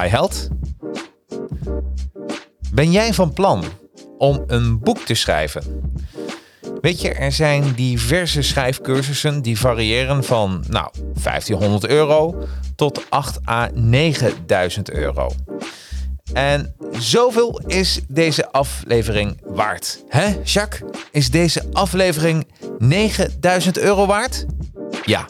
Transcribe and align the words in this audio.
Hi 0.00 0.08
Held. 0.08 0.48
Ben 2.72 2.90
jij 2.90 3.14
van 3.14 3.32
plan 3.32 3.64
om 4.18 4.44
een 4.46 4.78
boek 4.78 4.98
te 4.98 5.14
schrijven? 5.14 5.92
Weet 6.80 7.00
je, 7.00 7.12
er 7.12 7.32
zijn 7.32 7.72
diverse 7.72 8.42
schrijfcursussen 8.42 9.42
die 9.42 9.58
variëren 9.58 10.24
van 10.24 10.64
nou, 10.68 10.90
1500 11.22 11.86
euro 11.86 12.46
tot 12.74 13.04
8 13.08 13.38
à 13.48 13.68
9000 13.74 14.90
euro. 14.90 15.30
En 16.32 16.74
zoveel 16.98 17.60
is 17.66 18.00
deze 18.08 18.52
aflevering 18.52 19.40
waard. 19.44 20.04
Hè, 20.08 20.34
Jacques? 20.44 20.90
Is 21.10 21.30
deze 21.30 21.64
aflevering 21.72 22.48
9000 22.78 23.78
euro 23.78 24.06
waard? 24.06 24.46
Ja. 25.04 25.26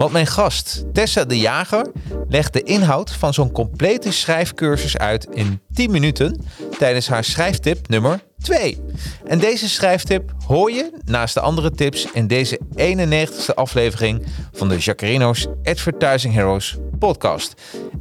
Want 0.00 0.12
mijn 0.12 0.26
gast, 0.26 0.84
Tessa 0.92 1.24
de 1.24 1.38
Jager, 1.38 1.92
legt 2.28 2.52
de 2.52 2.62
inhoud 2.62 3.12
van 3.12 3.34
zo'n 3.34 3.52
complete 3.52 4.12
schrijfcursus 4.12 4.96
uit 4.98 5.26
in 5.32 5.60
10 5.74 5.90
minuten 5.90 6.44
tijdens 6.78 7.08
haar 7.08 7.24
schrijftip 7.24 7.88
nummer 7.88 8.20
2. 8.42 8.78
En 9.26 9.38
deze 9.38 9.68
schrijftip 9.68 10.32
hoor 10.46 10.70
je 10.70 10.92
naast 11.04 11.34
de 11.34 11.40
andere 11.40 11.70
tips 11.70 12.06
in 12.12 12.26
deze 12.26 12.60
91ste 12.76 13.54
aflevering 13.54 14.26
van 14.52 14.68
de 14.68 14.78
Jacarino's 14.78 15.46
Advertising 15.62 16.34
Heroes 16.34 16.76
podcast. 16.98 17.54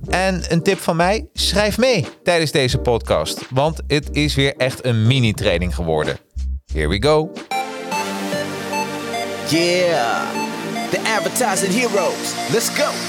En 0.10 0.44
een 0.48 0.64
tip 0.64 0.80
van 0.80 0.96
mij, 0.96 1.28
schrijf 1.34 1.78
mee 1.78 2.06
tijdens 2.24 2.52
deze 2.52 2.78
podcast, 2.78 3.46
want 3.50 3.82
het 3.88 4.10
is 4.12 4.36
weer 4.36 4.56
echt 4.56 4.86
een 4.86 5.08
mini-training 5.08 5.76
geworden. 5.76 6.18
Here 6.74 6.88
we 6.88 7.02
go. 7.02 7.32
Yeah, 9.50 10.49
advertising 11.20 11.72
heroes. 11.72 12.34
Let's 12.54 12.70
go. 12.70 13.09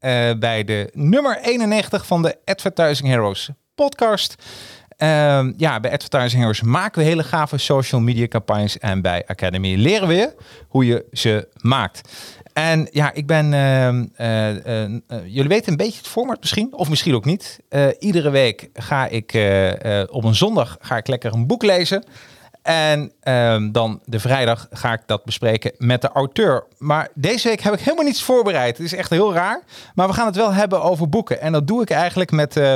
uh, 0.00 0.30
bij 0.38 0.64
de 0.64 0.90
nummer 0.92 1.38
91 1.42 2.06
van 2.06 2.22
de 2.22 2.36
Advertising 2.44 3.08
Heroes 3.08 3.50
podcast. 3.74 4.34
Uh, 4.98 5.48
ja, 5.56 5.80
bij 5.80 5.92
Advertising 5.92 6.40
Heroes 6.40 6.62
maken 6.62 7.02
we 7.02 7.08
hele 7.08 7.22
gave 7.22 7.58
social 7.58 8.00
media 8.00 8.26
campagnes 8.26 8.78
en 8.78 9.02
bij 9.02 9.24
Academy 9.26 9.74
leren 9.74 10.08
we 10.08 10.34
hoe 10.68 10.86
je 10.86 11.06
ze 11.12 11.48
maakt. 11.60 12.08
En 12.52 12.88
ja, 12.90 13.12
ik 13.12 13.26
ben. 13.26 13.52
Uh, 13.52 15.24
jullie 15.26 15.48
weten 15.48 15.70
een 15.70 15.76
beetje 15.76 15.98
het 15.98 16.08
format 16.08 16.40
misschien, 16.40 16.74
of 16.74 16.88
misschien 16.88 17.14
ook 17.14 17.24
niet. 17.24 17.58
iedere 17.98 18.30
week 18.30 18.68
ga 18.72 19.06
ik 19.06 19.30
op 20.10 20.24
een 20.24 20.34
zondag 20.34 20.76
ga 20.80 20.96
ik 20.96 21.06
lekker 21.06 21.32
een 21.32 21.46
boek 21.46 21.62
lezen. 21.62 22.04
En 22.68 23.12
um, 23.22 23.72
dan 23.72 24.00
de 24.04 24.20
vrijdag 24.20 24.66
ga 24.70 24.92
ik 24.92 25.00
dat 25.06 25.24
bespreken 25.24 25.72
met 25.78 26.02
de 26.02 26.08
auteur. 26.08 26.64
Maar 26.78 27.08
deze 27.14 27.48
week 27.48 27.60
heb 27.60 27.72
ik 27.72 27.80
helemaal 27.80 28.04
niets 28.04 28.22
voorbereid. 28.22 28.76
Het 28.76 28.86
is 28.86 28.94
echt 28.94 29.10
heel 29.10 29.32
raar. 29.32 29.62
Maar 29.94 30.08
we 30.08 30.12
gaan 30.12 30.26
het 30.26 30.36
wel 30.36 30.52
hebben 30.52 30.82
over 30.82 31.08
boeken. 31.08 31.40
En 31.40 31.52
dat 31.52 31.66
doe 31.66 31.82
ik 31.82 31.90
eigenlijk 31.90 32.30
met. 32.30 32.56
Uh... 32.56 32.74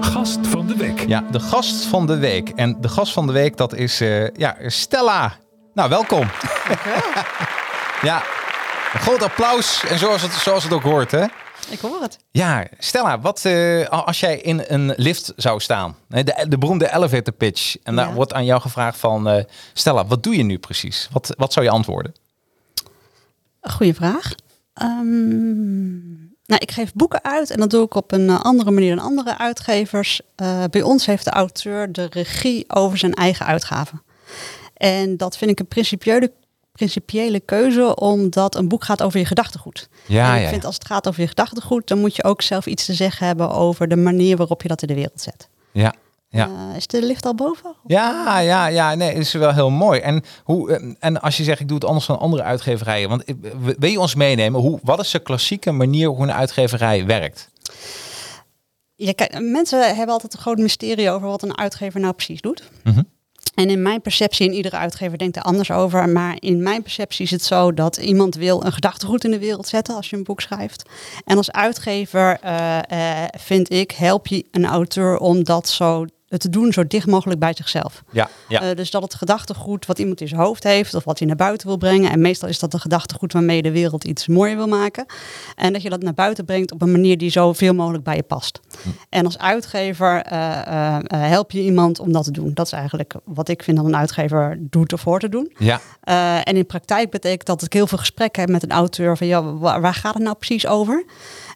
Gast 0.00 0.46
van 0.46 0.66
de 0.66 0.76
week. 0.76 1.08
Ja, 1.08 1.24
de 1.30 1.40
gast 1.40 1.84
van 1.84 2.06
de 2.06 2.18
week. 2.18 2.48
En 2.48 2.80
de 2.80 2.88
gast 2.88 3.12
van 3.12 3.26
de 3.26 3.32
week, 3.32 3.56
dat 3.56 3.74
is 3.74 4.00
uh, 4.00 4.28
ja, 4.28 4.56
Stella. 4.66 5.32
Nou, 5.74 5.88
welkom. 5.88 6.28
ja, 8.08 8.22
een 8.92 9.00
groot 9.00 9.22
applaus. 9.22 9.84
En 9.88 9.98
zoals 9.98 10.22
het, 10.22 10.32
zoals 10.32 10.64
het 10.64 10.72
ook 10.72 10.82
hoort, 10.82 11.10
hè? 11.10 11.24
Ik 11.70 11.78
hoor 11.78 12.02
het. 12.02 12.18
Ja, 12.30 12.66
Stella, 12.78 13.20
wat 13.20 13.44
uh, 13.44 13.88
als 13.88 14.20
jij 14.20 14.38
in 14.38 14.64
een 14.66 14.92
lift 14.96 15.32
zou 15.36 15.60
staan? 15.60 15.96
De, 16.08 16.44
de 16.48 16.58
beroemde 16.58 16.94
elevator 16.94 17.34
pitch. 17.34 17.76
En 17.82 17.96
daar 17.96 18.14
wordt 18.14 18.32
aan 18.32 18.44
jou 18.44 18.60
gevraagd 18.60 18.98
van... 18.98 19.28
Uh, 19.28 19.42
Stella, 19.72 20.06
wat 20.06 20.22
doe 20.22 20.36
je 20.36 20.42
nu 20.42 20.58
precies? 20.58 21.08
Wat, 21.12 21.34
wat 21.36 21.52
zou 21.52 21.66
je 21.66 21.72
antwoorden? 21.72 22.14
Goeie 23.60 23.94
vraag. 23.94 24.34
Um, 24.82 26.36
nou, 26.44 26.60
ik 26.60 26.70
geef 26.70 26.92
boeken 26.92 27.24
uit 27.24 27.50
en 27.50 27.60
dat 27.60 27.70
doe 27.70 27.84
ik 27.84 27.94
op 27.94 28.12
een 28.12 28.28
uh, 28.28 28.40
andere 28.40 28.70
manier 28.70 28.96
dan 28.96 29.04
andere 29.04 29.38
uitgevers. 29.38 30.20
bij 30.70 30.82
ons 30.82 31.06
heeft 31.06 31.24
de 31.24 31.30
auteur 31.30 31.92
de 31.92 32.08
regie 32.10 32.64
over 32.70 32.98
zijn 32.98 33.14
eigen 33.14 33.46
uitgaven. 33.46 34.02
En 34.74 35.16
dat 35.16 35.36
vind 35.36 35.50
ik 35.50 35.60
een 35.60 35.66
principiële 35.66 36.32
principiële 36.78 37.40
keuze, 37.40 37.94
omdat 37.94 38.54
een 38.54 38.68
boek 38.68 38.84
gaat 38.84 39.02
over 39.02 39.18
je 39.18 39.24
gedachtegoed. 39.24 39.88
Ja, 40.06 40.36
en 40.36 40.42
ik 40.42 40.48
vind 40.48 40.64
als 40.64 40.74
het 40.74 40.86
gaat 40.86 41.08
over 41.08 41.20
je 41.20 41.28
gedachtegoed, 41.28 41.88
dan 41.88 41.98
moet 41.98 42.16
je 42.16 42.24
ook 42.24 42.42
zelf 42.42 42.66
iets 42.66 42.84
te 42.84 42.94
zeggen 42.94 43.26
hebben 43.26 43.50
over 43.50 43.88
de 43.88 43.96
manier 43.96 44.36
waarop 44.36 44.62
je 44.62 44.68
dat 44.68 44.82
in 44.82 44.88
de 44.88 44.94
wereld 44.94 45.20
zet. 45.20 45.48
Ja. 45.72 45.94
Ja. 46.30 46.48
Uh, 46.48 46.76
is 46.76 46.86
de 46.86 47.02
lift 47.02 47.26
al 47.26 47.34
boven? 47.34 47.74
Ja, 47.86 48.40
ja, 48.40 48.66
ja, 48.66 48.94
nee, 48.94 49.14
is 49.14 49.32
wel 49.32 49.52
heel 49.52 49.70
mooi. 49.70 50.00
En, 50.00 50.22
hoe, 50.44 50.72
eh, 50.72 50.94
en 50.98 51.20
als 51.20 51.36
je 51.36 51.44
zegt, 51.44 51.60
ik 51.60 51.68
doe 51.68 51.76
het 51.76 51.86
anders 51.86 52.06
dan 52.06 52.18
andere 52.18 52.42
uitgeverijen, 52.42 53.08
want 53.08 53.24
wil 53.78 53.90
je 53.90 54.00
ons 54.00 54.14
meenemen, 54.14 54.60
hoe, 54.60 54.78
wat 54.82 55.00
is 55.00 55.10
de 55.10 55.18
klassieke 55.18 55.70
manier 55.70 56.08
hoe 56.08 56.22
een 56.22 56.32
uitgeverij 56.32 57.06
werkt? 57.06 57.50
Ja, 58.94 59.12
kijk, 59.12 59.40
mensen 59.40 59.96
hebben 59.96 60.14
altijd 60.14 60.34
een 60.34 60.40
groot 60.40 60.58
mysterie 60.58 61.10
over 61.10 61.28
wat 61.28 61.42
een 61.42 61.58
uitgever 61.58 62.00
nou 62.00 62.12
precies 62.12 62.40
doet. 62.40 62.62
Mm 62.84 63.16
en 63.58 63.70
in 63.70 63.82
mijn 63.82 64.00
perceptie, 64.00 64.48
en 64.48 64.54
iedere 64.54 64.76
uitgever 64.76 65.18
denkt 65.18 65.36
er 65.36 65.42
anders 65.42 65.70
over, 65.70 66.08
maar 66.08 66.36
in 66.40 66.62
mijn 66.62 66.82
perceptie 66.82 67.24
is 67.24 67.30
het 67.30 67.42
zo 67.44 67.74
dat 67.74 67.96
iemand 67.96 68.34
wil 68.34 68.64
een 68.64 68.72
gedachtegoed 68.72 69.24
in 69.24 69.30
de 69.30 69.38
wereld 69.38 69.68
zetten 69.68 69.94
als 69.94 70.10
je 70.10 70.16
een 70.16 70.22
boek 70.22 70.40
schrijft. 70.40 70.88
En 71.24 71.36
als 71.36 71.52
uitgever 71.52 72.38
uh, 72.44 72.78
uh, 72.92 73.24
vind 73.38 73.72
ik, 73.72 73.90
help 73.90 74.26
je 74.26 74.44
een 74.50 74.66
auteur 74.66 75.18
om 75.18 75.44
dat 75.44 75.68
zo 75.68 76.06
het 76.28 76.40
te 76.40 76.48
doen 76.48 76.72
zo 76.72 76.86
dicht 76.86 77.06
mogelijk 77.06 77.40
bij 77.40 77.52
zichzelf. 77.54 78.02
Ja, 78.10 78.28
ja. 78.48 78.62
Uh, 78.62 78.74
dus 78.76 78.90
dat 78.90 79.02
het 79.02 79.14
gedachtegoed 79.14 79.86
wat 79.86 79.98
iemand 79.98 80.20
in 80.20 80.28
zijn 80.28 80.40
hoofd 80.40 80.64
heeft 80.64 80.94
of 80.94 81.04
wat 81.04 81.18
hij 81.18 81.28
naar 81.28 81.36
buiten 81.36 81.66
wil 81.66 81.76
brengen. 81.76 82.10
En 82.10 82.20
meestal 82.20 82.48
is 82.48 82.58
dat 82.58 82.74
een 82.74 82.80
gedachtegoed 82.80 83.32
waarmee 83.32 83.62
de 83.62 83.70
wereld 83.70 84.04
iets 84.04 84.26
mooier 84.26 84.56
wil 84.56 84.68
maken. 84.68 85.06
En 85.54 85.72
dat 85.72 85.82
je 85.82 85.90
dat 85.90 86.02
naar 86.02 86.14
buiten 86.14 86.44
brengt 86.44 86.72
op 86.72 86.82
een 86.82 86.90
manier 86.90 87.18
die 87.18 87.30
zo 87.30 87.52
veel 87.52 87.74
mogelijk 87.74 88.04
bij 88.04 88.16
je 88.16 88.22
past. 88.22 88.60
Hm. 88.82 88.88
En 89.08 89.24
als 89.24 89.38
uitgever 89.38 90.32
uh, 90.32 90.38
uh, 90.72 90.96
help 91.08 91.50
je 91.50 91.62
iemand 91.62 91.98
om 91.98 92.12
dat 92.12 92.24
te 92.24 92.30
doen. 92.30 92.50
Dat 92.54 92.66
is 92.66 92.72
eigenlijk 92.72 93.14
wat 93.24 93.48
ik 93.48 93.62
vind 93.62 93.76
dat 93.76 93.86
een 93.86 93.96
uitgever 93.96 94.58
doet 94.60 94.92
of 94.92 95.04
hoort 95.04 95.20
te 95.20 95.28
doen. 95.28 95.52
Ja. 95.58 95.80
en 96.42 96.56
in 96.56 96.66
praktijk 96.66 97.10
betekent 97.10 97.46
dat 97.46 97.62
ik 97.62 97.72
heel 97.72 97.86
veel 97.86 97.98
gesprekken 97.98 98.42
heb 98.42 98.50
met 98.50 98.62
een 98.62 98.70
auteur 98.70 99.16
van 99.16 99.26
ja, 99.26 99.54
waar 99.54 99.94
gaat 99.94 100.14
het 100.14 100.22
nou 100.22 100.36
precies 100.36 100.66
over? 100.66 101.04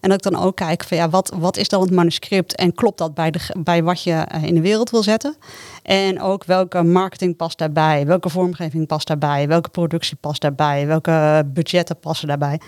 En 0.03 0.11
ik 0.11 0.23
dan 0.23 0.37
ook 0.37 0.57
kijk 0.57 0.85
van 0.85 0.97
ja, 0.97 1.09
wat, 1.09 1.33
wat 1.37 1.57
is 1.57 1.69
dan 1.69 1.81
het 1.81 1.91
manuscript 1.91 2.55
en 2.55 2.75
klopt 2.75 2.99
dat 2.99 3.15
bij, 3.15 3.31
de, 3.31 3.41
bij 3.59 3.83
wat 3.83 4.03
je 4.03 4.27
in 4.43 4.55
de 4.55 4.61
wereld 4.61 4.91
wil 4.91 5.03
zetten? 5.03 5.37
En 5.83 6.21
ook 6.21 6.45
welke 6.45 6.83
marketing 6.83 7.37
past 7.37 7.59
daarbij, 7.59 8.07
welke 8.07 8.29
vormgeving 8.29 8.87
past 8.87 9.07
daarbij, 9.07 9.49
welke 9.49 9.69
productie 9.69 10.17
past 10.17 10.41
daarbij, 10.41 10.87
welke 10.87 11.45
budgetten 11.47 11.99
passen 11.99 12.29
daarbij. 12.29 12.61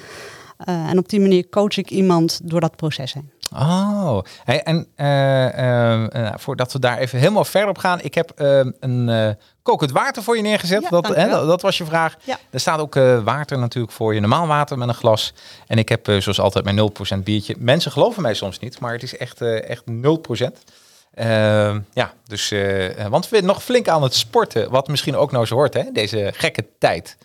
Uh, 0.68 0.88
en 0.88 0.98
op 0.98 1.08
die 1.08 1.20
manier 1.20 1.48
coach 1.48 1.76
ik 1.76 1.90
iemand 1.90 2.40
door 2.44 2.60
dat 2.60 2.76
proces 2.76 3.12
heen. 3.12 3.30
Oh, 3.52 4.18
hey, 4.44 4.62
en 4.62 4.86
uh, 4.96 6.14
uh, 6.14 6.32
voordat 6.36 6.72
we 6.72 6.78
daar 6.78 6.98
even 6.98 7.18
helemaal 7.18 7.44
verder 7.44 7.68
op 7.68 7.78
gaan, 7.78 8.00
ik 8.00 8.14
heb 8.14 8.32
een 8.80 9.36
kokend 9.64 9.90
water 9.90 10.22
voor 10.22 10.36
je 10.36 10.42
neergezet. 10.42 10.82
Ja, 10.82 10.88
dat, 10.88 11.06
hè, 11.06 11.28
dat, 11.28 11.62
was 11.62 11.78
je 11.78 11.84
vraag. 11.84 12.16
Ja. 12.24 12.38
Er 12.50 12.60
staat 12.60 12.78
ook 12.78 12.94
water 13.24 13.58
natuurlijk 13.58 13.92
voor 13.92 14.14
je, 14.14 14.20
normaal 14.20 14.46
water 14.46 14.78
met 14.78 14.88
een 14.88 14.94
glas. 14.94 15.32
En 15.66 15.78
ik 15.78 15.88
heb 15.88 16.06
zoals 16.18 16.40
altijd 16.40 16.64
mijn 16.64 16.92
0% 17.18 17.22
biertje. 17.22 17.54
Mensen 17.58 17.92
geloven 17.92 18.22
mij 18.22 18.34
soms 18.34 18.58
niet, 18.58 18.80
maar 18.80 18.92
het 18.92 19.02
is 19.02 19.16
echt, 19.16 19.40
echt 19.40 19.82
0%. 19.86 20.64
Ehm, 21.14 21.80
ja, 21.92 22.12
dus, 22.26 22.50
eh, 22.50 23.06
want 23.06 23.28
we 23.28 23.36
zijn 23.36 23.46
nog 23.46 23.62
flink 23.62 23.88
aan 23.88 24.02
het 24.02 24.14
sporten, 24.14 24.70
wat 24.70 24.88
misschien 24.88 25.16
ook 25.16 25.32
nou 25.32 25.46
zo 25.46 25.54
hoort, 25.54 25.74
hè, 25.74 25.82
deze 25.92 26.32
gekke 26.34 26.64
tijd. 26.78 27.16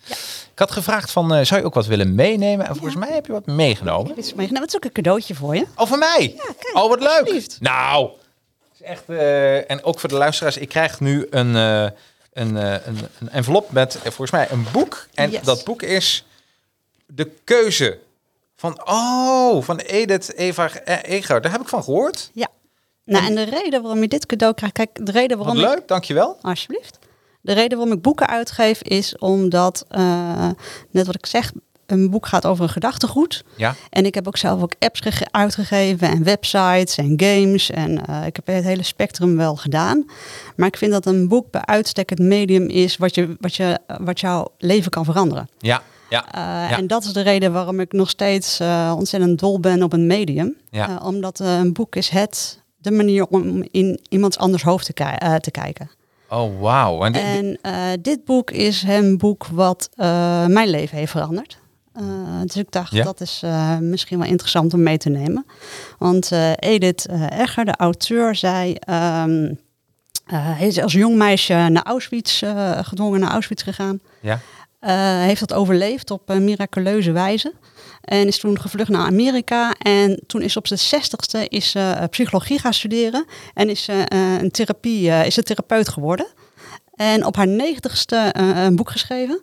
Ik 0.51 0.59
had 0.59 0.71
gevraagd 0.71 1.11
van, 1.11 1.33
eh, 1.33 1.45
zou 1.45 1.59
je 1.59 1.65
ook 1.65 1.73
wat 1.73 1.85
willen 1.85 2.15
meenemen? 2.15 2.67
En 2.67 2.75
volgens 2.75 2.95
mij 2.95 3.11
heb 3.11 3.25
je 3.25 3.31
wat 3.31 3.45
meegenomen. 3.45 4.17
Is 4.17 4.33
meegenomen. 4.33 4.61
Het 4.61 4.69
is 4.69 4.75
ook 4.75 4.83
een 4.83 4.91
cadeautje 4.91 5.35
voor 5.35 5.55
je. 5.55 5.65
Oh, 5.75 5.87
van 5.87 5.99
mij? 5.99 6.35
kijk, 6.37 6.77
oh, 6.77 6.89
wat 6.89 6.99
leuk. 6.99 7.57
Nou, 7.59 8.09
is 8.79 8.81
echt, 8.81 9.03
eh, 9.07 9.71
en 9.71 9.83
ook 9.83 9.99
voor 9.99 10.09
de 10.09 10.15
luisteraars, 10.15 10.57
ik 10.57 10.69
krijg 10.69 10.99
nu 10.99 11.27
een, 11.29 11.55
eh, 11.55 11.85
een, 12.39 12.57
eh, 12.57 12.87
een, 12.87 12.97
een 13.19 13.29
envelop 13.29 13.71
met 13.71 13.95
eh, 13.95 14.01
volgens 14.01 14.31
mij 14.31 14.47
een 14.51 14.65
boek. 14.71 15.07
En 15.13 15.29
Yes. 15.31 15.41
dat 15.43 15.63
boek 15.63 15.81
is 15.81 16.25
De 17.05 17.31
Keuze 17.43 17.99
van, 18.55 18.81
oh, 18.87 19.63
van 19.63 19.77
Edith 19.77 20.33
Eva 20.35 20.69
eh, 20.71 20.97
Eger. 21.03 21.41
Daar 21.41 21.51
heb 21.51 21.61
ik 21.61 21.67
van 21.67 21.83
gehoord. 21.83 22.29
Ja. 22.33 22.47
Nou, 23.03 23.25
en 23.25 23.35
de 23.35 23.43
reden 23.43 23.81
waarom 23.81 24.01
je 24.01 24.07
dit 24.07 24.25
cadeau 24.25 24.53
krijgt, 24.53 24.75
kijk, 24.75 25.05
de 25.05 25.11
reden 25.11 25.37
Wat 25.37 25.45
waarom 25.45 25.63
ik, 25.63 25.69
leuk, 25.69 25.87
dankjewel. 25.87 26.37
alsjeblieft. 26.41 26.97
De 27.41 27.53
reden 27.53 27.77
waarom 27.77 27.95
ik 27.95 28.01
boeken 28.01 28.27
uitgeef 28.27 28.81
is 28.81 29.17
omdat, 29.17 29.85
net 30.91 31.05
wat 31.05 31.15
ik 31.15 31.25
zeg, 31.25 31.51
een 31.91 32.09
boek 32.09 32.25
gaat 32.27 32.45
over 32.45 32.63
een 32.63 32.69
gedachtegoed. 32.69 33.43
Ja, 33.55 33.75
En 33.89 34.05
ik 34.05 34.15
heb 34.15 34.27
ook 34.27 34.37
zelf 34.37 34.61
ook 34.61 34.73
apps 34.79 34.99
gege- 34.99 35.27
uitgegeven 35.31 36.07
en 36.09 36.23
websites 36.23 36.97
en 36.97 37.13
games. 37.17 37.69
En 37.71 38.05
eh, 38.05 38.25
ik 38.25 38.35
heb 38.35 38.47
het 38.47 38.63
hele 38.63 38.83
spectrum 38.83 39.35
wel 39.37 39.55
gedaan. 39.55 40.05
Maar 40.55 40.67
ik 40.67 40.77
vind 40.77 40.91
dat 40.91 41.05
een 41.05 41.27
boek 41.27 41.51
bij 41.51 41.65
uitstek 41.65 42.09
het 42.09 42.19
medium 42.19 42.67
is 42.67 42.97
wat, 42.97 43.15
je, 43.15 43.35
wat, 43.39 43.55
je, 43.55 43.79
wat 44.01 44.19
jouw 44.19 44.47
leven 44.57 44.91
kan 44.91 45.05
veranderen. 45.05 45.49
ja, 45.59 45.81
ja. 46.09 46.25
Uh, 46.25 46.69
Ja. 46.69 46.77
En 46.77 46.87
dat 46.87 47.03
is 47.03 47.13
de 47.13 47.21
reden 47.21 47.51
waarom 47.53 47.79
ik 47.79 47.91
nog 47.91 48.09
steeds 48.09 48.59
uh, 48.61 48.93
ontzettend 48.97 49.39
dol 49.39 49.59
ben 49.59 49.83
op 49.83 49.93
een 49.93 50.07
medium. 50.07 50.55
Ja. 50.71 50.89
Uh, 50.89 51.05
omdat 51.05 51.39
een 51.39 51.73
boek 51.73 51.95
is 51.95 52.09
het, 52.09 52.61
de 52.77 52.91
manier 52.91 53.25
om 53.27 53.63
in 53.71 53.99
iemands 54.09 54.37
anders 54.37 54.63
hoofd 54.63 54.85
te, 54.85 54.93
ki 54.93 55.03
te 55.39 55.51
kijken. 55.51 55.89
Oh, 56.29 56.61
wauw. 56.61 57.03
En, 57.03 57.13
En 57.13 57.57
dit 58.01 58.25
boek 58.25 58.51
is 58.51 58.83
een 58.87 59.17
boek 59.17 59.47
wat 59.47 59.89
mijn 60.47 60.69
leven 60.69 60.97
heeft 60.97 61.11
veranderd. 61.11 61.58
Uh, 62.01 62.41
dus 62.43 62.55
ik 62.55 62.71
dacht, 62.71 62.91
Ja. 62.91 63.03
dat 63.03 63.21
is 63.21 63.41
uh, 63.45 63.77
misschien 63.77 64.19
wel 64.19 64.27
interessant 64.27 64.73
om 64.73 64.83
mee 64.83 64.97
te 64.97 65.09
nemen. 65.09 65.45
Want 65.97 66.31
uh, 66.31 66.51
Edith 66.55 67.07
Egger, 67.29 67.65
de 67.65 67.75
auteur, 67.75 68.35
zei... 68.35 68.75
Um, 68.89 69.59
hij 70.25 70.67
is 70.67 70.79
als 70.81 70.93
jong 70.93 71.15
meisje 71.15 71.53
naar 71.53 71.83
Auschwitz, 71.83 72.43
gedwongen 72.81 73.19
naar 73.19 73.31
Auschwitz 73.31 73.63
gegaan. 73.63 73.99
ja. 74.21 74.39
Uh, 74.81 74.89
heeft 75.21 75.39
dat 75.39 75.53
overleefd 75.53 76.11
op 76.11 76.29
een 76.29 76.43
miraculeuze 76.43 77.11
wijze. 77.11 77.53
En 78.01 78.27
is 78.27 78.39
toen 78.39 78.59
gevlucht 78.59 78.89
naar 78.89 79.05
Amerika. 79.05 79.73
En 79.73 80.21
toen 80.27 80.41
is 80.41 80.57
op 80.57 80.67
zijn 80.67 80.79
zestigste 80.79 81.47
is 81.47 81.75
uh, 81.75 82.03
psychologie 82.09 82.59
gaan 82.59 82.73
studeren. 82.73 83.25
En 83.53 83.69
is, 83.69 83.89
uh, 83.89 84.01
een 84.39 84.51
therapie, 84.51 85.09
is 85.25 85.37
een 85.37 85.43
therapeut 85.43 85.89
geworden. 85.89 86.27
En 86.95 87.25
op 87.25 87.35
haar 87.35 87.47
negentigste 87.47 88.29
een 88.33 88.75
boek 88.75 88.91
geschreven. 88.91 89.41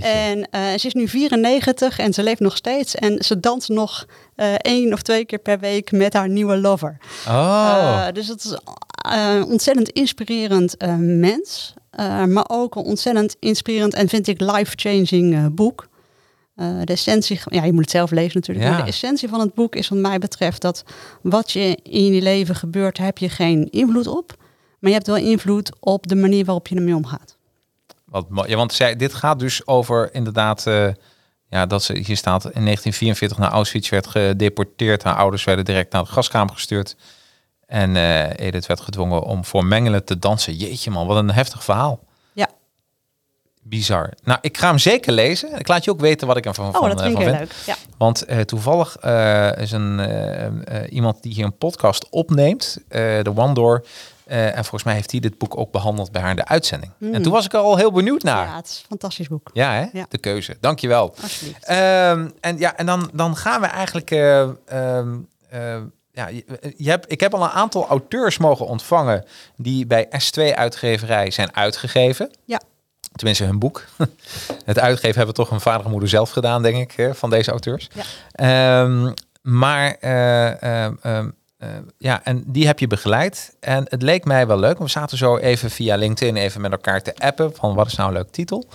En 0.00 0.38
uh, 0.38 0.60
ze 0.78 0.86
is 0.86 0.94
nu 0.94 1.08
94 1.08 1.98
en 1.98 2.12
ze 2.12 2.22
leeft 2.22 2.40
nog 2.40 2.56
steeds. 2.56 2.94
En 2.94 3.24
ze 3.24 3.40
danst 3.40 3.68
nog 3.68 4.06
uh, 4.36 4.54
één 4.54 4.92
of 4.92 5.02
twee 5.02 5.24
keer 5.24 5.38
per 5.38 5.58
week 5.58 5.92
met 5.92 6.12
haar 6.12 6.28
nieuwe 6.28 6.56
lover. 6.56 6.96
Oh. 7.28 8.04
Uh, 8.06 8.06
dus 8.12 8.28
het 8.28 8.44
is 8.44 8.58
een 9.10 9.44
ontzettend 9.44 9.88
inspirerend 9.88 10.76
eh, 10.76 10.96
mens. 10.96 11.74
Maar 12.26 12.44
ook 12.48 12.74
een 12.74 12.82
ontzettend 12.82 13.36
inspirerend 13.38 13.94
en 13.94 14.08
vind 14.08 14.26
ik 14.26 14.40
life-changing 14.40 15.54
boek. 15.54 15.88
Uh, 16.56 16.80
de 16.84 16.92
essentie, 16.92 17.40
ja, 17.44 17.64
je 17.64 17.72
moet 17.72 17.80
het 17.80 17.90
zelf 17.90 18.10
lezen 18.10 18.34
natuurlijk. 18.34 18.66
Ja. 18.66 18.72
Maar 18.72 18.82
de 18.82 18.90
essentie 18.90 19.28
van 19.28 19.40
het 19.40 19.54
boek 19.54 19.74
is, 19.74 19.88
wat 19.88 19.98
mij 19.98 20.18
betreft, 20.18 20.60
dat 20.60 20.84
wat 21.22 21.50
je 21.50 21.78
in 21.82 22.14
je 22.14 22.22
leven 22.22 22.54
gebeurt, 22.54 22.98
heb 22.98 23.18
je 23.18 23.28
geen 23.28 23.70
invloed 23.70 24.06
op. 24.06 24.36
Maar 24.78 24.90
je 24.90 24.96
hebt 24.96 25.06
wel 25.06 25.16
invloed 25.16 25.72
op 25.80 26.06
de 26.06 26.14
manier 26.14 26.44
waarop 26.44 26.68
je 26.68 26.76
ermee 26.76 26.94
omgaat. 26.94 27.36
Wat. 28.10 28.26
Ja, 28.46 28.56
want 28.56 28.72
zij, 28.72 28.96
dit 28.96 29.14
gaat 29.14 29.38
dus 29.38 29.66
over 29.66 30.14
inderdaad. 30.14 30.66
Uh, 30.66 30.88
ja, 31.48 31.66
dat 31.66 31.82
ze 31.82 31.92
hier 31.92 32.16
staat 32.16 32.44
in 32.44 32.64
1944 32.64 33.38
naar 33.38 33.50
Auschwitz 33.50 33.88
werd 33.88 34.06
gedeporteerd. 34.06 35.02
Haar 35.02 35.16
ouders 35.16 35.44
werden 35.44 35.64
direct 35.64 35.92
naar 35.92 36.02
de 36.02 36.10
gaskamer 36.10 36.54
gestuurd. 36.54 36.96
En 37.66 37.94
uh, 37.94 38.38
Edith 38.38 38.66
werd 38.66 38.80
gedwongen 38.80 39.22
om 39.22 39.44
voor 39.44 39.64
Mengelen 39.64 40.04
te 40.04 40.18
dansen. 40.18 40.56
Jeetje 40.56 40.90
man, 40.90 41.06
wat 41.06 41.16
een 41.16 41.30
heftig 41.30 41.64
verhaal. 41.64 42.00
Ja. 42.32 42.48
Bizar. 43.62 44.12
Nou, 44.22 44.38
ik 44.42 44.58
ga 44.58 44.68
hem 44.68 44.78
zeker 44.78 45.12
lezen. 45.12 45.58
Ik 45.58 45.68
laat 45.68 45.84
je 45.84 45.90
ook 45.90 46.00
weten 46.00 46.26
wat 46.26 46.36
ik 46.36 46.46
ervan 46.46 46.66
oh, 46.66 46.72
van, 46.72 46.88
dat 46.88 47.00
vind 47.00 47.18
ik 47.18 47.22
van 47.22 47.32
heel 47.32 47.36
vind. 47.36 47.50
leuk. 47.50 47.66
Ja. 47.66 47.76
Want 47.98 48.30
uh, 48.30 48.40
toevallig 48.40 48.96
uh, 49.04 49.56
is 49.56 49.72
een, 49.72 50.00
iemand 50.88 51.22
die 51.22 51.32
hier 51.32 51.44
een 51.44 51.56
podcast 51.56 52.08
opneemt, 52.08 52.78
de 52.88 53.32
One 53.34 53.54
Door. 53.54 53.84
En 54.30 54.54
volgens 54.54 54.82
mij 54.82 54.94
heeft 54.94 55.10
hij 55.10 55.20
dit 55.20 55.38
boek 55.38 55.58
ook 55.58 55.72
behandeld 55.72 56.12
bij 56.12 56.20
haar 56.20 56.30
in 56.30 56.36
de 56.36 56.44
uitzending. 56.44 56.92
Mm. 56.98 57.14
En 57.14 57.22
toen 57.22 57.32
was 57.32 57.44
ik 57.44 57.52
er 57.52 57.58
al 57.58 57.76
heel 57.76 57.92
benieuwd 57.92 58.22
naar. 58.22 58.46
Ja, 58.46 58.56
het 58.56 58.66
is 58.66 58.78
een 58.78 58.86
fantastisch 58.88 59.28
boek. 59.28 59.50
Ja, 59.52 59.72
hè? 59.72 59.86
Ja. 59.92 60.06
de 60.08 60.18
keuze. 60.18 60.56
Dankjewel. 60.60 61.14
Alsjeblieft. 61.22 61.70
Um, 61.70 62.32
en 62.40 62.58
ja, 62.58 62.76
en 62.76 62.86
dan, 62.86 63.10
dan 63.12 63.36
gaan 63.36 63.60
we 63.60 63.66
eigenlijk... 63.66 64.10
Uh, 64.10 64.48
um, 64.72 65.28
uh, 65.54 65.76
ja, 66.12 66.28
je, 66.76 66.90
hebt, 66.90 67.12
ik 67.12 67.20
heb 67.20 67.34
al 67.34 67.42
een 67.42 67.48
aantal 67.48 67.86
auteurs 67.86 68.38
mogen 68.38 68.66
ontvangen... 68.66 69.24
die 69.56 69.86
bij 69.86 70.06
S2-uitgeverij 70.06 71.30
zijn 71.30 71.56
uitgegeven. 71.56 72.30
Ja. 72.44 72.60
Tenminste, 73.12 73.44
hun 73.44 73.58
boek. 73.58 73.84
Het 74.64 74.78
uitgeven 74.78 75.16
hebben 75.16 75.34
toch 75.34 75.50
hun 75.50 75.60
vader 75.60 75.84
en 75.84 75.90
moeder 75.90 76.08
zelf 76.08 76.30
gedaan, 76.30 76.62
denk 76.62 76.92
ik, 76.92 77.14
van 77.14 77.30
deze 77.30 77.50
auteurs. 77.50 77.88
Ja. 78.32 78.82
Um, 78.82 79.14
maar... 79.42 79.96
Uh, 80.00 80.84
uh, 81.04 81.26
ja, 81.98 82.24
en 82.24 82.44
die 82.46 82.66
heb 82.66 82.78
je 82.78 82.86
begeleid. 82.86 83.56
En 83.60 83.86
het 83.88 84.02
leek 84.02 84.24
mij 84.24 84.46
wel 84.46 84.58
leuk. 84.58 84.78
We 84.78 84.88
zaten 84.88 85.18
zo 85.18 85.36
even 85.36 85.70
via 85.70 85.96
LinkedIn 85.96 86.36
even 86.36 86.60
met 86.60 86.72
elkaar 86.72 87.02
te 87.02 87.14
appen. 87.16 87.54
Van 87.54 87.74
wat 87.74 87.86
is 87.86 87.94
nou 87.94 88.08
een 88.08 88.16
leuk 88.16 88.30
titel? 88.30 88.68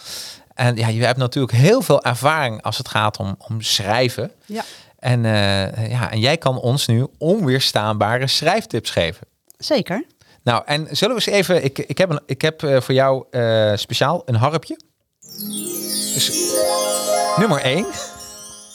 En 0.54 0.76
ja, 0.76 0.88
je 0.88 1.06
hebt 1.06 1.18
natuurlijk 1.18 1.54
heel 1.54 1.82
veel 1.82 2.04
ervaring 2.04 2.62
als 2.62 2.78
het 2.78 2.88
gaat 2.88 3.18
om, 3.18 3.36
om 3.48 3.62
schrijven. 3.62 4.32
Ja. 4.46 4.64
En, 5.00 5.24
uh, 5.24 5.90
ja, 5.90 6.12
en 6.12 6.20
jij 6.20 6.38
kan 6.38 6.60
ons 6.60 6.88
nu 6.88 7.08
onweerstaanbare 7.18 8.28
schrijftips 8.28 8.90
geven. 8.90 9.28
Zeker. 9.58 10.06
Nou, 10.44 10.64
en 10.66 10.88
zullen 10.92 11.16
we 11.16 11.22
eens 11.26 11.38
even... 11.38 11.64
Ik, 11.64 11.80
ik 11.80 11.98
heb, 11.98 12.10
een, 12.10 12.22
ik 12.26 12.42
heb 12.42 12.64
uh, 12.64 12.82
voor 12.82 12.94
jou 12.94 13.26
speciaal 13.76 14.22
een 14.26 14.36
harpje. 14.36 14.80
Dus 16.14 16.54
nummer 17.38 17.62
1 17.62 17.86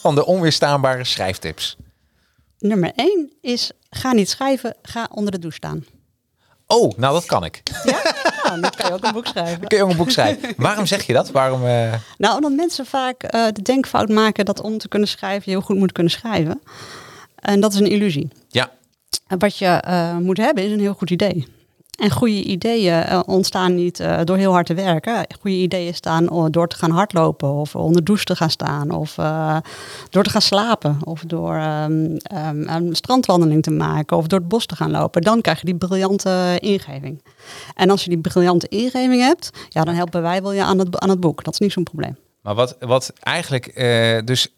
van 0.00 0.14
de 0.14 0.26
onweerstaanbare 0.26 1.04
schrijftips. 1.04 1.76
Nummer 2.58 2.92
1 2.94 3.32
is 3.40 3.70
ga 3.90 4.12
niet 4.12 4.30
schrijven, 4.30 4.76
ga 4.82 5.08
onder 5.10 5.32
de 5.32 5.38
douche 5.38 5.56
staan. 5.56 5.84
Oh, 6.66 6.92
nou 6.96 7.12
dat 7.12 7.24
kan 7.24 7.44
ik. 7.44 7.62
Ja? 7.84 8.02
Nou, 8.44 8.60
dan 8.60 8.70
kan 8.70 8.86
je 8.86 8.92
ook 8.92 9.04
een 9.04 9.12
boek 9.12 9.26
schrijven. 9.26 9.58
Dan 9.58 9.68
kun 9.68 9.78
je 9.78 9.84
ook 9.84 9.90
een 9.90 9.96
boek 9.96 10.10
schrijven. 10.10 10.54
Waarom 10.56 10.86
zeg 10.86 11.02
je 11.02 11.12
dat? 11.12 11.30
Waarom, 11.30 11.64
uh... 11.64 11.94
Nou, 12.18 12.34
omdat 12.34 12.52
mensen 12.52 12.86
vaak 12.86 13.34
uh, 13.34 13.46
de 13.52 13.62
denkfout 13.62 14.08
maken 14.08 14.44
dat 14.44 14.60
om 14.60 14.78
te 14.78 14.88
kunnen 14.88 15.08
schrijven 15.08 15.42
je 15.44 15.50
heel 15.50 15.66
goed 15.66 15.76
moet 15.76 15.92
kunnen 15.92 16.12
schrijven. 16.12 16.62
En 17.34 17.60
dat 17.60 17.72
is 17.72 17.78
een 17.78 17.90
illusie. 17.90 18.28
Ja. 18.48 18.70
En 19.26 19.38
wat 19.38 19.56
je 19.56 19.82
uh, 19.88 20.16
moet 20.16 20.36
hebben 20.36 20.64
is 20.64 20.72
een 20.72 20.80
heel 20.80 20.94
goed 20.94 21.10
idee. 21.10 21.46
En 22.00 22.10
goede 22.10 22.42
ideeën 22.42 23.06
uh, 23.08 23.20
ontstaan 23.26 23.74
niet 23.74 24.00
uh, 24.00 24.20
door 24.24 24.36
heel 24.36 24.52
hard 24.52 24.66
te 24.66 24.74
werken. 24.74 25.26
Goede 25.40 25.56
ideeën 25.56 25.94
staan 25.94 26.50
door 26.50 26.68
te 26.68 26.76
gaan 26.76 26.90
hardlopen 26.90 27.48
of 27.48 27.74
onder 27.74 28.04
douche 28.04 28.24
te 28.24 28.36
gaan 28.36 28.50
staan 28.50 28.90
of 28.90 29.18
uh, 29.18 29.56
door 30.10 30.22
te 30.22 30.30
gaan 30.30 30.42
slapen 30.42 30.98
of 31.04 31.20
door 31.20 31.54
um, 31.54 32.16
um, 32.34 32.68
een 32.68 32.96
strandwandeling 32.96 33.62
te 33.62 33.70
maken 33.70 34.16
of 34.16 34.26
door 34.26 34.38
het 34.38 34.48
bos 34.48 34.66
te 34.66 34.76
gaan 34.76 34.90
lopen. 34.90 35.22
Dan 35.22 35.40
krijg 35.40 35.58
je 35.58 35.64
die 35.64 35.74
briljante 35.74 36.58
ingeving. 36.60 37.22
En 37.74 37.90
als 37.90 38.04
je 38.04 38.10
die 38.10 38.18
briljante 38.18 38.68
ingeving 38.68 39.22
hebt, 39.22 39.50
ja, 39.68 39.84
dan 39.84 39.94
helpen 39.94 40.22
wij 40.22 40.42
wel 40.42 40.52
je 40.52 40.64
aan 40.64 40.78
het, 40.78 40.98
aan 40.98 41.08
het 41.08 41.20
boek. 41.20 41.44
Dat 41.44 41.52
is 41.52 41.60
niet 41.60 41.72
zo'n 41.72 41.82
probleem. 41.82 42.16
Maar 42.42 42.54
wat, 42.54 42.76
wat 42.78 43.12
eigenlijk, 43.20 43.74
dus 44.24 44.48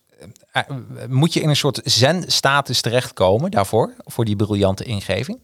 moet 1.08 1.32
je 1.32 1.40
in 1.40 1.48
een 1.48 1.56
soort 1.56 1.80
zen-status 1.84 2.80
terechtkomen 2.80 3.50
daarvoor, 3.50 3.94
voor 4.04 4.24
die 4.24 4.36
briljante 4.36 4.84
ingeving? 4.84 5.38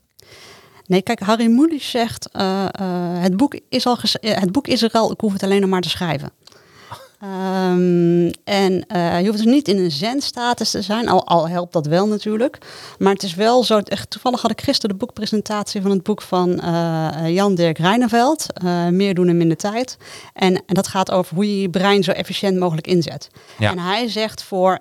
Nee, 0.89 1.03
kijk, 1.03 1.21
Harry 1.21 1.47
Mulisch 1.47 1.91
zegt, 1.91 2.29
uh, 2.37 2.43
uh, 2.81 3.23
het, 3.23 3.37
boek 3.37 3.59
is 3.69 3.87
al 3.87 3.99
het 4.21 4.53
boek 4.53 4.67
is 4.67 4.83
er 4.83 4.91
al, 4.93 5.13
ik 5.13 5.21
hoef 5.21 5.33
het 5.33 5.43
alleen 5.43 5.61
nog 5.61 5.71
maar 5.71 5.81
te 5.81 5.89
schrijven. 5.89 6.31
Um, 7.23 8.31
en 8.45 8.85
uh, 8.93 9.21
je 9.21 9.27
hoeft 9.27 9.43
dus 9.43 9.53
niet 9.53 9.69
in 9.69 9.79
een 9.79 9.91
zen-status 9.91 10.71
te 10.71 10.83
zijn, 10.83 11.09
al, 11.09 11.27
al, 11.27 11.49
helpt 11.49 11.73
dat 11.73 11.87
wel 11.87 12.07
natuurlijk. 12.07 12.59
Maar 12.99 13.13
het 13.13 13.23
is 13.23 13.35
wel 13.35 13.65
zo, 13.65 13.79
echt, 13.79 14.11
toevallig 14.11 14.43
had 14.43 14.51
ik 14.51 14.61
gisteren 14.61 14.99
de 14.99 15.05
boekpresentatie 15.05 15.83
van 15.83 15.91
het 15.91 16.03
boek 16.03 16.23
van 16.23 16.61
Jan-Dirk 17.27 17.79
Reineveld, 17.79 18.47
Meer 18.91 19.15
doen 19.15 19.29
in 19.29 19.37
minder 19.37 19.57
tijd. 19.57 19.97
En, 20.33 20.55
en, 20.55 20.75
dat 20.75 20.89
gaat 20.89 21.11
over 21.11 21.35
hoe 21.35 21.55
je 21.55 21.61
je 21.61 21.71
brein 21.71 22.05
zo 22.05 22.11
efficiënt 22.11 22.59
mogelijk 22.59 22.87
inzet. 22.87 23.29
Ja. 23.59 23.71
En 23.71 23.79
hij 23.79 24.09
zegt 24.09 24.43
voor 24.43 24.79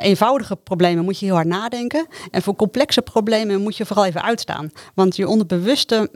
eenvoudige 0.00 0.56
problemen 0.56 1.04
moet 1.04 1.18
je 1.18 1.26
heel 1.26 1.34
hard 1.34 1.46
nadenken. 1.46 2.06
En 2.30 2.42
voor 2.42 2.56
complexe 2.56 3.02
problemen 3.02 3.62
moet 3.62 3.76
je 3.76 3.86
vooral 3.86 4.04
even 4.04 4.22
uitstaan. 4.22 4.70
Want 4.94 5.16
je 5.16 5.28
onderbewuste 5.28 6.10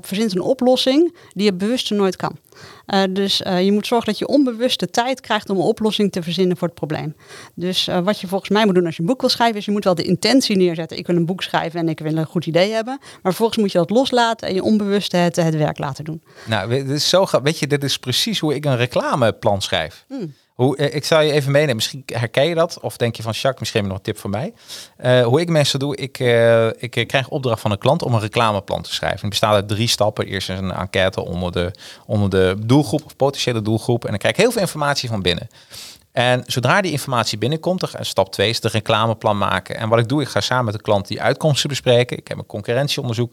verzint 0.00 0.34
een 0.34 0.40
oplossing 0.40 1.16
die 1.32 1.44
je 1.44 1.54
bewuste 1.54 1.94
nooit 1.94 2.16
kan. 2.16 2.36
Uh, 2.94 3.02
dus 3.10 3.40
uh, 3.40 3.64
je 3.64 3.72
moet 3.72 3.86
zorgen 3.86 4.06
dat 4.06 4.18
je 4.18 4.26
onbewust 4.26 4.80
de 4.80 4.90
tijd 4.90 5.20
krijgt 5.20 5.50
om 5.50 5.56
een 5.56 5.62
oplossing 5.62 6.12
te 6.12 6.22
verzinnen 6.22 6.56
voor 6.56 6.68
het 6.68 6.76
probleem. 6.76 7.14
Dus 7.54 7.88
uh, 7.88 7.98
wat 7.98 8.20
je 8.20 8.26
volgens 8.26 8.50
mij 8.50 8.64
moet 8.64 8.74
doen 8.74 8.86
als 8.86 8.96
je 8.96 9.00
een 9.00 9.08
boek 9.08 9.20
wil 9.20 9.30
schrijven, 9.30 9.56
is 9.56 9.64
je 9.64 9.70
moet 9.70 9.84
wel 9.84 9.94
de 9.94 10.02
intentie 10.02 10.56
neerzetten. 10.56 10.98
Ik 10.98 11.06
wil 11.06 11.16
een 11.16 11.26
boek 11.26 11.42
schrijven 11.42 11.80
en 11.80 11.88
ik 11.88 11.98
wil 11.98 12.16
een 12.16 12.26
goed 12.26 12.46
idee 12.46 12.72
hebben. 12.72 12.98
Maar 13.00 13.20
vervolgens 13.22 13.58
moet 13.58 13.72
je 13.72 13.78
dat 13.78 13.90
loslaten 13.90 14.48
en 14.48 14.54
je 14.54 14.62
onbewust 14.62 15.12
het, 15.12 15.36
het 15.36 15.56
werk 15.56 15.78
laten 15.78 16.04
doen. 16.04 16.22
Nou, 16.46 16.68
dit 16.68 16.88
is 16.88 17.08
zo, 17.08 17.26
weet 17.42 17.58
je, 17.58 17.66
dit 17.66 17.84
is 17.84 17.98
precies 17.98 18.38
hoe 18.38 18.54
ik 18.54 18.64
een 18.64 18.76
reclameplan 18.76 19.62
schrijf. 19.62 20.04
Hmm. 20.08 20.34
Hoe, 20.58 20.76
eh, 20.76 20.94
ik 20.94 21.04
zal 21.04 21.20
je 21.20 21.32
even 21.32 21.52
meenemen. 21.52 21.76
Misschien 21.76 22.02
herken 22.06 22.44
je 22.44 22.54
dat. 22.54 22.80
Of 22.80 22.96
denk 22.96 23.16
je 23.16 23.22
van, 23.22 23.32
Jacques, 23.32 23.58
misschien 23.58 23.86
nog 23.86 23.96
een 23.96 24.02
tip 24.02 24.18
voor 24.18 24.30
mij. 24.30 24.52
Uh, 25.00 25.24
hoe 25.24 25.40
ik 25.40 25.48
mensen 25.48 25.78
doe, 25.78 25.96
ik, 25.96 26.18
uh, 26.18 26.66
ik 26.66 27.04
krijg 27.06 27.28
opdracht 27.28 27.60
van 27.60 27.70
een 27.70 27.78
klant 27.78 28.02
om 28.02 28.14
een 28.14 28.20
reclameplan 28.20 28.82
te 28.82 28.94
schrijven. 28.94 29.20
Het 29.20 29.28
bestaat 29.28 29.54
uit 29.54 29.68
drie 29.68 29.88
stappen. 29.88 30.26
Eerst 30.26 30.48
is 30.48 30.58
een 30.58 30.72
enquête 30.72 31.24
onder 31.24 31.52
de, 31.52 31.70
onder 32.06 32.30
de 32.30 32.56
doelgroep 32.66 33.04
of 33.04 33.16
potentiële 33.16 33.62
doelgroep. 33.62 34.04
En 34.04 34.10
dan 34.10 34.18
krijg 34.18 34.34
ik 34.34 34.40
heel 34.40 34.50
veel 34.50 34.60
informatie 34.60 35.08
van 35.08 35.22
binnen. 35.22 35.48
En 36.12 36.42
zodra 36.46 36.80
die 36.80 36.92
informatie 36.92 37.38
binnenkomt, 37.38 37.80
dan, 37.80 38.04
stap 38.04 38.32
2 38.32 38.48
is 38.48 38.60
de 38.60 38.68
reclameplan 38.68 39.38
maken. 39.38 39.76
En 39.76 39.88
wat 39.88 39.98
ik 39.98 40.08
doe, 40.08 40.22
ik 40.22 40.28
ga 40.28 40.40
samen 40.40 40.64
met 40.64 40.74
de 40.74 40.82
klant 40.82 41.08
die 41.08 41.22
uitkomsten 41.22 41.68
bespreken. 41.68 42.18
Ik 42.18 42.28
heb 42.28 42.38
een 42.38 42.46
concurrentieonderzoek. 42.46 43.32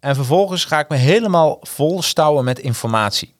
En 0.00 0.14
vervolgens 0.14 0.64
ga 0.64 0.78
ik 0.78 0.88
me 0.88 0.96
helemaal 0.96 1.58
vol 1.60 2.02
stouwen 2.02 2.44
met 2.44 2.58
informatie. 2.58 3.34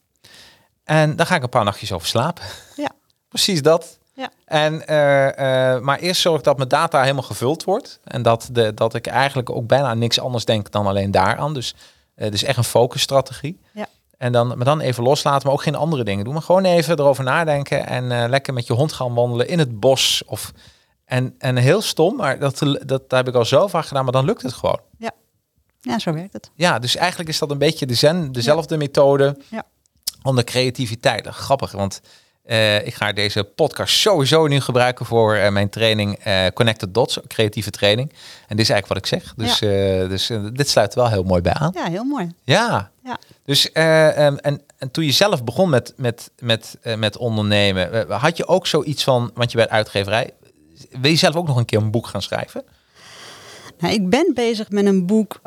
En 0.83 1.15
daar 1.15 1.25
ga 1.25 1.35
ik 1.35 1.43
een 1.43 1.49
paar 1.49 1.63
nachtjes 1.63 1.91
over 1.91 2.07
slapen. 2.07 2.43
Ja. 2.75 2.97
Precies 3.29 3.61
dat. 3.61 3.99
Ja. 4.13 4.29
En, 4.45 4.73
uh, 4.73 5.25
uh, 5.25 5.79
maar 5.79 5.99
eerst 5.99 6.21
zorg 6.21 6.37
ik 6.37 6.43
dat 6.43 6.57
mijn 6.57 6.69
data 6.69 7.01
helemaal 7.01 7.23
gevuld 7.23 7.63
wordt. 7.63 7.99
En 8.03 8.21
dat, 8.21 8.49
de, 8.51 8.73
dat 8.73 8.93
ik 8.93 9.07
eigenlijk 9.07 9.49
ook 9.49 9.67
bijna 9.67 9.93
niks 9.93 10.19
anders 10.19 10.45
denk 10.45 10.71
dan 10.71 10.87
alleen 10.87 11.11
daaraan. 11.11 11.53
Dus, 11.53 11.75
uh, 12.15 12.31
dus 12.31 12.43
echt 12.43 12.57
een 12.57 12.63
focusstrategie. 12.63 13.59
Ja. 13.71 13.87
En 14.17 14.31
dan, 14.31 14.47
maar 14.47 14.65
dan 14.65 14.79
even 14.79 15.03
loslaten, 15.03 15.43
maar 15.43 15.55
ook 15.55 15.63
geen 15.63 15.75
andere 15.75 16.03
dingen 16.03 16.23
doen. 16.23 16.33
Maar 16.33 16.41
gewoon 16.41 16.65
even 16.65 16.99
erover 16.99 17.23
nadenken 17.23 17.87
en 17.87 18.29
lekker 18.29 18.53
met 18.53 18.67
je 18.67 18.73
hond 18.73 18.93
gaan 18.93 19.13
wandelen 19.13 19.47
in 19.47 19.59
het 19.59 19.79
bos. 19.79 20.23
Of, 20.25 20.51
en, 21.05 21.35
en 21.37 21.55
heel 21.55 21.81
stom, 21.81 22.15
maar 22.15 22.39
dat, 22.39 22.59
dat, 22.59 22.81
dat 22.85 23.03
heb 23.07 23.27
ik 23.27 23.35
al 23.35 23.45
zo 23.45 23.67
vaak 23.67 23.85
gedaan, 23.85 24.03
maar 24.03 24.13
dan 24.13 24.25
lukt 24.25 24.41
het 24.41 24.53
gewoon. 24.53 24.79
Ja. 24.97 25.11
ja, 25.81 25.99
zo 25.99 26.13
werkt 26.13 26.33
het. 26.33 26.51
Ja, 26.55 26.79
dus 26.79 26.95
eigenlijk 26.95 27.29
is 27.29 27.39
dat 27.39 27.51
een 27.51 27.57
beetje 27.57 27.85
de 27.85 27.93
zen, 27.93 28.31
dezelfde 28.31 28.77
methode. 28.77 29.37
Ja. 29.49 29.63
Onder 30.23 30.43
creativiteit. 30.43 31.27
Grappig, 31.27 31.71
want 31.71 32.01
uh, 32.49 32.85
ik 32.85 32.93
ga 32.93 33.13
deze 33.13 33.43
podcast 33.43 33.95
sowieso 33.95 34.47
nu 34.47 34.59
gebruiken 34.59 35.05
voor 35.05 35.35
uh, 35.35 35.49
mijn 35.49 35.69
training 35.69 36.25
uh, 36.27 36.45
Connected 36.53 36.93
Dots, 36.93 37.19
creatieve 37.27 37.69
training. 37.69 38.09
En 38.47 38.55
dit 38.55 38.59
is 38.59 38.69
eigenlijk 38.69 38.87
wat 38.87 38.97
ik 38.97 39.21
zeg. 39.21 39.33
Dus, 39.35 39.59
ja. 39.59 40.07
dus 40.07 40.31
dit 40.53 40.69
sluit 40.69 40.93
wel 40.93 41.09
heel 41.09 41.23
mooi 41.23 41.41
bij 41.41 41.53
aan. 41.53 41.71
Ja, 41.73 41.85
heel 41.85 42.03
mooi. 42.03 42.31
Ja. 42.43 42.91
ja. 43.03 43.17
Dus 43.45 43.65
um, 43.65 43.73
en, 44.37 44.61
en 44.77 44.91
toen 44.91 45.05
je 45.05 45.11
zelf 45.11 45.43
begon 45.43 45.69
met, 45.69 45.93
met, 45.97 46.31
met, 46.39 46.77
met 46.97 47.17
ondernemen, 47.17 48.11
had 48.11 48.37
je 48.37 48.47
ook 48.47 48.67
zoiets 48.67 49.03
van, 49.03 49.31
want 49.33 49.51
je 49.51 49.57
bent 49.57 49.69
uitgeverij, 49.69 50.33
wil 50.89 51.11
je 51.11 51.17
zelf 51.17 51.35
ook 51.35 51.47
nog 51.47 51.57
een 51.57 51.65
keer 51.65 51.79
een 51.79 51.91
boek 51.91 52.07
gaan 52.07 52.21
schrijven? 52.21 52.63
Nou, 53.79 53.93
ik 53.93 54.09
ben 54.09 54.31
bezig 54.33 54.69
met 54.69 54.85
een 54.85 55.05
boek 55.05 55.39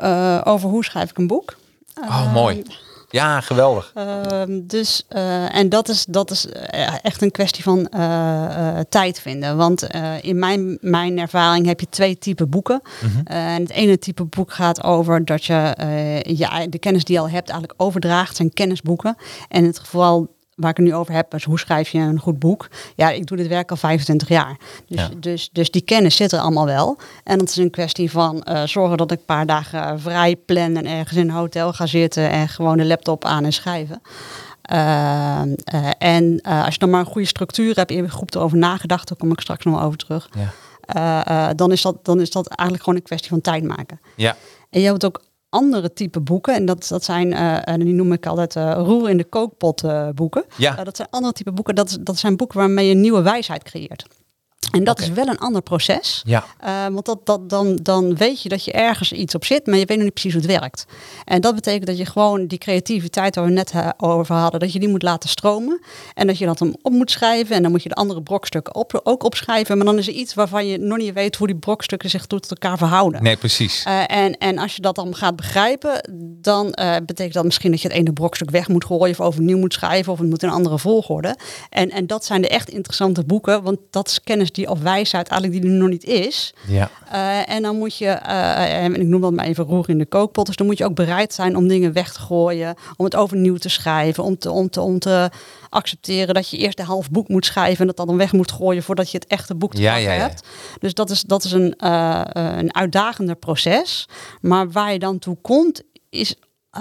over 0.43 0.69
hoe 0.69 0.83
schrijf 0.83 1.09
ik 1.09 1.17
een 1.17 1.27
boek. 1.27 1.55
Oh, 2.01 2.33
mooi. 2.33 2.63
Ja, 3.13 3.41
geweldig. 3.41 3.91
Uh, 3.97 4.41
dus, 4.61 5.05
uh, 5.09 5.55
en 5.55 5.69
dat 5.69 5.89
is, 5.89 6.05
dat 6.05 6.31
is 6.31 6.47
echt 7.01 7.21
een 7.21 7.31
kwestie 7.31 7.63
van 7.63 7.87
uh, 7.95 8.79
tijd 8.89 9.19
vinden. 9.19 9.57
Want 9.57 9.87
in 10.21 10.39
mijn, 10.39 10.77
mijn 10.81 11.19
ervaring 11.19 11.65
heb 11.65 11.79
je 11.79 11.89
twee 11.89 12.17
typen 12.17 12.49
boeken. 12.49 12.81
-hmm. 12.99 13.21
en 13.25 13.61
het 13.61 13.69
ene 13.69 13.99
type 13.99 14.23
boek 14.23 14.53
gaat 14.53 14.83
over 14.83 15.25
dat 15.25 15.45
je 15.45 15.75
ja, 16.23 16.67
de 16.67 16.79
kennis 16.79 17.03
die 17.03 17.15
je 17.15 17.21
al 17.21 17.29
hebt 17.29 17.49
eigenlijk 17.49 17.81
overdraagt, 17.81 18.35
zijn 18.35 18.53
kennisboeken. 18.53 19.15
En 19.47 19.63
het 19.63 19.79
geval 19.79 20.35
waar 20.55 20.69
ik 20.69 20.77
het 20.77 20.85
nu 20.85 20.93
over 20.93 21.13
heb, 21.13 21.33
is 21.33 21.43
hoe 21.43 21.59
schrijf 21.59 21.89
je 21.89 21.99
een 21.99 22.19
goed 22.19 22.39
boek. 22.39 22.67
Ja, 22.95 23.09
ik 23.09 23.25
doe 23.25 23.37
dit 23.37 23.47
werk 23.47 23.71
al 23.71 23.77
25 23.77 24.27
jaar. 24.27 24.57
Dus, 24.87 24.99
ja. 24.99 25.09
dus, 25.19 25.49
dus 25.51 25.71
die 25.71 25.81
kennis 25.81 26.15
zit 26.15 26.31
er 26.31 26.39
allemaal 26.39 26.65
wel. 26.65 26.97
En 27.23 27.37
dat 27.37 27.49
is 27.49 27.55
een 27.55 27.69
kwestie 27.69 28.11
van 28.11 28.45
uh, 28.49 28.63
zorgen 28.63 28.97
dat 28.97 29.11
ik 29.11 29.19
een 29.19 29.25
paar 29.25 29.45
dagen 29.45 29.99
vrij 29.99 30.35
plan 30.35 30.75
en 30.75 30.85
ergens 30.85 31.17
in 31.17 31.29
een 31.29 31.35
hotel 31.35 31.73
ga 31.73 31.85
zitten 31.85 32.29
en 32.29 32.47
gewoon 32.47 32.77
de 32.77 32.85
laptop 32.85 33.25
aan 33.25 33.45
en 33.45 33.53
schrijven. 33.53 34.01
Uh, 34.71 35.41
uh, 35.73 35.89
en 35.97 36.41
als 36.41 36.73
je 36.73 36.79
dan 36.79 36.89
maar 36.89 36.99
een 36.99 37.05
goede 37.05 37.27
structuur 37.27 37.75
hebt, 37.75 37.91
in 37.91 38.03
je 38.03 38.09
groep 38.09 38.35
erover 38.35 38.57
nagedacht, 38.57 39.07
daar 39.07 39.17
kom 39.17 39.31
ik 39.31 39.39
straks 39.39 39.65
nog 39.65 39.83
over 39.83 39.97
terug. 39.97 40.29
Ja. 40.85 41.53
dan, 41.53 41.71
is 41.71 41.81
dat, 41.81 42.05
dan 42.05 42.21
is 42.21 42.31
dat 42.31 42.47
eigenlijk 42.47 42.83
gewoon 42.83 42.99
een 42.99 43.05
kwestie 43.05 43.29
van 43.29 43.41
tijd 43.41 43.63
maken. 43.63 43.99
Ja. 44.15 44.35
En 44.69 44.81
je 44.81 44.87
hebt 44.87 45.05
ook 45.05 45.21
andere 45.53 45.93
type 45.93 46.19
boeken. 46.19 46.53
En 46.53 46.65
dat, 46.65 46.87
dat 46.87 47.03
zijn, 47.03 47.33
en 47.63 47.79
die 47.79 47.93
noem 47.93 48.11
ik 48.11 48.25
altijd 48.25 48.55
uh, 48.55 48.73
roer 48.75 49.09
in 49.09 49.17
de 49.17 49.23
kookpot 49.23 49.83
boeken. 50.15 50.45
Ja. 50.57 50.83
dat 50.83 50.95
zijn 50.95 51.07
andere 51.11 51.33
type 51.33 51.51
boeken. 51.51 51.75
Dat, 51.75 51.97
dat 52.01 52.17
zijn 52.17 52.37
boeken 52.37 52.57
waarmee 52.57 52.87
je 52.87 52.93
nieuwe 52.93 53.21
wijsheid 53.21 53.63
creëert. 53.63 54.05
En 54.71 54.83
dat 54.83 54.97
okay. 54.97 55.09
is 55.09 55.15
wel 55.15 55.27
een 55.27 55.37
ander 55.37 55.61
proces. 55.61 56.21
Ja. 56.25 56.45
Uh, 56.63 56.93
want 56.93 57.05
dat, 57.05 57.25
dat, 57.25 57.49
dan, 57.49 57.75
dan 57.75 58.15
weet 58.15 58.41
je 58.41 58.49
dat 58.49 58.65
je 58.65 58.71
ergens 58.71 59.11
iets 59.11 59.35
op 59.35 59.45
zit, 59.45 59.65
maar 59.65 59.77
je 59.77 59.85
weet 59.85 59.97
nog 59.97 60.05
niet 60.05 60.13
precies 60.13 60.33
hoe 60.33 60.41
het 60.41 60.51
werkt. 60.51 60.85
En 61.25 61.41
dat 61.41 61.55
betekent 61.55 61.85
dat 61.85 61.97
je 61.97 62.05
gewoon 62.05 62.47
die 62.47 62.57
creativiteit 62.57 63.35
waar 63.35 63.45
we 63.45 63.51
net 63.51 63.73
over 63.97 64.35
hadden, 64.35 64.59
dat 64.59 64.73
je 64.73 64.79
die 64.79 64.89
moet 64.89 65.03
laten 65.03 65.29
stromen. 65.29 65.81
En 66.13 66.27
dat 66.27 66.37
je 66.37 66.45
dat 66.45 66.59
hem 66.59 66.73
op 66.81 66.91
moet 66.91 67.11
schrijven. 67.11 67.55
En 67.55 67.61
dan 67.61 67.71
moet 67.71 67.83
je 67.83 67.89
de 67.89 67.95
andere 67.95 68.21
brokstukken 68.21 68.75
op, 68.75 68.99
ook 69.03 69.23
opschrijven. 69.23 69.77
Maar 69.77 69.85
dan 69.85 69.97
is 69.97 70.07
er 70.07 70.13
iets 70.13 70.33
waarvan 70.33 70.67
je 70.67 70.77
nog 70.77 70.97
niet 70.97 71.13
weet 71.13 71.35
hoe 71.35 71.47
die 71.47 71.55
brokstukken 71.55 72.09
zich 72.09 72.25
tot 72.25 72.49
elkaar 72.49 72.77
verhouden. 72.77 73.23
Nee, 73.23 73.37
precies. 73.37 73.85
Uh, 73.87 74.11
en, 74.11 74.37
en 74.37 74.57
als 74.57 74.75
je 74.75 74.81
dat 74.81 74.95
dan 74.95 75.15
gaat 75.15 75.35
begrijpen, 75.35 76.09
dan 76.41 76.65
uh, 76.79 76.95
betekent 77.05 77.33
dat 77.33 77.43
misschien 77.43 77.71
dat 77.71 77.81
je 77.81 77.87
het 77.87 77.97
ene 77.97 78.13
brokstuk 78.13 78.49
weg 78.49 78.67
moet 78.67 78.85
gooien 78.85 79.19
of 79.19 79.25
overnieuw 79.25 79.57
moet 79.57 79.73
schrijven 79.73 80.11
of 80.11 80.19
het 80.19 80.29
moet 80.29 80.43
in 80.43 80.47
een 80.47 80.53
andere 80.53 80.79
volgorde. 80.79 81.35
En, 81.69 81.89
en 81.89 82.07
dat 82.07 82.25
zijn 82.25 82.41
de 82.41 82.47
echt 82.47 82.69
interessante 82.69 83.23
boeken, 83.23 83.63
want 83.63 83.77
dat 83.89 84.07
is 84.07 84.21
kennis 84.23 84.51
die 84.55 84.69
of 84.69 84.79
wijsheid 84.79 85.27
eigenlijk 85.27 85.61
die 85.61 85.71
er 85.71 85.77
nog 85.77 85.89
niet 85.89 86.03
is. 86.03 86.53
Ja. 86.67 86.89
Uh, 87.13 87.49
en 87.49 87.61
dan 87.61 87.77
moet 87.77 87.97
je, 87.97 88.05
uh, 88.05 88.83
en 88.83 88.95
ik 88.95 89.07
noem 89.07 89.21
dat 89.21 89.33
maar 89.33 89.45
even 89.45 89.63
roer 89.63 89.89
in 89.89 89.97
de 89.97 90.05
kookpot, 90.05 90.45
dus 90.45 90.55
dan 90.55 90.67
moet 90.67 90.77
je 90.77 90.85
ook 90.85 90.95
bereid 90.95 91.33
zijn 91.33 91.55
om 91.55 91.67
dingen 91.67 91.93
weg 91.93 92.13
te 92.13 92.19
gooien, 92.19 92.75
om 92.97 93.05
het 93.05 93.15
overnieuw 93.15 93.57
te 93.57 93.69
schrijven, 93.69 94.23
om 94.23 94.37
te, 94.37 94.51
om 94.51 94.69
te, 94.69 94.81
om 94.81 94.99
te 94.99 95.29
accepteren 95.69 96.33
dat 96.33 96.49
je 96.49 96.57
eerst 96.57 96.79
een 96.79 96.85
half 96.85 97.09
boek 97.09 97.27
moet 97.27 97.45
schrijven 97.45 97.79
en 97.79 97.93
dat 97.95 98.07
dan 98.07 98.17
weg 98.17 98.31
moet 98.31 98.51
gooien 98.51 98.83
voordat 98.83 99.11
je 99.11 99.17
het 99.17 99.27
echte 99.27 99.55
boek 99.55 99.73
te 99.73 99.81
ja, 99.81 99.95
ja, 99.95 100.13
ja. 100.13 100.19
hebt. 100.19 100.47
Dus 100.79 100.93
dat 100.93 101.09
is, 101.09 101.21
dat 101.21 101.43
is 101.43 101.51
een, 101.51 101.75
uh, 101.83 102.21
een 102.33 102.75
uitdagender 102.75 103.35
proces. 103.35 104.07
Maar 104.41 104.71
waar 104.71 104.93
je 104.93 104.99
dan 104.99 105.19
toe 105.19 105.37
komt, 105.41 105.81
is 106.09 106.35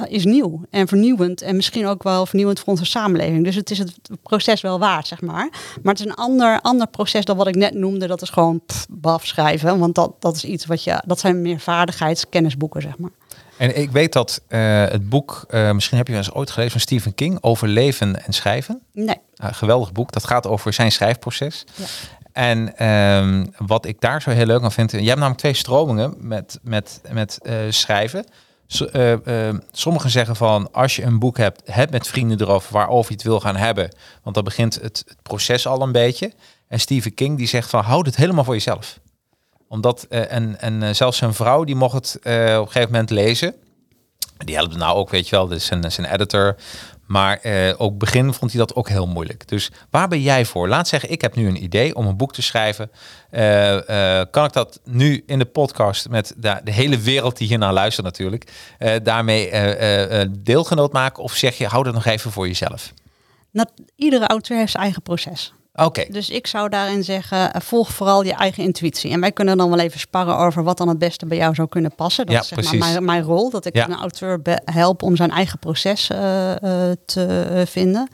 is 0.09 0.25
nieuw 0.25 0.65
en 0.71 0.89
vernieuwend 0.89 1.43
en 1.43 1.57
misschien 1.57 1.87
ook 1.87 2.03
wel 2.03 2.27
vernieuwend 2.27 2.59
voor 2.59 2.69
onze 2.69 2.85
samenleving. 2.85 3.45
Dus 3.45 3.55
het 3.55 3.71
is 3.71 3.79
het 3.79 3.99
proces 4.23 4.61
wel 4.61 4.79
waard, 4.79 5.07
zeg 5.07 5.21
maar. 5.21 5.49
Maar 5.83 5.93
het 5.93 6.01
is 6.01 6.07
een 6.07 6.15
ander, 6.15 6.61
ander 6.61 6.87
proces 6.87 7.25
dan 7.25 7.37
wat 7.37 7.47
ik 7.47 7.55
net 7.55 7.75
noemde. 7.75 8.07
Dat 8.07 8.23
is 8.23 8.31
gewoon 8.31 8.61
pff, 8.67 8.87
baf 8.91 9.27
schrijven, 9.27 9.79
want 9.79 9.95
dat, 9.95 10.13
dat 10.19 10.37
is 10.37 10.45
iets 10.45 10.67
wat 10.67 10.85
je, 10.85 11.03
dat 11.07 11.21
zijn 11.21 11.43
meer 11.43 11.61
vaardigheidskennisboeken, 11.61 12.83
zeg 12.83 12.99
maar. 12.99 13.11
En 13.57 13.79
ik 13.79 13.91
weet 13.91 14.13
dat 14.13 14.43
uh, 14.49 14.85
het 14.85 15.09
boek, 15.09 15.45
uh, 15.51 15.71
misschien 15.71 15.97
heb 15.97 16.07
je 16.07 16.13
wel 16.13 16.23
eens 16.23 16.33
ooit 16.33 16.51
gelezen 16.51 16.73
van 16.73 16.81
Stephen 16.81 17.15
King, 17.15 17.39
over 17.41 17.69
leven 17.69 18.25
en 18.25 18.33
schrijven. 18.33 18.83
Nee. 18.93 19.17
geweldig 19.35 19.93
boek. 19.93 20.13
Dat 20.13 20.27
gaat 20.27 20.47
over 20.47 20.73
zijn 20.73 20.93
schrijfproces. 20.93 21.65
Ja. 21.75 21.85
En 22.33 22.87
um, 22.89 23.53
wat 23.67 23.87
ik 23.87 24.01
daar 24.01 24.23
zo 24.23 24.31
heel 24.31 24.47
leuk 24.47 24.63
aan 24.63 24.73
vind, 24.73 24.91
je 24.91 24.97
hebt 24.97 25.15
namelijk 25.15 25.39
twee 25.39 25.55
stromingen 25.55 26.15
met, 26.19 26.59
met, 26.63 27.01
met 27.13 27.39
uh, 27.43 27.55
schrijven. 27.69 28.25
Uh, 28.81 29.13
uh, 29.25 29.59
sommigen 29.73 30.11
zeggen 30.11 30.37
van 30.37 30.73
als 30.73 30.97
je 30.97 31.03
een 31.03 31.19
boek 31.19 31.37
hebt, 31.37 31.63
heb 31.65 31.91
met 31.91 32.07
vrienden 32.07 32.41
erover 32.41 32.73
waarover 32.73 33.11
je 33.11 33.17
het 33.17 33.27
wil 33.27 33.41
gaan 33.41 33.57
hebben. 33.57 33.95
Want 34.23 34.35
dan 34.35 34.45
begint 34.45 34.75
het, 34.83 35.05
proces 35.23 35.67
al 35.67 35.83
een 35.83 35.93
beetje. 35.93 36.33
En 36.69 36.81
Stephen 36.81 37.15
King 37.15 37.39
die 37.39 37.47
zegt 37.47 37.71
van 37.71 37.85
houd 37.85 38.07
het 38.07 38.17
helemaal 38.17 38.45
voor 38.45 38.55
jezelf. 38.55 39.01
Omdat, 39.69 40.07
uh, 40.11 40.33
en, 40.33 40.61
en 40.61 40.97
zelfs 40.97 41.19
zijn 41.19 41.35
vrouw 41.35 41.65
die 41.65 41.75
mocht 41.75 41.95
het 41.95 42.17
op 42.17 42.25
een 42.25 42.67
gegeven 42.67 42.91
moment 42.91 43.11
lezen. 43.11 43.55
Die 44.45 44.55
helpt 44.55 44.77
nou 44.77 44.97
ook, 44.97 45.11
weet 45.11 45.29
je 45.29 45.37
wel, 45.37 45.47
dus 45.47 45.67
zijn, 45.67 45.93
zijn 45.93 46.13
editor. 46.13 46.57
Maar 47.13 47.39
uh, 47.43 47.75
ook 47.77 47.99
begin 47.99 48.35
vond 48.35 48.51
hij 48.51 48.61
dat 48.61 48.75
ook 48.75 48.89
heel 48.89 49.07
moeilijk. 49.07 49.49
Dus 49.49 49.71
waar 49.91 50.09
ben 50.09 50.21
jij 50.21 50.45
voor? 50.45 50.69
Laat 50.69 50.89
zeggen, 50.89 51.11
ik 51.11 51.21
heb 51.21 51.35
nu 51.35 51.47
een 51.47 51.63
idee 51.63 51.95
om 51.95 52.07
een 52.07 52.17
boek 52.17 52.33
te 52.33 52.43
schrijven. 52.43 52.91
Uh, 53.31 53.73
uh, 53.73 54.23
kan 54.31 54.45
ik 54.45 54.53
dat 54.53 54.81
nu 54.85 55.23
in 55.27 55.39
de 55.39 55.45
podcast 55.45 56.09
met 56.09 56.35
de, 56.37 56.61
hele 56.65 56.99
wereld 56.99 57.37
die 57.37 57.49
hiernaar 57.49 57.73
luistert 57.73 58.07
natuurlijk, 58.07 58.53
daarmee 59.03 59.51
deelgenoot 60.39 60.93
maken? 60.93 61.23
Of 61.23 61.33
zeg 61.33 61.59
je, 61.59 61.67
hou 61.67 61.85
dat 61.85 61.95
nog 61.95 62.05
even 62.05 62.31
voor 62.31 62.47
jezelf? 62.47 62.93
Iedere 63.97 64.27
auteur 64.27 64.59
heeft 64.59 64.71
zijn 64.71 64.83
eigen 64.83 65.03
proces. 65.03 65.53
Oké. 65.75 65.85
Okay. 65.85 66.09
Dus 66.11 66.31
ik 66.31 66.47
zou 66.47 66.69
daarin 66.69 67.05
zeggen, 67.05 67.63
volg 67.63 67.93
vooral 67.93 68.25
je 68.25 68.33
eigen 68.33 68.63
intuïtie. 68.63 69.11
En 69.11 69.21
wij 69.21 69.33
kunnen 69.33 69.57
dan 69.57 69.71
wel 69.71 69.79
even 69.79 70.01
sparren 70.01 70.37
over 70.37 70.63
wat 70.63 70.79
dan 70.79 70.89
het 70.89 70.99
beste 70.99 71.27
bij 71.27 71.37
jou 71.39 71.55
zou 71.55 71.69
kunnen 71.69 71.95
passen. 71.95 72.27
Dat 72.27 72.35
ja, 72.35 72.41
is 72.41 72.47
zeg 72.47 72.65
maar 72.65 72.79
mijn, 72.79 73.05
mijn, 73.05 73.23
rol, 73.23 73.51
dat 73.51 73.65
ik 73.65 73.75
ja. 73.75 73.89
een 73.89 73.97
auteur 73.97 74.41
help 74.65 75.03
om 75.03 75.17
zijn 75.17 75.31
eigen 75.31 75.59
proces 75.59 76.11
uh, 76.11 76.19
uh, 76.19 76.57
te 77.05 77.63
vinden. 77.67 78.09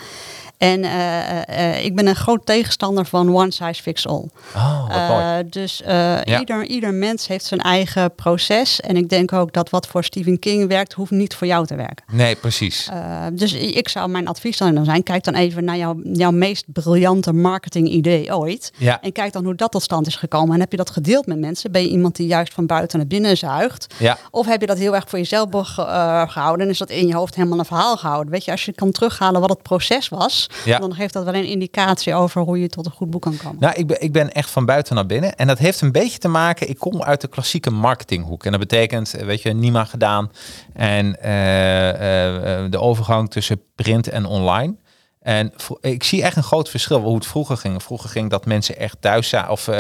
En 0.59 0.85
eh, 0.85 1.75
eh, 1.77 1.85
ik 1.85 1.95
ben 1.97 2.07
een 2.07 2.17
groot 2.17 2.47
tegenstander 2.47 3.07
van 3.07 3.35
one 3.35 3.51
size 3.51 3.83
fits 3.83 4.07
all. 4.07 4.25
Oh, 4.57 4.81
wat 4.89 4.97
Eh, 4.97 5.09
mooi. 5.09 5.49
dus 5.49 5.83
Ja. 5.87 6.39
ieder, 6.41 6.67
ieder 6.67 6.95
mens 6.95 7.27
heeft 7.27 7.45
zijn 7.45 7.61
eigen 7.61 8.15
proces. 8.15 8.81
En 8.81 8.97
ik 8.97 9.09
denk 9.09 9.33
ook 9.33 9.53
dat 9.53 9.71
wat 9.71 9.87
voor 9.87 10.05
Stephen 10.05 10.39
King 10.39 10.69
werkt, 10.69 10.93
hoeft 10.93 11.11
niet 11.11 11.35
voor 11.35 11.47
jou 11.47 11.67
te 11.67 11.75
werken. 11.75 12.05
Nee, 12.13 12.37
precies. 12.37 12.89
Dus 13.33 13.53
ik 13.53 13.89
zou 13.89 14.09
mijn 14.09 14.29
advies 14.29 14.57
dan 14.57 14.85
zijn, 14.85 15.03
kijk 15.03 15.25
dan 15.25 15.35
even 15.35 15.65
naar 15.65 15.77
jouw, 15.77 16.01
jouw 16.13 16.31
meest 16.31 16.65
briljante 16.73 17.33
marketing 17.33 17.89
idee 17.89 18.37
ooit. 18.37 18.73
Ja. 18.77 19.01
En 19.03 19.13
kijk 19.13 19.33
dan 19.33 19.45
hoe 19.45 19.55
dat 19.55 19.71
tot 19.71 19.83
stand 19.83 20.07
is 20.07 20.17
gekomen. 20.17 20.55
En 20.55 20.61
heb 20.61 20.71
je 20.71 20.77
dat 20.77 20.91
gedeeld 20.91 21.27
met 21.27 21.39
mensen? 21.39 21.73
Ben 21.73 21.83
je 21.83 21.89
iemand 21.89 22.17
die 22.17 22.27
juist 22.27 22.55
van 22.55 22.67
buiten 22.67 22.99
naar 22.99 23.07
binnen 23.07 23.37
zuigt? 23.37 23.95
Ja. 23.99 24.19
Of 24.31 24.47
heb 24.47 24.61
je 24.61 24.67
dat 24.67 24.79
heel 24.79 24.95
erg 24.95 25.05
voor 25.09 25.19
jezelf 25.19 25.37
eh, 25.79 26.23
gehouden 26.31 26.67
en 26.67 26.73
is 26.73 26.79
dat 26.79 26.91
in 26.91 27.07
je 27.07 27.15
hoofd 27.15 27.35
helemaal 27.35 27.59
een 27.59 27.65
verhaal 27.65 27.97
gehouden? 27.97 28.33
Weet 28.33 28.45
je, 28.45 28.51
als 28.51 28.65
je 28.65 28.73
kan 28.73 28.91
terughalen 28.91 29.41
wat 29.41 29.51
het 29.51 29.63
proces 29.63 30.09
was, 30.09 30.48
Ja. 30.65 30.79
dan 30.79 30.95
geeft 30.95 31.13
dat 31.13 31.25
wel 31.25 31.35
een 31.35 31.45
indicatie 31.45 32.15
over 32.15 32.43
hoe 32.43 32.61
je 32.61 32.69
tot 32.69 32.87
een 32.87 32.93
goed 32.93 33.11
boek 33.11 33.23
kan 33.23 33.37
komen. 33.37 33.61
Nou, 33.61 33.75
ik 33.75 33.87
ben, 33.87 34.03
ik 34.03 34.13
ben 34.13 34.33
echt 34.33 34.51
van 34.51 34.65
buiten 34.65 34.95
naar 34.95 35.07
binnen. 35.07 35.35
En 35.35 35.47
dat 35.47 35.59
heeft 35.59 35.81
een 35.81 35.93
beetje 35.93 36.19
te 36.19 36.29
maken. 36.29 36.69
Ik 36.69 36.79
kom 36.79 37.03
uit 37.03 37.21
de 37.21 37.29
klassieke 37.29 37.71
marketinghoek. 37.71 38.45
En 38.45 38.51
dat 38.51 38.61
betekent, 38.61 39.15
eh, 39.15 39.27
weet 39.27 39.43
je, 39.43 39.53
Nima 39.53 39.85
gedaan. 39.85 40.31
En 40.73 41.23
eh, 41.23 42.65
eh, 42.65 42.71
de 42.71 42.81
overgang 42.81 43.31
tussen 43.31 43.61
print 43.75 44.09
en 44.09 44.25
online. 44.25 44.77
En 45.21 45.53
ik 45.81 46.05
zie 46.05 46.23
echt 46.23 46.37
een 46.37 46.43
groot 46.43 46.69
verschil 46.69 47.01
hoe 47.01 47.15
het 47.15 47.27
vroeger 47.27 47.57
ging. 47.57 47.83
Vroeger 47.83 48.11
ging 48.11 48.31
dat 48.31 48.47
mensen 48.47 48.79
echt 48.79 48.97
thuis 49.01 49.29
zaten. 49.29 49.51
Of 49.51 49.71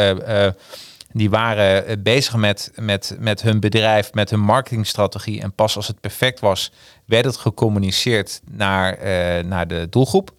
die 1.12 1.30
waren 1.30 2.02
bezig 2.02 2.36
met, 2.36 2.72
met, 2.74 3.16
met 3.18 3.42
hun 3.42 3.60
bedrijf, 3.60 4.12
met 4.12 4.30
hun 4.30 4.40
marketingstrategie. 4.40 5.40
En 5.40 5.52
pas 5.52 5.76
als 5.76 5.86
het 5.86 6.00
perfect 6.00 6.40
was, 6.40 6.72
werd 7.04 7.24
het 7.24 7.36
gecommuniceerd 7.36 8.40
naar, 8.50 8.98
naar 9.44 9.68
de 9.68 9.86
doelgroep. 9.90 10.30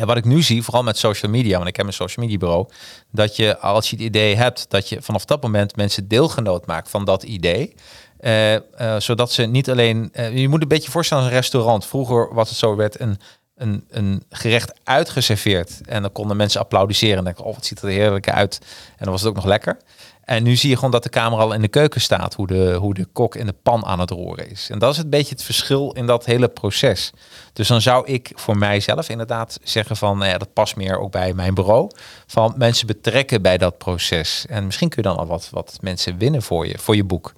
En 0.00 0.06
wat 0.06 0.16
ik 0.16 0.24
nu 0.24 0.42
zie, 0.42 0.62
vooral 0.62 0.82
met 0.82 0.98
social 0.98 1.30
media, 1.30 1.56
want 1.56 1.68
ik 1.68 1.76
heb 1.76 1.86
een 1.86 1.92
social 1.92 2.24
media 2.24 2.38
bureau, 2.38 2.68
dat 3.10 3.36
je 3.36 3.58
als 3.58 3.90
je 3.90 3.96
het 3.96 4.04
idee 4.04 4.36
hebt, 4.36 4.70
dat 4.70 4.88
je 4.88 5.02
vanaf 5.02 5.24
dat 5.24 5.42
moment 5.42 5.76
mensen 5.76 6.08
deelgenoot 6.08 6.66
maakt 6.66 6.90
van 6.90 7.04
dat 7.04 7.22
idee. 7.22 7.74
Eh, 8.18 8.54
eh, 8.54 8.62
zodat 8.98 9.32
ze 9.32 9.42
niet 9.42 9.70
alleen, 9.70 10.08
eh, 10.12 10.36
je 10.36 10.48
moet 10.48 10.62
een 10.62 10.68
beetje 10.68 10.90
voorstellen 10.90 11.22
als 11.22 11.32
een 11.32 11.38
restaurant. 11.38 11.86
Vroeger 11.86 12.34
was 12.34 12.48
het 12.48 12.58
zo, 12.58 12.76
werd 12.76 13.00
een, 13.00 13.18
een, 13.56 13.84
een 13.90 14.22
gerecht 14.30 14.72
uitgeserveerd 14.84 15.80
en 15.86 16.02
dan 16.02 16.12
konden 16.12 16.36
mensen 16.36 16.60
applaudisseren 16.60 17.18
en 17.18 17.24
denken, 17.24 17.44
oh 17.44 17.54
wat 17.54 17.66
ziet 17.66 17.82
er 17.82 17.88
heerlijk 17.88 18.30
uit. 18.30 18.58
En 18.90 19.04
dan 19.04 19.10
was 19.10 19.20
het 19.20 19.30
ook 19.30 19.36
nog 19.36 19.44
lekker. 19.44 19.76
En 20.24 20.42
nu 20.42 20.56
zie 20.56 20.68
je 20.68 20.74
gewoon 20.74 20.90
dat 20.90 21.02
de 21.02 21.08
camera 21.08 21.42
al 21.42 21.52
in 21.52 21.60
de 21.60 21.68
keuken 21.68 22.00
staat, 22.00 22.34
hoe 22.34 22.46
de, 22.46 22.74
hoe 22.74 22.94
de 22.94 23.04
kok 23.12 23.34
in 23.34 23.46
de 23.46 23.54
pan 23.62 23.84
aan 23.84 24.00
het 24.00 24.10
roeren 24.10 24.50
is. 24.50 24.70
En 24.70 24.78
dat 24.78 24.92
is 24.92 24.98
een 24.98 25.10
beetje 25.10 25.34
het 25.34 25.42
verschil 25.42 25.92
in 25.92 26.06
dat 26.06 26.24
hele 26.24 26.48
proces. 26.48 27.12
Dus 27.52 27.68
dan 27.68 27.80
zou 27.80 28.06
ik 28.06 28.32
voor 28.34 28.56
mijzelf 28.56 29.08
inderdaad 29.08 29.58
zeggen 29.62 29.96
van, 29.96 30.18
nou 30.18 30.30
ja, 30.30 30.38
dat 30.38 30.52
past 30.52 30.76
meer 30.76 30.98
ook 30.98 31.10
bij 31.10 31.34
mijn 31.34 31.54
bureau. 31.54 31.90
Van 32.26 32.54
mensen 32.56 32.86
betrekken 32.86 33.42
bij 33.42 33.58
dat 33.58 33.78
proces. 33.78 34.46
En 34.48 34.66
misschien 34.66 34.88
kun 34.88 35.02
je 35.02 35.08
dan 35.08 35.18
al 35.18 35.26
wat, 35.26 35.48
wat 35.50 35.78
mensen 35.80 36.18
winnen 36.18 36.42
voor 36.42 36.66
je, 36.66 36.78
voor 36.78 36.96
je 36.96 37.04
boek. 37.04 37.32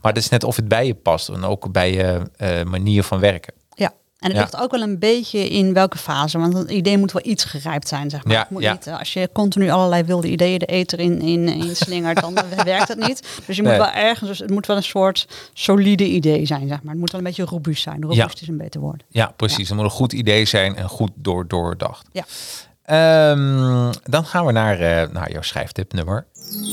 Maar 0.00 0.12
het 0.12 0.22
is 0.22 0.28
net 0.28 0.44
of 0.44 0.56
het 0.56 0.68
bij 0.68 0.86
je 0.86 0.94
past 0.94 1.28
en 1.28 1.44
ook 1.44 1.72
bij 1.72 1.92
je 1.92 2.22
eh, 2.36 2.62
manier 2.62 3.02
van 3.02 3.20
werken. 3.20 3.54
En 4.18 4.28
het 4.28 4.36
Ja. 4.36 4.42
ligt 4.42 4.56
ook 4.56 4.70
wel 4.70 4.80
een 4.80 4.98
beetje 4.98 5.48
in 5.48 5.72
welke 5.72 5.98
fase. 5.98 6.38
Want 6.38 6.54
het 6.54 6.70
idee 6.70 6.98
moet 6.98 7.12
wel 7.12 7.22
iets 7.24 7.44
gerijpt 7.44 7.88
zijn, 7.88 8.10
zeg 8.10 8.24
maar. 8.24 8.32
Ja, 8.32 8.40
Het 8.40 8.50
moet 8.50 8.62
ja. 8.62 8.72
niet, 8.72 8.86
eh, 8.86 8.98
als 8.98 9.12
je 9.12 9.30
continu 9.32 9.70
allerlei 9.70 10.02
wilde 10.02 10.28
ideeën 10.30 10.58
de 10.58 10.66
eter 10.66 10.98
in, 11.00 11.20
in, 11.20 11.48
in 11.48 11.76
slingert, 11.86 12.20
dan 12.20 12.38
werkt 12.64 12.88
het 12.88 12.98
niet. 12.98 13.22
Dus 13.46 13.56
je 13.56 13.62
moet 13.62 13.70
Nee. 13.70 13.80
wel 13.80 13.90
ergens, 13.90 14.28
dus 14.28 14.38
het 14.38 14.50
moet 14.50 14.66
wel 14.66 14.76
een 14.76 14.82
soort 14.82 15.26
solide 15.52 16.04
idee 16.06 16.46
zijn, 16.46 16.68
zeg 16.68 16.82
maar. 16.82 16.90
Het 16.90 17.00
moet 17.00 17.10
wel 17.10 17.20
een 17.20 17.26
beetje 17.26 17.44
robuust 17.44 17.82
zijn. 17.82 18.02
Robuust 18.02 18.42
is 18.42 18.48
een 18.48 18.56
beter 18.56 18.80
woord. 18.80 19.04
Ja, 19.08 19.32
precies. 19.36 19.68
Het 19.68 19.76
moet 19.76 19.86
een 19.86 19.90
goed 19.90 20.12
idee 20.12 20.44
zijn 20.44 20.76
en 20.76 20.88
goed 20.88 21.10
door, 21.14 21.48
doordacht. 21.48 22.06
Ja. 22.12 22.24
Ehm, 22.82 23.92
dan 24.04 24.24
gaan 24.24 24.46
we 24.46 24.52
naar, 24.52 24.80
eh, 24.80 25.08
naar 25.12 25.32
jouw 25.32 25.42
schrijftip 25.42 25.92
nummer 25.92 26.26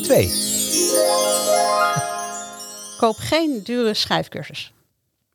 twee. 0.04 0.32
Koop 2.98 3.16
geen 3.18 3.60
dure 3.64 3.94
schrijfcursus. 3.94 4.74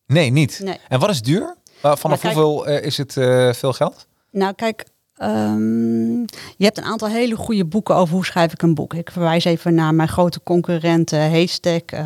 Nee, 0.07 0.31
niet. 0.31 0.61
Nee. 0.65 0.79
En 0.89 1.01
wat 1.01 1.11
is 1.11 1.23
duur? 1.23 1.57
Vanaf 1.81 2.03
Maar 2.03 2.19
kijk- 2.19 2.23
hoeveel 2.35 2.67
eh, 2.67 2.85
is 2.85 2.97
het 2.97 3.17
eh, 3.17 3.53
veel 3.53 3.73
geld? 3.73 4.07
Nou, 4.31 4.55
kijk, 4.55 4.85
ehm, 5.17 6.19
je 6.57 6.65
hebt 6.65 6.79
een 6.79 6.85
aantal 6.85 7.09
hele 7.09 7.37
goede 7.37 7.65
boeken 7.65 7.95
over 7.95 8.15
hoe 8.15 8.25
schrijf 8.25 8.53
ik 8.53 8.63
een 8.63 8.75
boek. 8.75 8.95
Ik 8.95 9.11
verwijs 9.11 9.45
even 9.45 9.75
naar 9.75 9.95
mijn 9.95 10.09
grote 10.09 10.43
concurrenten 10.43 11.31
Haystack, 11.31 11.91
eh 11.91 12.05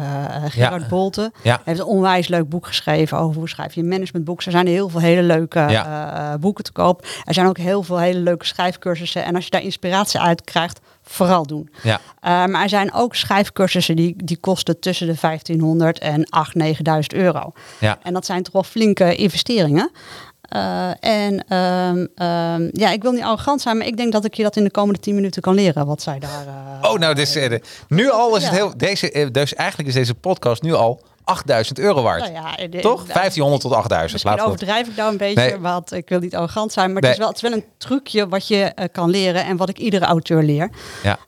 Gerard 0.49 0.83
Ja. 0.83 0.88
Bolte. 0.88 1.33
Ja. 1.43 1.54
Hij 1.54 1.61
heeft 1.64 1.78
een 1.81 1.85
onwijs 1.87 2.28
leuk 2.28 2.49
boek 2.49 2.66
geschreven 2.66 3.19
over 3.19 3.37
hoe 3.38 3.49
schrijf 3.49 3.75
je 3.75 3.81
een 3.81 3.88
managementboek. 3.88 4.43
Er 4.43 4.50
zijn 4.50 4.66
heel 4.66 4.88
veel 4.88 5.00
hele 5.00 5.23
leuke 5.23 5.59
Ja. 5.59 6.33
eh, 6.33 6.38
boeken 6.38 6.64
te 6.64 6.73
koop. 6.73 7.07
Er 7.25 7.35
zijn 7.35 7.47
ook 7.47 7.59
heel 7.59 7.83
veel 7.83 7.99
hele 7.99 8.19
leuke 8.19 8.45
schrijfcursussen. 8.47 9.25
En 9.25 9.35
als 9.35 9.45
je 9.45 9.50
daar 9.50 9.62
inspiratie 9.62 10.21
uit 10.21 10.45
krijgt, 10.45 10.81
vooral 11.04 11.46
doen. 11.46 11.70
Ja. 11.82 12.00
Eh, 12.20 12.30
maar 12.46 12.62
er 12.62 12.68
zijn 12.68 12.92
ook 12.92 13.14
schrijfcursussen 13.14 13.96
die, 13.96 14.14
die 14.25 14.37
kosten 14.37 14.80
tussen 14.80 15.06
de 15.06 15.14
1500 15.20 15.99
en 15.99 16.28
8.000, 16.56 16.62
9.000 16.62 16.75
euro. 17.14 17.52
Ja. 17.80 17.99
En 18.02 18.12
dat 18.12 18.26
zijn 18.26 18.43
toch 18.43 18.52
wel 18.52 18.62
flinke 18.62 19.14
investeringen. 19.14 19.90
Eh, 20.49 20.88
en 21.00 21.45
ehm, 21.49 22.06
ehm, 22.14 22.69
ja, 22.73 22.90
ik 22.90 23.02
wil 23.02 23.12
niet 23.12 23.23
arrogant 23.23 23.60
zijn, 23.60 23.76
maar 23.78 23.86
ik 23.86 23.97
denk 23.97 24.12
dat 24.12 24.25
ik 24.25 24.34
je 24.34 24.43
dat 24.43 24.56
in 24.56 24.64
de 24.64 24.71
komende 24.71 25.00
10 25.00 25.14
minuten 25.14 25.43
kan 25.43 25.54
leren 25.54 25.86
wat 25.86 26.02
zij 26.02 26.19
daar. 26.19 26.47
eh, 26.47 26.90
Oh, 26.90 26.99
nou, 26.99 27.14
dus, 27.14 27.38
nu 27.88 28.10
al 28.10 28.36
is 28.36 28.43
het 28.45 28.52
heel. 28.52 28.73
Deze, 28.76 29.10
eh, 29.10 29.26
dus 29.30 29.54
eigenlijk 29.54 29.88
is 29.88 29.95
deze 29.95 30.14
podcast 30.14 30.62
nu 30.62 30.73
al 30.75 31.00
8000 31.25 31.78
euro 31.78 32.02
waard. 32.02 32.21
nou 32.21 32.32
ja, 32.32 32.67
de- 32.69 32.80
Toch? 32.80 33.04
de- 33.06 33.13
1500 33.13 33.63
tot 33.63 33.73
8000. 33.73 34.13
Misschien 34.13 34.30
Laten 34.37 34.45
we 34.45 34.50
dat- 34.50 34.63
overdrijf 34.63 34.89
ik 34.89 34.97
daar 34.97 35.08
een 35.10 35.17
beetje, 35.17 35.50
Nee. 35.50 35.58
want 35.58 35.93
ik 35.93 36.08
wil 36.08 36.19
niet 36.21 36.34
arrogant 36.37 36.73
zijn. 36.73 36.93
Maar 36.93 37.02
Nee. 37.02 37.10
het, 37.10 37.21
is 37.21 37.25
wel, 37.25 37.34
het 37.34 37.43
is 37.43 37.49
wel 37.50 37.58
een 37.58 37.65
trucje 37.78 38.28
wat 38.28 38.49
je 38.49 38.63
eh, 38.65 38.84
kan 38.93 39.10
leren 39.10 39.45
en 39.45 39.56
wat 39.56 39.69
ik 39.69 39.78
iedere 39.78 40.04
auteur 40.04 40.43
leer. 40.43 40.71
Ja. 41.02 41.19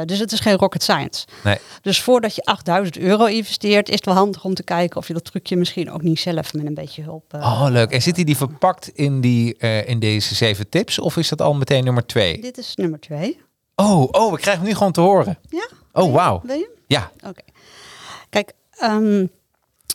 Eh, 0.00 0.04
dus 0.06 0.18
het 0.18 0.32
is 0.32 0.40
geen 0.40 0.56
rocket 0.56 0.82
science. 0.82 1.26
Nee. 1.44 1.58
Dus 1.82 2.02
voordat 2.02 2.34
je 2.34 2.42
8000 2.44 2.98
euro 2.98 3.24
investeert, 3.24 3.88
is 3.88 3.94
het 3.94 4.04
wel 4.04 4.14
handig 4.14 4.44
om 4.44 4.54
te 4.54 4.62
kijken 4.62 4.96
of 4.96 5.06
je 5.06 5.12
dat 5.12 5.24
trucje 5.24 5.56
misschien 5.56 5.90
ook 5.90 6.02
niet 6.02 6.20
zelf 6.20 6.54
met 6.54 6.66
een 6.66 6.74
beetje 6.74 7.02
hulp. 7.02 7.34
eh, 7.34 7.40
Oh, 7.40 7.66
leuk. 7.70 7.90
En 7.90 8.02
zit 8.02 8.14
die, 8.14 8.24
die 8.24 8.36
verpakt 8.36 8.88
in, 8.88 9.20
die, 9.20 9.56
in 9.84 9.98
deze 9.98 10.34
zeven 10.34 10.68
tips? 10.68 10.98
Of 10.98 11.16
is 11.16 11.28
dat 11.28 11.40
al 11.42 11.54
meteen 11.54 11.84
nummer 11.84 12.06
twee? 12.06 12.40
Dit 12.40 12.58
is 12.58 12.74
nummer 12.76 13.00
twee. 13.00 13.40
Oh, 13.74 14.08
oh, 14.10 14.30
we 14.32 14.38
krijgen 14.38 14.62
hem 14.62 14.70
nu 14.70 14.76
gewoon 14.76 14.92
te 14.92 15.00
horen. 15.00 15.38
Ja? 15.48 15.68
Oh, 15.92 16.12
wauw. 16.14 16.40
Wil 16.44 16.56
je? 16.56 16.70
Ja. 16.86 17.10
Oké. 17.26 17.42
Kijk, 18.30 18.52
ehm, 18.78 19.26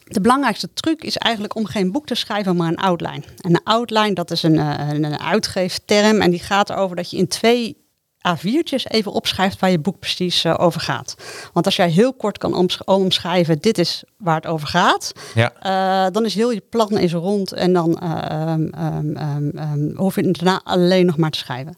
de 0.07 0.21
belangrijkste 0.21 0.73
truc 0.73 1.03
is 1.03 1.17
eigenlijk 1.17 1.55
om 1.55 1.65
geen 1.65 1.91
boek 1.91 2.05
te 2.05 2.15
schrijven, 2.15 2.55
maar 2.55 2.67
een 2.67 2.75
outline. 2.77 3.23
En 3.41 3.49
een 3.53 3.63
outline, 3.63 4.13
dat 4.13 4.31
is 4.31 4.43
een, 4.43 4.59
eh, 4.59 4.89
een, 4.89 5.03
een 5.03 5.19
uitgeefterm 5.19 6.21
en 6.21 6.31
die 6.31 6.39
gaat 6.39 6.69
erover 6.69 6.95
dat 6.95 7.11
je 7.11 7.17
in 7.17 7.27
twee 7.27 7.79
A4'tjes 8.27 8.83
even 8.87 9.11
opschrijft 9.11 9.59
waar 9.59 9.71
je 9.71 9.79
boek 9.79 9.99
precies 9.99 10.43
eh, 10.43 10.55
over 10.57 10.81
gaat. 10.81 11.15
Want 11.53 11.65
als 11.65 11.75
jij 11.75 11.89
heel 11.89 12.13
kort 12.13 12.37
kan 12.37 12.53
omsch- 12.55 12.81
omschrijven, 12.85 13.59
dit 13.59 13.77
is 13.77 14.03
waar 14.17 14.35
het 14.35 14.45
over 14.45 14.67
gaat, 14.67 15.11
Ja. 15.35 15.53
eh, 15.59 16.11
dan 16.13 16.25
is 16.25 16.35
heel 16.35 16.51
je 16.51 16.63
plan 16.69 16.97
is 16.97 17.13
rond 17.13 17.51
en 17.51 17.73
dan 17.73 17.99
eh, 17.99 18.31
ehm, 18.31 18.65
ehm, 18.67 19.15
ehm, 19.15 19.49
ehm, 19.57 19.95
hoef 19.95 20.15
je 20.15 20.27
het 20.27 20.35
daarna 20.39 20.61
alleen 20.63 21.05
nog 21.05 21.17
maar 21.17 21.31
te 21.31 21.37
schrijven. 21.39 21.77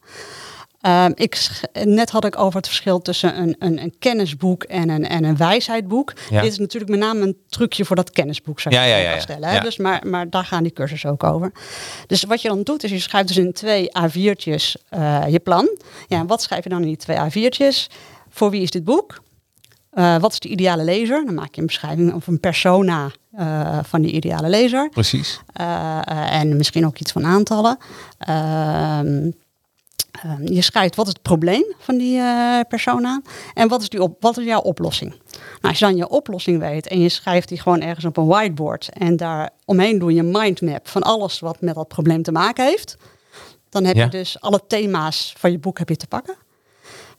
Ehm, 0.83 1.11
ik, 1.15 1.61
net 1.83 2.09
had 2.09 2.25
ik 2.25 2.39
over 2.39 2.55
het 2.55 2.67
verschil 2.67 3.01
tussen 3.01 3.39
een, 3.39 3.55
een, 3.59 3.81
een 3.81 3.93
kennisboek 3.99 4.63
en 4.63 4.89
een, 4.89 5.07
en 5.07 5.23
een 5.23 5.37
wijsheidboek. 5.37 6.13
Ja. 6.29 6.41
Dit 6.41 6.51
is 6.51 6.57
natuurlijk 6.57 6.91
met 6.91 6.99
name 6.99 7.21
een 7.21 7.37
trucje 7.49 7.85
voor 7.85 7.95
dat 7.95 8.11
kennisboek, 8.11 8.59
zou 8.59 8.75
je 8.75 8.81
Ja, 8.81 9.19
stellen. 9.19 9.49
Hè? 9.49 9.59
Dus 9.59 9.77
maar, 9.77 10.07
maar 10.07 10.29
daar 10.29 10.45
gaan 10.45 10.63
die 10.63 10.73
cursussen 10.73 11.09
ook 11.09 11.23
over. 11.23 11.51
Dus 12.07 12.23
wat 12.23 12.41
je 12.41 12.47
dan 12.47 12.63
doet, 12.63 12.83
is 12.83 12.91
je 12.91 12.99
schrijft 12.99 13.27
dus 13.27 13.37
in 13.37 13.53
twee 13.53 13.87
A4'tjes 13.87 14.87
eh, 14.89 15.23
je 15.27 15.39
plan. 15.43 15.77
Ja, 16.07 16.19
en 16.19 16.27
wat 16.27 16.41
schrijf 16.41 16.63
je 16.63 16.69
dan 16.69 16.81
in 16.81 16.87
die 16.87 16.97
twee 16.97 17.17
A4'tjes? 17.17 17.93
Voor 18.29 18.49
wie 18.49 18.61
is 18.61 18.71
dit 18.71 18.83
boek? 18.83 19.21
Eh, 19.89 20.17
wat 20.17 20.31
is 20.31 20.39
de 20.39 20.49
ideale 20.49 20.83
lezer? 20.83 21.25
Dan 21.25 21.33
maak 21.33 21.55
je 21.55 21.61
een 21.61 21.67
beschrijving 21.67 22.13
of 22.13 22.27
een 22.27 22.39
persona 22.39 23.11
eh, 23.31 23.79
van 23.83 24.01
die 24.01 24.11
ideale 24.11 24.49
lezer. 24.49 24.89
Precies. 24.89 25.39
En 26.29 26.57
misschien 26.57 26.85
ook 26.85 26.99
iets 26.99 27.11
van 27.11 27.25
aantallen. 27.25 27.77
Ehm, 28.17 29.29
ehm, 30.23 30.53
je 30.53 30.61
schrijft 30.61 30.95
wat 30.95 31.07
is 31.07 31.13
het 31.13 31.21
probleem 31.21 31.63
van 31.77 31.97
die 31.97 32.17
eh, 32.19 32.59
persona 32.67 33.21
en 33.53 33.67
wat 33.67 33.81
is, 33.81 33.89
die 33.89 34.01
op, 34.01 34.17
wat 34.19 34.37
is 34.37 34.45
jouw 34.45 34.59
oplossing. 34.61 35.11
Nou, 35.11 35.19
als 35.61 35.79
je 35.79 35.85
dan 35.85 35.95
je 35.95 36.09
oplossing 36.09 36.59
weet 36.59 36.87
en 36.87 36.99
je 36.99 37.09
schrijft 37.09 37.47
die 37.47 37.59
gewoon 37.61 37.81
ergens 37.81 38.05
op 38.05 38.17
een 38.17 38.25
whiteboard 38.27 38.89
en 38.89 39.17
daar 39.17 39.49
omheen 39.65 39.99
doe 39.99 40.13
je 40.13 40.19
een 40.19 40.31
mindmap 40.31 40.87
van 40.87 41.01
alles 41.01 41.39
wat 41.39 41.61
met 41.61 41.75
dat 41.75 41.87
probleem 41.87 42.23
te 42.23 42.31
maken 42.31 42.65
heeft, 42.65 42.97
dan 43.69 43.83
heb 43.83 43.95
Ja. 43.95 44.03
je 44.03 44.09
dus 44.09 44.39
alle 44.41 44.61
thema's 44.67 45.33
van 45.37 45.51
je 45.51 45.59
boek 45.59 45.77
heb 45.77 45.89
je 45.89 45.95
te 45.95 46.07
pakken. 46.07 46.35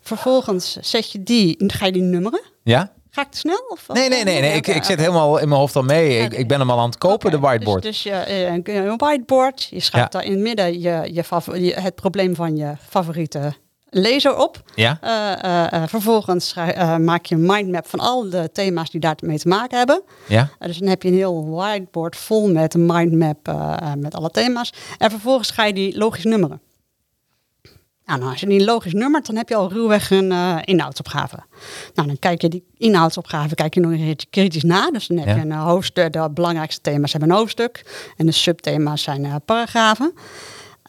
Vervolgens 0.01 0.77
zet 0.81 1.11
je 1.13 1.23
die, 1.23 1.55
ga 1.67 1.87
je 1.87 1.93
die 1.93 2.03
nummeren. 2.03 2.43
Ja? 2.63 2.93
Ga 3.15 3.23
ik 3.23 3.31
te 3.31 3.39
snel? 3.39 3.65
Of, 3.69 3.89
Nee, 3.89 4.09
nee, 4.09 4.25
nee. 4.25 4.41
nee. 4.41 4.53
Ik, 4.53 4.67
ik 4.67 4.85
zit 4.85 4.99
helemaal 4.99 5.39
in 5.39 5.49
mijn 5.49 5.61
hoofd 5.61 5.77
al 5.77 5.83
mee. 5.83 6.19
Ik, 6.19 6.33
ik 6.33 6.49
ben 6.49 6.59
hem 6.59 6.71
al 6.71 6.79
aan 6.79 6.89
het 6.89 6.99
kopen, 6.99 7.31
de 7.31 7.39
whiteboard. 7.39 7.83
Dus, 7.83 8.03
dus 8.03 8.13
je, 8.13 8.19
eh, 8.19 8.53
een 8.53 8.97
whiteboard, 8.97 9.67
je 9.71 9.81
schrijft 9.81 10.13
Ja. 10.13 10.19
daar 10.19 10.29
in 10.29 10.33
het 10.33 10.41
midden 10.41 10.81
je, 10.81 11.11
je, 11.13 11.75
het 11.81 11.95
probleem 11.95 12.35
van 12.35 12.57
je 12.57 12.73
favoriete 12.89 13.55
laser 13.91 14.37
op. 14.37 14.63
Ja? 14.75 14.99
Eh, 15.01 15.73
eh, 15.73 15.89
vervolgens 15.89 16.55
maak 16.99 17.27
je 17.27 17.35
een 17.35 17.47
mindmap 17.47 17.89
van 17.89 18.01
al 18.01 18.31
de 18.31 18.51
thema's 18.53 18.91
die 18.91 19.01
daarmee 19.01 19.39
te 19.39 19.49
maken 19.49 19.79
hebben. 19.79 20.03
Ja? 20.29 20.51
Dus 20.59 20.79
dan 20.79 20.89
heb 20.89 21.03
je 21.03 21.09
een 21.09 21.15
heel 21.15 21.51
whiteboard 21.51 22.17
vol 22.17 22.49
met 22.53 22.75
een 22.75 22.87
mindmap 22.87 23.55
met 23.99 24.15
alle 24.15 24.31
thema's. 24.31 24.73
En 24.99 25.11
vervolgens 25.11 25.51
ga 25.51 25.65
je 25.65 25.73
die 25.73 25.99
logisch 25.99 26.25
nummeren. 26.25 26.61
Nou, 28.07 28.19
nou, 28.19 28.31
als 28.31 28.41
je 28.41 28.47
die 28.47 28.65
logisch 28.65 28.93
nummert, 28.93 29.27
dan 29.27 29.37
heb 29.37 29.49
je 29.49 29.55
al 29.55 29.73
ruwweg 29.73 30.11
een 30.11 30.31
uh, 30.31 30.57
inhoudsopgave. 30.65 31.37
Nou, 31.95 32.09
dan 32.09 32.19
kijk 32.19 32.43
je 32.43 32.49
die 32.49 32.65
inhoudsopgave 32.77 33.55
kijk 33.55 33.75
je 33.75 33.81
nog 33.81 33.91
een 33.91 34.17
kritisch 34.31 34.63
na. 34.63 34.91
Dus 34.91 35.07
dan 35.07 35.17
heb 35.19 35.27
Ja. 35.27 35.35
je 35.35 35.41
een 35.41 35.47
uh, 35.51 35.65
hoofdstuk, 35.65 36.13
de 36.13 36.31
belangrijkste 36.31 36.81
thema's 36.81 37.13
hebben 37.13 37.31
een 37.31 37.37
hoofdstuk. 37.37 37.85
En 38.17 38.27
de 38.27 38.33
subthema's 38.33 39.03
zijn 39.03 39.25
uh, 39.25 39.35
paragrafen. 39.45 40.13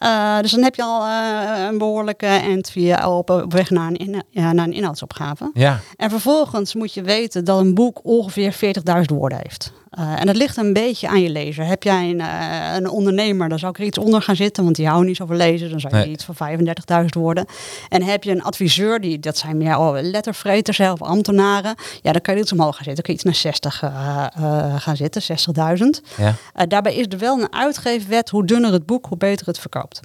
Uh, 0.02 0.40
dus 0.40 0.50
dan 0.50 0.62
heb 0.62 0.74
je 0.74 0.82
al 0.82 1.06
uh, 1.06 1.66
een 1.70 1.78
behoorlijke 1.78 2.26
entry 2.26 2.92
op, 2.94 3.30
op 3.30 3.52
weg 3.52 3.70
naar 3.70 3.88
een, 3.88 3.96
in, 3.96 4.22
ja, 4.30 4.52
naar 4.52 4.66
een 4.66 4.72
inhoudsopgave. 4.72 5.50
Ja. 5.54 5.80
En 5.96 6.10
vervolgens 6.10 6.74
moet 6.74 6.94
je 6.94 7.02
weten 7.02 7.44
dat 7.44 7.60
een 7.60 7.74
boek 7.74 8.00
ongeveer 8.02 8.54
40.000 8.54 9.02
woorden 9.06 9.38
heeft. 9.42 9.72
Uh, 9.98 10.20
en 10.20 10.26
dat 10.26 10.36
ligt 10.36 10.56
een 10.56 10.72
beetje 10.72 11.08
aan 11.08 11.22
je 11.22 11.28
lezer. 11.28 11.64
Heb 11.64 11.82
jij 11.82 12.10
een, 12.10 12.18
uh, 12.18 12.74
een 12.74 12.88
ondernemer, 12.88 13.48
dan 13.48 13.58
zou 13.58 13.72
ik 13.72 13.78
er 13.78 13.84
iets 13.84 13.98
onder 13.98 14.22
gaan 14.22 14.36
zitten, 14.36 14.64
want 14.64 14.76
die 14.76 14.86
houden 14.86 15.06
niet 15.06 15.16
zoveel 15.16 15.36
lezen. 15.36 15.70
Dan 15.70 15.80
zou 15.80 15.96
je 15.96 16.02
nee. 16.02 16.10
iets 16.10 16.24
van 16.24 16.34
35.000 17.00 17.04
woorden. 17.08 17.46
En 17.88 18.02
heb 18.02 18.24
je 18.24 18.30
een 18.30 18.42
adviseur, 18.42 19.00
die, 19.00 19.18
dat 19.18 19.38
zijn 19.38 19.56
meer 19.56 19.78
oh, 19.78 19.96
lettervreters 20.00 20.80
of 20.80 21.02
ambtenaren, 21.02 21.74
ja, 22.02 22.12
dan 22.12 22.20
kan 22.20 22.34
je 22.34 22.40
iets 22.40 22.52
omhoog 22.52 22.76
gaan 22.76 22.84
zitten. 22.84 23.04
Dan 23.04 23.04
kun 23.04 23.12
je 23.12 23.18
iets 23.20 23.42
naar 23.42 23.52
60 23.52 23.82
uh, 23.82 24.76
gaan 24.76 24.96
zitten, 24.96 25.22
60.000. 26.02 26.14
Ja. 26.16 26.66
daarbij 26.66 26.94
is 26.94 27.06
er 27.08 27.18
wel 27.18 27.40
een 27.40 27.52
uitgeefwet, 27.52 28.30
hoe 28.30 28.44
dunner 28.44 28.72
het 28.72 28.86
boek, 28.86 29.06
hoe 29.06 29.18
beter 29.18 29.46
het 29.46 29.58
verkoopt. 29.58 30.00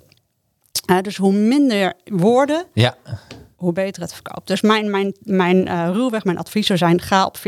dus 1.01 1.17
hoe 1.17 1.33
minder 1.33 1.93
woorden, 2.05 2.65
ja 2.73 2.95
hoe 3.61 3.73
beter 3.73 4.01
het 4.01 4.13
verkoopt. 4.13 4.47
Dus 4.47 4.61
mijn, 4.61 4.89
mijn, 4.89 5.15
mijn 5.19 5.67
uh, 5.67 5.89
ruwweg, 5.93 6.23
mijn 6.23 6.37
advies 6.37 6.67
zou 6.67 6.79
zijn, 6.79 7.01
ga 7.01 7.25
op 7.25 7.37
40.000 7.37 7.43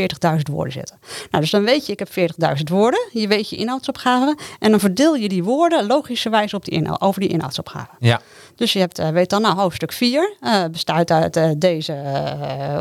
woorden 0.52 0.74
zitten. 0.74 1.00
Nou, 1.30 1.44
dus 1.44 1.52
dan 1.52 1.64
weet 1.64 1.86
je, 1.86 1.92
ik 1.92 2.00
heb 2.00 2.10
40.000 2.58 2.64
woorden. 2.64 3.08
Je 3.12 3.28
weet 3.28 3.50
je 3.50 3.56
inhoudsopgave. 3.56 4.38
En 4.60 4.72
dan 4.72 4.80
verdeel 4.80 5.16
je 5.16 5.30
die 5.30 5.44
woorden 5.44 5.86
logischerwijs 5.88 6.54
op 6.54 6.66
die 6.66 6.74
inhoud, 6.74 7.02
over 7.02 7.22
die 7.22 7.30
inhoudsopgave. 7.30 7.90
Ja. 8.00 8.22
Dus 8.56 8.74
je 8.74 8.80
hebt, 8.80 9.00
uh, 9.00 9.10
weet 9.10 9.30
dan, 9.30 9.42
nou, 9.42 9.56
hoofdstuk 9.56 9.92
4 9.92 10.36
uh, 10.42 10.64
bestaat 10.72 11.12
uit 11.12 11.38
uh, 11.38 11.50
deze 11.58 11.96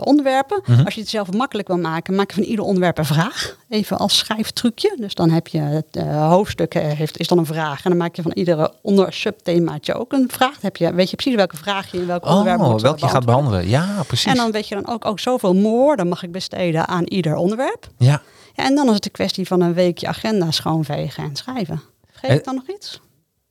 onderwerpen. 0.04 0.61
Mhm. 0.64 0.78
Mm. 0.78 0.85
Als 0.85 0.94
je 0.94 1.00
het 1.00 1.08
zelf 1.11 1.32
makkelijk 1.32 1.68
wil 1.68 1.78
maken, 1.78 2.14
maak 2.14 2.28
je 2.28 2.35
van 2.35 2.42
ieder 2.42 2.64
onderwerp 2.64 2.98
een 2.98 3.04
vraag. 3.04 3.56
Even 3.68 3.98
als 3.98 4.18
schrijftrucje. 4.18 4.96
Dus 4.96 5.14
dan 5.14 5.30
heb 5.30 5.46
je 5.48 5.58
het 5.58 6.06
hoofdstuk 6.08 6.74
heeft, 6.74 7.18
is 7.18 7.26
dan 7.26 7.38
een 7.38 7.46
vraag. 7.46 7.85
En 7.85 7.90
dan 7.90 7.98
maak 7.98 8.16
je 8.16 8.22
van 8.22 8.32
iedere 8.32 8.72
onder 8.82 9.12
subthemaatje 9.12 9.94
ook 9.94 10.12
een 10.12 10.28
vraag. 10.30 10.52
Dan 10.52 10.61
heb 10.61 10.76
je, 10.76 10.92
weet 10.92 11.11
je 11.11 11.16
precies 11.16 11.35
welke 11.35 11.56
vraag 11.56 11.90
je 11.92 11.98
in 11.98 12.06
welk 12.06 12.24
oh, 12.24 12.30
onderwerp 12.30 12.61
moet 12.61 12.82
welke 12.82 13.00
je 13.00 13.08
gaat 13.08 13.24
behandelen. 13.24 13.68
Ja, 13.68 14.02
precies. 14.06 14.30
En 14.30 14.37
dan 14.37 14.50
weet 14.50 14.68
je 14.68 14.74
dan 14.74 14.88
ook, 14.88 15.04
ook 15.04 15.20
zoveel 15.20 15.54
woorden 15.54 16.08
mag 16.08 16.22
ik 16.22 16.32
besteden 16.32 16.88
aan 16.88 17.04
ieder 17.04 17.37
onderwerp. 17.37 17.88
Ja. 17.98 18.22
ja. 18.54 18.64
En 18.64 18.74
dan 18.74 18.88
is 18.88 18.94
het 18.94 19.04
een 19.04 19.11
kwestie 19.11 19.46
van 19.46 19.61
een 19.61 19.74
weekje 19.74 20.06
agenda 20.06 20.50
schoonvegen 20.50 21.24
en 21.24 21.37
schrijven. 21.37 21.82
Vergeet 22.11 22.30
Eh, 22.30 22.37
ik 22.37 22.44
dan 22.44 22.54
nog 22.54 22.68
iets? 22.68 23.00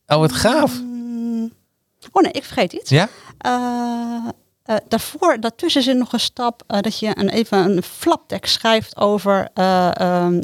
Oh, 0.06 0.18
wat 0.18 0.32
gaaf. 0.32 0.80
Oh 2.12 2.22
nee, 2.22 2.32
ik 2.32 2.44
vergeet 2.44 2.72
iets. 2.72 2.90
Ja? 2.90 3.08
Uh, 3.46 4.28
uh, 4.66 4.76
daarvoor, 4.88 5.40
daartussen 5.40 5.82
zit 5.82 5.96
nog 5.96 6.12
een 6.12 6.20
stap 6.20 6.62
uh, 6.68 6.80
dat 6.80 6.98
je 6.98 7.10
een, 7.14 7.28
even 7.28 7.58
een 7.58 7.82
flaptekst 7.82 8.54
schrijft 8.54 8.96
over. 8.96 9.48
Uh, 9.54 9.90
um, 10.00 10.40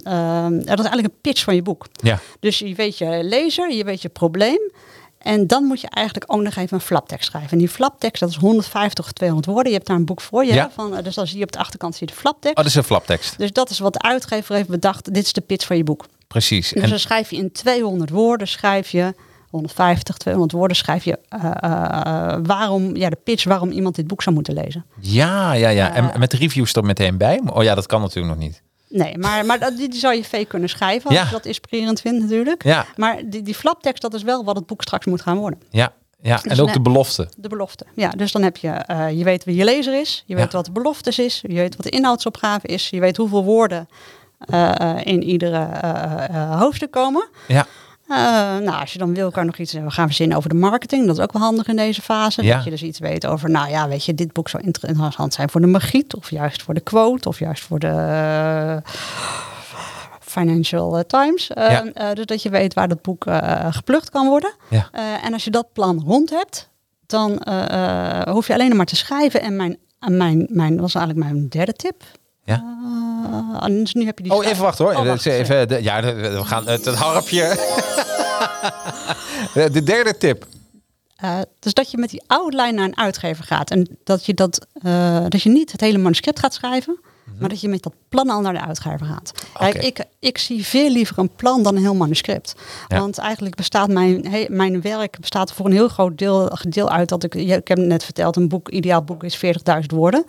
dat 0.65 0.79
is 0.79 0.85
eigenlijk 0.85 1.05
een 1.05 1.21
pitch 1.21 1.45
van 1.45 1.55
je 1.55 1.63
boek. 1.63 1.87
Ja. 1.93 2.19
Dus 2.41 2.59
je 2.59 2.75
weet 2.75 2.99
je 2.99 3.21
lezer, 3.23 3.73
je 3.73 3.85
weet 3.85 4.03
je 4.03 4.09
probleem. 4.09 4.71
En 5.19 5.47
dan 5.47 5.65
moet 5.65 5.81
je 5.81 5.89
eigenlijk 5.91 6.33
ook 6.33 6.41
nog 6.41 6.57
even 6.57 6.77
een 6.77 6.83
flaptekst 6.83 7.29
schrijven. 7.29 7.51
En 7.51 7.59
die 7.59 7.69
flaptekst, 7.69 8.21
dat 8.21 8.31
is 8.31 8.37
150 8.37 9.05
of 9.05 9.13
200 9.13 9.47
woorden. 9.49 9.71
Je 9.73 9.77
hebt 9.77 9.89
daar 9.89 9.97
een 9.97 10.05
boek 10.05 10.21
voor 10.21 10.45
je. 10.45 10.55
Ja. 10.55 10.71
Van, 10.75 11.03
dus 11.03 11.15
zie 11.15 11.39
je 11.39 11.45
op 11.45 11.53
de 11.53 11.59
achterkant 11.59 11.95
zie 11.97 12.07
je 12.07 12.13
de 12.13 12.21
flaptekst. 12.21 12.57
Oh, 12.57 12.63
dat 12.63 12.73
is 12.73 12.75
een 12.75 12.85
flaptekst. 12.85 13.39
Dus 13.39 13.53
dat 13.53 13.71
is 13.71 13.79
wat 13.79 13.93
de 13.93 14.03
uitgever 14.03 14.55
heeft 14.55 14.69
bedacht. 14.69 15.15
Dit 15.15 15.25
is 15.25 15.33
de 15.33 15.41
pitch 15.41 15.67
van 15.67 15.77
je 15.77 15.85
boek. 15.85 16.07
Precies. 16.27 16.69
Dus 16.69 16.83
En- 16.83 16.89
dan 16.89 16.99
schrijf 16.99 17.31
je 17.31 17.37
in 17.37 17.53
200 17.53 18.11
woorden, 18.11 18.49
schrijf 18.49 18.91
je 18.91 19.15
150, 19.51 20.17
200 20.17 20.53
woorden, 20.53 20.77
schrijf 20.77 21.05
je 21.05 21.19
uh, 21.35 21.45
uh, 21.45 22.37
waarom, 22.43 22.97
ja, 22.97 23.09
de 23.09 23.19
pitch 23.25 23.45
waarom 23.45 23.71
iemand 23.71 23.95
dit 23.95 24.07
boek 24.07 24.23
zou 24.23 24.35
moeten 24.35 24.55
lezen. 24.55 24.85
Ja, 25.01 25.53
ja, 25.53 25.69
ja. 25.69 25.91
Eh. 25.95 25.97
En 26.15 26.19
met 26.21 26.31
de 26.31 26.37
reviews 26.37 26.73
er 26.75 26.85
meteen 26.85 27.17
bij? 27.19 27.41
Oh 27.53 27.63
ja, 27.63 27.75
dat 27.75 27.87
kan 27.87 28.01
natuurlijk 28.01 28.35
nog 28.35 28.45
niet. 28.45 28.63
Nee, 28.89 29.19
maar, 29.19 29.47
maar 29.47 29.59
dat, 29.59 29.77
die 29.77 29.95
zou 29.95 30.15
je 30.15 30.25
fake 30.25 30.45
kunnen 30.45 30.69
schrijven 30.69 31.09
als 31.11 31.19
Ja. 31.19 31.25
je 31.25 31.31
dat 31.31 31.47
inspirerend 31.47 32.01
vindt 32.01 32.21
natuurlijk. 32.23 32.65
Ja, 32.65 32.87
Maar 32.97 33.23
die, 33.25 33.43
die 33.43 33.55
flaptekst, 33.55 34.03
dat 34.03 34.15
is 34.15 34.23
wel 34.23 34.45
wat 34.45 34.57
het 34.57 34.67
boek 34.67 34.83
straks 34.83 35.07
moet 35.07 35.21
gaan 35.23 35.37
worden. 35.39 35.61
ja, 35.71 35.93
ja. 36.23 36.43
En 36.43 36.49
Dus 36.49 36.61
ook 36.61 36.67
ne- 36.67 36.73
de 36.73 36.81
belofte. 36.81 37.29
De 37.37 37.49
belofte. 37.49 37.87
Ja, 37.95 38.09
dus 38.11 38.33
dan 38.33 38.43
heb 38.43 38.57
je, 38.57 38.69
eh, 38.69 39.19
je 39.19 39.25
weet 39.25 39.45
wie 39.45 39.57
je 39.57 39.65
lezer 39.65 40.01
is, 40.01 40.23
je 40.27 40.35
Ja. 40.35 40.41
weet 40.43 40.53
wat 40.53 40.65
de 40.65 40.73
beloftes 40.73 41.19
is, 41.19 41.41
je 41.47 41.55
weet 41.55 41.77
wat 41.77 41.85
de 41.85 41.91
inhoudsopgave 41.91 42.67
is, 42.67 42.91
je 42.91 43.01
weet 43.01 43.17
hoeveel 43.17 43.45
woorden 43.45 43.89
eh, 44.39 44.81
eh, 44.81 45.07
in 45.07 45.23
iedere 45.23 45.65
eh, 45.81 46.25
eh, 46.29 46.59
hoofdstuk 46.61 46.91
komen. 46.91 47.29
Ja, 47.49 47.67
Eh, 48.09 48.17
nou, 48.67 48.81
als 48.81 48.93
je 48.93 48.99
dan 48.99 49.15
wil, 49.15 49.31
kan 49.31 49.47
nog 49.47 49.57
iets 49.59 49.73
we 49.73 49.91
gaan 49.91 50.07
verzinnen 50.07 50.37
over 50.37 50.49
de 50.49 50.55
marketing. 50.57 51.07
Dat 51.07 51.17
is 51.19 51.23
ook 51.23 51.33
wel 51.33 51.43
handig 51.43 51.67
in 51.67 51.77
deze 51.77 52.03
fase. 52.03 52.43
Ja. 52.43 52.55
Dat 52.55 52.65
je 52.65 52.71
dus 52.71 52.83
iets 52.83 52.99
weet 52.99 53.27
over, 53.27 53.51
nou 53.51 53.71
ja, 53.71 53.89
weet 53.89 54.05
je, 54.05 54.15
dit 54.15 54.33
boek 54.33 54.49
zou 54.49 54.63
inter- 54.63 54.89
interessant 54.89 55.35
zijn 55.35 55.51
voor 55.51 55.61
de 55.61 55.67
magiet, 55.67 56.15
of 56.17 56.31
juist 56.31 56.63
voor 56.63 56.75
de 56.75 56.81
quote, 56.81 57.29
of 57.29 57.39
juist 57.39 57.63
voor 57.65 57.79
de 57.79 57.87
eh, 57.87 58.77
Financial 60.21 60.99
eh, 60.99 61.05
Times. 61.05 61.51
Eh, 61.51 61.71
Ja. 61.71 61.85
eh, 61.93 62.13
dus 62.15 62.27
dat 62.27 62.43
je 62.43 62.51
weet 62.51 62.75
waar 62.75 62.89
dat 62.89 63.03
boek 63.03 63.27
eh, 63.27 63.67
geplukt 63.71 64.11
kan 64.11 64.27
worden. 64.29 64.53
ja. 64.71 64.89
Eh, 64.93 65.25
en 65.25 65.33
als 65.33 65.45
je 65.45 65.51
dat 65.51 65.73
plan 65.73 66.03
rond 66.07 66.31
hebt, 66.31 66.71
dan 67.07 67.39
eh, 67.39 68.21
eh, 68.21 68.33
hoef 68.33 68.47
je 68.47 68.53
alleen 68.53 68.77
maar 68.77 68.87
te 68.87 68.97
schrijven. 68.97 69.41
En 69.43 69.57
mijn, 69.57 69.77
mijn, 70.07 70.47
mijn 70.51 70.71
dat 70.73 70.81
was 70.81 70.95
eigenlijk 70.95 71.27
mijn 71.33 71.49
derde 71.49 71.73
tip. 71.73 72.03
Ja. 72.49 73.69
Dus 73.69 73.95
nu 73.95 74.05
heb 74.05 74.19
je 74.19 74.25
die 74.25 74.33
Oh, 74.35 74.47
even 74.47 74.63
wachten 74.63 74.85
hoor. 74.85 74.95
Oh, 74.95 75.07
wacht, 75.07 75.27
even, 75.27 75.69
de- 75.69 75.83
ja, 75.83 76.03
we 76.03 76.45
gaan 76.45 76.67
het, 76.69 76.85
het 76.85 76.95
harpje. 76.95 77.57
De- 79.55 79.71
de 79.77 79.83
derde 79.83 80.17
tip. 80.17 80.47
Eh, 81.17 81.39
dus 81.59 81.75
dat 81.75 81.91
je 81.91 81.99
met 81.99 82.11
die 82.11 82.23
outline 82.27 82.73
naar 82.73 82.85
een 82.85 82.97
uitgever 82.99 83.45
gaat. 83.45 83.71
En 83.71 83.99
dat 84.05 84.27
je, 84.27 84.35
dat, 84.35 84.67
eh, 84.83 85.25
dat 85.29 85.43
je 85.43 85.49
niet 85.51 85.73
het 85.73 85.81
hele 85.81 85.99
manuscript 85.99 86.39
gaat 86.39 86.55
schrijven. 86.55 86.99
Maar 87.39 87.49
dat 87.49 87.61
je 87.61 87.69
met 87.69 87.83
dat 87.83 87.93
plan 88.09 88.31
al 88.31 88.41
naar 88.41 88.53
de 88.53 88.67
uitgever 88.67 89.07
gaat. 89.07 89.33
Ik, 89.67 90.05
ik 90.19 90.39
zie 90.39 90.67
veel 90.67 90.91
liever 90.91 91.19
een 91.19 91.31
plan 91.37 91.63
dan 91.63 91.77
een 91.77 91.83
heel 91.83 91.95
manuscript. 91.95 92.55
Ja. 92.89 92.99
Want 92.99 93.19
eigenlijk 93.19 93.55
bestaat 93.57 93.89
mijn, 93.89 94.27
he- 94.31 94.47
mijn 94.49 94.81
werk 94.81 95.17
bestaat 95.21 95.53
voor 95.53 95.67
een 95.67 95.73
heel 95.73 95.89
groot 95.89 96.19
deel, 96.19 96.51
deel 96.69 96.91
uit 96.91 97.09
dat 97.09 97.23
ik, 97.25 97.35
ik 97.35 97.69
heb 97.69 97.79
net 97.79 98.05
verteld, 98.05 98.37
een 98.37 98.49
boek, 98.49 98.69
ideaal 98.69 99.03
boek 99.03 99.25
is 99.25 99.37
40.000 99.47 99.51
woorden. 99.87 100.25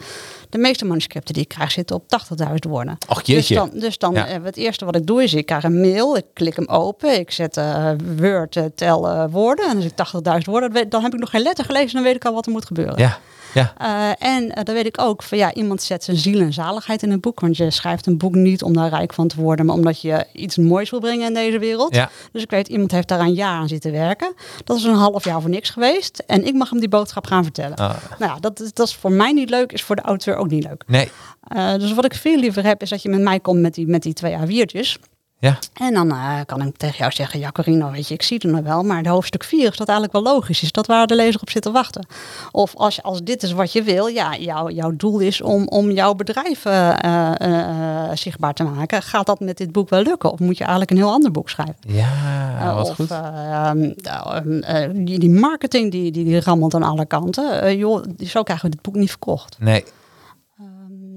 De 0.49 0.57
meeste 0.57 0.85
manuscripten 0.85 1.33
die 1.33 1.43
ik 1.43 1.49
krijg 1.49 1.71
zitten 1.71 1.95
op 1.95 2.03
80.000 2.41 2.47
woorden. 2.69 2.97
Och, 3.07 3.17
Dus 3.17 3.27
jeetje. 3.27 3.55
dan, 3.55 3.69
dus 3.73 3.97
dan 3.97 4.13
Ja. 4.13 4.27
eh, 4.27 4.43
het 4.43 4.57
eerste 4.57 4.85
wat 4.85 4.95
ik 4.95 5.05
doe 5.07 5.23
is, 5.23 5.33
ik 5.33 5.45
krijg 5.45 5.63
een 5.63 5.79
mail, 5.81 6.17
ik 6.17 6.25
klik 6.33 6.55
hem 6.55 6.67
open, 6.67 7.19
ik 7.19 7.31
zet 7.31 7.57
eh, 7.57 7.91
Word, 8.17 8.55
eh, 8.55 8.63
tel 8.75 9.27
woorden. 9.29 9.69
En 9.69 9.75
als 9.75 9.85
ik 9.85 9.91
80.000 9.95 10.45
woorden, 10.45 10.89
dan 10.89 11.03
heb 11.03 11.13
ik 11.13 11.19
nog 11.19 11.29
geen 11.29 11.41
letter 11.41 11.65
gelezen, 11.65 11.93
dan 11.93 12.03
weet 12.03 12.15
ik 12.15 12.25
al 12.25 12.33
wat 12.33 12.45
er 12.45 12.51
moet 12.51 12.65
gebeuren. 12.65 12.97
Ja, 12.97 13.17
ja. 13.53 13.73
En 14.17 14.49
dan 14.63 14.75
weet 14.75 14.85
ik 14.85 15.01
ook 15.01 15.23
van 15.23 15.37
ja, 15.37 15.53
iemand 15.53 15.81
zet 15.81 16.03
zijn 16.03 16.17
ziel 16.17 16.39
en 16.39 16.53
zaligheid 16.53 17.03
in 17.03 17.11
een 17.11 17.19
boek. 17.19 17.39
Want 17.39 17.57
je 17.57 17.71
schrijft 17.71 18.05
een 18.05 18.17
boek 18.17 18.35
niet 18.35 18.63
om 18.63 18.73
daar 18.73 18.89
rijk 18.89 19.13
van 19.19 19.27
te 19.27 19.41
worden, 19.41 19.65
maar 19.65 19.75
omdat 19.75 20.01
je 20.01 20.25
iets 20.33 20.57
moois 20.57 20.89
wil 20.89 20.99
brengen 20.99 21.27
in 21.27 21.33
deze 21.33 21.59
wereld. 21.59 21.95
Ja. 21.95 22.09
Dus 22.31 22.43
ik 22.43 22.49
weet, 22.49 22.67
iemand 22.67 22.91
heeft 22.91 23.07
daar 23.07 23.19
een 23.19 23.33
jaar 23.33 23.53
aan 23.59 23.67
zitten 23.67 23.91
werken. 23.91 24.33
Dat 24.63 24.77
is 24.77 24.83
een 24.83 24.93
half 24.93 25.23
jaar 25.25 25.41
voor 25.41 25.49
niks 25.49 25.69
geweest. 25.69 26.23
En 26.27 26.45
ik 26.45 26.53
mag 26.53 26.69
hem 26.69 26.79
die 26.79 26.89
boodschap 26.89 27.25
gaan 27.27 27.43
vertellen. 27.43 27.75
Ah, 27.77 27.95
Nou 28.19 28.31
ja, 28.33 28.39
dat, 28.39 28.59
is- 28.59 28.73
dat 28.73 28.87
is 28.87 28.95
voor 28.95 29.11
mij 29.11 29.31
niet 29.31 29.49
leuk, 29.49 29.71
is 29.71 29.83
voor 29.83 29.95
de 29.95 30.01
auteur 30.01 30.35
ook 30.35 30.49
niet 30.49 30.63
leuk. 30.63 30.83
nee. 30.87 31.11
Eh, 31.47 31.73
dus 31.73 31.93
wat 31.93 32.05
ik 32.05 32.13
veel 32.13 32.37
liever 32.37 32.63
heb, 32.65 32.81
is 32.81 32.89
dat 32.89 33.01
je 33.01 33.09
met 33.09 33.21
mij 33.21 33.39
komt 33.39 33.59
met 33.59 33.73
die, 33.73 33.87
met 33.87 34.01
die 34.03 34.13
twee 34.13 34.35
A4'tjes. 34.37 34.95
Ja. 35.41 35.57
En 35.73 35.93
dan 35.93 36.11
eh, 36.11 36.39
kan 36.45 36.61
ik 36.61 36.77
tegen 36.77 36.97
jou 36.97 37.11
zeggen, 37.11 37.39
ja 37.39 37.51
Corino, 37.51 37.91
weet 37.91 38.07
je, 38.07 38.13
ik 38.13 38.21
zie 38.21 38.37
het 38.41 38.51
nog 38.51 38.61
wel, 38.61 38.83
maar 38.83 39.03
de 39.03 39.09
hoofdstuk 39.09 39.43
4 39.43 39.71
is 39.71 39.77
dat 39.77 39.87
eigenlijk 39.87 40.23
wel 40.23 40.33
logisch. 40.33 40.61
Is 40.61 40.71
dat 40.71 40.87
waar 40.87 41.07
de 41.07 41.15
lezer 41.15 41.41
op 41.41 41.49
zit 41.49 41.61
te 41.61 41.71
wachten? 41.71 42.05
Of 42.51 42.75
als, 42.75 43.03
als 43.03 43.23
dit 43.23 43.43
is 43.43 43.51
wat 43.51 43.71
je 43.71 43.83
wil, 43.83 44.07
ja, 44.07 44.35
jou, 44.35 44.71
jouw 44.71 44.95
doel 44.95 45.19
is 45.19 45.41
om, 45.41 45.67
om 45.67 45.91
jouw 45.91 46.13
bedrijf 46.13 46.65
eh, 46.65 47.41
eh, 47.41 48.11
zichtbaar 48.13 48.53
te 48.53 48.63
maken. 48.63 49.01
Gaat 49.01 49.25
dat 49.25 49.39
met 49.39 49.57
dit 49.57 49.71
boek 49.71 49.89
wel 49.89 50.01
lukken? 50.01 50.31
Of 50.31 50.39
moet 50.39 50.57
je 50.57 50.63
eigenlijk 50.63 50.91
een 50.91 50.97
heel 50.97 51.11
ander 51.11 51.31
boek 51.31 51.49
schrijven? 51.49 51.75
Ja, 51.87 52.73
wat 52.75 52.89
of 52.89 52.95
goed. 52.95 53.11
eh, 53.11 53.69
ehm, 53.69 55.03
die, 55.05 55.19
die 55.19 55.29
marketing 55.29 55.91
die, 55.91 56.11
die, 56.11 56.23
die 56.23 56.41
rammelt 56.41 56.73
aan 56.73 56.83
alle 56.83 57.05
kanten. 57.05 57.77
Joh, 57.77 58.03
zo 58.25 58.43
krijgen 58.43 58.65
we 58.69 58.75
dit 58.75 58.81
boek 58.81 58.95
niet 58.95 59.09
verkocht. 59.09 59.55
Nee. 59.59 59.83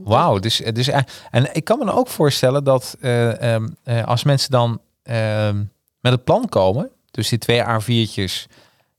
Wauw, 0.04 0.38
dus, 0.38 0.60
en 1.30 1.54
ik 1.54 1.64
kan 1.64 1.78
me 1.78 1.84
dan 1.84 1.94
ook 1.94 2.08
voorstellen 2.08 2.64
dat 2.64 2.96
eh, 3.00 3.54
ehm, 3.54 3.68
eh, 3.84 4.04
als 4.04 4.24
mensen 4.24 4.50
dan 4.50 4.80
ehm, 5.02 5.56
met 6.00 6.12
het 6.12 6.24
plan 6.24 6.48
komen, 6.48 6.90
dus 7.10 7.28
die 7.28 7.38
twee 7.38 7.62
A4'tjes 7.62 8.46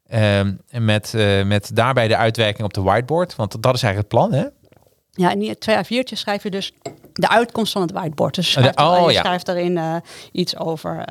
ehm, 0.07 0.53
en 0.69 0.85
met, 0.85 1.13
eh, 1.13 1.43
met 1.43 1.71
daarbij 1.73 2.07
de 2.07 2.17
uitwerking 2.17 2.63
op 2.65 2.73
de 2.73 2.81
whiteboard, 2.81 3.35
want 3.35 3.61
dat 3.63 3.73
is 3.75 3.83
eigenlijk 3.83 3.97
het 3.97 4.07
plan, 4.21 4.33
hè? 4.41 4.45
Ja, 5.11 5.31
in 5.31 5.39
die 5.39 5.57
twee 5.57 5.75
A4'tjes 5.77 6.19
schrijf 6.19 6.43
je 6.43 6.49
dus 6.49 6.73
de 7.13 7.29
uitkomst 7.29 7.71
van 7.71 7.81
het 7.81 7.91
whiteboard. 7.91 8.35
Dus 8.35 8.53
je 8.53 8.71
Oh, 8.75 8.91
oh, 9.01 9.07
je 9.07 9.13
ja. 9.13 9.19
schrijft 9.21 9.45
daarin 9.45 9.77
eh, 9.77 9.95
iets 10.31 10.57
over... 10.57 11.05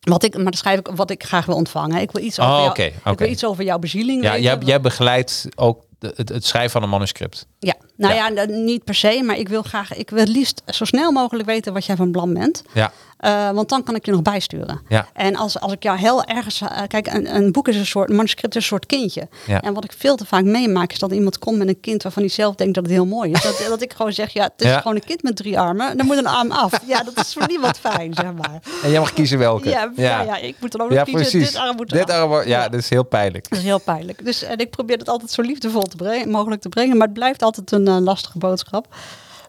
wat 0.00 0.22
ik, 0.22 0.34
maar 0.34 0.44
dan 0.44 0.52
schrijf 0.52 0.78
ik 0.78 0.86
wat 0.94 1.10
ik 1.10 1.24
graag 1.24 1.46
wil 1.46 1.54
ontvangen. 1.56 2.00
Ik 2.00 2.10
wil 2.10 2.22
iets 2.24 2.40
over, 2.40 2.52
Oh, 2.52 2.58
jou- 2.58 2.70
oké, 2.70 3.10
ik 3.10 3.18
wil 3.18 3.28
iets 3.28 3.44
over 3.44 3.64
jouw 3.64 3.78
bezieling 3.78 4.22
Ja, 4.22 4.30
weten. 4.30 4.44
jij, 4.44 4.58
jij 4.58 4.80
begeleidt 4.80 5.48
ook 5.54 5.84
de- 5.98 6.12
het, 6.16 6.28
het 6.28 6.44
schrijven 6.44 6.70
van 6.70 6.82
een 6.82 6.88
manuscript. 6.88 7.46
Ja, 7.58 7.74
nou 7.96 8.14
Ja. 8.14 8.44
niet 8.44 8.84
per 8.84 8.94
se, 8.94 9.22
maar 9.24 9.36
ik 9.38 9.48
wil 9.48 9.62
graag, 9.62 9.94
ik 9.94 10.10
wil 10.10 10.18
het 10.18 10.28
liefst 10.28 10.62
zo 10.66 10.84
snel 10.84 11.12
mogelijk 11.12 11.48
weten 11.48 11.72
wat 11.72 11.84
jij 11.86 11.96
van 11.96 12.10
plan 12.10 12.34
bent. 12.34 12.62
Ja, 12.72 12.92
Eh, 13.16 13.50
want 13.50 13.68
dan 13.68 13.82
kan 13.82 13.94
ik 13.94 14.04
je 14.06 14.12
nog 14.12 14.22
bijsturen. 14.22 14.80
Ja. 14.88 15.06
En 15.12 15.36
als, 15.36 15.60
als 15.60 15.72
ik 15.72 15.82
jou 15.82 15.98
heel 15.98 16.24
ergens. 16.24 16.60
eh, 16.60 16.82
kijk, 16.88 17.06
een, 17.06 17.34
een 17.36 17.52
boek 17.52 17.68
is 17.68 17.76
een 17.76 17.86
soort. 17.86 18.08
Een 18.10 18.16
manuscript 18.16 18.54
is 18.54 18.60
een 18.62 18.68
soort 18.68 18.86
kindje. 18.86 19.28
Ja. 19.46 19.60
En 19.60 19.74
wat 19.74 19.84
ik 19.84 19.92
veel 19.96 20.16
te 20.16 20.24
vaak 20.26 20.44
meemaak 20.44 20.92
is 20.92 20.98
dat 20.98 21.12
iemand 21.12 21.38
komt 21.38 21.58
met 21.58 21.68
een 21.68 21.80
kind 21.80 22.02
waarvan 22.02 22.22
hij 22.22 22.32
zelf 22.32 22.54
denkt 22.54 22.74
dat 22.74 22.82
het 22.84 22.92
heel 22.92 23.06
mooi 23.06 23.30
is. 23.30 23.42
Dat, 23.42 23.64
dat 23.68 23.82
ik 23.82 23.92
gewoon 23.92 24.12
zeg: 24.12 24.32
ja, 24.32 24.42
het 24.42 24.52
is 24.56 24.66
Ja. 24.68 24.80
gewoon 24.80 24.96
een 24.96 25.04
kind 25.04 25.22
met 25.22 25.36
drie 25.36 25.58
armen. 25.58 25.96
Dan 25.96 26.06
moet 26.06 26.16
een 26.16 26.26
arm 26.26 26.50
af. 26.52 26.72
Ja, 26.86 27.02
dat 27.02 27.16
is 27.20 27.32
voor 27.32 27.46
niemand 27.52 27.78
fijn, 27.78 28.14
zeg 28.14 28.32
maar. 28.32 28.60
en 28.82 28.90
jij 28.90 29.00
mag 29.00 29.12
kiezen 29.12 29.38
welke. 29.38 29.68
Ja, 29.68 29.92
ja. 29.96 30.36
ik 30.36 30.56
moet 30.60 30.72
dan 30.72 30.80
ook 30.80 30.90
nog 30.90 31.02
kiezen. 31.04 31.20
precies. 31.30 31.50
Dit 31.52 31.60
arm 31.60 31.76
moet 31.76 31.90
Dit 31.90 32.10
arm 32.10 32.46
ja, 32.48 32.68
dat 32.68 32.80
is 32.80 32.88
heel 32.88 33.02
pijnlijk. 33.04 33.48
Dat 33.48 33.58
is 33.58 33.64
heel 33.64 33.80
pijnlijk. 33.80 34.24
Dus 34.24 34.42
en 34.42 34.58
ik 34.58 34.70
probeer 34.70 34.96
het 34.98 35.08
altijd 35.08 35.30
zo 35.30 35.42
liefdevol 35.42 35.82
te 35.82 35.96
brengen, 35.96 36.30
mogelijk 36.30 36.60
te 36.60 36.68
brengen. 36.68 36.96
Maar 36.96 37.06
het 37.06 37.16
blijft 37.16 37.42
altijd 37.42 37.72
een 37.72 37.86
eh, 37.88 37.96
lastige 38.00 38.38
boodschap. 38.38 38.94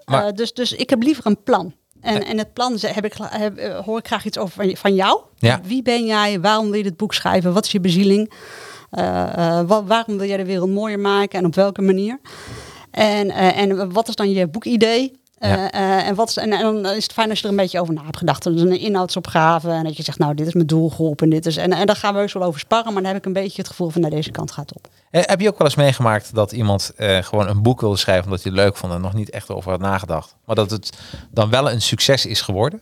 Maar- 0.06 0.34
dus, 0.34 0.54
dus 0.54 0.72
ik 0.74 0.90
heb 0.90 1.04
liever 1.04 1.26
een 1.26 1.44
plan. 1.44 1.74
En, 2.08 2.26
en 2.26 2.38
het 2.38 2.54
plan 2.54 2.78
heb 2.82 3.06
ik, 3.06 3.14
heb, 3.22 3.58
eh, 3.58 3.80
hoor 3.86 3.98
ik 3.98 4.08
graag 4.08 4.26
iets 4.26 4.38
over 4.38 4.78
van, 4.78 4.96
jou. 4.96 5.22
Ja. 5.38 5.60
Wie 5.64 5.82
ben 5.82 6.06
jij? 6.06 6.40
Waarom 6.40 6.66
wil 6.66 6.78
je 6.78 6.84
dit 6.84 6.98
boek 6.98 7.14
schrijven? 7.14 7.54
Wat 7.54 7.66
is 7.66 7.72
je 7.72 7.80
bezieling? 7.80 8.32
Eh, 8.92 9.58
eh, 9.60 9.68
wa- 9.68 9.84
waarom 9.84 10.18
wil 10.18 10.28
jij 10.28 10.38
de 10.38 10.46
wereld 10.46 10.70
mooier 10.70 11.00
maken 11.00 11.40
en 11.40 11.46
op 11.46 11.56
welke 11.56 11.82
manier? 11.82 12.20
En, 12.92 13.30
en 13.32 13.92
wat 13.94 14.08
is 14.08 14.16
dan 14.16 14.30
je 14.32 14.48
boekidee? 14.48 15.20
Eh, 15.38 15.50
Ja. 15.50 15.72
eh, 15.72 16.08
en, 16.08 16.16
wat 16.16 16.30
is, 16.30 16.38
en, 16.38 16.52
en 16.52 16.62
dan 16.62 16.86
is 16.86 17.04
het 17.04 17.14
fijn 17.14 17.30
als 17.30 17.40
je 17.40 17.44
er 17.46 17.52
een 17.52 17.58
beetje 17.58 17.82
over 17.82 17.94
na 17.94 18.04
hebt 18.04 18.18
gedacht. 18.18 18.44
Dus 18.44 18.62
een 18.62 18.80
inhoudsopgave. 18.80 19.70
En 19.72 19.84
dat 19.84 19.98
je 19.98 20.04
zegt, 20.04 20.18
nou, 20.18 20.34
dit 20.34 20.48
is 20.48 20.54
mijn 20.54 20.68
doelgroep. 20.68 21.22
En, 21.22 21.30
dit 21.30 21.46
is, 21.46 21.58
en, 21.58 21.74
en 21.74 21.86
daar 21.86 21.96
gaan 21.96 22.14
we 22.14 22.20
heus 22.20 22.34
wel 22.34 22.44
over 22.44 22.60
sparren. 22.60 22.94
Maar 22.94 23.02
dan 23.02 23.12
heb 23.12 23.20
ik 23.22 23.26
een 23.26 23.34
beetje 23.34 23.62
het 23.62 23.68
gevoel 23.68 23.90
van, 23.90 24.02
nou, 24.02 24.14
deze 24.14 24.32
kant 24.32 24.52
gaat 24.52 24.74
op. 24.76 24.88
Eh, 25.10 25.22
heb 25.26 25.40
je 25.40 25.48
ook 25.48 25.58
wel 25.58 25.68
eens 25.68 25.76
meegemaakt 25.76 26.36
dat 26.36 26.52
iemand 26.52 26.92
eh, 26.96 27.18
gewoon 27.24 27.48
een 27.48 27.62
boek 27.62 27.82
wilde 27.82 27.98
schrijven 27.98 28.24
omdat 28.26 28.44
hij 28.44 28.52
het 28.52 28.62
leuk 28.62 28.78
vond 28.78 28.94
en 28.94 29.02
nog 29.02 29.14
niet 29.14 29.30
echt 29.30 29.50
over 29.50 29.72
had 29.72 29.80
nagedacht, 29.80 30.36
maar 30.46 30.56
dat 30.56 30.72
het 30.72 30.98
dan 31.32 31.50
wel 31.50 31.72
een 31.72 31.82
succes 31.82 32.26
is 32.26 32.42
geworden? 32.42 32.80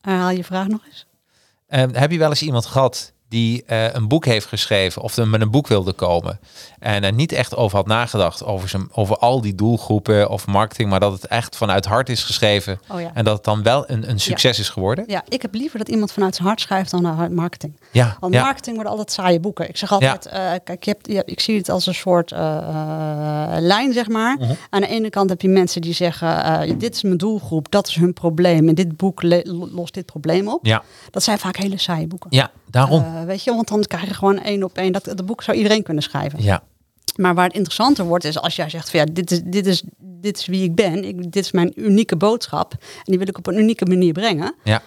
Herhaal 0.00 0.30
je 0.30 0.44
vraag 0.44 0.66
nog 0.68 0.80
eens. 0.86 1.06
Eh, 1.66 1.84
heb 1.92 2.10
je 2.10 2.18
wel 2.18 2.28
eens 2.28 2.42
iemand 2.42 2.66
gehad 2.66 3.12
die 3.28 3.64
eh, 3.64 3.92
een 3.94 4.08
boek 4.08 4.24
heeft 4.24 4.46
geschreven 4.46 5.02
of 5.02 5.16
met 5.16 5.40
een 5.40 5.50
boek 5.50 5.66
wilde 5.66 5.92
komen 5.92 6.40
en 6.82 7.04
er 7.04 7.12
niet 7.12 7.32
echt 7.32 7.56
over 7.56 7.76
had 7.76 7.86
nagedacht 7.86 8.44
over, 8.44 8.68
zijn, 8.68 8.88
over 8.92 9.16
al 9.16 9.40
die 9.40 9.54
doelgroepen 9.54 10.30
of 10.30 10.46
marketing, 10.46 10.90
maar 10.90 11.00
dat 11.00 11.12
het 11.12 11.26
echt 11.26 11.56
vanuit 11.56 11.84
hart 11.84 12.08
is 12.08 12.22
geschreven 12.24 12.80
Oh 12.88 13.00
ja. 13.00 13.10
en 13.14 13.24
dat 13.24 13.34
het 13.34 13.44
dan 13.44 13.62
wel 13.62 13.84
een, 13.90 14.10
een 14.10 14.20
succes 14.20 14.58
is 14.58 14.68
geworden? 14.68 15.04
Ja, 15.06 15.22
ik 15.28 15.42
heb 15.42 15.54
liever 15.54 15.78
dat 15.78 15.88
iemand 15.88 16.12
vanuit 16.12 16.34
zijn 16.34 16.48
hart 16.48 16.60
schrijft 16.60 16.90
dan 16.90 17.02
naar 17.02 17.32
marketing. 17.32 17.80
Ja, 17.90 18.16
Want 18.20 18.34
ja. 18.34 18.42
marketing 18.42 18.74
worden 18.74 18.92
altijd 18.92 19.12
saaie 19.12 19.40
boeken. 19.40 19.68
Ik 19.68 19.76
zeg 19.76 19.92
altijd, 19.92 20.26
eh, 20.26 20.50
kijk, 20.64 20.84
je 20.84 20.90
hebt, 20.90 21.06
je, 21.06 21.22
ik 21.24 21.40
zie 21.40 21.56
het 21.58 21.68
als 21.68 21.86
een 21.86 21.94
soort 21.94 22.32
eh, 22.32 22.56
eh, 22.56 23.60
lijn, 23.60 23.92
zeg 23.92 24.08
maar. 24.08 24.36
Mhm. 24.36 24.52
Aan 24.70 24.80
de 24.80 24.86
ene 24.86 25.10
kant 25.10 25.30
heb 25.30 25.40
je 25.40 25.48
mensen 25.48 25.80
die 25.80 25.94
zeggen, 25.94 26.78
dit 26.78 26.94
is 26.94 27.02
mijn 27.02 27.16
doelgroep, 27.16 27.70
dat 27.70 27.88
is 27.88 27.94
hun 27.94 28.12
probleem. 28.12 28.68
En 28.68 28.74
dit 28.74 28.96
boek 28.96 29.22
lost 29.72 29.94
dit 29.94 30.06
probleem 30.06 30.48
op. 30.48 30.66
ja, 30.66 30.82
Dat 31.10 31.22
zijn 31.22 31.38
vaak 31.38 31.56
hele 31.56 31.78
saaie 31.78 32.06
boeken. 32.06 32.30
ja, 32.32 32.50
daarom. 32.70 33.24
Weet 33.26 33.44
je, 33.44 33.54
want 33.54 33.68
dan 33.68 33.82
krijg 33.82 34.06
je 34.06 34.14
gewoon 34.14 34.38
één 34.42 34.62
op 34.62 34.76
één. 34.76 34.92
Dat, 34.92 35.04
dat 35.04 35.26
boek 35.26 35.42
zou 35.42 35.56
iedereen 35.56 35.82
kunnen 35.82 36.02
schrijven. 36.02 36.42
ja, 36.42 36.62
Maar 37.16 37.34
waar 37.34 37.46
het 37.46 37.54
interessanter 37.54 38.04
wordt 38.04 38.24
is 38.24 38.38
als 38.38 38.56
jij 38.56 38.68
zegt 38.68 38.90
van 38.90 39.00
ja, 39.00 39.06
dit 39.12 39.30
is, 39.30 39.40
dit 39.44 39.66
is, 39.66 39.82
dit 39.98 40.38
is 40.38 40.46
wie 40.46 40.64
ik 40.64 40.74
ben. 40.74 41.04
Ik, 41.04 41.32
dit 41.32 41.44
is 41.44 41.52
mijn 41.52 41.72
unieke 41.74 42.16
boodschap. 42.16 42.72
En 42.72 43.04
die 43.04 43.18
wil 43.18 43.28
ik 43.28 43.38
op 43.38 43.46
een 43.46 43.58
unieke 43.58 43.86
manier 43.86 44.12
brengen. 44.12 44.54
ja. 44.64 44.82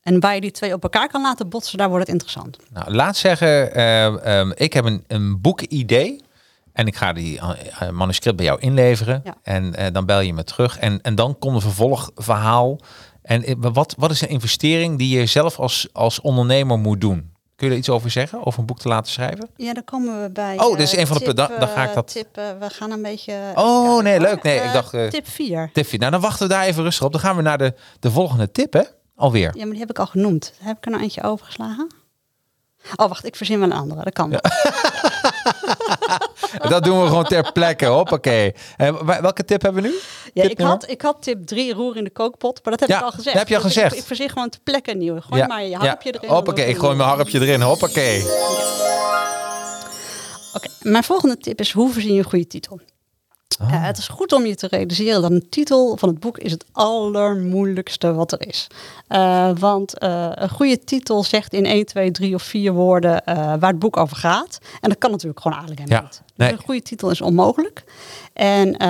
En 0.00 0.20
waar 0.20 0.34
je 0.34 0.40
die 0.40 0.50
twee 0.50 0.72
op 0.72 0.82
elkaar 0.82 1.08
kan 1.08 1.22
laten 1.22 1.48
botsen, 1.48 1.78
daar 1.78 1.88
wordt 1.88 2.06
het 2.06 2.12
interessant. 2.12 2.56
Nou, 2.72 2.94
laat 2.94 3.16
zeggen, 3.16 3.74
eh, 3.74 4.38
ehm, 4.38 4.52
ik 4.54 4.72
heb 4.72 4.84
een, 4.84 5.04
een 5.06 5.40
boekidee. 5.40 6.20
En 6.72 6.86
ik 6.86 6.96
ga 6.96 7.12
die 7.12 7.38
eh, 7.38 7.50
eh, 7.78 7.90
manuscript 7.90 8.36
bij 8.36 8.44
jou 8.44 8.60
inleveren. 8.60 9.20
Ja. 9.24 9.34
En 9.42 9.74
eh, 9.74 9.92
dan 9.92 10.06
bel 10.06 10.20
je 10.20 10.34
me 10.34 10.44
terug. 10.44 10.78
En, 10.78 11.00
en 11.02 11.14
dan 11.14 11.38
komt 11.38 11.54
een 11.54 11.60
vervolgverhaal. 11.60 12.78
En 13.22 13.72
wat, 13.72 13.94
wat 13.98 14.10
is 14.10 14.20
een 14.20 14.28
investering 14.28 14.98
die 14.98 15.18
je 15.18 15.26
zelf 15.26 15.58
als, 15.58 15.88
als 15.92 16.20
ondernemer 16.20 16.78
moet 16.78 17.00
doen? 17.00 17.32
Kun 17.60 17.68
je 17.68 17.74
er 17.74 17.80
iets 17.80 17.90
over 17.90 18.10
zeggen? 18.10 18.46
Over 18.46 18.60
een 18.60 18.66
boek 18.66 18.78
te 18.78 18.88
laten 18.88 19.12
schrijven? 19.12 19.48
Ja, 19.56 19.72
dan 19.74 19.84
komen 19.84 20.22
we 20.22 20.30
bij. 20.30 20.58
Oh, 20.58 20.70
dit 20.76 20.80
is 20.86 20.92
eh, 20.94 21.00
een 21.00 21.06
van 21.06 21.16
de 21.18 21.24
tip, 21.24 21.36
dan- 21.36 21.50
dan 21.58 21.68
ga 21.68 21.82
ik 21.82 21.88
eh, 21.88 21.94
dat- 21.94 22.12
Tip, 22.12 22.36
eh, 22.36 22.44
we 22.60 22.70
gaan 22.70 22.90
een 22.90 23.02
beetje. 23.02 23.34
Oh, 23.54 24.02
nee, 24.02 24.20
leuk. 24.20 24.42
Nee, 24.42 24.60
ik 24.60 24.72
dacht, 24.72 24.90
tip 25.10 25.28
4. 25.28 25.70
Tiffy, 25.72 25.96
nou 25.96 26.10
dan 26.10 26.20
wachten 26.20 26.48
we 26.48 26.52
daar 26.54 26.64
even 26.64 26.82
rustig 26.82 27.04
op. 27.06 27.12
Dan 27.12 27.20
gaan 27.20 27.36
we 27.36 27.42
naar 27.42 27.58
de, 27.58 27.74
de 28.00 28.10
volgende 28.10 28.50
tip, 28.50 28.72
hè? 28.72 28.82
Alweer. 29.16 29.50
Ja, 29.54 29.60
maar 29.62 29.70
die 29.70 29.80
heb 29.80 29.90
ik 29.90 29.98
al 29.98 30.06
genoemd. 30.06 30.52
Heb 30.58 30.76
ik 30.76 30.84
er 30.84 30.90
nou 30.90 31.02
eentje 31.02 31.22
overgeslagen? 31.22 31.90
Oh, 32.96 33.08
wacht, 33.08 33.24
ik 33.26 33.36
verzin 33.36 33.58
wel 33.58 33.70
een 33.70 33.76
andere. 33.76 34.02
Dat 34.04 34.12
kan. 34.12 34.30
Dat 36.68 36.84
doen 36.84 37.00
we 37.02 37.06
gewoon 37.06 37.24
ter 37.24 37.52
plekke. 37.52 37.86
Hoppakee. 37.86 38.54
Eh, 38.76 38.96
wa- 39.02 39.20
welke 39.22 39.44
tip 39.44 39.62
hebben 39.62 39.82
we 39.82 39.88
nu? 39.88 39.94
Ja, 40.34 40.42
Tip 40.42 40.50
ik, 40.50 40.58
nummer? 40.58 40.76
had, 40.76 40.90
ik 40.90 41.02
had 41.02 41.16
tip 41.22 41.46
3 41.46 41.74
roer 41.74 41.96
in 41.96 42.04
de 42.04 42.10
kookpot, 42.10 42.60
maar 42.64 42.70
dat 42.76 42.80
heb 42.80 42.88
Ja, 42.88 42.98
ik 42.98 43.02
al 43.04 43.10
gezegd. 43.10 43.26
dat 43.26 43.38
heb 43.38 43.48
je 43.48 43.56
al 43.56 43.62
Dus 43.62 43.72
gezegd. 43.72 43.92
Ik, 43.92 43.98
ik 43.98 44.04
verzin 44.06 44.28
gewoon 44.28 44.48
ter 44.48 44.60
plekke 44.64 44.90
een 44.90 44.98
nieuwe. 44.98 45.20
Gooi 45.20 45.46
maar 45.46 45.62
je 45.64 45.76
harpje 45.76 46.14
erin. 46.14 46.30
Hoppakee, 46.30 46.66
ik 46.66 46.76
gooi 46.78 46.96
mijn 46.96 47.08
harpje 47.08 47.40
erin. 47.40 47.60
Hoppakee. 47.60 48.22
Oké, 50.54 50.68
mijn 50.80 51.04
volgende 51.04 51.36
tip 51.38 51.60
is 51.60 51.72
hoe 51.72 51.92
verzin 51.92 52.12
je 52.12 52.18
een 52.18 52.24
goede 52.24 52.46
titel? 52.46 52.80
Ah. 53.58 53.74
Eh, 53.74 53.84
het 53.84 53.98
is 53.98 54.08
goed 54.08 54.32
om 54.32 54.46
je 54.46 54.54
te 54.54 54.66
realiseren 54.66 55.22
dat 55.22 55.30
een 55.30 55.48
titel 55.48 55.96
van 55.96 56.08
het 56.08 56.20
boek 56.20 56.38
is 56.38 56.50
het 56.50 56.64
allermoeilijkste 56.72 58.12
wat 58.12 58.32
er 58.32 58.46
is. 58.46 58.66
Eh, 59.06 59.50
want 59.58 59.98
eh, 59.98 60.30
een 60.34 60.48
goede 60.48 60.78
titel 60.78 61.24
zegt 61.24 61.52
in 61.52 61.66
1, 61.66 61.86
2, 61.86 62.10
3 62.10 62.34
of 62.34 62.42
4 62.42 62.72
woorden 62.72 63.22
waar 63.24 63.70
het 63.70 63.78
boek 63.78 63.96
over 63.96 64.16
gaat. 64.16 64.58
En 64.80 64.88
dat 64.88 64.98
kan 64.98 65.10
natuurlijk 65.10 65.40
gewoon 65.40 65.58
eigenlijk 65.58 65.88
helemaal 65.88 66.10
Ja, 66.10 66.16
niet. 66.16 66.22
Dus 66.36 66.46
nee. 66.46 66.52
een 66.52 66.64
goede 66.64 66.82
titel 66.82 67.10
is 67.10 67.20
onmogelijk. 67.20 67.84
En 68.32 68.82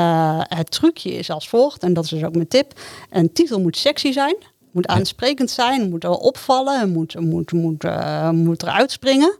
het 0.56 0.70
trucje 0.70 1.12
is 1.12 1.30
als 1.30 1.48
volgt, 1.48 1.82
en 1.82 1.94
dat 1.94 2.04
is 2.04 2.10
dus 2.10 2.24
ook 2.24 2.34
mijn 2.34 2.48
tip. 2.48 2.80
Een 3.10 3.32
titel 3.32 3.60
moet 3.60 3.76
sexy 3.76 4.12
zijn. 4.12 4.36
Moet 4.70 4.86
aansprekend 4.86 5.50
zijn, 5.50 5.90
moet 5.90 6.02
wel 6.02 6.14
opvallen, 6.16 6.90
moet, 6.92 7.20
moet, 7.20 7.52
moet, 7.52 7.84
eh, 7.84 8.30
moet 8.30 8.62
eruit 8.62 8.90
springen. 8.90 9.36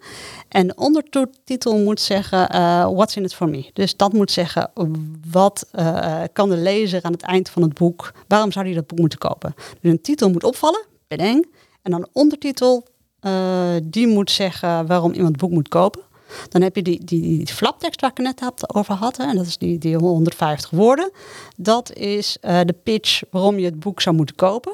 En 0.48 0.66
de 0.66 0.74
ondertitel 0.74 1.78
moet 1.78 2.00
zeggen, 2.00 2.48
eh, 2.48 2.90
what's 2.92 3.16
in 3.16 3.24
it 3.24 3.34
for 3.34 3.48
me? 3.48 3.70
Dus 3.72 3.96
dat 3.96 4.12
moet 4.12 4.30
zeggen, 4.30 4.70
wat 5.30 5.66
eh, 5.72 6.22
kan 6.32 6.48
de 6.48 6.56
lezer 6.56 7.02
aan 7.02 7.12
het 7.12 7.22
eind 7.22 7.48
van 7.48 7.62
het 7.62 7.74
boek, 7.74 8.12
waarom 8.28 8.52
zou 8.52 8.64
hij 8.66 8.74
dat 8.74 8.86
boek 8.86 8.98
moeten 8.98 9.18
kopen? 9.18 9.54
Dus 9.80 9.90
een 9.90 10.00
titel 10.00 10.30
moet 10.30 10.44
opvallen, 10.44 10.86
bedeng. 11.08 11.46
En 11.82 11.90
dan 11.90 12.00
een 12.00 12.08
ondertitel, 12.12 12.86
die 13.82 14.06
moet 14.06 14.30
zeggen 14.30 14.86
waarom 14.86 15.12
iemand 15.12 15.32
het 15.32 15.40
boek 15.40 15.50
moet 15.50 15.68
kopen. 15.68 16.02
Dan 16.48 16.62
heb 16.62 16.76
je 16.76 16.82
die, 16.82 17.04
die, 17.04 17.20
die 17.20 17.46
flaptekst 17.46 18.00
waar 18.00 18.10
ik 18.10 18.16
het 18.16 18.26
net 18.26 18.40
had- 18.40 18.74
over 18.74 18.94
had. 18.94 19.16
Hè, 19.16 19.24
en 19.24 19.36
dat 19.36 19.46
is 19.46 19.58
die, 19.58 19.78
die 19.78 19.96
150 19.96 20.70
woorden. 20.70 21.10
Dat 21.56 21.92
is 21.92 22.36
de 22.40 22.74
pitch 22.82 23.22
waarom 23.30 23.58
je 23.58 23.64
het 23.64 23.80
boek 23.80 24.00
zou 24.00 24.16
moeten 24.16 24.34
kopen. 24.36 24.72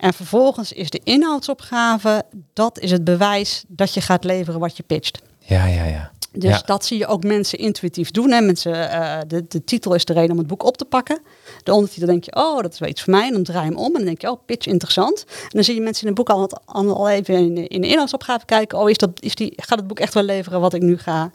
En 0.00 0.14
vervolgens 0.14 0.72
is 0.72 0.90
de 0.90 1.00
inhoudsopgave, 1.04 2.22
dat 2.52 2.78
is 2.78 2.90
het 2.90 3.04
bewijs 3.04 3.64
dat 3.68 3.94
je 3.94 4.00
gaat 4.00 4.24
leveren 4.24 4.60
wat 4.60 4.76
je 4.76 4.82
pitcht. 4.82 5.22
Ja, 5.38 5.66
ja, 5.66 5.84
ja. 5.84 6.10
Dus 6.32 6.50
Ja. 6.50 6.62
dat 6.66 6.84
zie 6.84 6.98
je 6.98 7.06
ook 7.06 7.24
mensen 7.24 7.58
intuïtief 7.58 8.10
doen. 8.10 8.30
Hè. 8.30 8.40
Mensen, 8.40 8.90
eh, 8.90 9.18
de, 9.26 9.44
de 9.48 9.64
titel 9.64 9.94
is 9.94 10.04
de 10.04 10.12
reden 10.12 10.30
om 10.30 10.38
het 10.38 10.46
boek 10.46 10.64
op 10.64 10.76
te 10.76 10.84
pakken. 10.84 11.20
De 11.62 11.72
ondertitel 11.72 12.06
denk 12.06 12.24
je, 12.24 12.34
oh, 12.36 12.60
dat 12.62 12.72
is 12.72 12.78
wel 12.78 12.88
iets 12.88 13.02
voor 13.02 13.12
mij. 13.12 13.26
En 13.26 13.32
dan 13.32 13.42
draai 13.42 13.64
je 13.64 13.70
hem 13.70 13.78
om 13.80 13.86
en 13.86 13.92
dan 13.92 14.04
denk 14.04 14.20
je, 14.20 14.30
oh, 14.30 14.40
pitch 14.46 14.66
interessant. 14.66 15.24
En 15.28 15.48
dan 15.50 15.64
zie 15.64 15.74
je 15.74 15.80
mensen 15.80 16.02
in 16.02 16.08
het 16.08 16.16
boek 16.16 16.30
al, 16.30 16.50
al, 16.64 16.96
al 16.96 17.08
even 17.08 17.34
in, 17.34 17.54
de- 17.54 17.66
in 17.68 17.80
de 17.80 17.86
inhoudsopgave 17.88 18.44
kijken. 18.44 18.78
Oh, 18.78 18.90
is 18.90 18.96
dat, 18.98 19.10
is 19.20 19.34
die, 19.34 19.52
gaat 19.56 19.78
het 19.78 19.86
boek 19.88 19.98
echt 19.98 20.14
wel 20.14 20.22
leveren 20.22 20.60
wat 20.60 20.74
ik 20.74 20.82
nu 20.82 20.98
ga, 20.98 21.30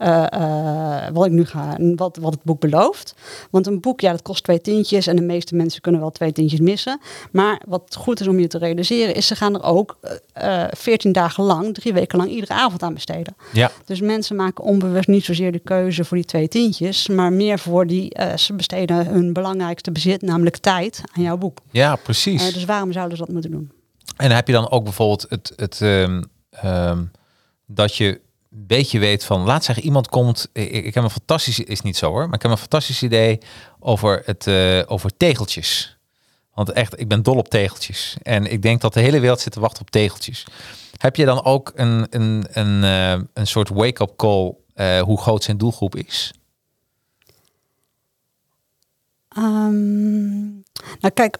eh, 0.00 0.32
eh, 0.32 1.12
wat 1.12 1.26
ik 1.26 1.32
nu 1.32 1.44
ga, 1.44 1.76
wat, 1.96 2.16
wat 2.20 2.32
het 2.32 2.42
boek 2.42 2.60
belooft? 2.60 3.14
Want 3.50 3.66
een 3.66 3.80
boek, 3.80 4.00
ja, 4.00 4.10
dat 4.10 4.22
kost 4.22 4.44
twee 4.44 4.60
tientjes. 4.60 5.06
En 5.06 5.16
de 5.16 5.22
meeste 5.22 5.54
mensen 5.54 5.80
kunnen 5.80 6.00
wel 6.00 6.10
twee 6.10 6.32
tientjes 6.32 6.60
missen. 6.60 7.00
Maar 7.32 7.60
wat 7.68 7.96
goed 7.98 8.20
is 8.20 8.26
om 8.26 8.38
je 8.38 8.46
te 8.46 8.58
realiseren, 8.58 9.14
is 9.14 9.26
ze 9.26 9.36
gaan 9.36 9.54
er 9.54 9.62
ook 9.62 9.98
eh, 10.32 10.64
14 10.70 11.12
dagen 11.12 11.44
lang, 11.44 11.74
drie 11.74 11.92
weken 11.92 12.18
lang, 12.18 12.30
iedere 12.30 12.52
avond 12.52 12.82
aan 12.82 12.94
besteden. 12.94 13.34
Ja, 13.52 13.70
Dus 13.84 14.00
mensen 14.00 14.36
maken 14.36 14.64
onbewust 14.64 15.08
niet 15.08 15.24
zozeer 15.24 15.52
de 15.52 15.58
keuze 15.58 16.04
voor 16.04 16.16
die 16.16 16.26
twee 16.26 16.48
tientjes, 16.48 17.08
maar 17.08 17.32
meer 17.32 17.58
voor 17.58 17.86
die, 17.86 18.16
ze 18.36 18.52
besteden 18.52 19.06
hun 19.06 19.32
belangrijkste 19.32 19.92
bezit, 19.92 20.22
namelijk 20.22 20.56
tijd, 20.56 21.02
aan 21.16 21.22
jouw 21.22 21.36
boek. 21.36 21.58
ja 21.70 21.96
precies. 21.96 22.52
Dus 22.54 22.64
waarom 22.64 22.92
zouden 22.92 23.16
ze 23.16 23.24
dat 23.24 23.32
moeten 23.32 23.50
doen? 23.50 23.70
En 24.16 24.30
heb 24.30 24.46
je 24.46 24.52
dan 24.52 24.70
ook 24.70 24.84
bijvoorbeeld 24.84 25.26
het, 25.28 25.52
het 25.56 25.80
ehm, 25.80 26.22
ehm, 26.50 27.02
dat 27.66 27.94
je 27.96 28.20
een 28.50 28.66
beetje 28.66 28.98
weet 28.98 29.24
van, 29.24 29.40
laat 29.40 29.64
zeggen, 29.64 29.84
iemand 29.84 30.08
komt, 30.08 30.48
ik, 30.52 30.94
heb 30.94 31.04
een 31.04 31.10
fantastisch, 31.10 31.58
is 31.58 31.80
niet 31.80 31.96
zo 31.96 32.10
hoor, 32.10 32.26
maar 32.26 32.34
ik 32.34 32.42
heb 32.42 32.50
een 32.50 32.58
fantastisch 32.58 33.02
idee 33.02 33.38
over, 33.78 34.22
het, 34.24 34.46
eh, 34.46 34.82
over 34.86 35.16
tegeltjes. 35.16 35.98
Want 36.54 36.72
echt, 36.72 37.00
ik 37.00 37.08
ben 37.08 37.22
dol 37.22 37.36
op 37.36 37.48
tegeltjes. 37.48 38.16
En 38.22 38.52
ik 38.52 38.62
denk 38.62 38.80
dat 38.80 38.94
de 38.94 39.00
hele 39.00 39.20
wereld 39.20 39.40
zit 39.40 39.52
te 39.52 39.60
wachten 39.60 39.82
op 39.82 39.90
tegeltjes. 39.90 40.46
Heb 40.96 41.16
je 41.16 41.24
dan 41.24 41.44
ook 41.44 41.72
een, 41.74 42.06
een, 42.10 42.46
een, 42.50 42.84
eh, 42.84 43.22
een 43.34 43.46
soort 43.46 43.68
wake-up 43.68 44.16
call 44.16 44.54
eh, 44.74 45.00
hoe 45.00 45.20
groot 45.20 45.44
zijn 45.44 45.58
doelgroep 45.58 45.96
is? 45.96 46.32
Ehm, 49.28 50.40
nou 51.00 51.10
kijk, 51.14 51.38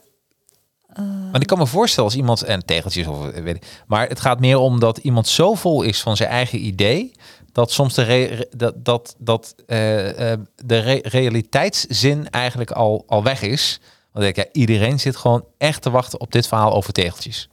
Maar 1.32 1.40
ik 1.40 1.46
kan 1.46 1.58
me 1.58 1.66
voorstellen 1.66 2.08
als 2.10 2.18
iemand 2.18 2.42
en 2.42 2.64
tegeltjes 2.64 3.06
of 3.06 3.28
eh, 3.28 3.42
weet 3.42 3.56
ik, 3.56 3.82
maar 3.86 4.08
het 4.08 4.20
gaat 4.20 4.40
meer 4.40 4.58
om 4.58 4.80
dat 4.80 4.98
iemand 4.98 5.28
zo 5.28 5.54
vol 5.54 5.82
is 5.82 6.00
van 6.00 6.16
zijn 6.16 6.28
eigen 6.28 6.64
idee 6.66 7.12
dat 7.52 7.72
soms 7.72 7.94
de, 7.94 8.02
re- 8.02 8.46
dat, 8.56 8.84
dat, 8.84 9.14
dat, 9.18 9.54
eh, 9.66 10.32
eh, 10.32 10.40
de 10.64 10.78
re- 10.78 11.00
realiteitszin 11.02 12.30
eigenlijk 12.30 12.70
al, 12.70 13.04
al 13.06 13.22
weg 13.22 13.42
is. 13.42 13.80
Want 14.12 14.26
ik 14.26 14.36
ja, 14.36 14.44
iedereen 14.52 15.00
zit 15.00 15.16
gewoon 15.16 15.44
echt 15.58 15.82
te 15.82 15.90
wachten 15.90 16.20
op 16.20 16.32
dit 16.32 16.46
verhaal 16.46 16.72
over 16.74 16.92
tegeltjes. 16.92 17.48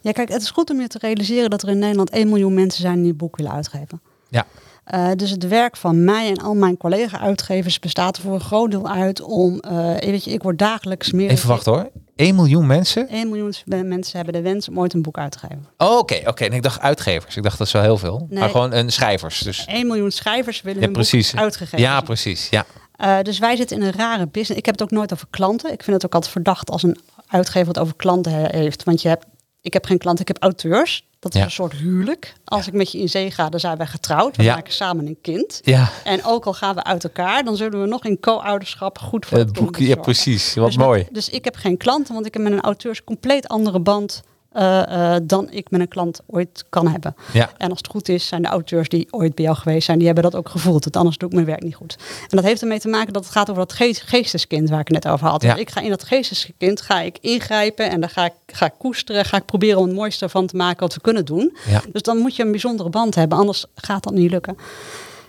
Ja, 0.00 0.12
kijk, 0.12 0.28
het 0.28 0.42
is 0.42 0.50
goed 0.50 0.70
om 0.70 0.80
je 0.80 0.86
te 0.86 0.98
realiseren 1.00 1.50
dat 1.50 1.62
er 1.62 1.68
in 1.68 1.78
Nederland 1.78 2.10
1 2.10 2.28
miljoen 2.28 2.54
mensen 2.54 2.80
zijn 2.82 3.02
die 3.02 3.10
een 3.10 3.16
boek 3.16 3.36
willen 3.36 3.52
uitgeven. 3.52 4.00
Ja. 4.28 4.46
Eh, 4.92 5.10
dus 5.16 5.30
het 5.30 5.48
werk 5.48 5.76
van 5.76 6.04
mij 6.04 6.28
en 6.28 6.36
al 6.36 6.54
mijn 6.54 6.76
collega-uitgevers 6.76 7.78
bestaat 7.78 8.16
er 8.16 8.22
voor 8.22 8.34
een 8.34 8.40
groot 8.40 8.70
deel 8.70 8.88
uit 8.88 9.20
om, 9.22 9.58
eh, 9.58 9.94
weet 9.98 10.24
je, 10.24 10.30
ik 10.30 10.42
word 10.42 10.58
dagelijks 10.58 11.12
meer. 11.12 11.30
Even 11.30 11.48
wachten 11.48 11.72
hoor. 11.72 11.90
1 12.16 12.34
miljoen 12.34 12.66
mensen? 12.66 13.06
1 13.10 13.28
miljoen 13.28 13.54
mensen 13.66 14.16
hebben 14.16 14.34
de 14.34 14.40
wens 14.42 14.68
om 14.68 14.78
ooit 14.78 14.94
een 14.94 15.02
boek 15.02 15.18
uit 15.18 15.32
te 15.32 15.38
geven. 15.38 15.66
Oh, 15.76 15.98
Oké, 15.98 16.20
oké. 16.26 16.44
En 16.44 16.52
ik 16.52 16.62
dacht 16.62 16.80
uitgevers. 16.80 17.36
Ik 17.36 17.42
dacht 17.42 17.58
dat 17.58 17.66
is 17.66 17.72
wel 17.72 17.82
heel 17.82 17.98
veel. 17.98 18.26
Nee. 18.30 18.38
Maar 18.38 18.48
gewoon 18.50 18.72
een 18.72 18.92
schrijvers. 18.92 19.38
Dus 19.40 19.64
1 19.68 19.86
miljoen 19.86 20.10
schrijvers 20.10 20.62
willen 20.62 20.78
Ja, 20.80 20.84
hun 20.84 20.92
precies. 20.94 21.30
boek 21.30 21.40
uitgegeven. 21.40 21.78
ja, 21.78 22.00
precies. 22.00 22.48
Ja. 22.50 22.64
Eh, 22.96 23.18
dus 23.22 23.38
wij 23.38 23.56
zitten 23.56 23.76
in 23.76 23.82
een 23.86 23.92
rare 23.92 24.26
business. 24.26 24.58
Ik 24.60 24.66
heb 24.66 24.74
het 24.78 24.82
ook 24.82 24.90
nooit 24.90 25.12
over 25.12 25.26
klanten. 25.30 25.72
Ik 25.72 25.82
vind 25.82 25.96
het 25.96 26.04
ook 26.06 26.14
altijd 26.14 26.32
verdacht 26.32 26.70
als 26.70 26.82
een 26.82 26.98
uitgever 27.26 27.68
het 27.68 27.78
over 27.78 27.96
klanten 27.96 28.32
he- 28.32 28.58
heeft. 28.58 28.84
Want 28.84 29.02
je 29.02 29.08
hebt, 29.08 29.24
ik 29.60 29.72
heb 29.72 29.84
geen 29.84 29.98
klanten, 29.98 30.22
ik 30.26 30.28
heb 30.28 30.42
auteurs. 30.42 31.06
Dat 31.22 31.32
is 31.34 31.38
Ja. 31.40 31.44
een 31.46 31.52
soort 31.52 31.72
huwelijk. 31.72 32.32
Als 32.44 32.66
ik 32.66 32.72
met 32.72 32.92
je 32.92 32.98
in 32.98 33.08
zee 33.08 33.30
ga, 33.30 33.48
dan 33.48 33.60
zijn 33.60 33.76
wij 33.76 33.86
getrouwd. 33.86 34.36
We 34.36 34.42
Ja. 34.42 34.54
maken 34.54 34.72
samen 34.72 35.06
een 35.06 35.18
kind. 35.22 35.60
Ja, 35.64 35.88
En 36.04 36.24
ook 36.24 36.44
al 36.44 36.52
gaan 36.54 36.74
we 36.74 36.84
uit 36.84 37.04
elkaar, 37.04 37.44
dan 37.44 37.56
zullen 37.56 37.80
we 37.80 37.86
nog 37.86 38.04
in 38.04 38.20
co-ouderschap 38.20 38.98
goed 38.98 39.26
voor 39.26 39.38
het 39.38 39.48
het 39.48 39.58
boek. 39.64 39.76
Ja, 39.76 39.94
precies. 39.94 40.54
Wat 40.54 40.66
Dus 40.66 40.76
met- 40.76 40.86
mooi. 40.86 41.06
dus 41.12 41.28
ik 41.28 41.44
heb 41.44 41.56
geen 41.56 41.76
klanten, 41.76 42.14
want 42.14 42.26
ik 42.26 42.34
heb 42.34 42.42
met 42.42 42.52
een 42.52 42.60
auteur 42.60 42.90
een 42.90 43.04
compleet 43.04 43.48
andere 43.48 43.80
band 43.80 44.22
eh, 44.52 45.14
eh, 45.14 45.22
dan 45.22 45.50
ik 45.50 45.70
met 45.70 45.80
een 45.80 45.88
klant 45.88 46.20
ooit 46.26 46.64
kan 46.68 46.88
hebben. 46.88 47.14
Ja. 47.32 47.50
En 47.56 47.68
als 47.68 47.78
het 47.78 47.86
goed 47.86 48.08
is, 48.08 48.26
zijn 48.26 48.42
de 48.42 48.48
auteurs 48.48 48.88
die 48.88 49.08
ooit 49.10 49.34
bij 49.34 49.44
jou 49.44 49.56
geweest 49.56 49.84
zijn, 49.84 49.98
die 49.98 50.06
hebben 50.06 50.24
dat 50.24 50.36
ook 50.36 50.48
gevoeld. 50.48 50.82
Want 50.84 50.96
anders 50.96 51.18
doe 51.18 51.28
ik 51.28 51.34
mijn 51.34 51.46
werk 51.46 51.62
niet 51.62 51.74
goed. 51.74 51.96
En 52.20 52.36
dat 52.36 52.44
heeft 52.44 52.62
ermee 52.62 52.80
te 52.80 52.88
maken 52.88 53.12
dat 53.12 53.24
het 53.24 53.32
gaat 53.32 53.50
over 53.50 53.62
dat 53.62 53.72
geest, 53.72 54.02
geesteskind 54.02 54.70
waar 54.70 54.80
ik 54.80 54.88
het 54.88 55.04
net 55.04 55.12
over 55.12 55.26
had. 55.26 55.42
Ja. 55.42 55.52
Dus 55.52 55.60
ik 55.60 55.70
ga 55.70 55.80
in 55.80 55.90
dat 55.90 56.04
geesteskind 56.04 56.80
ga 56.80 57.00
ik 57.00 57.18
ingrijpen 57.20 57.90
en 57.90 58.00
dan 58.00 58.08
ga 58.08 58.24
ik, 58.24 58.32
ga 58.46 58.66
ik 58.66 58.72
koesteren, 58.78 59.24
ga 59.24 59.36
ik 59.36 59.44
proberen 59.44 59.78
om 59.78 59.86
het 59.86 59.94
mooiste 59.96 60.28
van 60.28 60.46
te 60.46 60.56
maken 60.56 60.80
wat 60.80 60.94
we 60.94 61.00
kunnen 61.00 61.24
doen. 61.24 61.56
Ja. 61.68 61.80
Dus 61.92 62.02
dan 62.02 62.18
moet 62.18 62.36
je 62.36 62.42
een 62.42 62.50
bijzondere 62.50 62.88
band 62.88 63.14
hebben, 63.14 63.38
anders 63.38 63.64
gaat 63.74 64.02
dat 64.02 64.12
niet 64.12 64.30
lukken. 64.30 64.56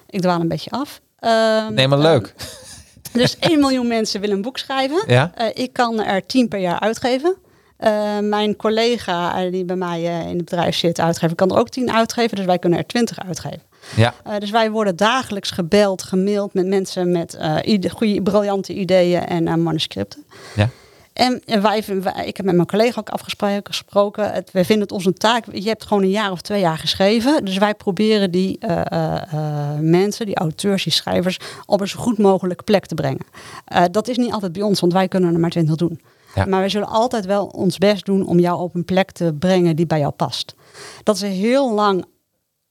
Ik 0.09 0.21
dwaal 0.21 0.39
een 0.41 0.47
beetje 0.47 0.71
af. 0.71 1.01
Ehm, 1.19 1.73
Nee, 1.73 1.87
maar 1.87 1.99
ehm, 1.99 2.07
leuk. 2.07 2.33
dus 3.11 3.37
1 3.39 3.59
miljoen 3.59 3.87
mensen 3.87 4.21
willen 4.21 4.35
een 4.35 4.41
boek 4.41 4.57
schrijven. 4.57 5.03
Ja. 5.07 5.31
Eh, 5.35 5.47
ik 5.53 5.73
kan 5.73 6.03
er 6.03 6.25
10 6.25 6.47
per 6.47 6.59
jaar 6.59 6.79
uitgeven. 6.79 7.35
Eh, 7.77 8.19
mijn 8.19 8.55
collega 8.55 9.43
eh, 9.43 9.51
die 9.51 9.65
bij 9.65 9.75
mij 9.75 9.99
eh, 10.05 10.19
in 10.29 10.35
het 10.37 10.45
bedrijf 10.49 10.75
zit, 10.75 10.99
uitgever, 10.99 11.35
kan 11.35 11.51
er 11.51 11.57
ook 11.57 11.69
10 11.69 11.91
uitgeven. 11.91 12.35
Dus 12.35 12.45
wij 12.45 12.59
kunnen 12.59 12.79
er 12.79 12.85
20 12.85 13.25
uitgeven. 13.25 13.61
Ja. 13.95 14.13
Dus 14.39 14.49
wij 14.49 14.71
worden 14.71 14.95
dagelijks 14.95 15.51
gebeld, 15.51 16.03
gemaild 16.03 16.53
met 16.53 16.67
mensen 16.67 17.11
met 17.11 17.37
goede, 17.91 18.21
briljante 18.23 18.73
ideeën 18.73 19.25
en 19.25 19.63
manuscripten. 19.63 20.23
Ja. 20.55 20.69
En 21.13 21.41
wij, 21.45 21.83
wij- 21.87 22.25
ik 22.25 22.37
heb 22.37 22.45
met 22.45 22.55
mijn 22.55 22.67
collega 22.67 22.99
ook 22.99 23.09
afgesproken. 23.09 23.61
gesproken. 23.65 24.31
Het, 24.31 24.51
wij 24.51 24.65
vinden 24.65 24.83
het 24.83 24.91
onze 24.95 25.13
taak. 25.13 25.45
Je 25.51 25.67
hebt 25.67 25.85
gewoon 25.85 26.03
een 26.03 26.09
jaar 26.09 26.31
of 26.31 26.41
twee 26.41 26.59
jaar 26.59 26.77
geschreven. 26.77 27.45
Dus 27.45 27.57
wij 27.57 27.73
proberen 27.75 28.31
die 28.31 28.59
mensen, 29.79 30.25
die 30.25 30.35
auteurs, 30.35 30.83
die 30.83 30.93
schrijvers, 30.93 31.39
op 31.65 31.81
een 31.81 31.87
zo 31.87 31.99
goed 31.99 32.17
mogelijke 32.17 32.63
plek 32.63 32.85
te 32.85 32.95
brengen. 32.95 33.25
Dat 33.91 34.07
is 34.07 34.17
niet 34.17 34.31
altijd 34.31 34.53
bij 34.53 34.61
ons, 34.61 34.79
want 34.79 34.93
wij 34.93 35.07
kunnen 35.07 35.33
er 35.33 35.39
maar 35.39 35.49
20 35.49 35.75
doen. 35.75 35.99
Maar 36.35 36.59
wij 36.59 36.69
zullen 36.69 36.87
altijd 36.87 37.25
wel 37.25 37.45
ons 37.45 37.77
best 37.77 38.05
doen 38.05 38.25
om 38.25 38.39
jou 38.39 38.59
op 38.59 38.75
een 38.75 38.85
plek 38.85 39.11
te 39.11 39.35
brengen 39.39 39.75
die 39.75 39.85
bij 39.85 39.99
jou 39.99 40.11
past. 40.11 40.55
Dat 41.03 41.15
is 41.15 41.21
een 41.21 41.29
heel 41.29 41.73
lang 41.73 42.05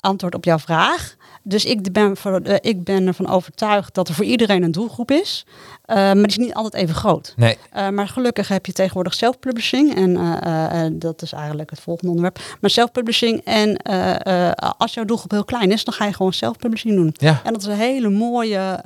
antwoord 0.01 0.35
op 0.35 0.45
jouw 0.45 0.59
vraag. 0.59 1.17
Dus 1.43 1.65
ik 1.65 1.93
ben, 1.93 2.17
voor, 2.17 2.41
eh, 2.41 2.57
ik 2.61 2.85
ben 2.85 3.07
ervan 3.07 3.29
overtuigd 3.29 3.95
dat 3.95 4.09
er 4.09 4.15
voor 4.15 4.25
iedereen 4.25 4.63
een 4.63 4.73
doelgroep 4.73 5.11
is. 5.11 5.47
Eh, 5.85 5.97
maar 5.97 6.15
die 6.15 6.27
is 6.27 6.37
niet 6.37 6.55
altijd 6.55 6.83
even 6.83 6.95
groot. 6.95 7.35
Nee. 7.37 7.59
Uh, 7.77 7.89
maar 7.89 8.09
gelukkig 8.09 8.49
heb 8.49 8.67
je 8.67 8.73
tegenwoordig 8.73 9.15
self-publishing. 9.15 9.95
En 9.95 10.99
dat 10.99 11.23
is 11.23 11.33
eigenlijk 11.33 11.71
het 11.71 11.81
volgende 11.81 12.11
onderwerp. 12.11 12.57
Maar 12.61 12.71
self-publishing. 12.71 13.41
En 13.45 13.77
als 14.79 14.95
jouw 14.95 15.05
doelgroep 15.05 15.31
heel 15.31 15.45
klein 15.45 15.73
is, 15.73 15.85
dan 15.85 15.95
ga 15.95 16.05
je 16.05 16.13
gewoon 16.13 16.33
self-publishing 16.33 16.95
doen. 16.95 17.15
Ja. 17.19 17.41
En 17.45 17.53
dat 17.53 17.63
is 17.63 17.69
een 17.69 17.77
hele 17.77 18.09
mooie 18.09 18.81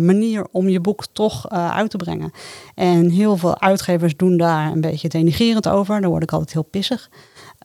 manier 0.00 0.46
om 0.50 0.68
je 0.68 0.80
boek 0.80 1.04
toch 1.12 1.50
uit 1.50 1.90
te 1.90 1.96
brengen. 1.96 2.32
En 2.74 3.10
heel 3.10 3.36
veel 3.36 3.60
uitgevers 3.60 4.16
doen 4.16 4.36
daar 4.36 4.72
een 4.72 4.80
beetje 4.80 5.08
denigerend 5.08 5.68
over. 5.68 6.00
Daar 6.00 6.10
word 6.10 6.22
ik 6.22 6.32
altijd 6.32 6.52
heel 6.52 6.62
pissig. 6.62 7.08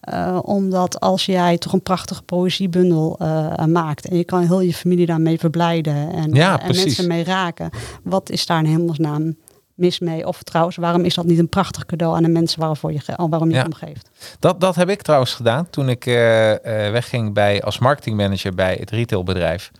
Uh, 0.10 0.40
omdat 0.42 1.00
als 1.00 1.26
jij 1.26 1.58
toch 1.58 1.74
een 1.74 1.82
prachtige 1.82 2.24
poëziebundel 2.24 3.18
uh, 3.22 3.66
maakt 3.66 4.08
en 4.08 4.18
je 4.18 4.24
kan 4.24 4.42
heel 4.42 4.62
je 4.62 4.74
familie 4.74 5.06
daarmee 5.06 5.40
verblijden 5.40 6.14
en, 6.14 6.34
ja, 6.34 6.62
en 6.62 6.76
mensen 6.76 7.08
mee 7.08 7.24
raken, 7.24 7.70
wat 8.04 8.30
is 8.30 8.46
daar 8.46 8.64
in 8.64 8.70
hemelsnaam 8.70 9.36
mis 9.74 10.00
mee? 10.00 10.28
Of 10.28 10.44
trouwens, 10.44 10.76
waarom 10.76 11.06
is 11.06 11.14
dat 11.14 11.26
niet 11.26 11.40
een 11.40 11.50
prachtig 11.50 11.86
cadeau 11.86 12.16
aan 12.16 12.24
de 12.24 12.30
mensen 12.30 12.60
waarvoor 12.60 12.94
je, 12.94 13.00
waarom 13.16 13.50
je 13.50 13.56
ja. 13.56 13.62
hem 13.62 13.74
geeft? 13.74 14.10
Dat, 14.40 14.60
dat 14.60 14.76
heb 14.76 14.90
ik 14.90 15.02
trouwens 15.02 15.34
gedaan 15.34 15.70
toen 15.70 15.90
ik 15.90 16.06
uh, 16.06 16.16
wegging 16.92 17.34
bij, 17.34 17.62
als 17.62 17.80
marketingmanager 17.80 18.54
bij 18.54 18.78
het 18.80 18.90
retailbedrijf. 18.90 19.72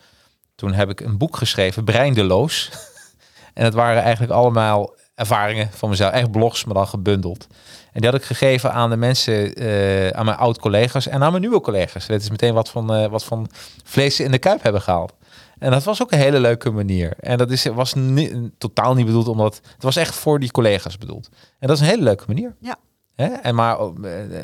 Toen 0.56 0.74
heb 0.74 0.90
ik 0.90 1.00
een 1.00 1.18
boek 1.18 1.38
geschreven, 1.38 1.84
Breindeloos. 1.84 2.70
en 3.54 3.64
het 3.64 3.74
waren 3.74 4.02
eigenlijk 4.02 4.34
allemaal 4.34 4.94
ervaringen 5.16 5.70
van 5.72 5.90
mezelf, 5.90 6.12
echt 6.12 6.32
blogs, 6.32 6.66
maar 6.66 6.74
dan 6.74 6.88
gebundeld. 6.88 7.48
En 7.92 8.02
die 8.02 8.10
had 8.10 8.20
ik 8.20 8.26
gegeven 8.26 8.74
aan 8.74 8.90
de 8.90 8.98
mensen, 8.98 9.64
uh, 9.64 10.08
aan 10.10 10.26
mijn 10.26 10.38
oud-collega's 10.38 11.08
en 11.08 11.24
aan 11.24 11.30
mijn 11.32 11.42
nieuwe 11.42 11.62
collega's. 11.62 12.08
Dat 12.08 12.22
is 12.22 12.30
meteen 12.30 12.54
wat 12.54 12.70
van, 12.70 12.96
uh, 12.96 13.08
wat 13.08 13.24
van 13.24 13.50
vlees 13.84 14.20
in 14.20 14.32
de 14.32 14.38
kuip 14.38 14.64
hebben 14.64 14.82
gehaald. 14.82 15.14
En 15.60 15.72
dat 15.72 15.84
was 15.84 16.02
ook 16.02 16.12
een 16.12 16.20
hele 16.20 16.40
leuke 16.40 16.72
manier. 16.72 17.14
En 17.20 17.38
dat 17.38 17.52
is, 17.52 17.66
was 17.66 17.94
ni 17.94 18.52
totaal 18.58 18.94
niet 18.94 19.06
bedoeld, 19.06 19.28
omdat 19.28 19.62
het 19.74 19.84
was 19.84 19.96
echt 19.96 20.16
voor 20.16 20.40
die 20.40 20.52
collega's 20.52 20.98
bedoeld. 20.98 21.30
En 21.60 21.68
dat 21.68 21.76
is 21.76 21.82
een 21.82 21.90
hele 21.90 22.04
leuke 22.04 22.24
manier. 22.28 22.56
Ja. 22.60 22.76
Hè? 23.16 23.26
En 23.26 23.56
maar 23.56 23.78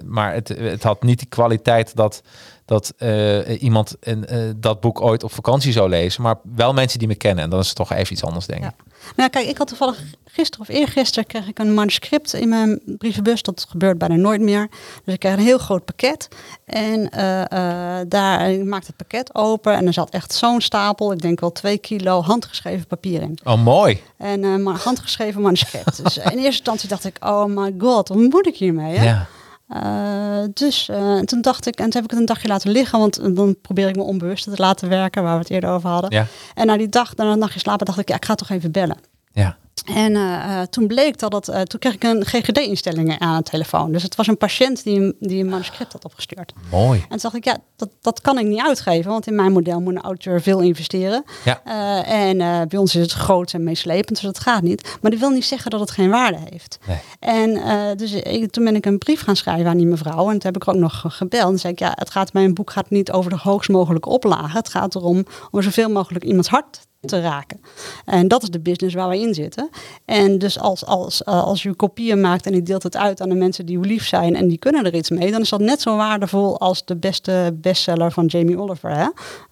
maar 0.05 0.33
het, 0.33 0.47
het 0.47 0.83
had 0.83 1.03
niet 1.03 1.19
die 1.19 1.27
kwaliteit 1.27 1.95
dat, 1.95 2.21
dat 2.67 2.93
uh, 2.99 3.61
iemand 3.61 3.95
een, 3.99 4.25
dat 4.57 4.79
boek 4.79 5.01
ooit 5.01 5.23
op 5.23 5.31
vakantie 5.31 5.71
zou 5.71 5.89
lezen. 5.89 6.21
Maar 6.21 6.35
wel 6.55 6.73
mensen 6.73 6.99
die 6.99 7.07
me 7.07 7.15
kennen. 7.15 7.43
En 7.43 7.49
dan 7.49 7.59
is 7.59 7.67
het 7.67 7.75
toch 7.75 7.91
even 7.91 8.13
iets 8.13 8.23
anders, 8.23 8.45
denk 8.45 8.61
ja. 8.61 8.67
ik. 8.67 8.87
Nou, 9.15 9.29
kijk, 9.29 9.47
ik 9.47 9.57
had 9.57 9.67
toevallig 9.67 10.03
gisteren 10.25 10.67
of 10.69 10.75
eergisteren 10.75 11.27
kreeg 11.27 11.47
ik 11.47 11.59
een 11.59 11.73
manuscript 11.73 12.33
in 12.33 12.49
mijn 12.49 12.81
brievenbus. 12.85 13.41
Dat 13.41 13.65
gebeurt 13.69 13.97
bijna 13.97 14.15
nooit 14.15 14.41
meer. 14.41 14.67
Dus 15.03 15.13
ik 15.13 15.19
kreeg 15.19 15.33
een 15.33 15.39
heel 15.39 15.57
groot 15.57 15.85
pakket. 15.85 16.27
En 16.65 17.09
uh, 17.15 17.39
uh, 17.39 17.99
daar 18.07 18.51
ik 18.51 18.63
maakte 18.63 18.87
het 18.87 18.95
pakket 18.95 19.35
open. 19.35 19.73
En 19.73 19.87
er 19.87 19.93
zat 19.93 20.09
echt 20.09 20.33
zo'n 20.33 20.61
stapel, 20.61 21.11
ik 21.11 21.21
denk 21.21 21.39
wel 21.39 21.51
twee 21.51 21.77
kilo 21.77 22.21
handgeschreven 22.21 22.87
papier 22.87 23.21
in. 23.21 23.39
Oh, 23.43 23.63
mooi. 23.63 24.01
En 24.17 24.43
uh, 24.43 24.55
maar 24.55 24.79
handgeschreven 24.83 25.41
manuscript. 25.41 26.03
dus 26.03 26.17
in 26.17 26.23
eerste 26.23 26.45
instantie 26.45 26.89
dacht 26.89 27.05
ik, 27.05 27.17
oh 27.19 27.45
my 27.45 27.73
god, 27.77 28.07
wat 28.07 28.17
moet 28.17 28.47
ik 28.47 28.55
hiermee? 28.55 28.97
Hè? 28.97 29.03
Ja. 29.03 29.27
Uh, 29.69 30.43
dus 30.53 30.89
uh, 30.89 31.19
toen 31.19 31.41
dacht 31.41 31.65
ik, 31.65 31.75
en 31.75 31.83
toen 31.83 31.93
heb 31.93 32.03
ik 32.03 32.09
het 32.09 32.19
een 32.19 32.25
dagje 32.25 32.47
laten 32.47 32.71
liggen, 32.71 32.99
want 32.99 33.35
dan 33.35 33.57
probeer 33.61 33.87
ik 33.87 33.95
me 33.95 34.01
onbewust 34.01 34.43
te 34.43 34.51
laten 34.55 34.89
werken, 34.89 35.23
waar 35.23 35.33
we 35.33 35.39
het 35.39 35.49
eerder 35.49 35.69
over 35.69 35.89
hadden. 35.89 36.11
Ja. 36.11 36.25
En 36.53 36.65
na 36.65 36.77
die 36.77 36.89
dag, 36.89 37.15
na 37.15 37.31
een 37.31 37.39
nachtje 37.39 37.59
slapen, 37.59 37.85
dacht 37.85 37.99
ik, 37.99 38.09
ja, 38.09 38.15
ik 38.15 38.25
ga 38.25 38.35
toch 38.35 38.49
even 38.49 38.71
bellen. 38.71 38.97
Ja. 39.31 39.57
En 39.85 40.11
uh, 40.11 40.61
toen 40.61 40.87
bleek 40.87 41.19
dat 41.19 41.33
het, 41.33 41.69
toen 41.69 41.79
kreeg 41.79 41.93
ik 41.93 42.03
een 42.03 42.25
GGD-instelling 42.25 43.19
aan 43.19 43.37
de 43.37 43.49
telefoon. 43.49 43.91
Dus 43.91 44.03
het 44.03 44.15
was 44.15 44.27
een 44.27 44.37
patiënt 44.37 44.83
die, 44.83 45.15
die 45.19 45.43
een 45.43 45.49
manuscript 45.49 45.93
had 45.93 46.05
opgestuurd. 46.05 46.53
Mooi. 46.71 46.99
En 46.99 47.07
toen 47.07 47.19
dacht 47.21 47.35
ik, 47.35 47.45
ja, 47.45 47.57
dat, 47.75 47.89
dat 48.01 48.21
kan 48.21 48.39
ik 48.39 48.45
niet 48.45 48.61
uitgeven, 48.61 49.11
want 49.11 49.27
in 49.27 49.35
mijn 49.35 49.51
model 49.51 49.81
moet 49.81 49.95
een 49.95 50.01
auteur 50.01 50.41
veel 50.41 50.59
investeren. 50.59 51.23
Ja. 51.45 51.63
en 52.03 52.37
bij 52.67 52.79
ons 52.79 52.95
is 52.95 53.01
het 53.01 53.11
groot 53.11 53.53
en 53.53 53.63
meeslepend, 53.63 54.09
dus 54.09 54.21
dat 54.21 54.39
gaat 54.39 54.61
niet. 54.61 54.97
Maar 55.01 55.11
dat 55.11 55.19
wil 55.19 55.29
niet 55.29 55.45
zeggen 55.45 55.71
dat 55.71 55.79
het 55.79 55.91
geen 55.91 56.09
waarde 56.09 56.37
heeft. 56.49 56.79
Nee. 56.87 56.97
En 57.19 57.59
dus 57.97 58.11
ik, 58.11 58.51
toen 58.51 58.63
ben 58.63 58.75
ik 58.75 58.85
een 58.85 58.97
brief 58.97 59.21
gaan 59.21 59.35
schrijven 59.35 59.67
aan 59.67 59.77
die 59.77 59.85
mevrouw. 59.85 60.25
En 60.25 60.39
toen 60.39 60.53
heb 60.53 60.55
ik 60.55 60.67
ook 60.67 60.75
nog 60.75 61.03
gebeld. 61.07 61.51
En 61.51 61.59
zei 61.59 61.73
ik, 61.73 61.79
ja, 61.79 61.91
het 61.95 62.09
gaat, 62.09 62.33
mijn 62.33 62.53
boek 62.53 62.71
gaat 62.71 62.89
niet 62.89 63.11
over 63.11 63.31
de 63.31 63.37
hoogst 63.41 63.69
mogelijke 63.69 64.09
oplagen. 64.09 64.57
Het 64.57 64.69
gaat 64.69 64.95
erom 64.95 65.25
om 65.51 65.61
zoveel 65.61 65.89
mogelijk 65.89 66.25
iemands 66.25 66.49
hart 66.49 66.86
te 67.07 67.21
raken. 67.21 67.61
En 68.05 68.27
dat 68.27 68.43
is 68.43 68.49
de 68.49 68.59
business 68.59 68.95
waar 68.95 69.09
we 69.09 69.19
in 69.19 69.33
zitten. 69.33 69.69
En 70.05 70.37
dus 70.37 70.59
als, 70.59 70.85
als, 70.85 71.25
als 71.25 71.63
u 71.63 71.73
kopieën 71.73 72.21
maakt 72.21 72.45
en 72.45 72.53
u 72.53 72.63
deelt 72.63 72.83
het 72.83 72.97
uit 72.97 73.21
aan 73.21 73.29
de 73.29 73.35
mensen 73.35 73.65
die 73.65 73.77
u 73.77 73.81
lief 73.81 74.07
zijn 74.07 74.35
en 74.35 74.47
die 74.47 74.57
kunnen 74.57 74.85
er 74.85 74.95
iets 74.95 75.09
mee, 75.09 75.31
dan 75.31 75.41
is 75.41 75.49
dat 75.49 75.59
net 75.59 75.81
zo 75.81 75.95
waardevol 75.97 76.59
als 76.59 76.85
de 76.85 76.95
beste 76.95 77.55
bestseller 77.61 78.11
van 78.11 78.25
Jamie 78.25 78.59
Oliver. 78.59 78.91
Hè? 78.95 79.07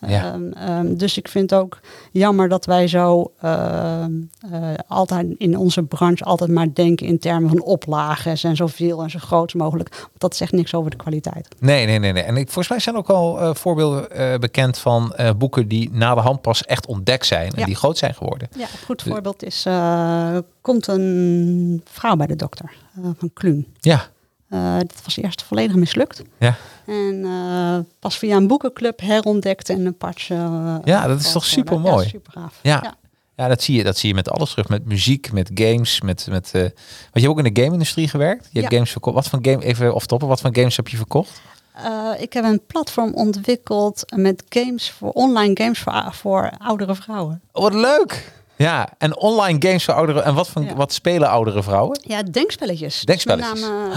Ja. 0.07 0.33
Um, 0.33 0.53
um, 0.69 0.97
dus 0.97 1.17
ik 1.17 1.27
vind 1.27 1.53
ook 1.53 1.79
jammer 2.11 2.49
dat 2.49 2.65
wij 2.65 2.87
zo 2.87 3.31
uh, 3.43 4.05
uh, 4.51 4.67
altijd 4.87 5.27
in 5.37 5.57
onze 5.57 5.83
branche 5.83 6.23
altijd 6.23 6.49
maar 6.49 6.73
denken 6.73 7.07
in 7.07 7.19
termen 7.19 7.49
van 7.49 7.61
oplages 7.61 8.43
en 8.43 8.55
zoveel 8.55 9.03
en 9.03 9.09
zo 9.09 9.19
groot 9.19 9.53
mogelijk. 9.53 9.89
Want 9.89 10.19
dat 10.19 10.35
zegt 10.35 10.51
niks 10.51 10.73
over 10.73 10.91
de 10.91 10.97
kwaliteit. 10.97 11.47
Nee, 11.59 11.85
nee, 11.85 11.99
nee. 11.99 12.11
nee. 12.11 12.23
En 12.23 12.37
ik, 12.37 12.45
volgens 12.45 12.67
mij 12.67 12.79
zijn 12.79 12.95
ook 12.95 13.09
al 13.09 13.41
uh, 13.41 13.53
voorbeelden 13.53 14.39
bekend 14.39 14.77
van 14.77 15.15
boeken 15.37 15.67
die 15.67 15.89
na 15.91 16.15
de 16.15 16.21
hand 16.21 16.41
pas 16.41 16.63
echt 16.65 16.85
ontdekt 16.85 17.25
zijn 17.25 17.44
en 17.53 17.59
Ja. 17.59 17.65
die 17.65 17.75
groot 17.75 17.97
zijn 17.97 18.13
geworden. 18.13 18.47
Ja, 18.57 18.61
een 18.61 18.85
goed 18.85 19.01
voorbeeld 19.01 19.43
is, 19.43 19.65
uh, 19.67 20.37
komt 20.61 20.87
een 20.87 21.81
vrouw 21.91 22.15
bij 22.15 22.27
de 22.27 22.35
dokter 22.35 22.71
uh, 22.99 23.05
van 23.17 23.33
Kluun. 23.33 23.67
Ja, 23.79 24.07
Eh, 24.49 24.77
dat 24.77 25.01
was 25.03 25.17
eerst 25.17 25.43
volledig 25.43 25.75
mislukt. 25.75 26.21
Ja. 26.39 26.55
En 26.85 27.21
eh, 27.25 27.77
pas 27.99 28.17
via 28.17 28.35
een 28.35 28.47
boekenclub 28.47 28.99
herontdekt 29.01 29.69
en 29.69 29.85
een 29.85 29.97
partje. 29.97 30.35
eh, 30.35 30.75
Ja, 30.83 31.07
dat 31.07 31.19
is 31.19 31.25
uh, 31.27 31.31
toch 31.33 31.49
geworden. 31.49 31.75
supermooi? 31.83 32.03
Ja, 32.03 32.09
super 32.09 32.31
gaaf. 32.31 32.59
Ja. 32.61 32.95
Ja, 33.35 33.47
dat 33.47 33.61
zie 33.63 33.75
je. 33.77 33.83
Dat 33.83 33.97
zie 33.97 34.09
je 34.09 34.15
met 34.15 34.29
alles 34.29 34.49
terug. 34.49 34.67
Met 34.69 34.85
muziek, 34.85 35.31
met 35.31 35.51
games, 35.53 36.01
met. 36.01 36.27
met 36.29 36.51
eh, 36.53 36.61
want 36.61 36.73
je 37.13 37.19
hebt 37.19 37.27
ook 37.27 37.37
in 37.45 37.53
de 37.53 37.61
game-industrie 37.61 38.07
gewerkt. 38.07 38.47
Je 38.51 38.59
hebt 38.59 38.71
Ja. 38.71 38.77
games 38.77 38.91
verkocht. 38.91 39.15
Wat 39.15 39.27
voor 39.29 39.39
game, 39.41 39.63
even 39.63 39.93
of 39.93 40.05
toppen, 40.05 40.27
wat 40.27 40.41
voor 40.41 40.49
games 40.55 40.75
heb 40.75 40.87
je 40.87 40.97
verkocht? 40.97 41.41
Eh, 41.83 42.09
ik 42.21 42.33
heb 42.33 42.43
een 42.43 42.61
platform 42.67 43.13
ontwikkeld 43.13 44.03
met 44.15 44.43
games 44.49 44.91
voor 44.91 45.09
online 45.09 45.51
games 45.61 45.79
voor, 45.79 46.03
voor 46.11 46.51
oudere 46.57 46.95
vrouwen. 46.95 47.41
Oh, 47.51 47.61
wat 47.63 47.73
leuk! 47.73 48.33
Ja, 48.57 48.89
en 48.97 49.17
online 49.17 49.61
games 49.67 49.83
voor 49.85 49.93
ouderen. 49.93 50.23
En 50.23 50.33
wat, 50.33 50.47
van, 50.49 50.63
Ja. 50.63 50.75
wat 50.75 50.93
spelen 50.93 51.29
oudere 51.29 51.63
vrouwen? 51.63 51.99
Ja, 52.03 52.23
denkspelletjes. 52.23 53.01
Denkspelletjes. 53.01 53.51
Dus 53.51 53.61
met 53.61 53.69
name 53.69 53.93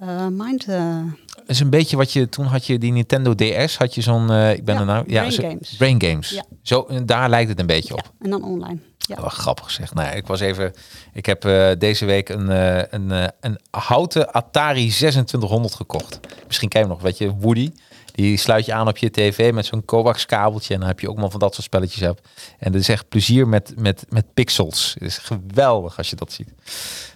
eh, 0.00 0.24
eh, 0.24 0.26
Mind. 0.30 0.64
eh, 0.68 0.98
Dat 1.34 1.44
is 1.46 1.60
een 1.60 1.70
beetje 1.70 1.96
wat 1.96 2.12
je 2.12 2.28
toen 2.28 2.44
had 2.46 2.66
je 2.66 2.78
die 2.78 2.92
Nintendo 2.92 3.34
DS, 3.34 3.76
had 3.78 3.94
je 3.94 4.00
zo'n. 4.00 4.30
eh, 4.30 4.52
ik 4.52 4.64
ben 4.64 4.74
Ja, 4.74 4.80
er 4.80 4.86
nou. 4.86 5.04
Brain 5.04 5.32
zo- 5.32 5.42
Games. 5.42 5.76
Brain 5.76 6.02
games. 6.02 6.30
Ja. 6.30 6.42
Zo, 6.62 6.84
en 6.88 7.06
daar 7.06 7.28
lijkt 7.30 7.48
het 7.48 7.60
een 7.60 7.66
beetje 7.66 7.94
op. 7.94 8.12
en 8.20 8.30
dan 8.30 8.44
online. 8.44 8.78
Ja. 9.06 9.20
Wat 9.20 9.32
grappig 9.32 9.70
zeg. 9.70 9.94
Nou, 9.94 10.08
ja, 10.08 10.14
ik 10.14 10.26
was 10.26 10.40
even. 10.40 10.72
Ik 11.12 11.26
heb 11.26 11.44
eh, 11.44 11.70
deze 11.78 12.04
week 12.04 12.28
een, 12.28 12.50
eh, 12.50 12.82
een, 12.90 13.12
eh, 13.12 13.26
een 13.40 13.58
houten 13.70 14.32
Atari 14.32 14.88
2600 14.88 15.74
gekocht. 15.74 16.20
Misschien 16.46 16.68
ken 16.68 16.80
je 16.80 16.86
hem 16.86 16.94
nog, 16.94 17.04
weet 17.04 17.18
je, 17.18 17.34
Woody. 17.34 17.72
Die 18.14 18.36
sluit 18.36 18.66
je 18.66 18.72
aan 18.72 18.88
op 18.88 18.96
je 18.96 19.10
tv 19.10 19.52
met 19.52 19.66
zo'n 19.66 19.84
coax 19.84 20.26
kabeltje. 20.26 20.74
En 20.74 20.80
dan 20.80 20.88
heb 20.88 21.00
je 21.00 21.08
ook 21.08 21.16
maar 21.16 21.30
van 21.30 21.40
dat 21.40 21.52
soort 21.54 21.66
spelletjes 21.66 22.00
hebt. 22.00 22.28
En 22.58 22.72
dat 22.72 22.80
is 22.80 22.88
echt 22.88 23.08
plezier 23.08 23.48
met, 23.48 23.72
met, 23.76 24.04
met 24.08 24.34
pixels. 24.34 24.94
Het 24.98 25.02
is 25.02 25.18
geweldig 25.18 25.98
als 25.98 26.10
je 26.10 26.16
dat 26.16 26.32
ziet. 26.32 26.48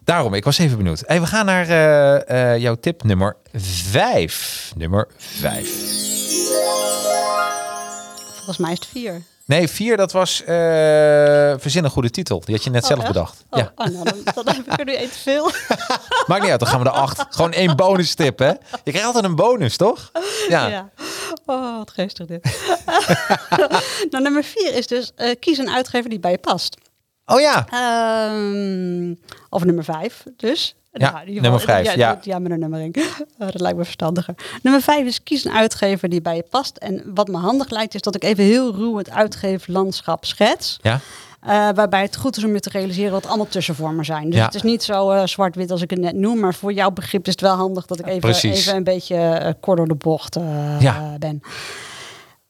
Daarom, 0.05 0.35
ik 0.35 0.45
was 0.45 0.59
even 0.59 0.77
benieuwd. 0.77 1.03
Hey, 1.07 1.21
we 1.21 1.27
gaan 1.27 1.47
naar 1.47 1.69
eh, 1.69 2.59
jouw 2.59 2.75
tip 2.75 3.03
nummer 3.03 3.37
5. 3.53 4.73
Nummer 4.77 5.09
5. 5.17 5.69
Volgens 8.35 8.59
mij 8.59 8.73
is 8.73 8.79
het 8.79 8.89
vier. 8.89 9.23
Nee, 9.49 9.69
4 9.69 9.97
dat 9.97 10.13
was 10.13 10.43
eh 10.45 11.55
verzin 11.59 11.85
een 11.85 11.91
goede 11.91 12.11
titel. 12.11 12.41
Die 12.45 12.55
had 12.55 12.65
je 12.65 12.71
net 12.71 12.85
zelf 12.85 12.99
Oh, 13.01 13.05
echt? 13.05 13.15
bedacht. 13.15 13.45
Oh, 13.51 13.59
Ja. 13.59 13.73
oh, 13.75 13.87
nou, 13.87 14.05
dan, 14.05 14.45
dan 14.45 14.55
heb 14.55 14.67
ik 14.73 14.79
er 14.79 14.85
nu 14.85 14.93
één 14.95 15.11
te 15.11 15.19
veel. 15.19 15.45
Maakt 16.27 16.43
niet 16.43 16.51
uit, 16.51 16.61
dan 16.61 16.69
gaan 16.69 16.79
we 16.79 16.85
de 16.85 16.91
acht. 16.91 17.25
Gewoon 17.31 17.53
één 17.53 17.77
bonus 17.77 18.15
tip, 18.15 18.39
hè? 18.39 18.49
Je 18.49 18.57
krijgt 18.85 19.05
altijd 19.05 19.25
een 19.25 19.37
bonus, 19.37 19.77
toch? 19.77 20.11
Ja. 20.49 20.67
Ja. 20.67 20.91
Oh, 21.47 21.77
wat 21.79 21.91
geestig 21.91 22.27
dit. 22.27 22.69
nou, 24.11 24.23
nummer 24.23 24.45
vier 24.45 24.75
is 24.75 24.87
dus 24.87 25.13
eh, 25.17 25.35
kies 25.41 25.59
een 25.59 25.71
uitgever 25.71 26.11
die 26.11 26.21
bij 26.21 26.31
je 26.31 26.39
past. 26.39 26.77
Oh 27.27 27.41
ja. 27.41 27.67
Ehm, 27.71 29.15
of 29.49 29.65
nummer 29.65 29.85
vijf, 29.85 30.25
dus. 30.37 30.75
Ja, 30.93 31.25
ieder 31.27 31.43
nummer 31.43 31.61
vijf, 31.61 31.95
ja. 31.95 32.19
ja, 32.23 32.39
met 32.39 32.53
een 32.53 32.59
nummering. 32.59 32.95
Dat 33.39 33.61
lijkt 33.61 33.77
me 33.79 33.85
verstandiger. 33.85 34.35
Nummer 34.63 34.83
vijf 34.83 35.07
is 35.07 35.23
kies 35.23 35.45
een 35.45 35.53
uitgever 35.53 36.09
die 36.09 36.21
bij 36.23 36.37
je 36.37 36.45
past. 36.51 36.77
En 36.77 37.03
wat 37.15 37.29
me 37.29 37.37
handig 37.37 37.71
lijkt 37.71 37.95
is 37.95 38.01
dat 38.01 38.15
ik 38.15 38.25
even 38.25 38.45
heel 38.45 38.75
ruw 38.75 38.97
het 38.97 39.11
uitgeeflandschap 39.11 40.25
schets. 40.25 40.79
Ja. 40.83 41.01
Eh, 41.41 41.69
waarbij 41.75 42.03
het 42.03 42.17
goed 42.17 42.37
is 42.37 42.45
om 42.45 42.53
je 42.53 42.61
te 42.61 42.69
realiseren 42.71 43.13
wat 43.13 43.27
allemaal 43.27 43.49
tussenvormen 43.49 44.05
zijn. 44.05 44.27
Dus 44.27 44.35
Ja. 44.39 44.45
het 44.45 44.55
is 44.55 44.63
niet 44.63 44.83
zo 44.83 45.11
eh, 45.11 45.27
zwart-wit 45.27 45.71
als 45.71 45.83
ik 45.83 45.91
het 45.91 46.01
net 46.01 46.15
noem. 46.15 46.39
Maar 46.41 46.55
voor 46.55 46.73
jouw 46.73 46.91
begrip 46.91 47.27
is 47.27 47.33
het 47.33 47.41
wel 47.41 47.55
handig 47.57 47.87
dat 47.87 47.99
ik 47.99 48.07
even, 48.07 48.29
even 48.35 48.77
een 48.77 48.85
beetje 48.85 49.15
eh, 49.17 49.53
kort 49.61 49.77
door 49.77 49.89
de 49.89 49.95
bocht 49.95 50.39
Ja. 50.79 51.17
ben. 51.19 51.43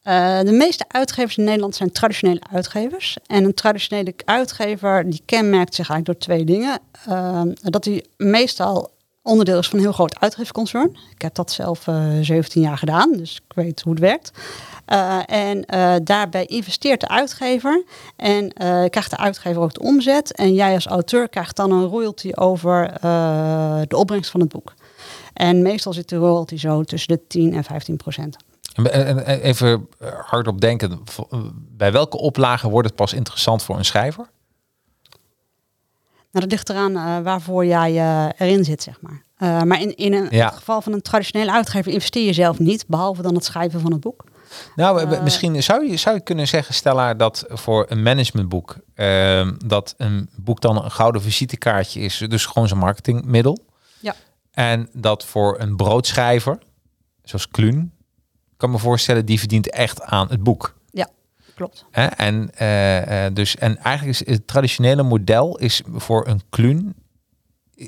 Eh, 0.09 0.39
de 0.39 0.51
meeste 0.51 0.85
uitgevers 0.87 1.37
in 1.37 1.43
Nederland 1.43 1.75
zijn 1.75 1.91
traditionele 1.91 2.41
uitgevers. 2.51 3.17
En 3.25 3.43
een 3.43 3.53
traditionele 3.53 4.13
uitgever 4.25 5.09
die 5.09 5.21
kenmerkt 5.25 5.75
zich 5.75 5.89
eigenlijk 5.89 6.05
door 6.05 6.35
twee 6.35 6.45
dingen. 6.45 6.79
Eh, 7.05 7.41
dat 7.61 7.85
hij 7.85 8.05
meestal 8.17 8.91
onderdeel 9.21 9.59
is 9.59 9.67
van 9.67 9.77
een 9.77 9.83
heel 9.83 9.93
groot 9.93 10.19
uitgeefconcern. 10.19 10.97
Ik 11.13 11.21
heb 11.21 11.35
dat 11.35 11.51
zelf 11.51 11.87
eh 11.87 12.07
17 12.21 12.61
jaar 12.61 12.77
gedaan, 12.77 13.11
dus 13.11 13.35
ik 13.35 13.55
weet 13.55 13.81
hoe 13.81 13.93
het 13.93 14.01
werkt. 14.01 14.31
Eh, 14.85 15.19
en 15.25 15.65
eh, 15.65 15.95
daarbij 16.03 16.45
investeert 16.45 17.01
de 17.01 17.07
uitgever 17.07 17.83
en 18.15 18.53
eh, 18.53 18.85
krijgt 18.89 19.09
de 19.09 19.17
uitgever 19.17 19.61
ook 19.61 19.73
de 19.73 19.81
omzet. 19.81 20.35
En 20.35 20.53
jij 20.53 20.73
als 20.73 20.87
auteur 20.87 21.29
krijgt 21.29 21.55
dan 21.55 21.71
een 21.71 21.85
royalty 21.85 22.31
over 22.35 22.91
eh, 22.91 23.81
de 23.87 23.97
opbrengst 23.97 24.31
van 24.31 24.39
het 24.39 24.49
boek. 24.49 24.73
En 25.33 25.61
meestal 25.61 25.93
zit 25.93 26.09
de 26.09 26.15
royalty 26.15 26.57
zo 26.57 26.83
tussen 26.83 27.17
de 27.17 27.27
10 27.27 27.53
en 27.53 27.63
15 27.63 27.97
procent. 27.97 28.37
En- 28.73 28.91
en- 28.91 29.25
en 29.25 29.41
Even 29.41 29.87
eh, 29.99 30.09
hardop 30.25 30.61
denken. 30.61 30.91
eh, 31.29 31.39
Bij 31.53 31.91
welke 31.91 32.17
oplagen 32.17 32.69
wordt 32.69 32.87
het 32.87 32.95
pas 32.97 33.13
interessant 33.13 33.63
voor 33.63 33.77
een 33.77 33.85
schrijver? 33.85 34.29
Nou, 36.31 36.45
dat 36.47 36.51
ligt 36.51 36.69
eraan 36.69 36.95
eh, 36.95 37.23
waarvoor 37.23 37.65
jij 37.65 37.91
erin 38.37 38.63
zit, 38.63 38.83
zeg 38.83 38.99
maar. 39.01 39.23
Maar 39.65 39.81
in, 39.81 39.95
in 39.95 40.13
een, 40.13 40.27
Ja. 40.29 40.45
het 40.45 40.55
geval 40.55 40.81
van 40.81 40.93
een 40.93 41.01
traditionele 41.01 41.51
uitgever 41.51 41.91
investeer 41.91 42.25
je 42.25 42.33
zelf 42.33 42.59
niet, 42.59 42.87
behalve 42.87 43.21
dan 43.21 43.35
het 43.35 43.45
schrijven 43.45 43.79
van 43.81 43.91
het 43.91 44.01
boek. 44.01 44.23
Nou, 44.75 45.21
misschien 45.23 45.63
zou 45.63 45.89
je, 45.89 45.97
zou 45.97 46.15
je 46.15 46.21
kunnen 46.21 46.47
zeggen, 46.47 46.73
Stella, 46.73 47.13
dat 47.13 47.45
voor 47.49 47.85
een 47.89 48.01
managementboek, 48.03 48.75
ehm, 48.95 49.53
dat 49.65 49.93
een 49.97 50.29
boek 50.35 50.61
dan 50.61 50.83
een 50.83 50.91
gouden 50.91 51.21
visitekaartje 51.21 51.99
is. 51.99 52.17
Dus 52.27 52.45
gewoon 52.45 52.67
zijn 52.67 52.79
marketingmiddel. 52.79 53.57
Ja. 53.99 54.15
En 54.51 54.89
dat 54.93 55.25
voor 55.25 55.59
een 55.59 55.75
broodschrijver, 55.75 56.57
zoals 57.23 57.47
Kluun, 57.47 57.93
kan 58.59 58.71
me 58.71 58.77
voorstellen, 58.77 59.25
die 59.25 59.39
verdient 59.39 59.69
echt 59.69 60.01
aan 60.01 60.27
het 60.29 60.43
boek. 60.43 60.75
Ja, 60.91 61.07
klopt. 61.55 61.85
Hè? 61.91 62.05
En, 62.05 62.49
eh, 62.55 63.25
eh, 63.25 63.33
dus, 63.33 63.55
en 63.55 63.77
eigenlijk 63.77 64.19
is 64.19 64.33
het 64.33 64.47
traditionele 64.47 65.03
model 65.03 65.57
is 65.57 65.81
voor 65.93 66.27
een 66.27 66.41
Kluun, 66.49 66.77
i- 66.87 66.93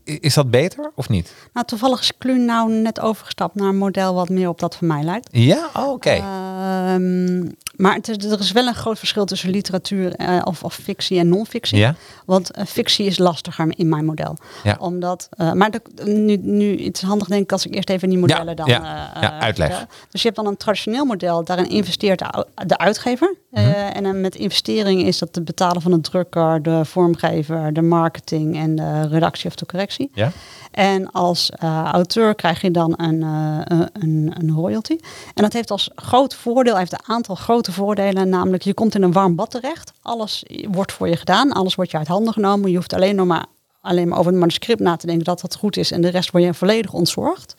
is 0.03 0.33
dat 0.33 0.51
beter 0.51 0.91
of 0.95 1.09
niet? 1.09 1.33
Nou, 1.53 1.65
toevallig 1.65 1.99
is 1.99 2.11
Kluun 2.17 2.45
nou 2.45 2.71
net 2.71 2.99
overgestapt 2.99 3.55
naar 3.55 3.67
een 3.67 3.77
model 3.77 4.13
wat 4.13 4.29
meer 4.29 4.49
op 4.49 4.59
dat 4.59 4.75
van 4.75 4.87
mij 4.87 5.03
lijkt. 5.03 5.27
Ja, 5.31 5.69
oh, 5.73 5.91
oké. 5.91 6.09
Ehm, 6.09 7.43
maar 7.75 7.93
het 7.93 8.07
is, 8.07 8.31
er 8.31 8.39
is 8.39 8.51
wel 8.51 8.67
een 8.67 8.75
groot 8.75 8.99
verschil 8.99 9.25
tussen 9.25 9.49
literatuur 9.49 10.15
eh, 10.15 10.41
of, 10.43 10.63
of 10.63 10.73
fictie 10.73 11.19
en 11.19 11.29
non-fictie. 11.29 11.77
ja, 11.77 11.95
Want 12.25 12.51
eh, 12.51 12.65
fictie 12.65 13.05
is 13.05 13.17
lastiger 13.17 13.73
in 13.75 13.89
mijn 13.89 14.05
model. 14.05 14.37
Ja. 14.63 14.77
Omdat, 14.79 15.29
eh, 15.31 15.51
maar 15.51 15.71
de, 15.71 15.81
nu, 16.05 16.37
nu, 16.37 16.83
het 16.83 16.97
is 16.97 17.01
handig 17.01 17.27
denk 17.27 17.43
ik 17.43 17.51
als 17.51 17.65
ik 17.65 17.75
eerst 17.75 17.89
even 17.89 18.09
die 18.09 18.17
modellen 18.17 18.47
Ja, 18.47 18.53
dan 18.53 18.67
ja, 18.67 19.11
ja, 19.21 19.39
uitleg. 19.39 19.85
Dus 20.09 20.21
je 20.21 20.27
hebt 20.27 20.35
dan 20.35 20.47
een 20.47 20.57
traditioneel 20.57 21.05
model, 21.05 21.43
daarin 21.43 21.69
investeert 21.69 22.19
de, 22.65 22.77
uitgever. 22.77 23.35
Eh, 23.51 23.95
en 23.95 24.21
met 24.21 24.35
investering 24.35 25.01
is 25.01 25.17
dat 25.17 25.33
de 25.33 25.41
betalen 25.41 25.81
van 25.81 25.91
de 25.91 26.01
drukker, 26.01 26.63
de 26.63 26.85
vormgever, 26.85 27.73
de 27.73 27.81
marketing 27.81 28.57
en 28.57 28.75
de 28.75 29.07
redactie 29.07 29.49
of 29.49 29.55
de 29.55 29.65
ja. 30.13 30.31
En 30.71 31.11
als 31.11 31.49
eh, 31.49 31.83
auteur 31.83 32.35
krijg 32.35 32.61
je 32.61 32.71
dan 32.71 32.93
een, 32.97 33.23
eh, 33.23 33.85
een, 33.93 34.33
een 34.37 34.51
royalty. 34.51 34.97
En 35.33 35.43
dat 35.43 35.53
heeft 35.53 35.71
als 35.71 35.89
groot 35.95 36.35
voordeel, 36.35 36.77
heeft 36.77 36.93
een 36.93 37.05
aantal 37.05 37.35
grote 37.35 37.71
voordelen. 37.71 38.29
Namelijk, 38.29 38.63
je 38.63 38.73
komt 38.73 38.95
in 38.95 39.03
een 39.03 39.11
warm 39.11 39.35
bad 39.35 39.51
terecht. 39.51 39.93
Alles 40.01 40.45
wordt 40.67 40.91
voor 40.91 41.09
je 41.09 41.15
gedaan. 41.15 41.51
Alles 41.51 41.75
wordt 41.75 41.91
je 41.91 41.97
uit 41.97 42.07
handen 42.07 42.33
genomen. 42.33 42.69
Je 42.69 42.75
hoeft 42.75 42.93
alleen 42.93 43.15
nog 43.15 43.27
maar, 43.27 43.45
alleen 43.81 44.07
maar 44.07 44.17
over 44.17 44.31
het 44.31 44.39
manuscript 44.39 44.79
na 44.79 44.95
te 44.95 45.05
denken 45.05 45.25
dat 45.25 45.41
dat 45.41 45.55
goed 45.55 45.77
is. 45.77 45.91
En 45.91 46.01
de 46.01 46.09
rest 46.09 46.31
word 46.31 46.43
je 46.43 46.53
volledig 46.53 46.93
ontzorgd. 46.93 47.55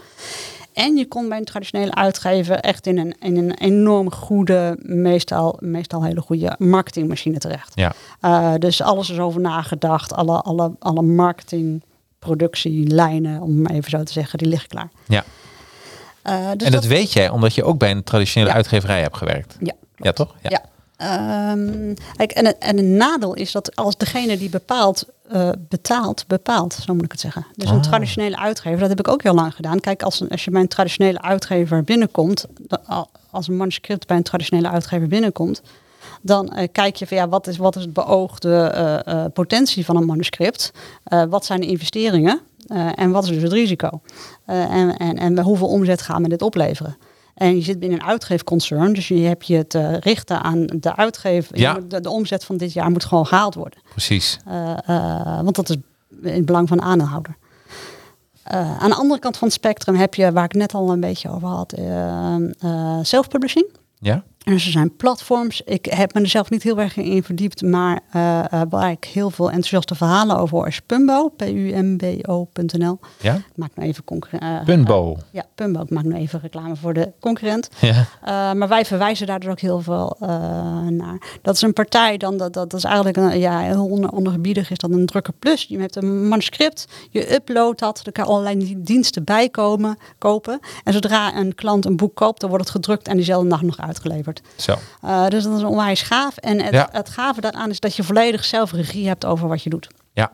En 0.72 0.96
je 0.96 1.06
komt 1.08 1.28
bij 1.28 1.38
een 1.38 1.44
traditionele 1.44 1.94
uitgever 1.94 2.56
echt 2.56 2.86
in 2.86 2.98
een, 2.98 3.14
in 3.20 3.36
een 3.36 3.54
enorm 3.54 4.12
goede, 4.12 4.76
meestal, 4.82 5.56
meestal 5.60 6.04
hele 6.04 6.20
goede 6.20 6.54
marketingmachine 6.58 7.38
terecht. 7.38 7.72
ja. 7.74 7.92
Uh, 8.24 8.54
dus 8.58 8.82
alles 8.82 9.10
is 9.10 9.18
over 9.18 9.40
nagedacht. 9.40 10.12
Alle, 10.12 10.40
alle, 10.40 10.72
alle 10.78 11.02
marketingproductielijnen, 12.26 13.40
om 13.42 13.62
maar 13.62 13.72
even 13.72 13.90
zo 13.90 14.02
te 14.02 14.12
zeggen, 14.12 14.38
die 14.38 14.48
liggen 14.48 14.68
klaar. 14.68 14.90
ja. 15.06 15.24
Uh, 16.26 16.50
dus 16.56 16.66
en 16.66 16.72
dat, 16.72 16.84
weet 16.84 17.12
jij 17.12 17.28
omdat 17.28 17.54
je 17.54 17.64
ook 17.64 17.78
bij 17.78 17.90
een 17.90 18.04
traditionele 18.04 18.50
Ja. 18.50 18.56
uitgeverij 18.56 19.00
hebt 19.00 19.16
gewerkt. 19.16 19.56
Ja, 19.60 19.72
Ja, 19.96 20.12
toch? 20.12 20.34
ja. 20.42 20.62
Ehm, 20.96 21.94
kijk, 22.16 22.30
en, 22.32 22.60
en 22.60 22.78
een 22.78 22.96
nadeel 22.96 23.34
is 23.34 23.52
dat 23.52 23.76
als 23.76 23.96
degene 23.96 24.38
die 24.38 24.48
bepaalt, 24.48 25.06
eh, 25.28 25.48
betaalt, 25.68 26.24
bepaalt, 26.26 26.78
zo 26.86 26.94
moet 26.94 27.04
ik 27.04 27.10
het 27.12 27.20
zeggen. 27.20 27.46
Dus 27.56 27.70
een 27.70 27.76
Ah. 27.76 27.82
traditionele 27.82 28.38
uitgever, 28.38 28.78
dat 28.78 28.88
heb 28.88 28.98
ik 28.98 29.08
ook 29.08 29.22
heel 29.22 29.34
lang 29.34 29.54
gedaan. 29.54 29.80
Kijk, 29.80 30.02
als, 30.02 30.20
een, 30.20 30.28
als 30.28 30.44
je 30.44 30.50
bij 30.50 30.60
een 30.60 30.68
traditionele 30.68 31.22
uitgever 31.22 31.84
binnenkomt, 31.84 32.46
als 33.30 33.48
een 33.48 33.56
manuscript 33.56 34.06
bij 34.06 34.16
een 34.16 34.22
traditionele 34.22 34.68
uitgever 34.70 35.08
binnenkomt, 35.08 35.62
dan 36.22 36.48
eh, 36.48 36.68
kijk 36.72 36.96
je 36.96 37.06
van 37.06 37.16
ja, 37.16 37.28
wat 37.28 37.46
is, 37.46 37.56
wat 37.56 37.76
is 37.76 37.82
het 37.82 37.92
beoogde 37.92 38.54
eh, 38.56 39.24
potentie 39.32 39.84
van 39.84 39.96
een 39.96 40.06
manuscript? 40.06 40.72
Wat 41.28 41.44
zijn 41.44 41.60
de 41.60 41.66
investeringen? 41.66 42.40
En 42.94 43.10
wat 43.10 43.24
is 43.24 43.30
dus 43.30 43.42
het 43.42 43.52
risico? 43.52 44.00
En, 44.44 44.96
en, 44.96 45.18
en 45.18 45.40
hoeveel 45.40 45.68
omzet 45.68 46.02
gaan 46.02 46.22
we 46.22 46.28
dit 46.28 46.42
opleveren? 46.42 46.96
En 47.34 47.56
je 47.56 47.62
zit 47.62 47.78
binnen 47.78 48.00
een 48.00 48.06
uitgeefconcern, 48.06 48.92
dus 48.92 49.08
je 49.08 49.18
hebt 49.18 49.46
je 49.46 49.66
te 49.66 49.96
richten 50.00 50.42
aan 50.42 50.66
de 50.66 50.96
uitgever. 50.96 51.58
Ja. 51.58 51.78
De, 51.88 52.00
de 52.00 52.10
omzet 52.10 52.44
van 52.44 52.56
dit 52.56 52.72
jaar 52.72 52.90
moet 52.90 53.04
gewoon 53.04 53.26
gehaald 53.26 53.54
worden. 53.54 53.78
Precies. 53.90 54.38
Want 55.42 55.54
dat 55.54 55.68
is 55.68 55.76
in 56.22 56.32
het 56.34 56.46
belang 56.46 56.68
van 56.68 56.76
de 56.76 56.82
aandeelhouder. 56.82 57.36
Aan 58.78 58.90
de 58.90 58.96
andere 58.96 59.20
kant 59.20 59.36
van 59.36 59.48
het 59.48 59.56
spectrum 59.56 59.94
heb 59.94 60.14
je, 60.14 60.32
waar 60.32 60.44
ik 60.44 60.54
net 60.54 60.74
al 60.74 60.90
een 60.90 61.00
beetje 61.00 61.30
over 61.30 61.48
had, 61.48 61.72
eh, 61.72 62.98
self-publishing. 63.02 63.66
Ja? 63.98 64.24
En 64.44 64.52
dus 64.52 64.64
er 64.64 64.70
zijn 64.70 64.96
platforms. 64.96 65.62
Ik 65.64 65.84
heb 65.84 66.14
me 66.14 66.20
er 66.20 66.28
zelf 66.28 66.50
niet 66.50 66.62
heel 66.62 66.78
erg 66.78 66.96
in 66.96 67.22
verdiept, 67.22 67.62
maar 67.62 68.00
eh, 68.10 68.52
eh, 68.52 68.60
waar 68.68 68.90
ik 68.90 69.04
heel 69.04 69.30
veel 69.30 69.46
enthousiaste 69.46 69.94
verhalen 69.94 70.38
over 70.38 70.56
hoor 70.56 70.66
is 70.66 70.80
Pumbo, 70.80 71.28
P-U-M-B-O.nl. 71.28 72.98
Ja? 73.20 73.34
Ik 73.34 73.56
maak 73.56 73.70
nou 73.74 73.88
even 73.88 74.04
concurrent. 74.04 74.64
Punbo. 74.64 75.16
ja, 75.30 75.44
Pumbo. 75.54 75.80
Ik 75.80 75.90
maak 75.90 76.04
nu 76.04 76.14
even 76.14 76.40
reclame 76.40 76.76
voor 76.76 76.94
de 76.94 77.12
concurrent. 77.20 77.68
Ja. 77.80 78.06
Maar 78.54 78.68
wij 78.68 78.84
verwijzen 78.84 79.26
daar 79.26 79.40
dus 79.40 79.50
ook 79.50 79.60
heel 79.60 79.80
veel 79.80 80.16
naar. 80.88 81.38
Dat 81.42 81.54
is 81.54 81.62
een 81.62 81.72
partij, 81.72 82.16
dan, 82.16 82.36
dat, 82.36 82.52
dat, 82.52 82.72
is 82.72 82.84
eigenlijk 82.84 83.16
een, 83.16 83.38
ja, 83.38 83.60
heel 83.60 83.86
on, 83.86 84.12
ondergebiedig 84.12 84.70
is 84.70 84.78
dat 84.78 84.90
een 84.90 85.06
drukker 85.06 85.32
plus. 85.38 85.64
Je 85.68 85.78
hebt 85.78 85.96
een 85.96 86.28
manuscript, 86.28 86.88
je 87.10 87.34
uploadt 87.34 87.78
dat, 87.78 88.02
er 88.04 88.12
kan 88.12 88.26
allerlei 88.26 88.74
diensten 88.78 89.24
bij 89.24 89.48
komen, 89.48 89.96
kopen. 90.18 90.60
En 90.84 90.92
zodra 90.92 91.36
een 91.36 91.54
klant 91.54 91.84
een 91.84 91.96
boek 91.96 92.14
koopt, 92.14 92.40
dan 92.40 92.48
wordt 92.48 92.64
het 92.64 92.74
gedrukt 92.74 93.08
en 93.08 93.16
diezelfde 93.16 93.48
dag 93.48 93.62
nog 93.62 93.80
uitgeleverd. 93.80 94.31
Zo. 94.56 94.74
Uh, 95.04 95.28
dus 95.28 95.44
dat 95.44 95.56
is 95.56 95.62
onwijs 95.62 96.02
gaaf. 96.02 96.36
En 96.36 96.60
het, 96.62 96.72
Ja. 96.74 96.88
het 96.92 97.08
gave 97.08 97.40
daaraan 97.40 97.70
is 97.70 97.80
dat 97.80 97.96
je 97.96 98.02
volledig 98.02 98.44
zelf 98.44 98.72
regie 98.72 99.06
hebt 99.08 99.24
over 99.24 99.48
wat 99.48 99.62
je 99.62 99.70
doet. 99.70 99.88
Ja. 100.12 100.32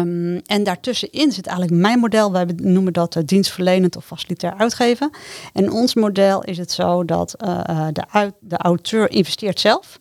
Um, 0.00 0.40
en 0.46 0.64
daartussenin 0.64 1.32
zit 1.32 1.46
eigenlijk 1.46 1.80
mijn 1.80 1.98
model. 1.98 2.32
Wij 2.32 2.46
noemen 2.56 2.92
dat 2.92 3.16
uh, 3.16 3.22
dienstverlenend 3.26 3.96
of 3.96 4.04
facilitair 4.04 4.54
uitgeven. 4.56 5.10
En 5.52 5.72
ons 5.72 5.94
model 5.94 6.42
is 6.42 6.58
het 6.58 6.72
zo 6.72 7.04
dat 7.04 7.34
uh, 7.44 7.86
de, 7.92 8.04
uit, 8.10 8.34
de 8.40 8.56
auteur 8.56 9.10
investeert 9.10 9.60
zelf. 9.60 9.98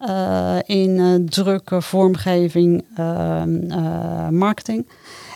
Uh, 0.00 0.56
in 0.64 1.26
drukken, 1.30 1.82
vormgeving, 1.82 2.84
ehm, 2.96 4.34
marketing. 4.36 4.88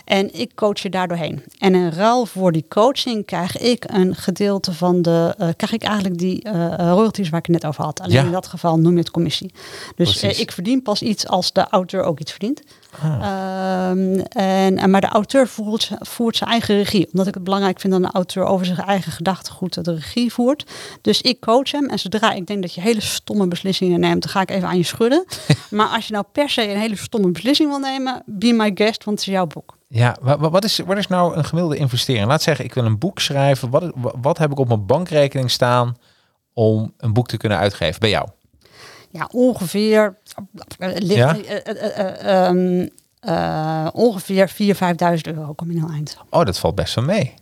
En 0.07 0.33
ik 0.39 0.51
coach 0.55 0.79
je 0.79 0.89
daar 0.89 1.07
doorheen. 1.07 1.43
En 1.57 1.75
in 1.75 1.89
ruil 1.89 2.25
voor 2.25 2.51
die 2.51 2.65
coaching 2.69 3.25
krijg 3.25 3.57
ik 3.57 3.83
een 3.87 4.15
gedeelte 4.15 4.73
van 4.73 5.01
de. 5.01 5.35
Uh, 5.39 5.47
krijg 5.57 5.73
ik 5.73 5.83
eigenlijk 5.83 6.17
die 6.17 6.45
uh, 6.47 6.73
royalties 6.77 7.29
waar 7.29 7.39
ik 7.39 7.45
het 7.45 7.55
net 7.61 7.65
over 7.65 7.83
had. 7.83 7.99
Alleen 7.99 8.15
Ja. 8.15 8.23
in 8.23 8.31
dat 8.31 8.47
geval 8.47 8.79
noem 8.79 8.93
je 8.93 8.99
het 8.99 9.11
commissie. 9.11 9.51
Dus 9.95 10.23
uh, 10.23 10.39
ik 10.39 10.51
verdien 10.51 10.81
pas 10.81 11.01
iets 11.01 11.27
als 11.27 11.53
de 11.53 11.67
auteur 11.69 12.03
ook 12.03 12.19
iets 12.19 12.31
verdient. 12.31 12.61
Um, 13.03 14.19
en, 14.19 14.77
en, 14.77 14.89
maar 14.89 15.01
de 15.01 15.07
auteur 15.07 15.47
voert, 15.47 15.91
voert 15.99 16.35
zijn 16.35 16.49
eigen 16.49 16.75
regie. 16.75 17.07
Omdat 17.11 17.27
ik 17.27 17.33
het 17.33 17.43
belangrijk 17.43 17.79
vind 17.79 17.93
dat 17.93 18.01
een 18.01 18.11
auteur 18.11 18.43
over 18.43 18.65
zijn 18.65 18.77
eigen 18.77 19.11
gedachtegoed 19.11 19.85
de 19.85 19.93
regie 19.93 20.33
voert. 20.33 20.65
Dus 21.01 21.21
ik 21.21 21.39
coach 21.39 21.71
hem. 21.71 21.89
En 21.89 21.99
zodra 21.99 22.31
ik 22.31 22.47
denk 22.47 22.61
dat 22.61 22.73
je 22.73 22.81
hele 22.81 23.01
stomme 23.01 23.47
beslissingen 23.47 23.99
neemt, 23.99 24.21
dan 24.21 24.31
ga 24.31 24.41
ik 24.41 24.49
even 24.51 24.67
aan 24.67 24.77
je 24.77 24.83
schudden. 24.83 25.25
maar 25.69 25.87
als 25.87 26.07
je 26.07 26.13
nou 26.13 26.25
per 26.31 26.49
se 26.49 26.69
een 26.69 26.79
hele 26.79 26.97
stomme 26.97 27.31
beslissing 27.31 27.69
wil 27.69 27.79
nemen, 27.79 28.23
be 28.25 28.53
my 28.53 28.71
guest, 28.73 29.03
want 29.03 29.19
het 29.19 29.27
is 29.27 29.33
jouw 29.33 29.47
boek. 29.47 29.76
Ja, 29.87 30.15
wa- 30.21 30.37
wa- 30.37 30.49
wat 30.49 30.63
is, 30.63 30.77
wat 30.79 30.97
is 30.97 31.07
nou 31.07 31.35
een 31.35 31.45
gemiddelde 31.45 31.77
investering? 31.77 32.27
Laat 32.27 32.41
zeggen, 32.41 32.65
ik 32.65 32.73
wil 32.73 32.85
een 32.85 32.97
boek 32.97 33.19
schrijven. 33.19 33.69
Wat, 33.69 33.91
wa- 33.95 34.13
wat 34.21 34.37
heb 34.37 34.51
ik 34.51 34.59
op 34.59 34.67
mijn 34.67 34.85
bankrekening 34.85 35.51
staan 35.51 35.95
om 36.53 36.93
een 36.97 37.13
boek 37.13 37.27
te 37.27 37.37
kunnen 37.37 37.57
uitgeven 37.57 37.99
bij 37.99 38.09
jou? 38.09 38.27
Ja, 39.11 39.29
ongeveer. 39.31 40.17
Uh, 40.79 40.89
ligt, 40.95 41.13
Ja? 41.13 41.35
uh, 42.35 42.47
um, 42.49 42.89
ongeveer 43.93 44.49
4.000, 44.49 44.55
5.000 44.77 45.35
euro 45.35 45.53
kom 45.53 45.71
je 45.71 45.79
heel 45.79 45.89
eind. 45.89 46.17
Oh, 46.29 46.43
dat 46.45 46.59
valt 46.59 46.75
best 46.75 46.95
wel 46.95 47.03
mee. 47.03 47.33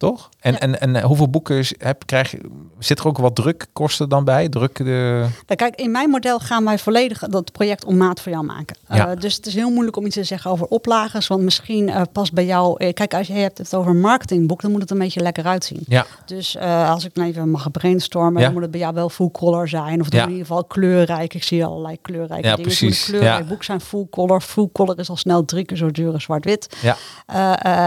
Toch? 0.00 0.28
En, 0.40 0.52
Ja. 0.52 0.58
en, 0.58 0.80
en 0.80 0.96
eh, 0.96 1.04
hoeveel 1.04 1.28
boeken 1.28 1.64
heb, 1.78 2.02
krijg 2.06 2.30
je? 2.30 2.40
Zit 2.78 2.98
er 2.98 3.06
ook 3.06 3.18
wat 3.18 3.34
drukkosten 3.34 4.08
dan 4.08 4.24
bij? 4.24 4.48
Druk 4.48 4.76
de... 4.76 5.18
Nou, 5.46 5.56
kijk, 5.56 5.74
in 5.74 5.90
mijn 5.90 6.10
model 6.10 6.38
gaan 6.38 6.64
wij 6.64 6.78
volledig 6.78 7.18
dat 7.18 7.52
project 7.52 7.84
op 7.84 7.94
maat 7.94 8.20
voor 8.20 8.32
jou 8.32 8.44
maken. 8.44 8.76
Ja. 8.88 9.10
Uh, 9.14 9.20
dus 9.20 9.34
het 9.36 9.46
is 9.46 9.54
heel 9.54 9.70
moeilijk 9.70 9.96
om 9.96 10.06
iets 10.06 10.14
te 10.14 10.24
zeggen 10.24 10.50
over 10.50 10.66
oplages. 10.66 11.26
Want 11.26 11.42
misschien 11.42 11.88
uh, 11.88 12.00
past 12.12 12.32
bij 12.32 12.44
jou... 12.46 12.92
Kijk, 12.92 13.14
als 13.14 13.26
je 13.26 13.32
hebt 13.32 13.58
het 13.58 13.74
over 13.74 13.90
een 13.90 14.00
marketingboek, 14.00 14.60
dan 14.62 14.70
moet 14.70 14.80
het 14.80 14.90
een 14.90 14.98
beetje 14.98 15.20
lekker 15.20 15.44
uitzien. 15.44 15.80
Ja, 15.86 16.06
Dus 16.26 16.56
uh, 16.56 16.90
als 16.90 17.04
ik 17.04 17.14
dan 17.14 17.24
even 17.24 17.50
mag 17.50 17.70
brainstormen, 17.70 18.38
Ja. 18.38 18.44
dan 18.44 18.52
moet 18.52 18.62
het 18.62 18.70
bij 18.70 18.80
jou 18.80 18.94
wel 18.94 19.08
full 19.08 19.30
color 19.30 19.68
zijn. 19.68 20.00
Of 20.00 20.08
dan 20.08 20.20
in 20.20 20.28
ieder 20.28 20.46
geval 20.46 20.64
kleurrijk. 20.64 21.34
Ik 21.34 21.42
zie 21.42 21.64
allerlei 21.64 21.98
kleurrijke 22.02 22.48
Ja, 22.48 22.54
dingen. 22.56 22.70
Het 22.70 22.78
precies. 22.78 23.06
moet 23.06 23.14
een 23.14 23.20
kleurrijk 23.20 23.48
boek 23.48 23.64
zijn, 23.64 23.80
full 23.80 24.06
color. 24.10 24.40
Full 24.40 24.68
color 24.72 24.98
is 24.98 25.08
al 25.10 25.16
snel 25.16 25.44
drie 25.44 25.64
keer 25.64 25.76
zo 25.76 25.90
duur 25.90 26.12
als 26.12 26.22
zwart-wit. 26.22 26.76
ja. 26.82 26.96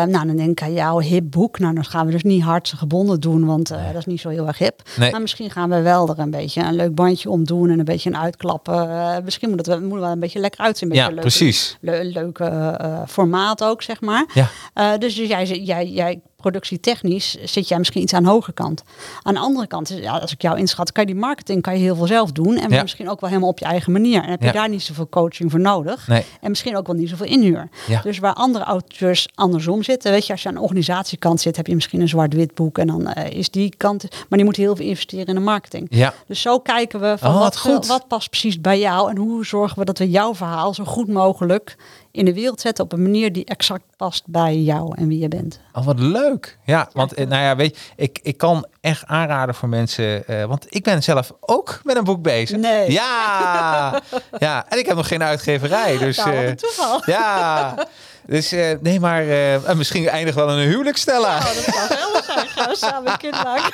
Nou, 0.05 0.27
dan 0.27 0.35
denk 0.35 0.49
ik 0.49 0.61
aan 0.61 0.73
jouw 0.73 0.99
hip 0.99 1.23
boek. 1.31 1.59
Nou, 1.59 1.73
dan 1.73 1.85
gaan 1.85 2.02
we 2.05 2.11
dus 2.11 2.23
niet 2.23 2.43
hard 2.43 2.73
gebonden 2.77 3.19
doen, 3.19 3.45
want 3.45 3.71
uh, 3.71 3.85
dat 3.87 3.95
is 3.95 4.05
niet 4.05 4.19
zo 4.21 4.29
heel 4.29 4.47
erg 4.47 4.57
hip. 4.57 4.81
Nee. 4.97 5.11
Maar 5.11 5.21
misschien 5.21 5.49
gaan 5.51 5.69
we 5.69 5.81
wel 5.81 6.09
er 6.09 6.19
een 6.19 6.31
beetje 6.31 6.61
een 6.61 6.75
leuk 6.75 6.95
bandje 6.95 7.29
om 7.29 7.43
doen 7.43 7.69
en 7.69 7.79
een 7.79 7.85
beetje 7.85 8.09
een 8.09 8.17
uitklappen. 8.17 8.87
Uh, 8.89 9.15
misschien 9.23 9.49
moet 9.49 9.57
het 9.57 9.67
wel, 9.67 9.81
moet 9.81 9.99
wel 9.99 10.11
een 10.11 10.19
beetje 10.19 10.39
lekker 10.39 10.59
uitzien. 10.59 10.89
Een 10.89 10.95
Ja, 10.95 11.01
beetje 11.09 11.21
leuke, 11.21 11.35
precies. 11.37 11.77
le 11.81 12.03
leuke 12.03 12.77
uh, 12.81 13.01
formaat 13.07 13.63
ook, 13.63 13.81
zeg 13.81 14.01
maar. 14.01 14.25
Ja. 14.33 14.49
Uh, 14.75 14.97
dus 14.99 15.15
jij, 15.15 15.45
jij, 15.45 15.87
jij 15.87 16.21
productietechnisch 16.43 17.37
zit 17.43 17.67
jij 17.67 17.77
misschien 17.77 18.01
iets 18.01 18.13
aan 18.13 18.23
de 18.23 18.29
hoge 18.29 18.51
kant. 18.53 18.83
Aan 19.21 19.33
de 19.33 19.39
andere 19.39 19.67
kant, 19.67 19.89
ja, 20.01 20.17
als 20.17 20.31
ik 20.31 20.41
jou 20.41 20.57
inschat, 20.57 20.91
kan 20.91 21.05
je 21.05 21.11
die 21.11 21.19
marketing 21.21 21.61
kan 21.61 21.73
je 21.73 21.79
heel 21.79 21.95
veel 21.95 22.07
zelf 22.07 22.31
doen. 22.31 22.57
En 22.57 22.69
Ja. 22.69 22.81
misschien 22.81 23.09
ook 23.09 23.19
wel 23.19 23.29
helemaal 23.29 23.49
op 23.51 23.59
je 23.59 23.65
eigen 23.65 23.91
manier. 23.91 24.23
En 24.23 24.29
heb 24.29 24.39
je 24.39 24.45
Ja. 24.45 24.51
daar 24.51 24.69
niet 24.69 24.81
zoveel 24.83 25.07
coaching 25.09 25.51
voor 25.51 25.59
nodig. 25.59 26.07
Nee. 26.07 26.25
En 26.41 26.49
misschien 26.49 26.77
ook 26.77 26.87
wel 26.87 26.95
niet 26.95 27.09
zoveel 27.09 27.25
inhuur. 27.25 27.69
Ja. 27.87 28.01
Dus 28.01 28.19
waar 28.19 28.33
andere 28.33 28.63
auteurs 28.65 29.27
andersom 29.35 29.83
zitten. 29.83 30.11
Weet 30.11 30.25
je, 30.25 30.31
als 30.31 30.41
je 30.41 30.49
aan 30.49 30.55
de 30.55 30.61
organisatiekant 30.61 31.41
zit, 31.41 31.55
heb 31.55 31.67
je 31.67 31.75
misschien 31.75 32.01
een 32.01 32.09
zwart-wit 32.09 32.55
boek. 32.55 32.77
En 32.77 32.87
dan 32.87 33.01
uh, 33.17 33.29
is 33.29 33.49
die 33.49 33.73
kant. 33.77 34.01
Maar 34.09 34.37
die 34.37 34.43
moet 34.43 34.55
heel 34.55 34.75
veel 34.75 34.85
investeren 34.85 35.25
in 35.25 35.35
de 35.35 35.41
marketing. 35.41 35.87
Ja. 35.89 36.13
Dus 36.27 36.41
zo 36.41 36.59
kijken 36.59 36.99
we 36.99 37.15
van 37.17 37.29
Oh, 37.29 37.39
wat, 37.39 37.43
wat 37.43 37.57
goed. 37.57 37.87
wat 37.87 38.07
past 38.07 38.29
precies 38.29 38.61
bij 38.61 38.79
jou. 38.79 39.09
En 39.09 39.17
hoe 39.17 39.45
zorgen 39.45 39.79
we 39.79 39.85
dat 39.85 39.97
we 39.97 40.09
jouw 40.09 40.35
verhaal 40.35 40.73
zo 40.73 40.83
goed 40.83 41.07
mogelijk 41.07 41.75
in 42.13 42.25
de 42.25 42.33
wereld 42.33 42.61
zetten. 42.61 42.83
Op 42.83 42.91
een 42.91 43.01
manier 43.01 43.33
die 43.33 43.45
exact 43.45 43.83
past 43.97 44.23
bij 44.27 44.57
jou 44.57 44.93
en 44.97 45.07
wie 45.07 45.19
je 45.19 45.27
bent. 45.27 45.59
Oh, 45.73 45.85
wat 45.85 45.99
leuk. 45.99 46.57
Ja, 46.65 46.89
want 46.93 47.13
eh, 47.13 47.27
nou 47.27 47.43
ja, 47.43 47.55
weet 47.55 47.77
je, 47.77 47.83
ik, 47.95 48.19
ik 48.21 48.37
kan 48.37 48.65
echt 48.81 49.05
aanraden 49.05 49.55
voor 49.55 49.69
mensen, 49.69 50.23
uh, 50.27 50.45
want 50.45 50.65
ik 50.69 50.83
ben 50.83 51.03
zelf 51.03 51.33
ook 51.39 51.79
met 51.83 51.95
een 51.95 52.03
boek 52.03 52.21
bezig. 52.21 52.57
Nee. 52.57 52.91
Ja, 52.91 54.01
ja. 54.37 54.65
En 54.69 54.77
ik 54.77 54.85
heb 54.85 54.95
nog 54.95 55.07
geen 55.07 55.23
uitgeverij, 55.23 55.97
dus. 55.97 56.17
Nou, 56.17 56.29
wat 56.29 56.39
eh, 56.39 56.49
een 56.49 56.55
toeval. 56.55 57.01
ja, 57.05 57.75
dus 58.25 58.53
uh, 58.53 58.71
nee, 58.81 58.99
maar 58.99 59.25
uh, 59.25 59.73
misschien 59.73 60.07
eindig 60.07 60.35
wel 60.35 60.49
in 60.49 60.57
een 60.57 60.67
huwelijk 60.67 60.97
stellen. 60.97 61.29
Nou, 61.29 61.55
dat 61.55 61.63
zou 61.63 61.87
geweldig 61.87 62.25
zijn. 62.25 62.47
Gaan 62.47 62.69
we 62.69 62.75
samen 62.87 63.11
een 63.11 63.17
kind 63.17 63.43
maken. 63.43 63.73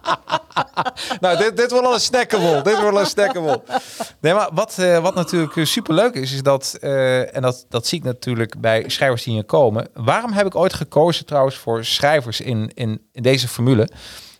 nou, 1.20 1.36
dit, 1.38 1.56
dit 1.56 1.70
wordt 1.70 1.86
al 1.86 1.94
een 1.94 2.00
snackable. 2.00 2.62
dit 2.62 2.80
wordt 2.80 2.96
al 2.96 3.00
een 3.00 3.06
snackable. 3.06 3.62
Nee, 4.20 4.34
maar 4.34 4.48
wat, 4.52 4.76
uh, 4.80 4.98
wat 4.98 5.14
natuurlijk 5.14 5.66
superleuk 5.66 6.14
is, 6.14 6.32
is 6.32 6.42
dat, 6.42 6.74
en 6.74 7.42
dat, 7.42 7.66
dat 7.68 7.86
zie 7.86 7.98
ik 7.98 8.04
natuurlijk 8.04 8.60
bij 8.60 8.84
schrijvers 8.86 9.22
die 9.22 9.32
hier 9.32 9.44
komen. 9.44 9.88
Waarom 9.94 10.32
heb 10.32 10.46
ik 10.46 10.54
ooit 10.54 10.74
gekozen 10.74 11.26
trouwens 11.26 11.56
voor 11.56 11.84
schrijvers 11.84 12.40
in, 12.40 12.70
in, 12.74 13.00
in 13.12 13.22
deze 13.22 13.48
formule? 13.48 13.88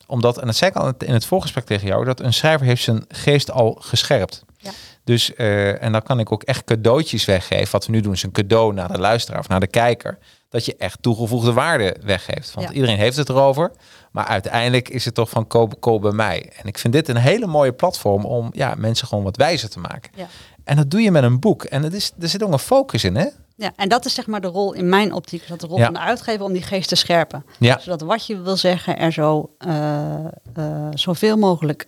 Omdat, 0.06 0.38
en 0.38 0.46
dat 0.46 0.56
zei 0.56 0.70
ik 0.70 0.76
al 0.76 0.92
in 0.98 1.12
het 1.12 1.24
voorgesprek 1.24 1.64
tegen 1.64 1.86
jou, 1.86 2.04
dat 2.04 2.20
een 2.20 2.32
schrijver 2.32 2.66
heeft 2.66 2.82
zijn 2.82 3.04
geest 3.08 3.50
al 3.50 3.76
gescherpt. 3.80 4.44
Ja. 4.56 4.70
Dus, 5.04 5.32
uh, 5.36 5.82
en 5.82 5.92
dan 5.92 6.02
kan 6.02 6.18
ik 6.18 6.32
ook 6.32 6.42
echt 6.42 6.64
cadeautjes 6.64 7.24
weggeven. 7.24 7.72
Wat 7.72 7.86
we 7.86 7.92
nu 7.92 8.00
doen 8.00 8.12
is 8.12 8.22
een 8.22 8.30
cadeau 8.32 8.74
naar 8.74 8.92
de 8.92 8.98
luisteraar 8.98 9.40
of 9.40 9.48
naar 9.48 9.60
de 9.60 9.66
kijker. 9.66 10.18
Dat 10.48 10.64
je 10.64 10.76
echt 10.76 11.02
toegevoegde 11.02 11.52
waarde 11.52 11.96
weggeeft. 12.02 12.54
Want 12.54 12.68
Ja. 12.68 12.74
iedereen 12.74 12.96
heeft 12.98 13.16
het 13.16 13.28
erover. 13.28 13.70
Maar 14.12 14.24
uiteindelijk 14.26 14.88
is 14.88 15.04
het 15.04 15.14
toch 15.14 15.30
van 15.30 15.46
koop, 15.46 15.80
koop 15.80 16.02
bij 16.02 16.12
mij. 16.12 16.52
En 16.56 16.66
ik 16.68 16.78
vind 16.78 16.92
dit 16.92 17.08
een 17.08 17.16
hele 17.16 17.46
mooie 17.46 17.72
platform 17.72 18.24
om 18.24 18.48
ja, 18.52 18.74
mensen 18.76 19.06
gewoon 19.06 19.24
wat 19.24 19.36
wijzer 19.36 19.70
te 19.70 19.78
maken. 19.78 20.10
Ja. 20.14 20.26
En 20.64 20.76
dat 20.76 20.90
doe 20.90 21.00
je 21.00 21.10
met 21.10 21.22
een 21.22 21.40
boek. 21.40 21.64
En 21.64 21.82
het 21.82 21.92
is, 21.94 22.12
er 22.20 22.28
zit 22.28 22.42
ook 22.42 22.52
een 22.52 22.58
focus 22.58 23.04
in, 23.04 23.16
hè? 23.16 23.26
Ja, 23.56 23.72
en 23.76 23.88
dat 23.88 24.04
is 24.04 24.14
zeg 24.14 24.26
maar 24.26 24.40
de 24.40 24.48
rol 24.48 24.72
in 24.72 24.88
mijn 24.88 25.12
optiek, 25.12 25.42
is 25.42 25.48
dat 25.48 25.60
de 25.60 25.66
rol 25.66 25.78
Ja. 25.78 25.84
van 25.84 25.94
de 25.94 26.00
uitgever 26.00 26.44
om 26.44 26.52
die 26.52 26.62
geest 26.62 26.88
te 26.88 26.94
scherpen. 26.96 27.44
Ja. 27.58 27.78
Zodat 27.78 28.00
wat 28.00 28.26
je 28.26 28.40
wil 28.40 28.56
zeggen 28.56 28.98
er 28.98 29.12
zo 29.12 29.50
uh, 29.66 30.14
uh, 30.58 30.88
zoveel 30.94 31.36
mogelijk 31.36 31.86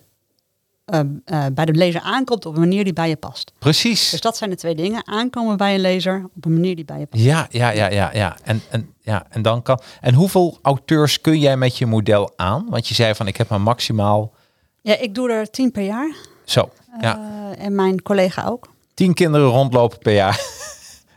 uh, 0.85 0.99
bij 1.53 1.65
de 1.65 1.73
lezer 1.73 2.01
aankomt 2.01 2.45
op 2.45 2.53
een 2.53 2.59
manier 2.59 2.83
die 2.83 2.93
bij 2.93 3.09
je 3.09 3.15
past. 3.15 3.51
Precies. 3.59 4.09
Dus 4.09 4.21
dat 4.21 4.37
zijn 4.37 4.49
de 4.49 4.55
twee 4.55 4.75
dingen. 4.75 5.07
Aankomen 5.07 5.57
bij 5.57 5.73
een 5.73 5.79
lezer 5.81 6.29
op 6.35 6.45
een 6.45 6.53
manier 6.53 6.75
die 6.75 6.85
bij 6.85 6.99
je 6.99 7.05
past. 7.05 7.23
Ja, 7.23 7.47
ja, 7.49 7.69
ja, 7.69 7.89
ja, 7.89 8.09
ja. 8.13 8.37
En, 8.43 8.61
en, 8.69 8.93
ja, 9.01 9.25
en 9.29 9.41
dan 9.41 9.61
kan. 9.61 9.79
En 10.01 10.13
hoeveel 10.13 10.59
auteurs 10.61 11.21
kun 11.21 11.39
jij 11.39 11.57
met 11.57 11.77
je 11.77 11.85
model 11.85 12.33
aan? 12.35 12.65
Want 12.69 12.87
je 12.87 12.93
zei 12.93 13.15
van 13.15 13.27
ik 13.27 13.37
heb 13.37 13.49
maar 13.49 13.61
maximaal. 13.61 14.33
Ja, 14.81 14.97
ik 14.97 15.15
doe 15.15 15.31
er 15.31 15.49
tien 15.49 15.71
per 15.71 15.83
jaar. 15.83 16.15
Zo. 16.45 16.69
Ja. 17.01 17.17
Uh, 17.19 17.65
en 17.65 17.75
mijn 17.75 18.01
collega 18.01 18.45
ook. 18.45 18.69
Tien 18.93 19.13
kinderen 19.13 19.47
rondlopen 19.47 19.97
per 19.97 20.13
jaar. 20.13 20.41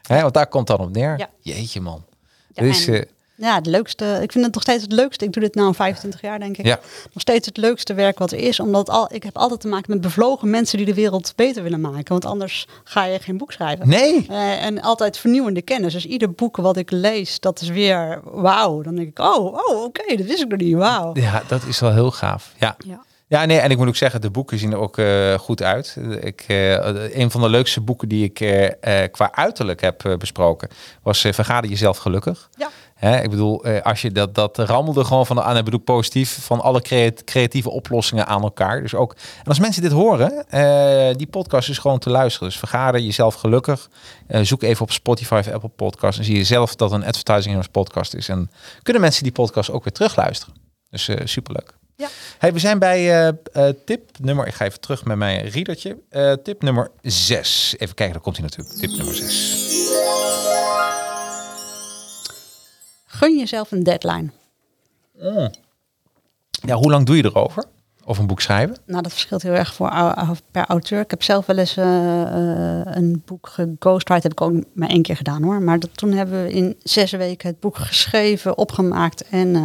Hè, 0.09 0.21
want 0.23 0.35
daar 0.35 0.47
komt 0.47 0.67
dan 0.67 0.79
op 0.79 0.91
neer. 0.93 1.19
Ja. 1.19 1.29
Jeetje 1.41 1.81
man. 1.81 2.05
Ja, 2.53 2.63
dus, 2.63 2.87
en- 2.87 2.95
uh, 2.95 3.03
Ja, 3.37 3.55
het 3.55 3.67
leukste. 3.67 4.19
Ik 4.23 4.33
vind 4.33 4.45
het 4.45 4.55
nog 4.55 4.63
steeds 4.63 4.83
het 4.83 4.93
leukste. 4.93 5.25
Ik 5.25 5.33
doe 5.33 5.43
dit 5.43 5.55
nu 5.55 5.75
25 5.75 6.21
jaar, 6.21 6.39
denk 6.39 6.57
ik. 6.57 6.67
ja. 6.67 6.81
Nog 7.13 7.23
steeds 7.23 7.47
het 7.47 7.57
leukste 7.57 7.95
werk 7.95 8.19
wat 8.19 8.33
er 8.33 8.39
is. 8.39 8.61
Omdat 8.61 8.91
al, 8.91 9.15
ik 9.15 9.23
heb 9.23 9.37
altijd 9.37 9.61
te 9.61 9.69
maken 9.69 9.93
met 9.93 10.01
bevlogen 10.01 10.51
mensen 10.51 10.77
die 10.77 10.87
de 10.87 10.95
wereld 10.95 11.33
beter 11.37 11.63
willen 11.63 11.81
maken. 11.81 12.09
Want 12.09 12.25
anders 12.25 12.67
ga 12.85 13.05
je 13.05 13.19
geen 13.19 13.37
boek 13.37 13.53
schrijven. 13.53 13.89
Nee. 13.89 14.27
Eh, 14.29 14.65
en 14.65 14.83
altijd 14.83 15.19
vernieuwende 15.19 15.63
kennis. 15.63 15.93
Dus 15.93 16.07
ieder 16.07 16.33
boek 16.33 16.57
wat 16.57 16.77
ik 16.77 16.91
lees, 16.91 17.41
dat 17.41 17.61
is 17.61 17.69
weer 17.69 18.21
wauw. 18.25 18.83
Dan 18.83 18.95
denk 18.95 19.09
ik, 19.09 19.19
oh, 19.19 19.55
oh 19.55 19.83
oké, 19.83 20.17
dat 20.17 20.27
wist 20.27 20.43
ik 20.43 20.49
nog 20.49 20.61
niet. 20.61 20.75
Wauw. 20.75 21.11
Ja, 21.15 21.43
dat 21.49 21.63
is 21.69 21.81
wel 21.81 21.93
heel 21.93 22.11
gaaf. 22.11 22.53
Ja. 22.59 22.77
Ja. 22.87 23.05
Ja, 23.29 23.45
nee, 23.45 23.59
en 23.59 23.71
ik 23.71 23.77
moet 23.79 23.89
ook 23.89 23.97
zeggen, 23.97 24.21
de 24.21 24.31
boeken 24.31 24.59
zien 24.59 24.73
er 24.73 24.79
ook 24.79 24.99
eh, 24.99 25.35
goed 25.35 25.63
uit. 25.63 25.97
Ik, 26.21 26.45
eh, 26.47 27.19
een 27.21 27.31
van 27.31 27.41
de 27.41 27.49
leukste 27.49 27.81
boeken 27.81 28.09
die 28.09 28.25
ik 28.33 28.35
qua 29.11 29.33
uiterlijk 29.33 29.81
heb 29.81 30.17
besproken 30.19 30.69
was 31.03 31.25
eh, 31.25 31.33
Vergader 31.33 31.71
jezelf 31.71 31.99
gelukkig. 31.99 32.49
Ja. 32.57 32.71
Hè, 32.97 33.23
ik 33.23 33.31
bedoel, 33.31 33.65
eh, 33.65 33.83
als 33.83 34.03
je 34.03 34.11
dat, 34.11 34.35
dat 34.35 34.59
rammelde 34.59 35.05
gewoon 35.05 35.27
van, 35.27 35.41
aan, 35.43 35.57
ik 35.57 35.65
bedoel 35.65 35.81
positief, 35.81 36.39
van 36.45 36.61
alle 36.61 36.83
creat- 36.83 37.25
creatieve 37.25 37.71
oplossingen 37.71 38.27
aan 38.27 38.43
elkaar. 38.43 38.81
Dus 38.83 38.95
ook, 38.95 39.13
en 39.13 39.45
als 39.45 39.59
mensen 39.59 39.83
dit 39.83 39.93
horen, 39.93 40.49
eh, 40.49 41.15
die 41.17 41.27
podcast 41.27 41.69
is 41.69 41.79
gewoon 41.79 41.99
te 41.99 42.11
luisteren. 42.11 42.49
Dus 42.49 42.59
Vergader 42.59 43.01
jezelf 43.01 43.35
gelukkig. 43.35 43.89
Eh, 44.27 44.41
zoek 44.43 44.63
even 44.63 44.83
op 44.83 44.91
Spotify 44.91 45.35
of 45.47 45.49
Apple 45.53 45.69
Podcast 45.69 46.19
en 46.19 46.25
zie 46.25 46.37
je 46.37 46.45
zelf 46.45 46.75
dat 46.77 46.93
een 46.93 47.05
Advertising 47.05 47.47
Heroes 47.47 47.69
podcast 47.69 48.15
is. 48.15 48.29
En 48.29 48.51
kunnen 48.83 49.03
mensen 49.03 49.23
die 49.23 49.33
podcast 49.33 49.71
ook 49.71 49.85
weer 49.85 49.93
terugluisteren. 49.93 50.55
Dus 50.91 51.09
eh, 51.09 51.17
superleuk. 51.27 51.75
Ja. 51.97 52.09
Hey, 52.39 52.53
we 52.53 52.59
zijn 52.59 52.79
bij 52.79 53.33
tip 53.85 54.11
nummer, 54.21 54.47
ik 54.47 54.55
ga 54.55 54.65
even 54.65 54.81
terug 54.81 55.05
met 55.05 55.17
mijn 55.17 55.49
readertje. 55.49 55.97
Eh, 56.09 56.33
tip 56.33 56.63
nummer 56.63 56.91
6. 57.03 57.75
Even 57.79 57.95
kijken, 57.95 58.15
daar 58.15 58.23
komt 58.23 58.37
hij 58.37 58.45
natuurlijk. 58.47 58.79
Tip 58.79 58.91
nummer 58.97 59.15
6. 59.15 60.96
Gun 63.17 63.39
jezelf 63.39 63.73
een 63.73 63.83
deadline. 63.83 64.31
Ja, 66.67 66.75
hoe 66.75 66.91
lang 66.91 67.07
doe 67.07 67.17
je 67.17 67.25
erover? 67.25 67.65
Of 68.05 68.19
een 68.19 68.27
boek 68.27 68.41
schrijven? 68.41 68.77
Nou, 68.87 69.03
dat 69.03 69.13
verschilt 69.13 69.43
heel 69.43 69.53
erg 69.53 69.75
voor, 69.75 69.91
per 70.51 70.67
auteur. 70.67 71.01
Ik 71.01 71.11
heb 71.11 71.23
zelf 71.23 71.47
wel 71.47 71.59
eens 71.59 71.77
eh, 71.77 72.23
eh, 72.23 72.87
een 72.97 73.23
boek 73.25 73.49
geghostwrite. 73.49 74.23
Heb 74.23 74.33
ik 74.33 74.41
ook 74.41 74.65
maar 74.75 74.89
één 74.89 75.03
keer 75.03 75.17
gedaan 75.17 75.43
hoor. 75.43 75.63
Maar 75.63 75.79
dat, 75.79 75.97
toen 75.97 76.13
hebben 76.13 76.43
we 76.43 76.53
in 76.53 76.77
zes 76.83 77.11
weken 77.11 77.49
het 77.49 77.61
boek 77.61 77.77
geschreven, 77.77 78.59
opgemaakt 78.59 79.29
en 79.29 79.55
eh, 79.55 79.63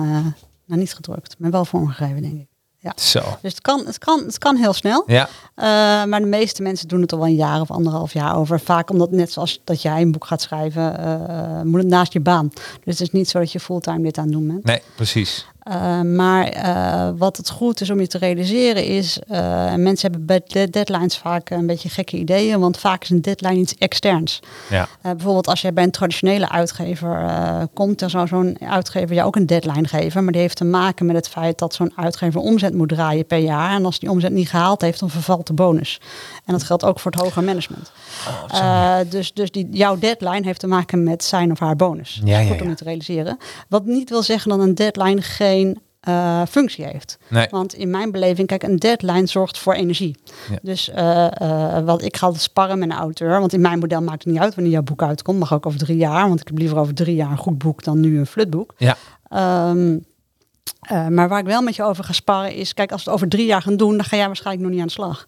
nou, 0.66 0.80
niet 0.80 0.94
gedrukt. 0.94 1.36
Maar 1.38 1.52
wel 1.52 1.66
vormgegeven, 1.66 2.22
denk 2.22 2.40
ik. 2.40 2.51
Ja. 2.84 2.94
Zo. 2.96 3.20
Dus 3.42 3.52
het 3.52 3.62
kan, 3.62 3.86
het, 3.86 3.98
kan, 3.98 4.24
het 4.26 4.38
kan 4.38 4.56
heel 4.56 4.74
snel. 4.74 5.04
Ja, 5.08 5.30
Eh, 5.56 5.68
maar 6.06 6.20
de 6.20 6.26
meeste 6.26 6.62
mensen 6.62 6.88
doen 6.88 7.02
het 7.02 7.12
al 7.12 7.18
wel 7.20 7.28
een 7.28 7.36
jaar 7.36 7.62
of 7.62 7.72
anderhalf 7.72 8.14
jaar 8.14 8.36
over. 8.36 8.60
Vaak 8.60 8.90
omdat 8.90 9.12
net 9.12 9.32
zoals 9.32 9.62
dat 9.64 9.82
jij 9.82 10.02
een 10.02 10.12
boek 10.12 10.26
gaat 10.26 10.42
schrijven, 10.42 10.98
eh, 11.00 11.62
moet 11.62 11.80
het 11.80 11.90
naast 11.90 12.14
je 12.14 12.20
baan. 12.20 12.50
Dus 12.84 13.00
het 13.00 13.08
is 13.08 13.12
niet 13.12 13.30
zo 13.30 13.40
dat 13.40 13.52
je 13.52 13.60
fulltime 13.60 14.02
dit 14.02 14.18
aan 14.18 14.24
het 14.24 14.34
doen 14.34 14.48
bent. 14.48 14.64
nee, 14.64 14.82
precies. 14.96 15.46
Uh, 15.68 16.02
maar 16.02 16.56
uh, 16.56 17.10
wat 17.18 17.38
het 17.38 17.50
goed 17.50 17.82
is 17.82 17.90
om 17.90 18.00
je 18.00 18.08
te 18.08 18.18
realiseren 18.18 18.86
is, 18.86 19.20
uh, 19.32 19.38
mensen 19.76 20.12
hebben 20.12 20.26
bij 20.26 20.42
de 20.46 20.70
deadlines 20.70 21.18
vaak 21.18 21.50
een 21.50 21.68
beetje 21.68 21.90
gekke 21.90 22.18
ideeën, 22.18 22.60
want 22.60 22.78
vaak 22.78 23.04
is 23.04 23.10
een 23.10 23.22
deadline 23.22 23.60
iets 23.60 23.76
externs. 23.76 24.40
Ja. 24.70 24.88
bijvoorbeeld 25.02 25.48
als 25.48 25.62
je 25.62 25.74
bij 25.74 25.84
een 25.84 25.92
traditionele 25.92 26.50
uitgever 26.50 27.30
komt, 27.74 28.00
dan 28.00 28.10
zou 28.10 28.28
zo'n 28.28 28.58
uitgever 28.60 29.16
jou 29.16 29.28
ook 29.28 29.36
een 29.36 29.46
deadline 29.46 29.88
geven, 29.88 30.24
maar 30.24 30.32
die 30.32 30.42
heeft 30.42 30.58
te 30.58 30.66
maken 30.66 31.06
met 31.06 31.16
het 31.16 31.28
feit 31.28 31.58
dat 31.58 31.74
zo'n 31.74 31.94
uitgever 31.96 32.42
omzet 32.42 32.74
moet 32.74 32.90
draaien 32.90 33.26
per 33.26 33.38
jaar 33.38 33.76
en 33.76 33.86
als 33.86 34.00
die 34.00 34.10
omzet 34.10 34.32
niet 34.32 34.50
gehaald 34.50 34.82
heeft, 34.82 35.00
dan 35.00 35.10
vervalt 35.10 35.48
de 35.48 35.54
bonus. 35.54 36.02
En 36.46 36.54
dat 36.54 36.64
geldt 36.64 36.86
ook 36.86 37.00
voor 37.00 37.12
het 37.12 37.22
hoger 37.22 37.44
management. 37.44 37.92
Oh, 38.54 39.00
dus 39.10 39.34
dus 39.34 39.52
die, 39.52 39.68
jouw 39.72 39.98
deadline 39.98 40.46
heeft 40.46 40.60
te 40.60 40.68
maken 40.68 41.04
met 41.04 41.24
zijn 41.24 41.52
of 41.52 41.60
haar 41.60 41.76
bonus. 41.76 42.22
Ja, 42.24 42.40
ja, 42.40 42.48
goed 42.48 42.58
ja. 42.58 42.64
om 42.64 42.70
je 42.70 42.76
te 42.76 42.84
realiseren. 42.84 43.38
Wat 43.68 43.86
niet 43.86 44.10
wil 44.10 44.24
zeggen 44.24 44.50
dat 44.50 44.60
een 44.60 44.76
deadline 44.76 45.22
geen 45.22 45.50
uh, 46.08 46.42
functie 46.50 46.86
heeft. 46.86 47.18
Nee. 47.28 47.48
Want 47.50 47.74
in 47.74 47.90
mijn 47.90 48.12
beleving, 48.12 48.48
kijk, 48.48 48.64
een 48.64 48.78
deadline 48.78 49.26
zorgt 49.26 49.58
voor 49.58 49.74
energie. 49.74 50.16
Ja. 50.50 50.58
Dus 50.62 50.90
uh, 50.90 51.28
uh, 51.42 51.80
wat 51.80 52.02
ik 52.02 52.18
ga 52.18 52.26
altijd 52.26 52.44
sparren 52.44 52.80
met 52.80 52.90
een 52.90 52.96
auteur. 52.96 53.40
Want 53.40 53.54
in 53.54 53.62
mijn 53.62 53.80
model 53.80 54.02
maakt 54.02 54.24
het 54.24 54.34
niet 54.34 54.42
uit 54.42 54.56
wanneer 54.56 54.74
jouw 54.74 54.82
boek 54.82 55.04
uitkomt. 55.04 55.40
Mag 55.40 55.54
ook 55.54 55.66
over 55.66 55.80
drie 55.80 55.98
jaar. 55.98 56.28
Want 56.28 56.40
ik 56.40 56.48
heb 56.48 56.58
liever 56.58 56.78
over 56.78 56.94
drie 56.94 57.16
jaar 57.16 57.32
een 57.32 57.38
goed 57.38 57.58
boek 57.58 57.84
dan 57.84 58.00
nu 58.00 58.20
een 58.20 58.26
flutboek. 58.26 58.74
Ja. 58.78 58.98
Um, 59.70 60.06
maar 61.10 61.30
waar 61.30 61.40
ik 61.40 61.46
wel 61.46 61.62
met 61.62 61.76
je 61.76 61.84
over 61.84 62.04
ga 62.04 62.14
sparren 62.14 62.54
is, 62.54 62.74
kijk, 62.74 62.92
als 62.92 63.04
we 63.04 63.10
het 63.10 63.20
over 63.20 63.30
drie 63.30 63.46
jaar 63.46 63.62
gaan 63.62 63.78
doen, 63.78 63.98
dan 63.98 64.06
ga 64.06 64.18
jij 64.18 64.26
waarschijnlijk 64.26 64.66
nog 64.66 64.74
niet 64.74 64.82
aan 64.82 64.88
de 64.88 64.94
slag. 64.94 65.28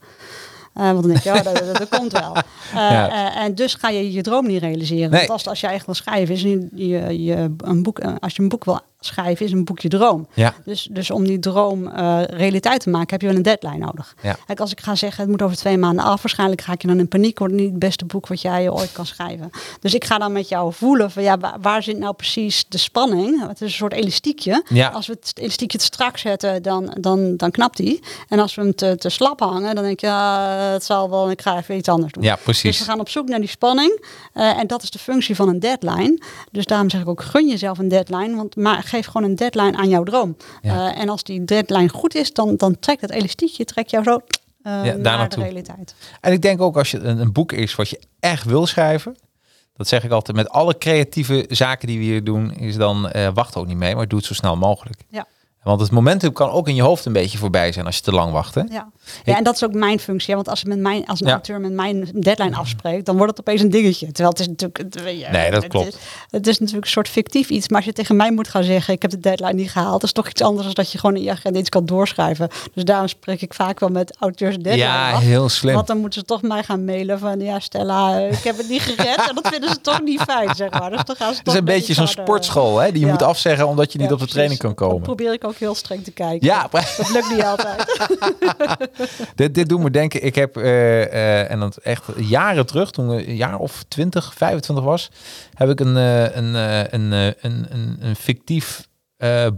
Uh, 0.77 0.83
want 0.83 1.01
dan 1.01 1.11
denk 1.11 1.23
je, 1.23 1.29
oh, 1.29 1.43
dat, 1.43 1.65
dat, 1.65 1.77
dat 1.77 1.89
komt 1.89 2.11
wel. 2.11 2.35
Uh, 2.35 2.41
Ja. 2.91 3.09
uh, 3.09 3.43
en 3.43 3.55
dus 3.55 3.73
ga 3.73 3.89
je 3.89 4.11
je 4.11 4.21
droom 4.21 4.47
niet 4.47 4.61
realiseren. 4.61 5.09
Nee. 5.09 5.19
Want 5.19 5.29
als, 5.29 5.47
als 5.47 5.59
je 5.59 5.67
echt 5.67 5.85
wil 5.85 5.95
schrijven, 5.95 6.35
is 6.35 6.41
je, 6.41 6.67
je, 6.73 7.23
je, 7.23 7.51
een 7.57 7.83
boek, 7.83 7.99
eh, 7.99 8.13
als 8.19 8.35
je 8.35 8.41
een 8.41 8.49
boek 8.49 8.65
wil 8.65 8.79
schrijven, 9.05 9.45
is 9.45 9.51
een 9.51 9.65
boek 9.65 9.79
je 9.79 9.89
droom. 9.89 10.27
Ja. 10.33 10.53
Dus, 10.65 10.87
dus 10.91 11.11
om 11.11 11.23
die 11.23 11.39
droom 11.39 11.87
uh, 11.87 12.21
realiteit 12.23 12.81
te 12.81 12.89
maken, 12.89 13.09
heb 13.09 13.21
je 13.21 13.27
wel 13.27 13.35
een 13.35 13.41
deadline 13.41 13.77
nodig. 13.77 14.15
Ja. 14.21 14.37
Kijk, 14.45 14.59
als 14.59 14.71
ik 14.71 14.81
ga 14.81 14.95
zeggen, 14.95 15.21
het 15.21 15.29
moet 15.31 15.41
over 15.41 15.57
twee 15.57 15.77
maanden 15.77 16.05
af, 16.05 16.21
waarschijnlijk 16.21 16.61
ga 16.61 16.73
ik 16.73 16.81
je 16.81 16.87
dan 16.87 16.99
in 16.99 17.07
paniek, 17.07 17.39
wordt 17.39 17.53
niet 17.53 17.69
het 17.69 17.79
beste 17.79 18.05
boek 18.05 18.27
wat 18.27 18.41
jij 18.41 18.69
ooit 18.69 18.91
kan 18.91 19.05
schrijven. 19.05 19.49
Dus 19.79 19.93
ik 19.93 20.03
ga 20.03 20.17
dan 20.17 20.31
met 20.31 20.49
jou 20.49 20.73
voelen 20.73 21.11
van, 21.11 21.23
ja, 21.23 21.37
waar, 21.37 21.55
waar 21.61 21.83
zit 21.83 21.97
nou 21.97 22.13
precies 22.13 22.65
de 22.69 22.77
spanning? 22.77 23.47
Het 23.47 23.61
is 23.61 23.67
een 23.67 23.77
soort 23.77 23.93
elastiekje. 23.93 24.63
Ja. 24.67 24.89
Als 24.89 25.07
we 25.07 25.13
het 25.19 25.31
elastiekje 25.39 25.77
te 25.77 25.83
strak 25.83 26.17
zetten, 26.17 26.61
dan, 26.61 26.97
dan, 26.99 27.37
dan 27.37 27.51
knapt 27.51 27.77
die. 27.77 28.03
En 28.27 28.39
als 28.39 28.55
we 28.55 28.61
hem 28.61 28.75
te, 28.75 28.95
te 28.97 29.09
slap 29.09 29.39
hangen, 29.39 29.75
dan 29.75 29.83
denk 29.83 29.99
je, 29.99 30.07
ja, 30.07 30.49
het 30.71 30.83
zal 30.83 31.09
wel, 31.09 31.31
ik 31.31 31.41
ga 31.41 31.57
even 31.57 31.75
iets 31.75 31.89
anders 31.89 32.11
doen. 32.11 32.23
Ja, 32.23 32.35
precies. 32.35 32.61
Dus 32.63 32.79
we 32.79 32.85
gaan 32.85 32.99
op 32.99 33.09
zoek 33.09 33.27
naar 33.27 33.39
die 33.39 33.49
spanning. 33.49 34.05
Uh, 34.33 34.59
en 34.59 34.67
dat 34.67 34.83
is 34.83 34.89
de 34.91 34.99
functie 34.99 35.35
van 35.35 35.49
een 35.49 35.59
deadline. 35.59 36.21
Dus 36.51 36.65
daarom 36.65 36.89
zeg 36.89 37.01
ik 37.01 37.07
ook, 37.07 37.21
gun 37.21 37.47
jezelf 37.47 37.77
een 37.77 37.87
deadline. 37.87 38.35
Want 38.35 38.55
maar 38.55 38.83
geef 38.93 39.05
gewoon 39.05 39.29
een 39.29 39.35
deadline 39.35 39.77
aan 39.77 39.89
jouw 39.89 40.03
droom. 40.03 40.37
Ja. 40.61 40.91
Uh, 40.91 41.01
en 41.01 41.09
als 41.09 41.23
die 41.23 41.45
deadline 41.45 41.89
goed 41.89 42.15
is, 42.15 42.33
dan, 42.33 42.55
dan 42.55 42.79
trekt 42.79 43.01
het 43.01 43.11
elastiekje 43.11 43.65
trekt 43.65 43.89
jou 43.89 44.03
zo 44.03 44.11
uh, 44.63 44.83
daar 44.83 44.97
naar 45.01 45.29
de 45.29 45.41
realiteit. 45.41 45.95
En 46.21 46.31
ik 46.31 46.41
denk 46.41 46.61
ook 46.61 46.77
als 46.77 46.91
je 46.91 46.99
een, 46.99 47.19
een 47.19 47.31
boek 47.31 47.51
is 47.51 47.75
wat 47.75 47.89
je 47.89 47.99
echt 48.19 48.45
wil 48.45 48.65
schrijven. 48.65 49.15
Dat 49.75 49.87
zeg 49.87 50.03
ik 50.03 50.11
altijd 50.11 50.37
met 50.37 50.49
alle 50.49 50.77
creatieve 50.77 51.45
zaken 51.49 51.87
die 51.87 51.97
we 51.97 52.03
hier 52.03 52.23
doen. 52.23 52.53
Is 52.53 52.75
dan 52.75 53.09
eh, 53.09 53.29
wacht 53.33 53.55
ook 53.55 53.67
niet 53.67 53.77
mee, 53.77 53.95
maar 53.95 54.07
doe 54.07 54.17
het 54.17 54.27
zo 54.27 54.33
snel 54.33 54.55
mogelijk. 54.55 55.01
Ja. 55.09 55.27
Want 55.63 55.81
het 55.81 55.91
momentum 55.91 56.33
kan 56.33 56.49
ook 56.49 56.67
in 56.67 56.75
je 56.75 56.81
hoofd 56.81 57.05
een 57.05 57.13
beetje 57.13 57.37
voorbij 57.37 57.71
zijn 57.71 57.85
als 57.85 57.95
je 57.95 58.01
te 58.01 58.11
lang 58.11 58.31
wacht. 58.31 58.55
Hè? 58.55 58.61
Ja. 58.69 58.89
ja, 59.23 59.37
en 59.37 59.43
dat 59.43 59.55
is 59.55 59.63
ook 59.63 59.73
mijn 59.73 59.99
functie. 59.99 60.29
hè. 60.29 60.35
Want 60.35 60.49
als, 60.49 60.63
met 60.63 60.79
mijn, 60.79 61.05
als 61.05 61.21
een 61.21 61.27
Ja. 61.27 61.33
auteur 61.33 61.59
met 61.61 61.71
mijn 61.71 62.09
deadline 62.15 62.55
afspreekt, 62.55 63.05
dan 63.05 63.17
wordt 63.17 63.31
het 63.37 63.39
opeens 63.47 63.61
een 63.61 63.69
dingetje. 63.69 64.05
Terwijl 64.05 64.29
het 64.29 64.39
is 64.39 64.47
natuurlijk... 64.47 64.77
het- 64.77 64.93
je, 65.19 65.27
Nee, 65.31 65.51
dat 65.51 65.63
het 65.63 65.71
klopt. 65.71 65.87
is- 65.87 65.95
Het 66.29 66.47
is 66.47 66.59
natuurlijk 66.59 66.85
een 66.85 66.91
soort 66.91 67.09
fictief 67.09 67.49
iets. 67.49 67.67
Maar 67.69 67.77
als 67.77 67.85
je 67.85 67.93
tegen 67.93 68.15
mij 68.15 68.31
moet 68.31 68.47
gaan 68.47 68.63
zeggen, 68.63 68.93
ik 68.93 69.01
heb 69.01 69.11
de 69.11 69.19
deadline 69.19 69.53
niet 69.53 69.71
gehaald, 69.71 69.91
dat 69.93 70.03
is 70.03 70.11
toch 70.11 70.29
iets 70.29 70.41
anders 70.41 70.65
dan 70.65 70.73
dat 70.73 70.91
je 70.91 70.97
gewoon 70.97 71.15
in 71.15 71.23
je 71.23 71.31
agenda 71.31 71.59
iets 71.59 71.69
kan 71.69 71.85
doorschrijven. 71.85 72.49
Dus 72.73 72.83
daarom 72.83 73.07
spreek 73.07 73.41
ik 73.41 73.53
vaak 73.53 73.79
wel 73.79 73.89
met 73.89 74.15
auteurs 74.19 74.55
deadline 74.57 74.85
Ja, 74.87 75.11
af. 75.11 75.21
heel 75.21 75.49
slim. 75.49 75.73
Want 75.75 75.87
dan 75.87 75.97
moeten 75.97 76.19
ze 76.19 76.25
toch 76.25 76.41
mij 76.41 76.63
gaan 76.63 76.85
mailen 76.85 77.19
van, 77.19 77.39
ja 77.39 77.59
Stella, 77.59 78.17
ik 78.17 78.43
heb 78.43 78.57
het 78.57 78.69
niet 78.69 78.81
gered. 78.81 79.27
en 79.29 79.35
dat 79.35 79.47
vinden 79.47 79.69
ze 79.69 79.81
toch 79.81 80.01
niet 80.01 80.21
fijn, 80.21 80.55
zeg 80.55 80.69
maar. 80.71 80.89
Dus 80.91 81.03
dan 81.03 81.15
gaan 81.15 81.33
ze 81.33 81.39
Het 81.39 81.47
is 81.47 81.53
een 81.53 81.65
beetje 81.65 81.93
zo'n 81.93 82.07
sportschool 82.07 82.77
hè, 82.79 82.91
die 82.91 82.99
je 82.99 83.05
Ja. 83.05 83.11
moet 83.11 83.21
afzeggen 83.23 83.67
omdat 83.67 83.91
je 83.91 83.97
niet 83.97 84.11
op 84.11 84.11
de 84.11 84.25
precies. 84.25 84.33
training 84.33 84.59
kan 84.59 84.73
komen. 84.87 85.01
probeer 85.01 85.33
ik 85.33 85.43
ook 85.43 85.52
heel 85.57 85.75
streng 85.75 86.03
te 86.03 86.11
kijken. 86.11 86.47
Ja, 86.47 86.67
Dat 86.71 87.09
lukt 87.09 87.29
niet 87.29 87.43
altijd. 87.43 88.09
dit, 89.35 89.55
dit 89.55 89.69
doet 89.69 89.79
me 89.79 89.91
denken, 89.91 90.23
ik 90.23 90.35
heb, 90.35 90.57
eh, 90.57 91.03
eh, 91.03 91.51
en 91.51 91.59
dat 91.59 91.77
echt 91.77 92.03
jaren 92.17 92.65
terug, 92.65 92.91
toen 92.91 93.17
ik 93.17 93.27
een 93.27 93.35
jaar 93.35 93.57
of 93.57 93.83
20, 93.87 94.33
25 94.33 94.85
was, 94.85 95.11
heb 95.53 95.69
ik 95.69 95.79
een, 95.79 95.97
eh, 95.97 96.35
een, 96.35 96.53
een, 96.53 97.11
een, 97.11 97.65
een, 97.69 97.97
een 97.99 98.15
fictief 98.15 98.87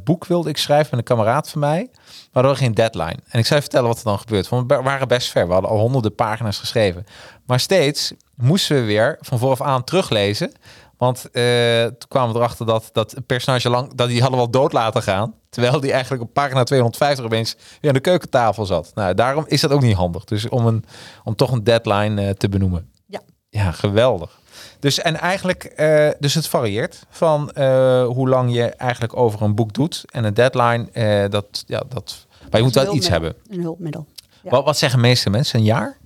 boek 0.04 0.26
wilde 0.26 0.50
ik 0.50 0.58
schrijven 0.58 0.88
met 0.90 1.00
een 1.00 1.16
kameraad 1.16 1.50
van 1.50 1.60
mij. 1.60 1.90
Maar 2.32 2.44
er 2.44 2.50
was 2.50 2.60
geen 2.60 2.74
deadline. 2.74 3.18
En 3.30 3.40
ik 3.40 3.46
zou 3.46 3.56
je 3.56 3.62
vertellen 3.62 3.88
wat 3.88 3.98
er 3.98 4.04
dan 4.04 4.20
gebeurt. 4.20 4.50
Want 4.50 4.72
we 4.72 4.82
waren 4.82 5.08
best 5.08 5.32
ver. 5.32 5.48
We 5.48 5.54
hadden 5.54 5.72
al 5.72 5.80
honderden 5.80 6.16
pagina's 6.16 6.60
geschreven. 6.60 7.06
Maar 7.46 7.60
steeds 7.60 8.14
moesten 8.36 8.76
we 8.76 8.82
weer 8.82 9.18
van 9.22 9.40
vooraf 9.40 9.62
aan 9.62 9.84
teruglezen. 9.84 10.52
Want 10.98 11.30
eh, 11.32 11.84
toen 11.84 12.08
kwamen 12.08 12.34
we 12.34 12.40
erachter 12.40 12.66
dat 12.66 12.90
dat 12.92 13.16
een 13.16 13.26
personage 13.26 13.70
lang, 13.70 13.96
dat 13.96 14.08
die 14.08 14.22
hadden 14.22 14.40
wel 14.40 14.50
dood 14.50 14.74
laten 14.74 15.02
gaan. 15.02 15.34
Terwijl 15.50 15.80
die 15.80 15.92
eigenlijk 15.92 16.24
op 16.24 16.34
pagina 16.34 16.64
250 16.64 17.26
opeens 17.26 17.56
weer 17.82 17.90
aan 17.92 17.98
de 17.98 18.00
keukentafel 18.00 18.66
zat. 18.66 18.92
Nou, 18.96 19.14
daarom 19.14 19.46
is 19.48 19.62
dat 19.62 19.72
ook 19.72 19.82
niet 19.82 19.96
handig. 19.96 20.24
Dus 20.24 20.50
om, 20.50 20.66
een, 20.66 20.86
om 21.24 21.36
toch 21.36 21.52
een 21.52 21.64
deadline 21.64 22.22
eh, 22.22 22.30
te 22.30 22.50
benoemen. 22.50 22.92
Ja. 23.06 23.22
Ja, 23.50 23.72
geweldig. 23.72 24.40
Dus 24.80 25.00
en 25.00 25.16
eigenlijk, 25.16 25.64
eh, 25.64 26.10
dus 26.20 26.34
het 26.34 26.48
varieert 26.48 27.06
van 27.10 27.52
hoe 28.06 28.30
lang 28.30 28.54
je 28.54 28.64
eigenlijk 28.64 29.18
over 29.18 29.42
een 29.42 29.56
boek 29.56 29.74
doet. 29.74 30.04
En 30.06 30.24
een 30.24 30.34
deadline, 30.34 30.88
dat, 31.30 31.64
ja, 31.68 31.84
dat, 31.90 32.26
maar 32.50 32.60
je 32.60 32.66
moet 32.66 32.76
wel 32.76 32.96
iets 32.96 33.10
hebben. 33.10 33.36
Een 33.50 33.62
hulpmiddel. 33.62 34.06
Ja. 34.44 34.50
Wat, 34.50 34.66
wat 34.66 34.78
zeggen 34.78 35.02
de 35.02 35.08
meeste 35.08 35.30
mensen? 35.30 35.60
Een 35.60 35.66
jaar? 35.66 35.98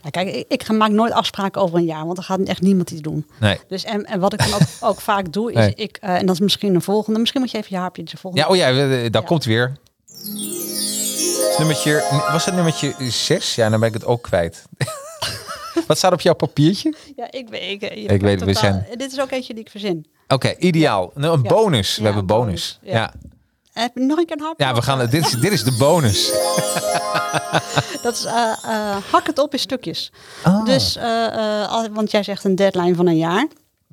Nou, 0.00 0.10
kijk, 0.10 0.28
ik, 0.34 0.44
ik 0.48 0.72
maak 0.72 0.90
nooit 0.90 1.12
afspraken 1.12 1.60
over 1.62 1.78
een 1.78 1.84
jaar, 1.84 2.04
want 2.04 2.14
dan 2.16 2.24
gaat 2.24 2.40
echt 2.40 2.60
niemand 2.60 2.90
iets 2.90 3.00
doen. 3.00 3.26
Nee. 3.40 3.58
Dus 3.68 3.84
en, 3.84 4.04
en 4.04 4.20
wat 4.20 4.32
ik 4.32 4.38
dan 4.38 4.54
ook, 4.54 4.60
ook 4.80 5.00
vaak 5.10 5.32
doe, 5.32 5.50
is 5.52 5.56
Nee. 5.58 5.72
ik, 5.74 5.96
eh, 6.00 6.14
en 6.14 6.26
dat 6.26 6.34
is 6.34 6.40
misschien 6.40 6.74
een 6.74 6.82
volgende, 6.82 7.18
misschien 7.18 7.40
moet 7.40 7.50
je 7.50 7.56
even 7.56 7.70
je 7.70 7.76
haarpje 7.76 8.02
de 8.02 8.16
volgende. 8.16 8.46
Ja, 8.46 8.52
oh 8.52 8.56
ja, 8.56 8.68
eh, 8.70 9.10
daar 9.10 9.22
Ja. 9.22 9.28
komt 9.28 9.44
weer. 9.44 9.76
Nummertje, 11.58 12.04
was 12.32 12.44
het 12.44 12.54
nummertje 12.54 12.94
6? 12.98 13.54
Ja, 13.54 13.68
dan 13.70 13.80
ben 13.80 13.88
ik 13.88 13.94
het 13.94 14.04
ook 14.04 14.22
kwijt. 14.22 14.64
Wat 15.86 15.98
staat 15.98 16.12
op 16.12 16.20
jouw 16.20 16.34
papiertje? 16.34 16.94
Ja, 17.16 17.30
ik 17.30 17.48
weet, 17.48 17.62
ik, 17.62 17.80
je 17.80 17.88
Ik 17.88 18.20
weet, 18.20 18.56
zijn- 18.58 18.86
Dit 18.96 19.12
is 19.12 19.20
ook 19.20 19.30
eentje 19.30 19.54
die 19.54 19.62
ik 19.62 19.70
verzin. 19.70 20.06
Oké, 20.28 20.54
ideaal. 20.58 21.10
Nou, 21.14 21.36
een 21.36 21.42
Ja. 21.42 21.48
bonus. 21.48 21.96
We 21.96 22.02
Ja, 22.02 22.04
hebben 22.04 22.20
een 22.20 22.38
bonus. 22.42 22.78
bonus, 22.82 22.94
Ja. 22.94 23.12
Heb 23.80 23.90
je 23.94 24.00
nog 24.00 24.18
een 24.18 24.26
keer 24.26 24.36
een 24.36 24.42
harpje? 24.42 24.64
Ja, 24.64 24.74
we 24.74 24.82
gaan. 24.82 24.98
Dit 24.98 25.26
is, 25.26 25.30
dit 25.30 25.52
is 25.52 25.64
de 25.64 25.72
bonus. 25.72 26.30
Dat 28.02 28.16
is, 28.16 28.24
eh, 28.24 28.52
eh, 28.64 28.96
hak 29.10 29.26
het 29.26 29.38
op 29.38 29.52
in 29.52 29.58
stukjes. 29.58 30.12
Ah. 30.42 30.64
Dus, 30.64 30.96
eh, 30.96 31.84
want 31.92 32.10
jij 32.10 32.22
zegt 32.22 32.44
een 32.44 32.54
deadline 32.54 32.94
van 32.94 33.06
een 33.06 33.16
jaar. 33.16 33.46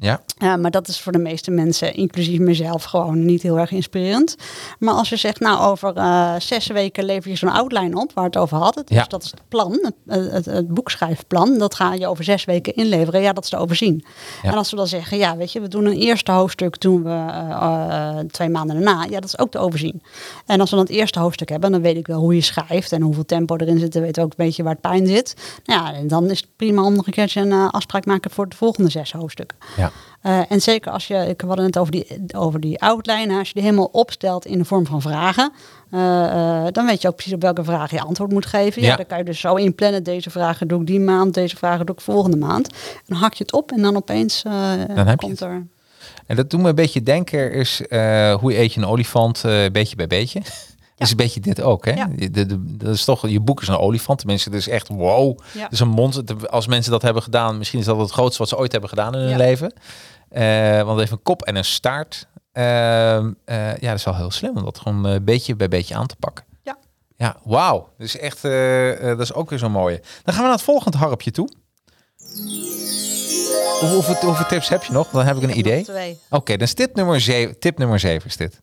Ja. 0.03 0.21
Ja, 0.37 0.57
maar 0.57 0.71
dat 0.71 0.87
is 0.87 0.99
voor 1.01 1.11
de 1.11 1.17
meeste 1.17 1.51
mensen, 1.51 1.93
inclusief 1.93 2.39
mezelf, 2.39 2.83
gewoon 2.83 3.25
niet 3.25 3.41
heel 3.41 3.59
erg 3.59 3.71
inspirerend. 3.71 4.35
Maar 4.79 4.93
als 4.93 5.09
je 5.09 5.15
zegt, 5.15 5.39
nou 5.39 5.59
over 5.59 5.93
eh, 5.95 6.33
zes 6.39 6.67
weken 6.67 7.03
lever 7.05 7.29
je 7.29 7.35
zo'n 7.37 7.49
outline 7.51 7.99
op, 8.01 8.11
waar 8.13 8.23
het 8.25 8.37
over 8.37 8.57
had. 8.57 8.73
Dus 8.85 8.97
Ja. 8.97 9.05
dat 9.07 9.23
is 9.23 9.31
het 9.31 9.41
plan, 9.47 9.79
het, 10.05 10.31
het, 10.31 10.45
het 10.45 10.67
boekschrijfplan. 10.73 11.57
Dat 11.57 11.75
ga 11.75 11.93
je 11.93 12.07
over 12.07 12.23
zes 12.23 12.45
weken 12.45 12.75
inleveren. 12.75 13.21
Ja, 13.21 13.33
dat 13.33 13.43
is 13.43 13.49
te 13.49 13.57
overzien. 13.57 14.05
Ja. 14.43 14.51
En 14.51 14.57
als 14.57 14.69
we 14.69 14.75
dan 14.75 14.87
zeggen, 14.87 15.17
ja, 15.17 15.37
weet 15.37 15.51
je, 15.51 15.61
we 15.61 15.67
doen 15.67 15.85
een 15.85 15.97
eerste 15.97 16.31
hoofdstuk, 16.31 16.79
doen 16.81 17.03
we 17.03 17.09
eh, 17.09 18.09
eh, 18.19 18.25
twee 18.31 18.49
maanden 18.49 18.81
daarna. 18.81 19.03
Ja, 19.03 19.19
dat 19.19 19.23
is 19.25 19.37
ook 19.39 19.51
te 19.51 19.57
overzien. 19.59 20.01
En 20.45 20.59
als 20.59 20.69
we 20.69 20.75
dan 20.75 20.85
het 20.85 20.93
eerste 20.95 21.19
hoofdstuk 21.19 21.49
hebben, 21.49 21.71
dan 21.71 21.81
weet 21.81 21.97
ik 21.97 22.07
wel 22.07 22.19
hoe 22.19 22.35
je 22.35 22.41
schrijft 22.41 22.91
en 22.91 23.01
hoeveel 23.01 23.25
tempo 23.25 23.55
erin 23.55 23.79
zit. 23.79 23.93
Dan 23.93 24.01
weet 24.01 24.17
ik 24.17 24.23
ook 24.23 24.29
een 24.37 24.45
beetje 24.45 24.63
waar 24.63 24.71
het 24.71 24.81
pijn 24.81 25.07
zit. 25.07 25.35
Nou 25.65 25.81
ja, 25.85 25.93
en 25.93 26.07
dan 26.07 26.29
is 26.29 26.39
het 26.39 26.49
prima 26.55 26.83
om 26.83 26.95
nog 26.95 27.07
een 27.07 27.13
keertje 27.13 27.41
een 27.41 27.51
eh, 27.51 27.69
afspraak 27.69 28.05
maken 28.05 28.31
voor 28.31 28.49
de 28.49 28.55
volgende 28.55 28.89
zes 28.89 29.11
hoofdstukken. 29.11 29.57
Ja. 29.77 29.91
Eh, 30.24 30.39
en 30.49 30.61
zeker 30.61 30.91
als 30.91 31.07
je, 31.07 31.15
ik 31.15 31.41
had 31.41 31.57
het 31.57 31.78
over 31.78 31.91
die, 31.91 32.07
over 32.36 32.59
die 32.59 32.82
outline, 32.82 33.38
als 33.38 33.47
je 33.47 33.53
die 33.53 33.63
helemaal 33.63 33.89
opstelt 33.91 34.45
in 34.45 34.57
de 34.57 34.65
vorm 34.65 34.86
van 34.86 35.01
vragen, 35.01 35.51
eh, 35.89 36.24
eh, 36.26 36.67
dan 36.71 36.86
weet 36.86 37.01
je 37.01 37.07
ook 37.07 37.15
precies 37.15 37.34
op 37.34 37.41
welke 37.41 37.63
vraag 37.63 37.91
je 37.91 38.01
antwoord 38.01 38.32
moet 38.32 38.45
geven. 38.45 38.82
Ja. 38.82 38.88
Ja. 38.88 38.95
dan 38.95 39.05
kan 39.05 39.17
je 39.17 39.24
dus 39.24 39.39
zo 39.39 39.55
inplannen, 39.55 40.03
deze 40.03 40.30
vragen 40.30 40.67
doe 40.67 40.82
ik 40.82 40.88
die 40.88 40.99
maand, 40.99 41.34
deze 41.34 41.57
vragen 41.57 41.86
doe 41.86 41.95
ik 41.95 42.01
volgende 42.01 42.38
maand. 42.38 42.67
En 42.67 43.03
dan 43.05 43.17
hak 43.17 43.34
je 43.34 43.43
het 43.43 43.53
op 43.53 43.71
en 43.71 43.82
dan 43.82 43.95
opeens 43.95 44.41
Dan 44.43 45.07
heb 45.07 45.07
je 45.07 45.28
komt 45.28 45.41
er... 45.41 45.65
En 46.26 46.36
dat 46.36 46.49
doet 46.49 46.61
me 46.61 46.69
een 46.69 46.76
beetje 46.76 47.03
denken, 47.03 47.51
is 47.51 47.82
hoe 48.39 48.57
eet 48.57 48.74
je 48.74 48.80
een 48.80 48.88
olifant 48.88 49.41
beetje 49.71 49.95
bij 49.95 50.07
beetje. 50.07 50.41
Dat 51.03 51.11
is 51.11 51.11
een 51.11 51.25
beetje 51.25 51.39
dit 51.39 51.61
ook, 51.61 51.85
hè? 51.85 51.91
Ja. 51.91 52.07
De, 52.15 52.29
de, 52.45 52.75
dat 52.77 52.93
is 52.93 53.03
toch, 53.03 53.27
je 53.29 53.39
boek 53.39 53.61
is 53.61 53.67
een 53.67 53.77
olifant. 53.77 54.17
Tenminste, 54.19 54.49
het 54.49 54.57
is 54.57 54.67
echt 54.67 54.87
wow. 54.87 55.39
Ja. 55.53 55.63
Het 55.63 55.71
is 55.71 55.79
een 55.79 55.87
mond. 55.89 56.13
Het- 56.15 56.49
Als 56.49 56.67
mensen 56.67 56.91
dat 56.91 57.01
hebben 57.01 57.23
gedaan, 57.23 57.57
misschien 57.57 57.79
is 57.79 57.85
dat 57.85 57.97
het 57.97 58.11
grootste 58.11 58.37
wat 58.39 58.49
ze 58.49 58.57
ooit 58.57 58.71
hebben 58.71 58.89
gedaan 58.89 59.13
in 59.13 59.19
hun 59.19 59.29
Ja. 59.29 59.37
leven. 59.37 59.73
Eh, 60.29 60.75
want 60.77 60.89
het 60.89 60.97
heeft 60.99 61.11
een 61.11 61.21
kop 61.23 61.41
en 61.41 61.55
een 61.55 61.65
staart. 61.65 62.27
Ehm, 62.51 63.31
eh, 63.45 63.75
ja, 63.77 63.89
dat 63.89 63.97
is 63.97 64.03
wel 64.03 64.15
heel 64.15 64.31
slim 64.31 64.57
om 64.57 64.63
dat 64.63 64.79
gewoon 64.79 65.07
eh, 65.07 65.15
beetje 65.21 65.55
bij 65.55 65.67
beetje 65.67 65.95
aan 65.95 66.07
te 66.07 66.15
pakken. 66.19 66.45
Ja. 66.63 66.77
Ja, 67.17 67.37
wauw. 67.43 67.89
Dus 67.97 68.17
echt, 68.17 68.43
eh, 68.45 68.91
eh, 68.91 69.03
dat 69.17 69.19
is 69.19 69.33
ook 69.33 69.49
weer 69.49 69.59
zo'n 69.59 69.71
mooie. 69.71 69.97
Dan 70.23 70.33
gaan 70.33 70.35
we 70.35 70.41
naar 70.49 70.51
het 70.57 70.61
volgende 70.65 70.97
harpje 70.97 71.31
toe. 71.31 71.49
Hoe- 73.79 73.89
Hoeveel, 73.89 74.15
hoeveel 74.15 74.45
tips 74.45 74.69
heb 74.69 74.83
je 74.83 74.93
nog? 74.93 75.09
Dan 75.09 75.25
heb 75.25 75.37
ik 75.37 75.43
een 75.43 75.57
idee. 75.57 75.85
Oké, 76.29 76.51
dan 76.51 76.67
is 76.67 76.75
dit 76.75 76.95
nummer 76.95 77.21
7. 77.21 77.59
Tip 77.59 77.77
nummer 77.77 77.99
7 77.99 78.27
is 78.29 78.37
dit. 78.37 78.61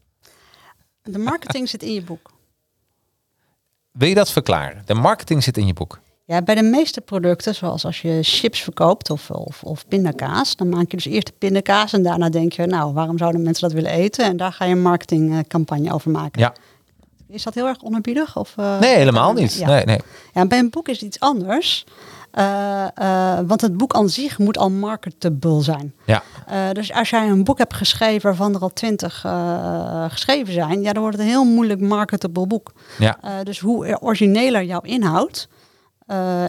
De 1.02 1.18
marketing 1.18 1.68
zit 1.68 1.82
in 1.82 1.92
je 1.92 2.02
boek. 2.02 2.30
Wil 3.92 4.08
je 4.08 4.14
dat 4.14 4.30
verklaren? 4.30 4.82
De 4.86 4.94
marketing 4.94 5.42
zit 5.42 5.56
in 5.56 5.66
je 5.66 5.72
boek. 5.72 6.00
Ja, 6.24 6.42
bij 6.42 6.54
de 6.54 6.62
meeste 6.62 7.00
producten, 7.00 7.54
zoals 7.54 7.84
als 7.84 8.00
je 8.02 8.18
chips 8.22 8.60
verkoopt 8.60 9.10
of, 9.10 9.30
of, 9.30 9.62
of 9.62 9.88
pindakaas, 9.88 10.56
dan 10.56 10.68
maak 10.68 10.90
je 10.90 10.96
dus 10.96 11.04
eerst 11.06 11.26
de 11.26 11.32
pindakaas 11.38 11.92
en 11.92 12.02
daarna 12.02 12.28
denk 12.28 12.52
je, 12.52 12.66
nou, 12.66 12.92
waarom 12.92 13.18
zouden 13.18 13.42
mensen 13.42 13.62
dat 13.68 13.72
willen 13.72 13.90
eten? 13.90 14.24
En 14.24 14.36
daar 14.36 14.52
ga 14.52 14.64
je 14.64 14.72
een 14.72 14.82
marketingcampagne 14.82 15.92
over 15.92 16.10
maken. 16.10 16.40
Ja. 16.40 16.54
Is 17.28 17.42
dat 17.42 17.54
heel 17.54 17.66
erg 17.66 17.82
onerbiedig? 17.82 18.36
Of, 18.36 18.54
eh, 18.56 18.78
Nee, 18.78 18.94
helemaal 18.96 19.32
niet. 19.32 19.54
Ja. 19.54 19.66
Nee, 19.66 19.84
nee. 19.84 19.98
Ja, 20.34 20.46
bij 20.46 20.58
een 20.58 20.70
boek 20.70 20.88
is 20.88 20.94
het 20.96 21.04
iets 21.06 21.20
anders. 21.20 21.84
Eh, 22.30 22.86
eh, 22.94 23.38
want 23.46 23.60
het 23.60 23.76
boek 23.76 23.94
aan 23.94 24.08
zich 24.08 24.38
moet 24.38 24.58
al 24.58 24.70
marketable 24.70 25.62
zijn. 25.62 25.94
Ja, 26.04 26.22
Eh, 26.46 26.70
dus 26.72 26.92
als 26.92 27.10
jij 27.10 27.28
een 27.28 27.44
boek 27.44 27.58
hebt 27.58 27.74
geschreven 27.74 28.22
waarvan 28.22 28.54
er 28.54 28.60
al 28.60 28.72
twintig 28.72 29.24
geschreven 30.08 30.52
zijn, 30.52 30.82
ja, 30.82 30.92
dan 30.92 31.02
wordt 31.02 31.16
het 31.16 31.26
een 31.26 31.32
heel 31.32 31.44
moeilijk 31.44 31.80
marketable 31.80 32.46
boek. 32.46 32.72
ja, 32.98 33.18
dus 33.42 33.58
hoe 33.58 34.00
origineler 34.00 34.64
jouw 34.64 34.80
inhoud. 34.80 35.48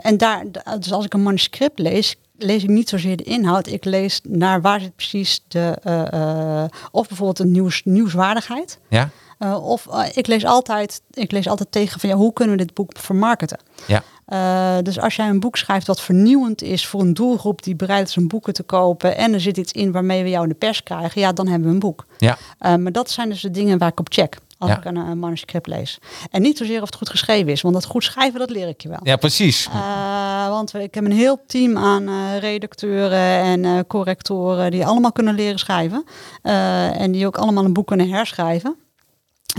en 0.01 0.17
daar, 0.17 0.45
dus 0.79 0.91
als 0.91 1.05
ik 1.05 1.13
een 1.13 1.23
manuscript 1.23 1.79
lees, 1.79 2.15
lees 2.37 2.63
ik 2.63 2.69
niet 2.69 2.89
zozeer 2.89 3.17
de 3.17 3.23
inhoud. 3.23 3.67
Ik 3.67 3.85
lees 3.85 4.19
naar 4.23 4.61
waar 4.61 4.79
zit 4.79 4.95
precies 4.95 5.43
de. 5.47 6.69
of 6.91 7.07
bijvoorbeeld 7.07 7.39
een 7.39 7.51
nieuws, 7.51 7.81
nieuwswaardigheid. 7.83 8.79
ja, 8.89 9.09
of 9.57 9.87
ik, 10.13 10.27
lees 10.27 10.45
altijd, 10.45 11.01
ik 11.11 11.31
lees 11.31 11.47
altijd 11.47 11.71
tegen 11.71 11.99
van 11.99 12.09
ja, 12.09 12.15
hoe 12.15 12.33
kunnen 12.33 12.57
we 12.57 12.63
dit 12.63 12.73
boek 12.73 12.91
vermarkten? 12.97 13.59
ja, 13.87 14.03
Eh, 14.31 14.77
dus 14.83 14.99
als 14.99 15.15
jij 15.15 15.27
een 15.29 15.39
boek 15.39 15.57
schrijft 15.57 15.87
wat 15.87 16.01
vernieuwend 16.01 16.61
is 16.61 16.85
voor 16.87 17.01
een 17.01 17.13
doelgroep 17.13 17.63
die 17.63 17.75
bereid 17.75 18.07
is 18.07 18.17
om 18.17 18.27
boeken 18.27 18.53
te 18.53 18.63
kopen 18.63 19.17
en 19.17 19.33
er 19.33 19.39
zit 19.41 19.57
iets 19.57 19.71
in 19.71 19.91
waarmee 19.91 20.23
we 20.23 20.29
jou 20.29 20.43
in 20.43 20.49
de 20.49 20.55
pers 20.55 20.83
krijgen, 20.83 21.21
ja, 21.21 21.31
dan 21.33 21.47
hebben 21.47 21.67
we 21.67 21.73
een 21.73 21.79
boek. 21.79 22.05
ja, 22.17 22.37
Eh, 22.57 22.75
maar 22.75 22.91
dat 22.91 23.09
zijn 23.11 23.29
dus 23.29 23.41
de 23.41 23.51
dingen 23.51 23.77
waar 23.77 23.89
ik 23.89 23.99
op 23.99 24.07
check 24.13 24.37
als 24.57 24.69
Ja. 24.69 24.77
ik 24.77 24.85
een, 24.85 24.95
een 24.95 25.19
manuscript 25.19 25.67
lees. 25.67 25.97
En 26.31 26.41
niet 26.41 26.57
zozeer 26.57 26.81
of 26.81 26.85
het 26.85 26.95
goed 26.95 27.09
geschreven 27.09 27.51
is, 27.51 27.61
want 27.61 27.73
dat 27.73 27.85
goed 27.85 28.03
schrijven, 28.03 28.39
dat 28.39 28.49
leer 28.49 28.67
ik 28.67 28.81
je 28.81 28.89
wel. 28.89 28.99
ja, 29.03 29.15
precies. 29.15 29.67
Eh, 29.73 30.49
want 30.49 30.73
ik 30.73 30.93
heb 30.93 31.05
een 31.05 31.11
heel 31.11 31.41
team 31.47 31.77
aan 31.77 32.07
eh, 32.07 32.37
redacteuren 32.39 33.19
en 33.41 33.65
eh, 33.65 33.79
correctoren 33.87 34.71
die 34.71 34.85
allemaal 34.85 35.11
kunnen 35.11 35.35
leren 35.35 35.59
schrijven. 35.59 36.03
Eh, 36.41 36.99
en 37.01 37.11
die 37.11 37.25
ook 37.25 37.37
allemaal 37.37 37.65
een 37.65 37.73
boek 37.73 37.87
kunnen 37.87 38.09
herschrijven. 38.09 38.75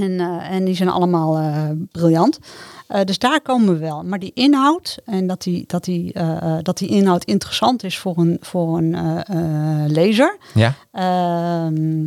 En, 0.00 0.20
eh, 0.20 0.50
en 0.50 0.64
die 0.64 0.74
zijn 0.74 0.88
allemaal 0.88 1.36
eh, 1.38 1.70
briljant. 1.92 2.38
Eh, 2.86 3.00
dus 3.04 3.18
daar 3.18 3.40
komen 3.40 3.72
we 3.72 3.78
wel. 3.78 4.02
Maar 4.02 4.18
die 4.18 4.30
inhoud 4.34 4.98
en 5.04 5.26
dat 5.26 5.42
die, 5.42 5.64
dat 5.66 5.84
die, 5.84 6.12
eh, 6.12 6.36
eh, 6.56 6.58
dat 6.62 6.78
die 6.78 6.88
inhoud 6.88 7.24
interessant 7.24 7.84
is 7.84 7.98
voor 7.98 8.16
een, 8.18 8.36
voor 8.40 8.78
een 8.78 9.86
lezer. 9.92 10.36
Ja, 10.54 10.74
Ehm, 10.92 12.02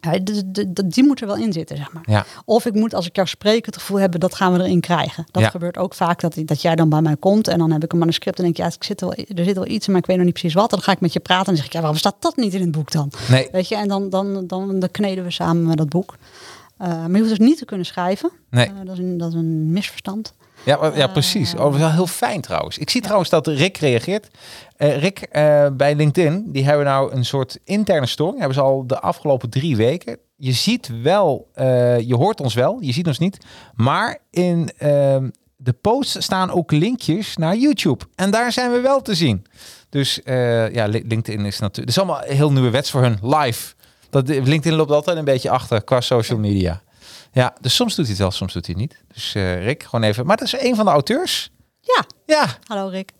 ja, 0.00 0.18
de- 0.22 0.50
de- 0.50 0.72
de- 0.72 0.86
die 0.86 1.04
moet 1.04 1.20
er 1.20 1.26
wel 1.26 1.36
in 1.36 1.52
zitten, 1.52 1.76
zeg 1.76 1.92
maar. 1.92 2.02
ja, 2.06 2.24
Of 2.44 2.66
ik 2.66 2.74
moet, 2.74 2.94
als 2.94 3.06
ik 3.06 3.16
jou 3.16 3.28
spreek, 3.28 3.66
het 3.66 3.76
gevoel 3.76 3.98
hebben 4.00 4.20
dat 4.20 4.34
gaan 4.34 4.52
we 4.52 4.58
erin 4.58 4.80
krijgen. 4.80 5.26
Dat 5.30 5.42
Ja. 5.42 5.50
gebeurt 5.50 5.76
ook 5.78 5.94
vaak, 5.94 6.20
dat, 6.20 6.36
dat 6.44 6.62
jij 6.62 6.74
dan 6.76 6.88
bij 6.88 7.00
mij 7.00 7.16
komt 7.16 7.48
en 7.48 7.58
dan 7.58 7.70
heb 7.72 7.84
ik 7.84 7.92
een 7.92 7.98
manuscript 7.98 8.36
en 8.38 8.44
denk 8.44 8.56
ik, 8.56 8.62
ja, 8.64 8.70
ik 8.74 8.84
zit 8.84 9.00
wel, 9.00 9.12
er 9.14 9.44
zit 9.44 9.54
wel 9.54 9.66
iets, 9.66 9.86
maar 9.86 9.98
ik 9.98 10.06
weet 10.06 10.16
nog 10.16 10.24
niet 10.24 10.34
precies 10.34 10.54
wat. 10.54 10.70
Dan 10.70 10.80
ga 10.82 10.92
ik 10.92 11.00
met 11.00 11.12
je 11.12 11.20
praten 11.20 11.46
en 11.46 11.52
dan 11.52 11.56
zeg 11.56 11.66
ik, 11.66 11.72
ja, 11.72 11.80
waarom 11.80 11.98
staat 11.98 12.16
dat 12.18 12.36
niet 12.36 12.54
in 12.54 12.60
het 12.60 12.70
boek 12.70 12.90
dan? 12.92 13.10
nee, 13.28 13.48
Weet 13.52 13.68
je, 13.68 13.76
en 13.76 13.88
dan, 13.88 14.08
dan, 14.10 14.46
dan, 14.46 14.78
dan 14.78 14.90
kneden 14.90 15.24
we 15.24 15.30
samen 15.30 15.66
met 15.66 15.76
dat 15.76 15.88
boek. 15.88 16.16
Eh, 16.78 16.88
maar 16.88 17.10
je 17.10 17.18
hoeft 17.18 17.28
dus 17.28 17.38
niet 17.48 17.58
te 17.58 17.64
kunnen 17.64 17.86
schrijven. 17.86 18.30
nee. 18.50 18.66
Eh, 18.66 18.72
dat, 18.84 18.92
is 18.92 18.98
een, 18.98 19.18
dat 19.18 19.28
is 19.28 19.34
een 19.34 19.72
misverstand. 19.72 20.34
Ja, 20.64 20.92
ja 20.94 21.06
precies. 21.06 21.54
Oh, 21.54 21.60
dat 21.60 21.74
is 21.74 21.78
wel 21.80 21.90
heel 21.90 22.06
fijn 22.06 22.40
trouwens. 22.40 22.78
Ik 22.78 22.90
zie 22.90 23.00
trouwens 23.00 23.30
dat 23.30 23.46
Rick 23.46 23.76
reageert. 23.76 24.28
Eh, 24.76 24.98
Rick, 25.00 25.18
eh, 25.18 25.66
bij 25.72 25.94
LinkedIn, 25.94 26.44
die 26.52 26.64
hebben 26.64 26.84
nou 26.86 27.12
een 27.12 27.24
soort 27.24 27.58
interne 27.64 28.06
storing. 28.06 28.38
Hebben 28.38 28.54
ze 28.56 28.60
al 28.62 28.86
de 28.86 29.00
afgelopen 29.00 29.50
drie 29.50 29.76
weken. 29.76 30.18
Je 30.36 30.52
ziet 30.52 30.90
wel, 31.02 31.48
eh, 31.54 32.00
je 32.00 32.14
hoort 32.14 32.40
ons 32.40 32.54
wel, 32.54 32.76
je 32.80 32.92
ziet 32.92 33.06
ons 33.06 33.18
niet. 33.18 33.38
Maar 33.74 34.18
in 34.30 34.70
ehm, 34.78 35.30
de 35.56 35.72
posts 35.72 36.22
staan 36.24 36.50
ook 36.50 36.72
linkjes 36.72 37.36
naar 37.36 37.56
YouTube. 37.56 38.04
En 38.14 38.30
daar 38.30 38.52
zijn 38.52 38.70
we 38.72 38.80
wel 38.80 39.02
te 39.02 39.14
zien. 39.14 39.44
Dus 39.88 40.22
eh, 40.22 40.72
ja, 40.74 40.86
Li- 40.86 41.04
LinkedIn 41.08 41.44
is 41.46 41.58
natuurlijk... 41.58 41.76
Het 41.76 41.88
is 41.88 41.98
allemaal 41.98 42.20
heel 42.36 42.52
nieuwe 42.52 42.70
wets 42.70 42.90
voor 42.90 43.02
hun 43.02 43.18
live. 43.22 43.74
Dat, 44.10 44.28
LinkedIn 44.28 44.74
loopt 44.74 44.90
altijd 44.90 45.16
een 45.16 45.24
beetje 45.24 45.50
achter 45.50 45.84
qua 45.84 46.00
social 46.00 46.38
media. 46.38 46.82
Ja, 47.32 47.54
dus 47.60 47.74
soms 47.74 47.94
doet 47.94 48.04
hij 48.04 48.14
het 48.14 48.22
wel, 48.22 48.30
soms 48.30 48.52
doet 48.52 48.66
hij 48.66 48.74
het 48.78 48.90
niet. 48.90 49.02
Dus 49.14 49.34
eh, 49.34 49.64
Rick, 49.64 49.82
gewoon 49.82 50.02
even. 50.02 50.26
Maar 50.26 50.36
dat 50.36 50.46
is 50.46 50.60
een 50.60 50.76
van 50.76 50.84
de 50.84 50.90
auteurs. 50.90 51.50
Ja, 51.80 52.04
Ja. 52.26 52.46
hallo 52.66 52.88
Rick. 52.88 53.10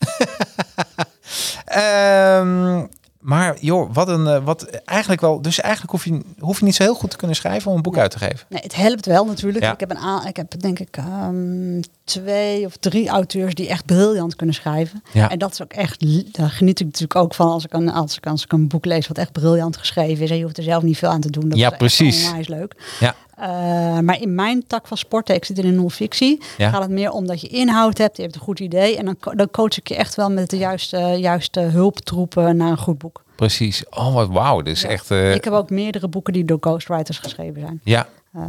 Ehm, 1.64 2.86
maar 3.28 3.56
joh, 3.60 3.90
wat 3.92 4.08
een, 4.08 4.26
eh, 4.26 4.44
wat 4.44 4.62
eigenlijk 4.84 5.20
wel. 5.20 5.42
Dus 5.42 5.60
eigenlijk 5.60 5.92
hoef 5.92 6.04
je, 6.04 6.20
hoef 6.38 6.58
je 6.58 6.64
niet 6.64 6.74
zo 6.74 6.82
heel 6.82 6.94
goed 6.94 7.10
te 7.10 7.16
kunnen 7.16 7.36
schrijven 7.36 7.70
om 7.70 7.76
een 7.76 7.82
boek 7.82 7.96
uit 7.98 8.10
te 8.10 8.18
geven. 8.18 8.46
Nee, 8.48 8.60
het 8.62 8.74
helpt 8.74 9.06
wel 9.06 9.24
natuurlijk. 9.24 9.64
Ja. 9.64 9.72
Ik 9.72 9.80
heb 9.80 9.90
een 9.90 10.26
ik 10.26 10.36
heb 10.36 10.60
denk 10.60 10.78
ik 10.78 10.96
ehm, 10.96 11.80
twee 12.04 12.64
of 12.66 12.76
drie 12.76 13.08
auteurs 13.08 13.54
die 13.54 13.68
echt 13.68 13.84
briljant 13.86 14.36
kunnen 14.36 14.54
schrijven. 14.54 15.02
Ja. 15.12 15.30
En 15.30 15.38
dat 15.38 15.52
is 15.52 15.62
ook 15.62 15.72
echt, 15.72 16.04
daar 16.34 16.50
geniet 16.50 16.80
ik 16.80 16.86
natuurlijk 16.86 17.16
ook 17.16 17.34
van 17.34 17.48
als 17.48 17.64
ik 17.64 17.72
een, 17.72 17.90
als 17.90 18.16
ik, 18.16 18.26
als 18.26 18.42
ik 18.44 18.52
een 18.52 18.68
boek 18.68 18.84
lees 18.84 19.08
wat 19.08 19.18
echt 19.18 19.32
briljant 19.32 19.76
geschreven 19.76 20.24
is. 20.24 20.30
En 20.30 20.36
je 20.36 20.42
hoeft 20.42 20.56
er 20.58 20.62
zelf 20.62 20.82
niet 20.82 20.98
veel 20.98 21.08
aan 21.10 21.20
te 21.20 21.30
doen. 21.30 21.48
Dat 21.48 21.58
Ja, 21.58 21.70
is 21.70 21.76
precies. 21.76 22.26
onwijs 22.26 22.48
leuk. 22.48 22.74
Ja, 23.00 23.14
Eh, 23.38 23.98
maar 23.98 24.20
in 24.20 24.34
mijn 24.34 24.66
tak 24.66 24.86
van 24.86 24.96
sporten, 24.96 25.34
ik 25.34 25.44
zit 25.44 25.58
in 25.58 25.66
een 25.66 25.74
non-fictie, 25.74 26.42
Ja. 26.56 26.70
gaat 26.70 26.82
het 26.82 26.90
meer 26.90 27.10
om 27.10 27.26
dat 27.26 27.40
je 27.40 27.48
inhoud 27.48 27.98
hebt, 27.98 28.16
je 28.16 28.22
hebt 28.22 28.34
een 28.34 28.40
goed 28.40 28.60
idee. 28.60 28.96
En 28.96 29.04
dan, 29.04 29.16
dan 29.34 29.50
coach 29.50 29.76
ik 29.78 29.88
je 29.88 29.94
echt 29.96 30.14
wel 30.14 30.30
met 30.30 30.50
de 30.50 30.56
juiste, 30.58 30.98
juiste 30.98 31.60
hulptroepen 31.60 32.56
naar 32.56 32.70
een 32.70 32.78
goed 32.78 32.98
boek. 32.98 33.22
precies. 33.36 33.84
Oh, 33.90 34.14
wat 34.14 34.28
wauw. 34.28 34.62
Dus 34.62 34.82
Ja. 34.82 34.88
echt. 34.88 35.10
eh, 35.10 35.34
Ik 35.34 35.44
heb 35.44 35.52
ook 35.52 35.70
meerdere 35.70 36.08
boeken 36.08 36.32
die 36.32 36.44
door 36.44 36.58
ghostwriters 36.60 37.18
geschreven 37.18 37.60
zijn. 37.60 37.80
ja. 37.84 38.06
Eh, 38.32 38.42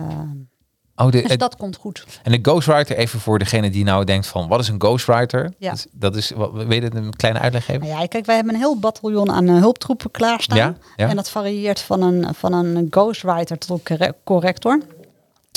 Oh, 1.01 1.11
de, 1.11 1.21
dus 1.21 1.37
dat 1.37 1.55
komt 1.55 1.75
goed. 1.75 2.05
en 2.23 2.31
de 2.31 2.39
ghostwriter, 2.41 2.97
even 2.97 3.19
voor 3.19 3.39
degene 3.39 3.69
die 3.69 3.83
nou 3.83 4.03
denkt 4.03 4.27
van, 4.27 4.47
wat 4.47 4.59
is 4.59 4.67
een 4.67 4.81
ghostwriter? 4.81 5.53
Ja. 5.57 5.69
Dat 5.69 5.77
is, 5.77 5.87
dat 5.91 6.15
is 6.15 6.29
wat, 6.29 6.51
weet 6.53 6.81
je 6.81 6.95
een 6.95 7.15
kleine 7.15 7.39
uitleg 7.39 7.65
geven? 7.65 7.87
Nou 7.87 8.01
ja, 8.01 8.07
kijk, 8.07 8.25
wij 8.25 8.35
hebben 8.35 8.53
een 8.53 8.59
heel 8.59 8.79
bataljon 8.79 9.31
aan 9.31 9.47
eh, 9.47 9.57
hulptroepen 9.57 10.11
klaarstaan. 10.11 10.57
Ja, 10.57 10.75
ja. 10.95 11.09
En 11.09 11.15
dat 11.15 11.29
varieert 11.29 11.79
van 11.79 12.01
een, 12.01 12.35
van 12.35 12.53
een 12.53 12.87
ghostwriter 12.89 13.57
tot 13.57 13.69
een 13.69 13.83
corre- 13.83 14.15
corrector. 14.23 14.79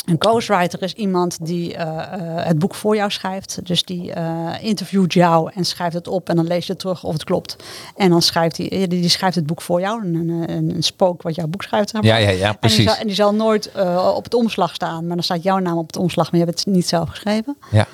Een 0.04 0.16
ghostwriter 0.18 0.82
is 0.82 0.92
iemand 0.92 1.46
die 1.46 1.74
eh, 1.74 1.86
eh, 1.88 2.46
het 2.46 2.58
boek 2.58 2.74
voor 2.74 2.96
jou 2.96 3.10
schrijft. 3.10 3.66
Dus 3.66 3.84
die 3.84 4.12
eh, 4.12 4.48
interviewt 4.60 5.12
jou 5.12 5.50
en 5.54 5.64
schrijft 5.64 5.94
het 5.94 6.08
op 6.08 6.28
en 6.28 6.36
dan 6.36 6.46
lees 6.46 6.66
je 6.66 6.76
terug 6.76 7.04
of 7.04 7.12
het 7.12 7.24
klopt. 7.24 7.56
En 7.96 8.10
dan 8.10 8.22
schrijft 8.22 8.56
hij, 8.56 8.68
die, 8.68 8.88
die 8.88 9.08
schrijft 9.08 9.36
het 9.36 9.46
boek 9.46 9.62
voor 9.62 9.80
jou. 9.80 10.04
Een, 10.04 10.14
een, 10.28 10.74
een 10.74 10.82
spook 10.82 11.22
wat 11.22 11.34
jouw 11.34 11.46
boek 11.46 11.62
schrijft. 11.62 11.90
zeg 11.90 12.02
maar. 12.02 12.10
Ja, 12.10 12.16
ja, 12.16 12.30
ja, 12.30 12.44
En 12.44 12.50
die, 12.50 12.58
precies. 12.58 12.84
zal, 12.84 12.94
en 12.94 13.06
die 13.06 13.14
zal 13.14 13.34
nooit 13.34 13.70
op 14.14 14.24
het 14.24 14.34
omslag 14.34 14.74
staan, 14.74 15.06
maar 15.06 15.16
dan 15.16 15.24
staat 15.24 15.42
jouw 15.42 15.58
naam 15.58 15.78
op 15.78 15.86
het 15.86 15.96
omslag, 15.96 16.30
maar 16.30 16.40
je 16.40 16.46
hebt 16.46 16.64
het 16.64 16.74
niet 16.74 16.88
zelf 16.88 17.08
geschreven. 17.08 17.56
Ja, 17.70 17.86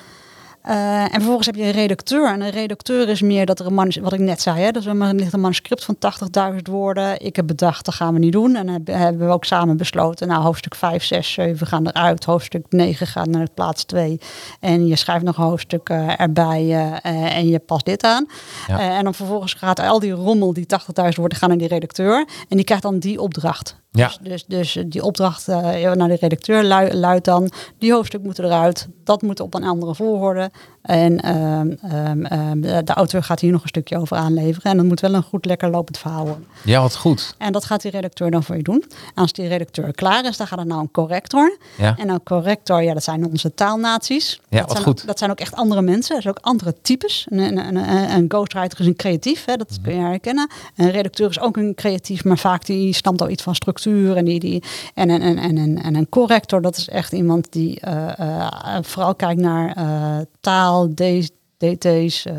Eh, 0.69 1.03
en 1.03 1.11
vervolgens 1.11 1.45
heb 1.45 1.55
je 1.55 1.63
een 1.63 1.71
redacteur. 1.71 2.27
En 2.27 2.41
een 2.41 2.49
redacteur 2.49 3.09
is 3.09 3.21
meer 3.21 3.45
dat 3.45 3.59
er 3.59 3.65
een 3.65 3.73
manus, 3.73 3.97
wat 3.97 4.13
ik 4.13 4.19
net 4.19 4.41
zei, 4.41 4.59
hè, 4.59 4.71
dus 4.71 4.85
er 4.85 4.95
ligt 4.95 5.33
een 5.33 5.39
manuscript 5.39 5.83
van 5.83 5.95
80.000 5.97 6.61
woorden. 6.69 7.25
Ik 7.25 7.35
heb 7.35 7.47
bedacht, 7.47 7.85
dat 7.85 7.93
gaan 7.93 8.13
we 8.13 8.19
niet 8.19 8.31
doen. 8.31 8.55
En 8.55 8.67
hebben, 8.67 8.97
hebben 8.97 9.27
we 9.27 9.33
ook 9.33 9.45
samen 9.45 9.77
besloten, 9.77 10.27
nou 10.27 10.43
hoofdstuk 10.43 10.75
5, 10.75 11.03
6, 11.03 11.33
7 11.33 11.67
gaan 11.67 11.87
eruit. 11.87 12.25
Hoofdstuk 12.25 12.65
9 12.69 13.07
gaat 13.07 13.27
naar 13.27 13.47
plaats 13.53 13.83
2. 13.83 14.19
En 14.59 14.87
je 14.87 14.95
schrijft 14.95 15.23
nog 15.23 15.37
een 15.37 15.43
hoofdstuk 15.43 15.89
eh, 15.89 16.19
erbij 16.19 16.61
eh, 17.01 17.37
en 17.37 17.47
je 17.47 17.59
past 17.59 17.85
dit 17.85 18.03
aan. 18.03 18.25
Ja. 18.67 18.97
En 18.97 19.03
dan 19.03 19.13
vervolgens 19.13 19.53
gaat 19.53 19.79
al 19.79 19.99
die 19.99 20.11
rommel, 20.11 20.53
die 20.53 20.65
80.000 20.65 21.15
woorden, 21.15 21.37
gaan 21.37 21.49
naar 21.49 21.57
die 21.57 21.67
redacteur. 21.67 22.27
En 22.49 22.55
die 22.55 22.65
krijgt 22.65 22.83
dan 22.83 22.99
die 22.99 23.21
opdracht. 23.21 23.77
Ja. 23.91 24.07
Dus, 24.07 24.43
dus, 24.45 24.73
dus 24.73 24.85
die 24.87 25.03
opdracht 25.03 25.47
eh, 25.47 25.91
naar 25.91 26.07
de 26.07 26.17
redacteur 26.19 26.63
lu- 26.63 26.93
luidt 26.93 27.25
dan, 27.25 27.51
die 27.77 27.93
hoofdstuk 27.93 28.23
moet 28.23 28.39
eruit, 28.39 28.87
dat 29.03 29.21
moet 29.21 29.39
op 29.39 29.53
een 29.53 29.63
andere 29.63 29.95
volgorde. 29.95 30.51
En 30.81 31.19
ehm, 31.19 31.71
ehm, 31.81 32.25
ehm, 32.25 32.61
de, 32.85 32.93
auteur 32.93 33.23
gaat 33.23 33.39
hier 33.39 33.51
nog 33.51 33.61
een 33.61 33.67
stukje 33.67 33.97
over 33.97 34.17
aanleveren. 34.17 34.71
En 34.71 34.77
dat 34.77 34.85
moet 34.85 34.99
wel 34.99 35.13
een 35.13 35.23
goed 35.23 35.45
lekker 35.45 35.69
lopend 35.69 35.97
verhaal 35.97 36.25
worden. 36.25 36.45
Ja, 36.63 36.81
wat 36.81 36.95
goed. 36.95 37.35
En 37.37 37.51
dat 37.51 37.65
gaat 37.65 37.81
die 37.81 37.91
redacteur 37.91 38.31
dan 38.31 38.43
voor 38.43 38.55
je 38.55 38.63
doen. 38.63 38.83
En 38.89 39.21
als 39.21 39.33
die 39.33 39.47
redacteur 39.47 39.93
klaar 39.93 40.25
is, 40.25 40.37
dan 40.37 40.47
gaat 40.47 40.59
er 40.59 40.65
nou 40.65 40.81
een 40.81 40.91
corrector. 40.91 41.57
Ja. 41.77 41.97
En 41.97 42.09
een 42.09 42.23
corrector, 42.23 42.83
ja, 42.83 42.93
dat 42.93 43.03
zijn 43.03 43.25
onze 43.25 43.53
taalnaties. 43.53 44.39
Ja, 44.49 44.59
dat 44.59 44.67
wat 44.67 44.71
zijn, 44.71 44.83
goed. 44.83 45.07
Dat 45.07 45.17
zijn 45.17 45.31
ook 45.31 45.39
echt 45.39 45.55
andere 45.55 45.81
mensen. 45.81 46.13
Dat 46.13 46.23
zijn 46.23 46.35
ook 46.37 46.43
andere 46.43 46.75
types. 46.81 47.27
Een, 47.29 47.57
een, 47.57 47.75
een, 48.15 48.25
ghostwriter 48.27 48.79
is 48.79 48.85
een 48.85 48.95
creatief, 48.95 49.45
hè, 49.45 49.55
dat 49.55 49.77
kun 49.81 49.93
je 49.95 50.01
herkennen. 50.01 50.49
Een 50.75 50.91
redacteur 50.91 51.29
is 51.29 51.39
ook 51.39 51.57
een 51.57 51.75
creatief, 51.75 52.23
maar 52.23 52.37
vaak 52.37 52.65
die 52.65 52.93
stamt 52.93 53.21
al 53.21 53.29
iets 53.29 53.43
van 53.43 53.55
structuur. 53.55 53.78
En, 53.85 54.25
die, 54.25 54.39
die, 54.39 54.63
en, 54.93 55.09
en, 55.09 55.21
en, 55.21 55.37
en, 55.37 55.57
en, 55.57 55.77
en 55.83 55.95
een 55.95 56.09
corrector, 56.09 56.61
dat 56.61 56.77
is 56.77 56.87
echt 56.89 57.11
iemand 57.11 57.51
die 57.51 57.79
eh, 57.79 58.19
eh, 58.19 58.77
vooral 58.81 59.15
kijkt 59.15 59.41
naar 59.41 59.75
eh, 59.75 60.25
taal, 60.39 60.87
deze 60.95 61.29
DT's, 61.57 62.25
eh, 62.25 62.33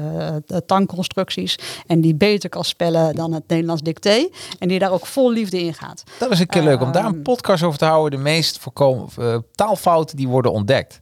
de 0.46 0.64
tankconstructies. 0.66 1.58
En 1.86 2.00
die 2.00 2.14
beter 2.14 2.48
kan 2.48 2.64
spellen 2.64 3.14
dan 3.14 3.32
het 3.32 3.42
Nederlands 3.46 3.82
dicté. 3.82 4.28
En 4.58 4.68
die 4.68 4.78
daar 4.78 4.92
ook 4.92 5.06
vol 5.06 5.32
liefde 5.32 5.60
in 5.62 5.74
gaat. 5.74 6.02
Dat 6.18 6.30
is 6.30 6.38
een 6.40 6.46
keer 6.46 6.62
leuk 6.62 6.80
om 6.80 6.92
daar 6.92 7.04
een 7.04 7.12
Ehm. 7.14 7.22
podcast 7.22 7.62
over 7.62 7.78
te 7.78 7.84
houden. 7.84 8.18
De 8.18 8.24
meest 8.24 8.58
voorkomen 8.58 9.08
eh, 9.18 9.36
taalfouten 9.54 10.16
die 10.16 10.28
worden 10.28 10.52
ontdekt. 10.52 11.00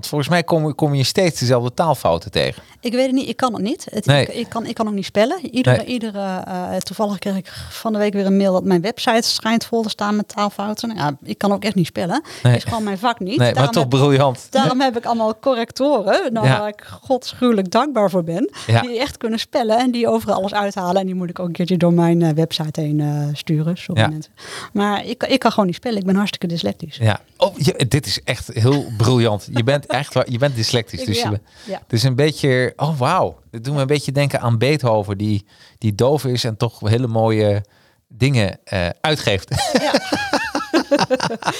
Want 0.00 0.12
volgens 0.12 0.30
mij 0.30 0.42
kom, 0.44 0.74
kom 0.74 0.94
je 0.94 1.04
steeds 1.04 1.40
dezelfde 1.40 1.74
taalfouten 1.74 2.30
tegen. 2.30 2.62
Ik 2.80 2.92
weet 2.92 3.06
het 3.06 3.14
niet, 3.14 3.28
ik 3.28 3.36
kan 3.36 3.52
het 3.52 3.62
niet. 3.62 3.86
Het, 3.90 4.06
Nee. 4.06 4.22
ik, 4.26 4.34
ik, 4.34 4.48
kan, 4.48 4.66
ik 4.66 4.74
kan 4.74 4.86
ook 4.88 4.92
niet 4.94 5.04
spellen. 5.04 5.38
Iedere, 5.50 5.76
Nee. 5.76 5.86
iedere, 5.86 6.42
eh, 6.46 6.76
toevallig 6.76 7.18
kreeg 7.18 7.36
ik 7.36 7.46
van 7.70 7.92
de 7.92 7.98
week 7.98 8.12
weer 8.12 8.26
een 8.26 8.36
mail 8.36 8.52
dat 8.52 8.64
mijn 8.64 8.80
website 8.80 9.28
schijnt 9.28 9.64
vol 9.64 9.82
te 9.82 9.88
staan 9.88 10.16
met 10.16 10.28
taalfouten. 10.28 10.88
Nou 10.88 11.00
Ja, 11.00 11.16
ik 11.22 11.38
kan 11.38 11.52
ook 11.52 11.64
echt 11.64 11.74
niet 11.74 11.86
spellen. 11.86 12.22
Nee. 12.42 12.56
is 12.56 12.64
gewoon 12.64 12.82
mijn 12.82 12.98
vak 12.98 13.18
niet. 13.20 13.38
Nee, 13.38 13.54
maar 13.54 13.70
toch 13.70 13.82
heb- 13.82 13.88
briljant. 13.90 14.46
Daarom 14.50 14.80
heb 14.80 14.96
ik 14.96 15.04
allemaal 15.04 15.38
correctoren, 15.38 16.32
nou, 16.32 16.46
Ja. 16.46 16.58
waar 16.58 16.68
ik 16.68 16.84
godschuwelijk 17.02 17.70
dankbaar 17.70 18.10
voor 18.10 18.24
ben. 18.24 18.50
Ja. 18.66 18.80
Die 18.80 18.98
echt 19.00 19.16
kunnen 19.16 19.38
spellen 19.38 19.78
en 19.78 19.90
die 19.90 20.08
overal 20.08 20.34
alles 20.36 20.54
uithalen. 20.54 21.00
En 21.00 21.06
die 21.06 21.14
moet 21.14 21.30
ik 21.30 21.38
ook 21.38 21.46
een 21.46 21.52
keertje 21.52 21.76
door 21.76 21.92
mijn 21.92 22.22
eh, 22.22 22.30
website 22.32 22.80
heen 22.80 23.00
eh, 23.00 23.22
sturen. 23.32 23.76
Sorry 23.76 24.00
Ja. 24.00 24.08
mensen. 24.08 24.32
Maar 24.72 25.04
ik, 25.06 25.22
ik 25.24 25.38
kan 25.38 25.50
gewoon 25.50 25.66
niet 25.66 25.74
spellen. 25.74 25.98
Ik 25.98 26.04
ben 26.06 26.16
hartstikke 26.16 26.46
dyslectisch. 26.46 26.96
Ja. 26.96 27.20
Oh, 27.40 27.58
je- 27.58 27.86
dit 27.88 28.06
is 28.06 28.22
echt 28.22 28.48
heel 28.52 28.84
briljant. 28.96 29.48
Je 29.52 29.64
bent 29.64 29.86
echt 30.00 30.12
je 30.28 30.38
bent 30.38 30.54
dyslectisch. 30.54 31.04
Dus 31.04 31.20
ja, 31.22 31.32
ja. 31.66 31.78
het 31.82 31.92
is 31.92 32.02
een 32.02 32.14
beetje, 32.14 32.72
oh 32.76 32.98
wauw. 32.98 33.38
Dit 33.50 33.64
doet 33.64 33.74
me 33.74 33.80
een 33.80 33.86
beetje 33.86 34.12
denken 34.12 34.40
aan 34.40 34.58
Beethoven, 34.58 35.18
die, 35.18 35.46
die 35.78 35.94
doof 35.94 36.24
is 36.24 36.44
en 36.44 36.56
toch 36.56 36.80
hele 36.80 37.06
mooie 37.06 37.64
dingen 38.08 38.58
eh, 38.64 38.88
uitgeeft. 39.00 39.48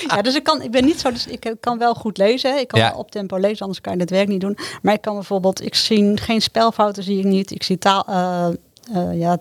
Ja, 0.08 0.22
dus 0.22 0.34
ik, 0.34 0.42
kan, 0.42 0.62
ik 0.62 0.70
ben 0.70 0.84
niet 0.84 1.00
zo, 1.00 1.10
dus 1.12 1.26
ik 1.26 1.54
kan 1.60 1.78
wel 1.78 1.94
goed 1.94 2.18
lezen. 2.18 2.58
Ik 2.58 2.68
kan 2.68 2.80
Ja. 2.80 2.90
wel 2.90 2.98
op 2.98 3.10
tempo 3.10 3.36
lezen, 3.36 3.60
anders 3.60 3.80
kan 3.80 3.92
je 3.94 4.00
het 4.00 4.10
werk 4.10 4.28
niet 4.28 4.40
doen. 4.40 4.58
Maar 4.82 4.94
ik 4.94 5.00
kan 5.00 5.14
bijvoorbeeld, 5.14 5.64
ik 5.64 5.74
zie 5.74 6.16
geen 6.16 6.42
spelfouten, 6.42 7.02
zie 7.02 7.18
ik 7.18 7.24
niet. 7.24 7.50
Ik 7.50 7.62
zie 7.62 7.78
taal, 7.78 8.04
eh, 8.06 9.18
ja, 9.18 9.38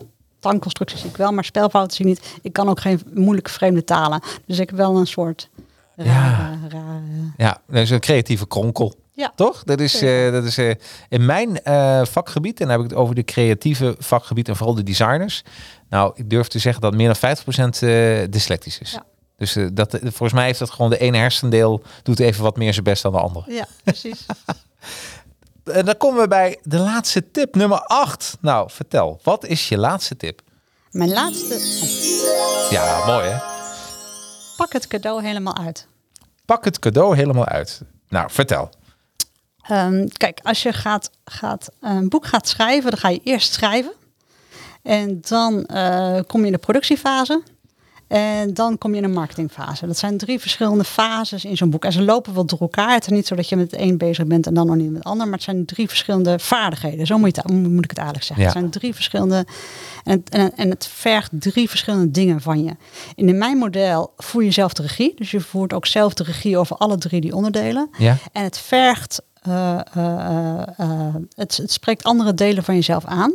zie 0.86 1.08
ik 1.08 1.16
wel, 1.16 1.32
maar 1.32 1.44
spelfouten 1.44 1.96
zie 1.96 2.06
ik 2.06 2.10
niet. 2.10 2.38
Ik 2.42 2.52
kan 2.52 2.68
ook 2.68 2.80
geen 2.80 3.00
moeilijke 3.14 3.50
vreemde 3.50 3.84
talen. 3.84 4.20
Dus 4.46 4.58
ik 4.58 4.68
heb 4.70 4.78
wel 4.78 4.96
een 4.96 5.06
soort 5.06 5.48
rare, 6.04 6.58
rare 6.68 7.00
ja, 7.36 7.60
dat 7.66 7.76
is 7.76 7.90
een 7.90 8.00
creatieve 8.00 8.46
kronkel. 8.46 8.94
ja. 9.12 9.32
Toch? 9.36 9.64
Dat 9.64 9.80
is, 9.80 10.02
eh, 10.02 10.32
dat 10.32 10.44
is 10.44 10.58
eh, 10.58 10.70
in 11.08 11.26
mijn 11.26 11.62
eh, 11.62 12.04
vakgebied, 12.04 12.60
en 12.60 12.66
dan 12.66 12.76
heb 12.76 12.84
ik 12.84 12.90
het 12.90 13.00
over 13.00 13.14
de 13.14 13.24
creatieve 13.24 13.94
vakgebied 13.98 14.48
en 14.48 14.56
vooral 14.56 14.74
de 14.74 14.82
designers. 14.82 15.42
Nou, 15.88 16.12
ik 16.14 16.30
durf 16.30 16.48
te 16.48 16.58
zeggen 16.58 16.82
dat 16.82 16.94
meer 16.94 17.16
dan 17.20 17.36
50% 17.36 17.82
eh 17.82 18.18
dyslectisch 18.30 18.78
is. 18.78 18.92
Ja. 18.92 19.04
Dus 19.36 19.56
dat, 19.72 19.98
volgens 20.00 20.32
mij 20.32 20.44
heeft 20.44 20.58
dat 20.58 20.70
gewoon 20.70 20.90
de 20.90 20.98
ene 20.98 21.16
hersendeel 21.16 21.82
doet 22.02 22.18
even 22.18 22.42
wat 22.42 22.56
meer 22.56 22.72
zijn 22.72 22.84
best 22.84 23.02
dan 23.02 23.12
de 23.12 23.20
andere. 23.20 23.52
Ja, 23.52 23.66
precies. 23.84 24.26
En 25.64 25.84
dan 25.84 25.96
komen 25.96 26.20
we 26.20 26.28
bij 26.28 26.58
de 26.62 26.78
laatste 26.78 27.30
tip, 27.30 27.54
nummer 27.54 27.78
8. 27.78 28.36
Nou, 28.40 28.70
vertel, 28.70 29.20
wat 29.22 29.46
is 29.46 29.68
je 29.68 29.78
laatste 29.78 30.16
tip? 30.16 30.40
Mijn 30.90 31.10
laatste, 31.10 31.58
Ja, 32.70 33.06
mooi 33.06 33.28
hè? 33.28 33.38
pak 34.56 34.72
het 34.72 34.86
cadeau 34.86 35.22
helemaal 35.22 35.56
uit. 35.56 35.86
Pak 36.50 36.64
het 36.64 36.78
cadeau 36.78 37.16
helemaal 37.16 37.46
uit. 37.46 37.80
Nou, 38.08 38.30
vertel. 38.30 38.70
Ehm, 39.62 40.06
kijk, 40.08 40.40
als 40.42 40.62
je 40.62 40.72
gaat, 40.72 41.10
gaat, 41.24 41.68
een 41.80 42.08
boek 42.08 42.26
gaat 42.26 42.48
schrijven, 42.48 42.90
dan 42.90 42.98
ga 42.98 43.08
je 43.08 43.20
eerst 43.24 43.52
schrijven. 43.52 43.92
En 44.82 45.20
dan 45.28 45.64
eh, 45.64 46.20
kom 46.26 46.40
je 46.40 46.46
in 46.46 46.52
de 46.52 46.58
productiefase. 46.58 47.42
En 48.10 48.54
dan 48.54 48.78
kom 48.78 48.90
je 48.90 48.96
in 48.96 49.04
een 49.04 49.12
marketingfase. 49.12 49.86
Dat 49.86 49.98
zijn 49.98 50.18
drie 50.18 50.38
verschillende 50.40 50.84
fases 50.84 51.44
in 51.44 51.56
zo'n 51.56 51.70
boek. 51.70 51.84
En 51.84 51.92
ze 51.92 52.02
lopen 52.02 52.34
wel 52.34 52.46
door 52.46 52.60
elkaar. 52.60 52.92
Het 52.92 53.02
is 53.02 53.12
niet 53.12 53.26
zo 53.26 53.34
dat 53.34 53.48
je 53.48 53.56
met 53.56 53.70
het 53.70 53.80
een 53.80 53.98
bezig 53.98 54.26
bent 54.26 54.46
en 54.46 54.54
dan 54.54 54.66
nog 54.66 54.76
niet 54.76 54.86
met 54.86 54.96
het 54.96 55.04
ander. 55.04 55.24
Maar 55.26 55.34
het 55.34 55.42
zijn 55.42 55.64
drie 55.64 55.88
verschillende 55.88 56.38
vaardigheden. 56.38 57.06
Zo 57.06 57.18
moet, 57.18 57.36
je 57.36 57.42
het, 57.42 57.52
moet 57.52 57.84
ik 57.84 57.90
het 57.90 57.98
eigenlijk 57.98 58.26
zeggen. 58.26 58.46
Ja. 58.46 58.50
Het 58.52 58.58
zijn 58.58 58.70
drie 58.70 58.94
verschillende... 58.94 59.46
En 60.04 60.12
het, 60.12 60.28
en, 60.28 60.56
en 60.56 60.70
het 60.70 60.86
vergt 60.86 61.30
drie 61.32 61.68
verschillende 61.68 62.10
dingen 62.10 62.40
van 62.40 62.64
je. 62.64 62.70
En 63.16 63.28
in 63.28 63.38
mijn 63.38 63.58
model 63.58 64.12
voer 64.16 64.44
je 64.44 64.50
zelf 64.50 64.72
de 64.72 64.82
regie. 64.82 65.12
Dus 65.16 65.30
je 65.30 65.40
voert 65.40 65.72
ook 65.72 65.86
zelf 65.86 66.14
de 66.14 66.24
regie 66.24 66.58
over 66.58 66.76
alle 66.76 66.98
drie 66.98 67.20
die 67.20 67.34
onderdelen. 67.34 67.90
Ja? 67.98 68.16
En 68.32 68.42
het 68.44 68.58
vergt, 68.58 69.22
eh, 69.40 69.80
eh, 69.94 70.62
eh, 70.76 71.14
het, 71.34 71.56
het 71.56 71.72
spreekt 71.72 72.02
andere 72.02 72.34
delen 72.34 72.64
van 72.64 72.74
jezelf 72.74 73.04
aan. 73.04 73.32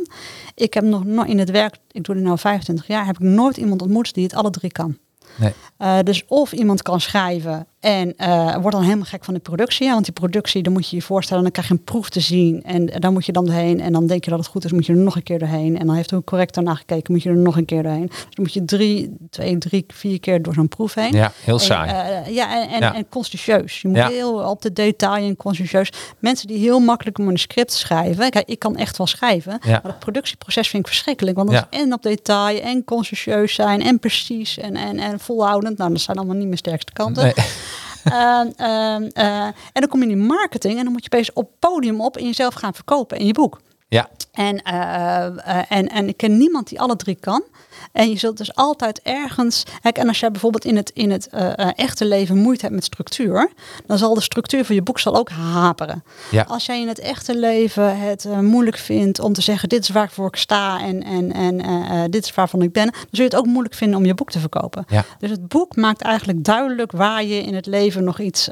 Ik 0.54 0.74
heb 0.74 0.84
nog 0.84 1.04
nooit 1.04 1.28
in 1.28 1.38
het 1.38 1.50
werk, 1.50 1.76
ik 1.90 2.04
doe 2.04 2.14
dit 2.14 2.24
nu 2.24 2.38
25 2.38 2.86
jaar, 2.86 3.06
heb 3.06 3.14
ik 3.14 3.22
nooit 3.22 3.56
iemand 3.56 3.82
ontmoet 3.82 4.14
die 4.14 4.24
het 4.24 4.34
alle 4.34 4.50
drie 4.50 4.72
kan. 4.72 4.98
Nee. 5.36 6.02
Dus 6.02 6.24
of 6.26 6.52
iemand 6.52 6.82
kan 6.82 7.00
schrijven 7.00 7.66
en 7.86 8.16
eh, 8.16 8.54
wordt 8.56 8.76
dan 8.76 8.82
helemaal 8.84 9.04
gek 9.04 9.24
van 9.24 9.34
de 9.34 9.40
productie. 9.40 9.86
hè, 9.86 9.92
Want 9.92 10.04
die 10.04 10.14
productie, 10.14 10.62
dan 10.62 10.72
moet 10.72 10.88
je 10.90 10.96
je 10.96 11.02
voorstellen, 11.02 11.42
dan 11.42 11.52
krijg 11.52 11.68
je 11.68 11.74
een 11.74 11.84
proef 11.84 12.08
te 12.10 12.20
zien. 12.20 12.62
En 12.62 12.86
daar 12.86 13.12
moet 13.12 13.26
je 13.26 13.32
dan 13.32 13.44
doorheen. 13.44 13.80
En 13.80 13.92
dan 13.92 14.06
denk 14.06 14.24
je 14.24 14.30
dat 14.30 14.38
het 14.38 14.48
goed 14.48 14.64
is, 14.64 14.72
moet 14.72 14.86
je 14.86 14.92
er 14.92 14.98
nog 14.98 15.16
een 15.16 15.22
keer 15.22 15.38
doorheen. 15.38 15.78
En 15.78 15.86
dan 15.86 15.94
heeft 15.96 16.10
een 16.10 16.24
corrector 16.24 16.62
naar 16.62 16.76
gekeken, 16.76 17.12
moet 17.12 17.22
je 17.22 17.28
er 17.28 17.36
nog 17.36 17.56
een 17.56 17.64
keer 17.64 17.82
doorheen. 17.82 18.06
Dus 18.06 18.16
dan 18.18 18.44
moet 18.44 18.52
je 18.52 18.64
drie, 18.64 19.16
twee, 19.30 19.58
drie, 19.58 19.84
vier 19.88 20.20
keer 20.20 20.42
door 20.42 20.54
zo'n 20.54 20.68
proef 20.68 20.94
heen. 20.94 21.12
Ja, 21.12 21.32
heel 21.44 21.54
En, 21.58 21.60
saai. 21.60 21.90
eh, 21.90 22.34
ja, 22.34 22.62
en, 22.62 22.68
en, 22.70 22.80
Ja. 22.80 22.94
en 22.94 23.08
conscientieus. 23.08 23.80
Je 23.80 23.88
moet 23.88 23.96
Ja. 23.96 24.08
heel 24.08 24.34
op 24.50 24.62
de 24.62 24.72
detail 24.72 25.24
en 25.24 25.36
conscientieus. 25.36 25.90
Mensen 26.18 26.46
die 26.46 26.58
heel 26.58 26.80
makkelijk 26.80 27.18
een 27.18 27.24
manuscript 27.24 27.72
schrijven. 27.72 28.30
Kijk, 28.30 28.48
ik 28.48 28.58
kan 28.58 28.76
echt 28.76 28.96
wel 28.96 29.06
schrijven. 29.06 29.58
Ja. 29.60 29.70
Maar 29.70 29.80
het 29.92 29.98
productieproces 29.98 30.68
vind 30.68 30.82
ik 30.82 30.88
verschrikkelijk. 30.88 31.36
Want 31.36 31.50
dat 31.50 31.58
Ja. 31.70 31.78
is 31.78 31.84
en 31.84 31.92
op 31.92 32.02
detail 32.02 32.60
en 32.60 32.84
conscientieus 32.84 33.54
zijn 33.54 33.82
en 33.82 33.98
precies 33.98 34.58
en, 34.58 34.76
en, 34.76 34.98
en 34.98 35.20
volhoudend. 35.20 35.78
Nou, 35.78 35.90
dat 35.90 36.00
zijn 36.00 36.16
allemaal 36.16 36.36
niet 36.36 36.44
mijn 36.46 36.58
sterkste 36.58 36.92
kanten. 36.92 37.22
Nee. 37.22 37.34
Ehm, 38.06 38.48
ehm, 38.56 39.08
eh, 39.12 39.44
en 39.44 39.80
dan 39.80 39.88
kom 39.88 40.02
je 40.02 40.08
in 40.08 40.16
die 40.18 40.26
marketing 40.26 40.78
en 40.78 40.84
dan 40.84 40.92
moet 40.92 41.04
je 41.04 41.10
opeens 41.12 41.32
op 41.32 41.50
podium 41.58 42.00
op 42.00 42.16
en 42.16 42.24
jezelf 42.24 42.54
gaan 42.54 42.74
verkopen 42.74 43.18
in 43.18 43.26
je 43.26 43.32
boek. 43.32 43.60
Ja, 43.88 44.08
En, 44.36 44.62
eh, 44.62 45.26
eh, 45.26 45.64
en, 45.68 45.88
en 45.88 46.08
ik 46.08 46.16
ken 46.16 46.36
niemand 46.36 46.68
die 46.68 46.80
alle 46.80 46.96
drie 46.96 47.16
kan. 47.20 47.42
En 47.92 48.10
je 48.10 48.18
zult 48.18 48.36
dus 48.36 48.54
altijd 48.54 49.00
ergens. 49.02 49.64
Kijk, 49.82 49.98
en 49.98 50.08
als 50.08 50.20
jij 50.20 50.30
bijvoorbeeld 50.30 50.64
in 50.64 50.76
het, 50.76 50.90
in 50.94 51.10
het 51.10 51.28
eh, 51.28 51.52
echte 51.74 52.04
leven 52.04 52.36
moeite 52.36 52.62
hebt 52.62 52.74
met 52.74 52.84
structuur, 52.84 53.50
dan 53.86 53.98
zal 53.98 54.14
de 54.14 54.20
structuur 54.20 54.64
van 54.64 54.74
je 54.74 54.82
boek 54.82 54.98
zal 54.98 55.16
ook 55.16 55.30
haperen. 55.30 56.04
Ja. 56.30 56.44
Als 56.48 56.66
jij 56.66 56.80
in 56.80 56.88
het 56.88 56.98
echte 56.98 57.38
leven 57.38 58.00
het 58.00 58.26
moeilijk 58.40 58.76
vindt 58.76 59.18
om 59.20 59.32
te 59.32 59.40
zeggen: 59.40 59.68
dit 59.68 59.82
is 59.82 59.88
waarvoor 59.88 60.26
ik 60.26 60.36
sta 60.36 60.80
en, 60.80 61.02
en, 61.02 61.32
en 61.32 62.10
dit 62.10 62.24
is 62.24 62.34
waarvan 62.34 62.62
ik 62.62 62.72
ben, 62.72 62.84
dan 62.84 62.94
zul 63.10 63.24
je 63.24 63.30
het 63.30 63.36
ook 63.36 63.46
moeilijk 63.46 63.74
vinden 63.74 63.98
om 63.98 64.04
je 64.04 64.14
boek 64.14 64.30
te 64.30 64.38
verkopen. 64.38 64.84
Ja. 64.88 65.04
Dus 65.18 65.30
het 65.30 65.48
boek 65.48 65.76
maakt 65.76 66.02
eigenlijk 66.02 66.44
duidelijk 66.44 66.92
waar 66.92 67.24
je 67.24 67.42
in 67.42 67.54
het 67.54 67.66
leven 67.66 68.04
nog 68.04 68.20
iets 68.20 68.48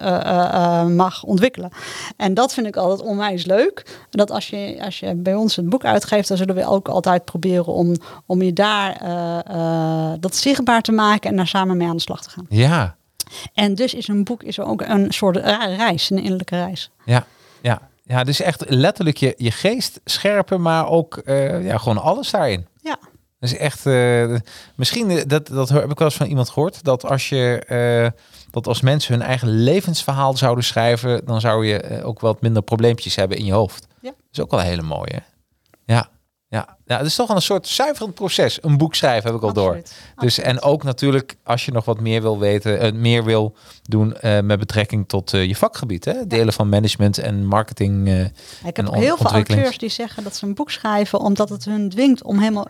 mag 0.89 1.25
ontwikkelen. 1.25 1.71
En 2.17 2.35
dat 2.35 2.55
vind 2.55 2.67
ik 2.67 2.77
altijd 2.77 3.09
onwijs 3.09 3.45
leuk. 3.45 3.99
Dat 4.11 4.31
als 4.31 4.49
je, 4.49 4.79
als 4.85 5.01
je 5.01 5.15
bij 5.15 5.35
ons 5.35 5.57
een 5.57 5.69
boek 5.69 5.74
uitgeeft, 5.83 6.29
dan 6.29 6.37
zullen 6.37 6.55
we 6.55 6.67
ook 6.67 6.89
altijd 6.89 7.25
proberen 7.25 7.67
om, 7.67 7.95
om 8.27 8.43
je 8.43 8.53
daar 8.53 8.97
eh, 8.97 9.39
eh, 9.47 10.13
dat 10.21 10.37
zichtbaar 10.37 10.83
te 10.83 10.93
maken 10.93 11.31
en 11.31 11.37
daar 11.37 11.47
samen 11.47 11.77
mee 11.77 11.89
aan 11.89 11.97
de 11.97 12.03
slag 12.03 12.23
te 12.23 12.31
gaan. 12.31 12.47
ja, 12.49 12.97
En 13.55 13.75
dus 13.75 13.95
is 13.95 14.09
een 14.09 14.25
boek 14.25 14.43
is 14.43 14.61
ook 14.61 14.81
een 14.81 15.13
soort 15.13 15.37
reis, 15.77 16.11
een 16.11 16.19
innerlijke 16.19 16.57
reis. 16.57 16.91
ja, 17.05 17.27
ja. 17.63 17.81
Ja, 18.07 18.25
dus 18.25 18.41
echt 18.41 18.65
letterlijk 18.69 19.17
je, 19.17 19.35
je 19.37 19.51
geest 19.51 20.01
scherpen, 20.05 20.63
maar 20.63 20.89
ook 20.89 21.17
eh, 21.17 21.65
ja, 21.65 21.79
gewoon 21.79 22.03
alles 22.03 22.31
daarin. 22.31 22.67
Ja. 22.83 22.99
Is 23.41 23.57
echt. 23.57 23.85
misschien 24.75 25.23
dat 25.27 25.47
dat 25.47 25.69
heb 25.69 25.91
ik 25.91 25.99
wel 25.99 26.09
eens 26.09 26.17
van 26.17 26.27
iemand 26.27 26.51
gehoord 26.51 26.85
dat 26.85 27.05
als 27.05 27.29
je 27.29 28.13
dat 28.55 28.67
als 28.67 28.81
mensen 28.81 29.15
hun 29.15 29.23
eigen 29.23 29.49
levensverhaal 29.49 30.37
zouden 30.37 30.65
schrijven, 30.65 31.25
dan 31.25 31.41
zou 31.41 31.67
je 31.67 32.03
ook 32.05 32.21
wat 32.21 32.41
minder 32.41 32.63
probleempjes 32.63 33.17
hebben 33.17 33.39
in 33.39 33.45
je 33.45 33.53
hoofd. 33.53 33.87
Ja. 34.01 34.11
Dat 34.11 34.29
is 34.33 34.41
ook 34.41 34.51
wel 34.51 34.61
een 34.61 34.67
hele 34.67 34.83
mooie. 34.83 35.23
Ja. 36.55 36.77
Ja, 36.87 36.97
het 36.97 37.07
is 37.07 37.15
toch 37.15 37.29
een 37.29 37.43
soort 37.43 37.69
zuiverend 37.69 38.15
proces. 38.15 38.59
Een 38.63 38.77
boek 38.77 38.95
schrijven 38.95 39.27
heb 39.27 39.39
ik 39.39 39.43
al 39.43 39.53
door. 39.53 39.77
Absoluut. 39.77 39.95
Dus 40.19 40.39
en 40.39 40.63
ook 40.63 40.83
natuurlijk 40.83 41.37
als 41.45 41.65
je 41.65 41.73
nog 41.73 41.85
wat 41.85 42.01
meer 42.01 42.23
wil 42.23 42.39
weten, 42.39 42.81
eh, 42.81 42.93
meer 42.93 43.25
wil 43.25 43.55
doen 43.83 44.17
eh, 44.17 44.41
met 44.41 44.59
betrekking 44.59 45.09
tot 45.09 45.33
eh, 45.33 45.45
je 45.45 45.57
vakgebied, 45.57 46.05
hè? 46.05 46.27
delen 46.27 46.53
van 46.53 46.69
management 46.69 47.19
en 47.19 47.47
marketing. 47.47 48.09
Ik 48.65 48.77
heb 48.77 48.79
en 48.79 48.95
heel 48.95 49.17
veel 49.17 49.31
auteurs 49.31 49.79
die 49.79 49.89
zeggen 49.89 50.23
dat 50.23 50.37
ze 50.37 50.47
een 50.47 50.55
boek 50.55 50.71
schrijven 50.71 51.21
omdat 51.21 51.49
het 51.49 51.65
hun 51.65 51.89
dwingt 51.89 52.23
om 52.23 52.39
helemaal 52.39 52.69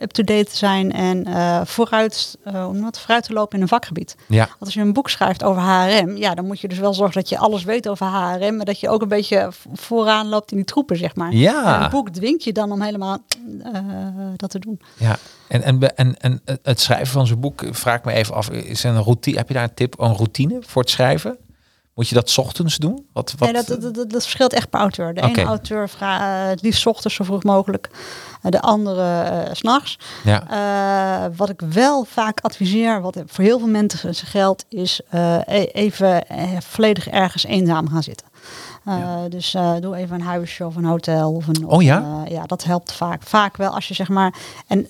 up-to-date 0.00 0.44
te 0.44 0.56
zijn 0.56 0.92
en 0.92 1.26
vooruit, 1.66 2.38
je 2.44 2.80
dat, 2.82 2.98
vooruit 2.98 3.24
te 3.24 3.32
lopen 3.32 3.56
in 3.56 3.62
een 3.62 3.68
vakgebied. 3.68 4.16
ja, 4.28 4.46
Want 4.46 4.60
als 4.60 4.74
je 4.74 4.80
een 4.80 4.92
boek 4.92 5.10
schrijft 5.10 5.44
over 5.44 5.62
HRM, 5.62 6.16
ja, 6.16 6.34
dan 6.34 6.46
moet 6.46 6.60
je 6.60 6.68
dus 6.68 6.78
wel 6.78 6.94
zorgen 6.94 7.14
dat 7.20 7.28
je 7.28 7.38
alles 7.38 7.64
weet 7.64 7.88
over 7.88 8.06
HRM, 8.06 8.56
maar 8.56 8.66
dat 8.66 8.80
je 8.80 8.88
ook 8.88 9.02
een 9.02 9.08
beetje 9.08 9.48
vooraan 9.72 10.28
loopt 10.28 10.50
in 10.50 10.56
die 10.56 10.66
troepen, 10.66 10.96
zeg 10.96 11.14
maar. 11.14 11.32
Ja. 11.32 11.76
En 11.76 11.82
een 11.82 11.90
boek 11.90 12.08
dwingt 12.08 12.44
je 12.44 12.52
dan 12.52 12.72
om 12.72 12.82
helemaal 12.82 13.18
dat 14.36 14.50
te 14.50 14.58
doen. 14.58 14.80
ja. 14.96 15.16
En, 15.48 15.62
en, 15.62 15.96
en, 15.96 16.16
en 16.18 16.40
het 16.62 16.80
schrijven 16.80 17.06
van 17.06 17.26
zo'n 17.26 17.40
boek, 17.40 17.62
vraag 17.70 17.98
ik 17.98 18.04
me 18.04 18.12
even 18.12 18.34
af, 18.34 18.50
is 18.50 18.82
een 18.84 19.02
routine, 19.02 19.36
heb 19.36 19.48
je 19.48 19.54
daar 19.54 19.62
een 19.62 19.74
tip, 19.74 20.00
een 20.00 20.14
routine 20.14 20.58
voor 20.60 20.82
het 20.82 20.90
schrijven? 20.90 21.38
Moet 21.94 22.08
je 22.08 22.14
dat 22.14 22.30
's 22.30 22.38
ochtends 22.38 22.76
doen? 22.76 23.06
Wat, 23.12 23.34
wat, 23.38 23.52
Nee, 23.52 23.62
dat, 23.64 23.80
dat, 23.82 23.94
dat, 23.94 24.10
dat 24.10 24.22
verschilt 24.22 24.52
echt 24.52 24.70
per 24.70 24.80
auteur. 24.80 25.14
De 25.14 25.20
ene 25.20 25.42
auteur 25.42 25.88
vraagt 25.88 26.48
het 26.50 26.62
liefst 26.62 26.80
's 26.80 26.86
ochtends 26.86 27.16
zo 27.16 27.24
vroeg 27.24 27.42
mogelijk, 27.42 27.90
eh, 28.42 28.50
de 28.50 28.60
andere 28.60 29.22
eh, 29.22 29.54
s 29.54 29.58
s'nachts. 29.58 29.98
ja. 30.24 30.46
Eh, 31.24 31.30
wat 31.36 31.48
ik 31.48 31.60
wel 31.70 32.04
vaak 32.04 32.40
adviseer, 32.40 33.00
wat 33.00 33.22
voor 33.26 33.44
heel 33.44 33.58
veel 33.58 33.68
mensen 33.68 34.14
geldt, 34.14 34.64
is 34.68 35.00
eh, 35.08 35.38
e- 35.46 35.62
even 35.72 36.28
eh, 36.28 36.42
volledig 36.60 37.08
ergens 37.08 37.44
eenzaam 37.44 37.88
gaan 37.88 38.02
zitten. 38.02 38.26
Eh, 38.86 39.16
Dus 39.28 39.54
eh, 39.54 39.72
doe 39.80 39.96
even 39.96 40.14
een 40.14 40.26
huisje 40.26 40.66
of 40.66 40.76
een 40.76 40.84
hotel. 40.84 41.32
Of 41.32 41.46
een, 41.46 41.66
Oh 41.68 41.82
ja? 41.82 42.22
eh, 42.24 42.30
ja, 42.32 42.44
dat 42.44 42.64
helpt 42.64 42.92
vaak. 42.92 43.22
Vaak 43.22 43.56
wel 43.56 43.74
als 43.74 43.88
je 43.88 43.94
zeg 43.94 44.08
maar. 44.08 44.34
En 44.66 44.86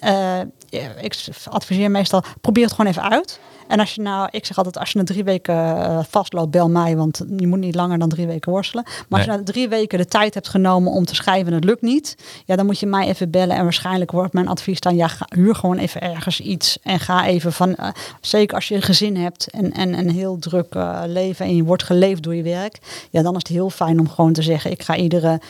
ik 1.00 1.28
adviseer 1.48 1.90
meestal, 1.90 2.22
probeer 2.40 2.64
het 2.64 2.72
gewoon 2.72 2.90
even 2.90 3.10
uit. 3.10 3.40
En 3.66 3.80
als 3.80 3.94
je 3.94 4.02
nou, 4.02 4.28
ik 4.30 4.46
zeg 4.46 4.56
altijd, 4.56 4.78
als 4.78 4.90
je 4.90 4.98
na 4.98 5.04
drie 5.04 5.24
weken 5.24 5.54
eh, 5.54 5.98
vastloopt, 6.08 6.50
bel 6.50 6.68
mij, 6.68 6.96
want 6.96 7.24
je 7.36 7.46
moet 7.46 7.58
niet 7.58 7.74
langer 7.74 7.98
dan 7.98 8.08
drie 8.08 8.26
weken 8.26 8.52
worstelen. 8.52 8.84
Maar 8.84 9.18
als 9.18 9.28
je 9.28 9.36
na 9.36 9.42
drie 9.42 9.68
weken 9.68 9.98
de 9.98 10.06
tijd 10.06 10.34
hebt 10.34 10.48
genomen 10.48 10.92
om 10.92 11.04
te 11.04 11.14
schrijven 11.14 11.46
en 11.46 11.52
het 11.52 11.64
lukt 11.64 11.82
niet, 11.82 12.16
ja, 12.44 12.56
dan 12.56 12.66
moet 12.66 12.80
je 12.80 12.86
mij 12.86 13.06
even 13.06 13.30
bellen. 13.30 13.56
En 13.56 13.62
waarschijnlijk 13.62 14.10
wordt 14.10 14.32
mijn 14.32 14.48
advies 14.48 14.80
dan, 14.80 14.96
ja, 14.96 15.08
ga, 15.08 15.26
huur 15.28 15.54
gewoon 15.54 15.78
even 15.78 16.00
ergens 16.00 16.40
iets 16.40 16.78
en 16.82 17.00
ga 17.00 17.26
even 17.26 17.52
van, 17.52 17.74
eh, 17.74 17.88
zeker 18.20 18.54
als 18.54 18.68
je 18.68 18.74
een 18.74 18.82
gezin 18.82 19.16
hebt 19.16 19.50
en, 19.50 19.72
en 19.72 19.98
een 19.98 20.10
heel 20.10 20.38
druk 20.38 20.74
eh, 20.74 21.02
leven 21.06 21.46
en 21.46 21.56
je 21.56 21.64
wordt 21.64 21.82
geleefd 21.82 22.22
door 22.22 22.34
je 22.34 22.42
werk, 22.42 22.78
ja, 23.10 23.22
dan 23.22 23.32
is 23.32 23.38
het 23.38 23.48
heel 23.48 23.70
fijn 23.70 24.00
om 24.00 24.08
gewoon 24.08 24.32
te 24.32 24.42
zeggen, 24.42 24.70
ik 24.70 24.82
ga 24.82 24.96
iedere 24.96 25.40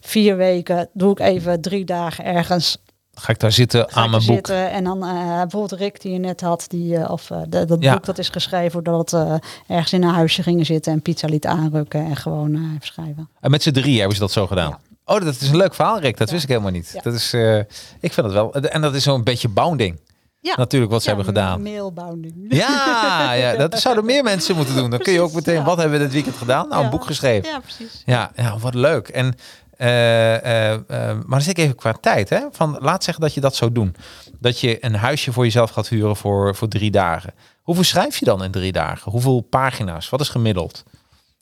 vier 0.00 0.36
weken, 0.36 0.88
doe 0.92 1.10
ik 1.10 1.20
even 1.20 1.60
drie 1.60 1.84
dagen 1.84 2.24
ergens 2.24 2.78
Ga 3.20 3.32
ik 3.32 3.38
daar 3.40 3.52
zitten 3.52 3.84
ga 3.90 4.00
aan 4.00 4.10
mijn 4.10 4.22
boek? 4.26 4.34
zitten. 4.34 4.70
En 4.70 4.84
dan 4.84 5.04
eh, 5.04 5.10
bijvoorbeeld 5.40 5.80
Rick 5.80 6.00
die 6.00 6.12
je 6.12 6.18
net 6.18 6.40
had, 6.40 6.64
die, 6.68 6.96
eh, 6.96 7.10
of 7.10 7.30
eh, 7.30 7.38
de- 7.48 7.64
dat 7.64 7.82
Ja. 7.82 7.92
boek 7.92 8.04
dat 8.04 8.18
is 8.18 8.28
geschreven 8.28 8.84
doordat 8.84 9.12
eh 9.12 9.34
ergens 9.66 9.92
in 9.92 10.02
een 10.02 10.14
huisje 10.14 10.42
gingen 10.42 10.66
zitten 10.66 10.92
en 10.92 11.02
pizza 11.02 11.26
liet 11.28 11.46
aanrukken 11.46 12.04
en 12.04 12.16
gewoon 12.16 12.54
eh 12.54 12.60
even 12.60 12.86
schrijven. 12.86 13.28
En 13.40 13.50
met 13.50 13.62
z'n 13.62 13.70
drie 13.72 13.96
hebben 13.98 14.14
ze 14.16 14.22
dat 14.22 14.32
zo 14.32 14.46
gedaan. 14.46 14.68
Ja. 14.70 15.14
Oh, 15.14 15.20
dat 15.24 15.40
is 15.40 15.48
een 15.48 15.56
leuk 15.56 15.74
verhaal, 15.74 15.98
Rick. 15.98 16.16
Dat 16.16 16.30
wist 16.30 16.42
ik 16.42 16.48
helemaal 16.48 16.70
niet. 16.70 16.98
Dat 17.02 17.14
is, 17.14 17.32
eh, 17.32 17.58
ik 18.00 18.12
vind 18.12 18.16
het 18.16 18.32
wel. 18.32 18.54
En 18.54 18.80
dat 18.80 18.94
is 18.94 19.02
zo'n 19.02 19.22
beetje 19.24 19.48
bounding. 19.48 20.00
Ja. 20.40 20.54
Natuurlijk 20.56 20.92
wat 20.92 21.00
ze 21.02 21.08
hebben 21.08 21.26
gedaan. 21.26 21.62
Mailbounding. 21.62 22.34
Ja, 22.48 23.32
ja, 23.32 23.56
dat 23.56 23.80
zouden 23.80 24.04
meer 24.04 24.22
mensen 24.32 24.56
moeten 24.56 24.74
doen. 24.74 24.90
Dan 24.90 24.98
kun 24.98 25.12
je 25.12 25.20
ook 25.20 25.32
meteen, 25.32 25.64
wat 25.64 25.76
hebben 25.78 25.98
we 25.98 26.04
dit 26.04 26.12
weekend 26.12 26.36
gedaan? 26.36 26.68
Nou, 26.68 26.84
een 26.84 26.90
boek 26.90 27.04
geschreven. 27.04 27.50
Ja, 27.50 27.58
precies. 27.60 28.02
Ja, 28.06 28.30
ja 28.36 28.58
wat 28.58 28.74
leuk. 28.74 29.08
En, 29.08 29.24
eh, 29.26 29.32
eh, 29.32 29.34
eh, 29.34 29.67
maar 29.78 31.24
dan 31.28 31.40
zit 31.40 31.58
ik 31.58 31.64
even 31.64 31.76
qua 31.76 31.92
tijd. 31.92 32.28
Hè? 32.28 32.40
Van, 32.52 32.76
laat 32.80 33.04
zeggen 33.04 33.22
dat 33.22 33.34
je 33.34 33.40
dat 33.40 33.54
zou 33.56 33.72
doen. 33.72 33.94
Dat 34.40 34.60
je 34.60 34.84
een 34.84 34.94
huisje 34.94 35.32
voor 35.32 35.44
jezelf 35.44 35.70
gaat 35.70 35.88
huren 35.88 36.16
voor, 36.16 36.54
voor 36.54 36.68
drie 36.68 36.90
dagen. 36.90 37.34
Hoeveel 37.62 37.84
schrijf 37.84 38.16
je 38.16 38.24
dan 38.24 38.44
in 38.44 38.50
drie 38.50 38.72
dagen? 38.72 39.12
Hoeveel 39.12 39.40
pagina's? 39.40 40.08
Wat 40.08 40.20
is 40.20 40.28
gemiddeld? 40.28 40.84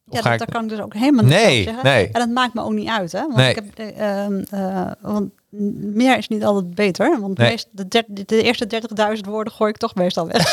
Of 0.09 0.22
Ja, 0.24 0.30
dat, 0.30 0.41
ik- 0.41 0.53
kan 0.55 0.62
ik 0.64 0.68
dus 0.68 0.80
ook 0.80 0.95
helemaal 0.95 1.24
niet 1.24 1.32
Nee, 1.34 1.62
zeggen. 1.62 1.84
nee. 1.84 2.05
En 2.07 2.20
dat 2.20 2.28
maakt 2.28 2.55
me 2.55 2.62
ook 2.62 2.72
niet 2.72 2.89
uit, 2.89 3.12
hè? 3.12 3.20
Want, 3.20 3.34
Nee. 3.37 3.51
ik 3.51 3.55
heb, 3.55 3.78
eh, 3.78 4.24
ehm, 4.24 4.43
eh, 4.51 4.91
want 5.01 5.30
meer 5.76 6.18
is 6.18 6.28
niet 6.28 6.44
altijd 6.44 6.74
beter. 6.74 7.20
Want 7.20 7.38
Nee. 7.38 7.50
meest, 7.50 7.68
de, 7.70 8.04
de 8.26 8.42
eerste 8.42 8.82
30.000 9.16 9.20
woorden 9.28 9.52
gooi 9.52 9.70
ik 9.70 9.76
toch 9.76 9.94
meestal 9.94 10.26
weg. 10.26 10.52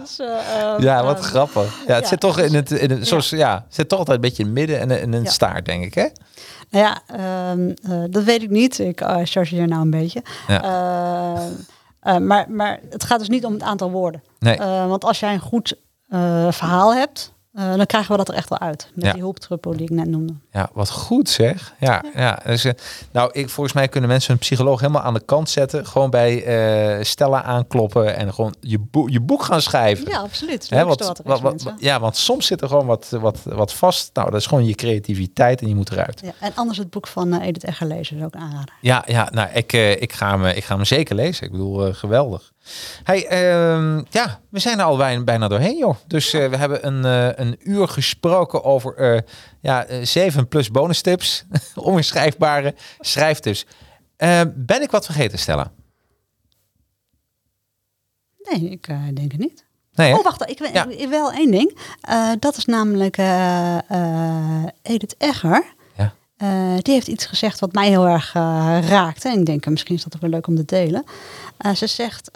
dus, 0.00 0.18
eh, 0.18 0.62
ehm, 0.62 0.82
Ja, 0.82 1.04
wat 1.04 1.16
ehm, 1.18 1.24
grappig. 1.24 1.78
Ja, 1.86 1.94
het 1.94 2.02
ja, 2.02 2.08
zit 2.08 2.20
toch 2.20 2.38
in 2.38 2.54
het, 2.54 2.70
in 2.70 2.90
het 2.90 2.98
ja. 2.98 3.04
zoals, 3.04 3.30
ja. 3.30 3.54
het 3.66 3.74
zit 3.74 3.88
toch 3.88 3.98
altijd 3.98 4.16
een 4.16 4.22
beetje 4.22 4.42
in 4.42 4.48
het 4.48 4.58
midden 4.58 4.80
en 4.80 4.90
in 5.02 5.12
een 5.12 5.22
Ja. 5.22 5.30
staart, 5.30 5.64
denk 5.64 5.84
ik, 5.84 5.94
hè? 5.94 6.06
Nou 6.70 6.84
ja, 6.84 7.00
ehm, 7.06 7.72
eh, 7.82 8.04
dat 8.10 8.24
weet 8.24 8.42
ik 8.42 8.50
niet. 8.50 8.78
Ik 8.78 9.00
uh, 9.00 9.16
chargeer 9.24 9.68
nou 9.68 9.82
een 9.82 9.90
beetje. 9.90 10.22
Maar, 12.20 12.46
maar 12.50 12.80
het 12.90 13.04
gaat 13.04 13.18
dus 13.18 13.28
niet 13.28 13.44
om 13.44 13.52
het 13.52 13.62
aantal 13.62 13.90
woorden. 13.90 14.22
Nee. 14.38 14.56
Want 14.88 15.04
als 15.04 15.20
jij 15.20 15.32
een 15.32 15.40
goed 15.40 15.74
verhaal 16.50 16.94
hebt, 16.94 17.32
eh, 17.52 17.74
dan 17.76 17.86
krijgen 17.86 18.10
we 18.10 18.16
dat 18.16 18.28
er 18.28 18.34
echt 18.34 18.48
wel 18.48 18.58
uit. 18.58 18.90
Met 18.94 19.04
Ja. 19.04 19.12
die 19.12 19.20
hulptruppel 19.20 19.72
die 19.72 19.82
ik 19.82 19.90
net 19.90 20.08
noemde. 20.08 20.34
Ja, 20.52 20.70
wat 20.72 20.90
goed 20.90 21.28
zeg. 21.28 21.74
Ja, 21.80 22.04
ja. 22.14 22.38
dus, 22.44 22.64
eh, 22.64 22.72
nou, 23.12 23.30
ik, 23.32 23.48
volgens 23.50 23.74
mij 23.74 23.88
kunnen 23.88 24.10
mensen 24.10 24.32
een 24.32 24.38
psycholoog 24.38 24.80
helemaal 24.80 25.02
aan 25.02 25.14
de 25.14 25.24
kant 25.24 25.50
zetten. 25.50 25.86
Gewoon 25.86 26.10
bij 26.10 26.44
eh 26.44 27.04
Stella 27.04 27.42
aankloppen 27.42 28.16
en 28.16 28.34
gewoon 28.34 28.54
je, 28.60 28.78
boek 28.78 29.10
je 29.10 29.20
boek 29.20 29.42
gaan 29.42 29.62
schrijven. 29.62 30.08
Ja, 30.10 30.18
absoluut. 30.18 30.70
Hè, 30.70 30.84
wat, 30.84 31.00
wat 31.06 31.18
is, 31.18 31.24
wat- 31.24 31.42
mensen. 31.42 31.70
wat- 31.70 31.80
ja, 31.82 32.00
want 32.00 32.16
soms 32.16 32.46
zit 32.46 32.60
er 32.62 32.68
gewoon 32.68 32.86
wat, 32.86 33.08
wat, 33.20 33.38
wat 33.44 33.72
vast. 33.74 34.10
Nou, 34.14 34.30
dat 34.30 34.40
is 34.40 34.46
gewoon 34.46 34.64
je 34.66 34.74
creativiteit 34.74 35.60
en 35.60 35.68
je 35.68 35.74
moet 35.74 35.90
eruit. 35.90 36.20
Ja, 36.24 36.32
en 36.40 36.52
anders 36.54 36.78
het 36.78 36.90
boek 36.90 37.06
van 37.06 37.40
Edith 37.40 37.64
Egger 37.64 37.86
lezen 37.86 38.16
is 38.16 38.24
ook 38.24 38.34
aanraden. 38.34 38.74
Ja, 38.80 39.02
ja 39.06 39.28
nou, 39.32 39.48
ik, 39.52 39.72
ik, 39.72 40.12
ga 40.12 40.30
hem, 40.30 40.44
ik 40.44 40.64
ga 40.64 40.74
hem 40.76 40.84
zeker 40.84 41.14
lezen. 41.14 41.44
Ik 41.46 41.50
bedoel, 41.52 41.92
geweldig. 41.92 42.52
Hey, 43.02 43.26
ehm, 43.26 44.02
ja, 44.10 44.40
we 44.48 44.58
zijn 44.58 44.78
er 44.78 44.84
al 44.84 44.96
bijna, 45.24 45.48
doorheen, 45.48 45.76
joh. 45.76 45.94
Dus 46.06 46.30
we 46.30 46.56
hebben 46.56 46.86
een, 46.86 47.04
een 47.40 47.56
uur 47.62 47.88
gesproken 47.88 48.64
over 48.64 48.94
eh, 48.96 49.20
ja, 49.60 49.84
eh, 49.84 50.04
zeven 50.04 50.48
plus 50.48 50.70
bonus 50.70 51.00
tips. 51.00 51.44
Onweerschrijfbare 51.74 52.74
schrijftips. 53.00 53.66
Eh, 54.16 54.40
ben 54.54 54.82
ik 54.82 54.90
wat 54.90 55.04
vergeten, 55.04 55.38
Stella? 55.38 55.72
Nee, 58.38 58.70
ik 58.70 58.88
eh, 58.88 59.02
denk 59.14 59.32
het 59.32 59.40
niet. 59.40 59.64
Nee? 59.92 60.12
Oh, 60.14 60.24
wacht, 60.24 60.50
ik 60.50 60.72
Ja. 60.72 60.86
ik- 60.88 61.08
wel 61.08 61.32
één 61.32 61.50
ding. 61.50 61.78
Eh, 62.00 62.30
dat 62.38 62.56
is 62.56 62.64
namelijk 62.64 63.16
eh, 63.16 63.78
eh, 63.90 64.64
Edith 64.82 65.14
Egger. 65.18 65.74
Eh, 66.40 66.74
die 66.82 66.94
heeft 66.94 67.08
iets 67.08 67.26
gezegd 67.26 67.60
wat 67.60 67.72
mij 67.72 67.88
heel 67.88 68.06
erg 68.06 68.34
eh, 68.34 68.78
raakte. 68.88 69.28
En 69.28 69.38
ik 69.38 69.46
denk, 69.46 69.64
eh, 69.64 69.70
misschien 69.70 69.94
is 69.94 70.02
dat 70.02 70.14
ook 70.14 70.20
wel 70.20 70.30
leuk 70.30 70.46
om 70.46 70.56
te 70.56 70.64
delen. 70.64 71.04
Ze 71.74 71.86
zegt, 71.86 72.30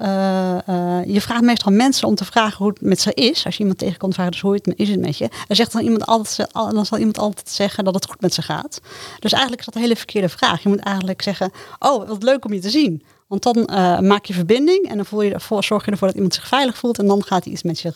je 1.06 1.20
vraagt 1.20 1.42
meestal 1.42 1.72
mensen 1.72 2.08
om 2.08 2.14
te 2.14 2.24
vragen 2.24 2.56
hoe 2.56 2.68
het 2.68 2.80
met 2.80 3.00
ze 3.00 3.14
is. 3.14 3.44
Als 3.44 3.54
je 3.54 3.60
iemand 3.60 3.78
tegenkomt, 3.78 4.14
vragen 4.14 4.40
hoe 4.40 4.54
het, 4.54 4.72
is 4.76 4.88
het 4.88 5.00
met 5.00 5.18
je. 5.18 5.28
Dan, 5.46 5.56
zegt 5.56 5.72
dan, 5.72 5.82
iemand 5.82 6.06
altijd, 6.06 6.48
dan 6.52 6.86
zal 6.86 6.98
iemand 6.98 7.18
altijd 7.18 7.48
zeggen 7.48 7.84
dat 7.84 7.94
het 7.94 8.06
goed 8.06 8.20
met 8.20 8.34
ze 8.34 8.42
gaat. 8.42 8.80
Dus 9.18 9.32
eigenlijk 9.32 9.60
is 9.60 9.66
dat 9.66 9.74
een 9.74 9.82
hele 9.82 9.96
verkeerde 9.96 10.28
vraag. 10.28 10.62
Je 10.62 10.68
moet 10.68 10.78
eigenlijk 10.78 11.22
zeggen, 11.22 11.50
oh, 11.78 12.08
wat 12.08 12.22
leuk 12.22 12.44
om 12.44 12.52
je 12.52 12.60
te 12.60 12.70
zien. 12.70 13.02
Want 13.26 13.42
dan 13.42 13.64
maak 14.06 14.24
je 14.24 14.32
verbinding 14.32 14.88
en 14.88 14.96
dan 14.96 15.06
voel 15.06 15.22
je 15.22 15.36
zorg 15.58 15.84
je 15.84 15.90
ervoor 15.90 16.06
dat 16.06 16.16
iemand 16.16 16.34
zich 16.34 16.46
veilig 16.46 16.76
voelt. 16.76 16.98
En 16.98 17.06
dan 17.06 17.24
gaat 17.24 17.46
iets 17.46 17.62
met 17.62 17.80
je, 17.80 17.92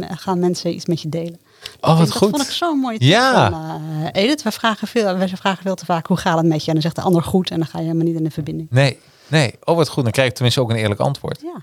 gaan 0.00 0.38
mensen 0.38 0.74
iets 0.74 0.86
met 0.86 1.00
je 1.00 1.08
delen. 1.08 1.40
Oh, 1.80 1.88
wat 1.98 1.98
dat 1.98 2.16
goed. 2.16 2.30
vond 2.30 2.42
ik 2.42 2.50
zo'n 2.50 2.78
mooie 2.78 2.98
tip 2.98 3.08
Ja. 3.08 3.50
van 3.50 3.80
eh, 4.12 4.22
Edith. 4.22 4.42
We 4.42 4.50
vragen, 4.50 4.88
veel, 4.88 5.16
we 5.16 5.28
vragen 5.28 5.62
veel 5.62 5.74
te 5.74 5.84
vaak, 5.84 6.06
hoe 6.06 6.16
gaat 6.16 6.36
het 6.36 6.46
met 6.46 6.60
je? 6.60 6.66
En 6.66 6.72
dan 6.72 6.82
zegt 6.82 6.96
de 6.96 7.02
ander 7.02 7.22
goed 7.22 7.50
en 7.50 7.58
dan 7.58 7.66
ga 7.66 7.78
je 7.78 7.84
helemaal 7.84 8.06
niet 8.06 8.16
in 8.16 8.24
de 8.24 8.30
verbinding. 8.30 8.68
Nee, 8.70 8.98
nee. 9.26 9.54
Oh, 9.64 9.76
wat 9.76 9.88
goed. 9.88 10.02
Dan 10.02 10.12
krijg 10.12 10.28
ik 10.28 10.34
tenminste 10.34 10.60
ook 10.60 10.70
een 10.70 10.76
eerlijk 10.76 11.00
antwoord. 11.00 11.40
Ja. 11.42 11.62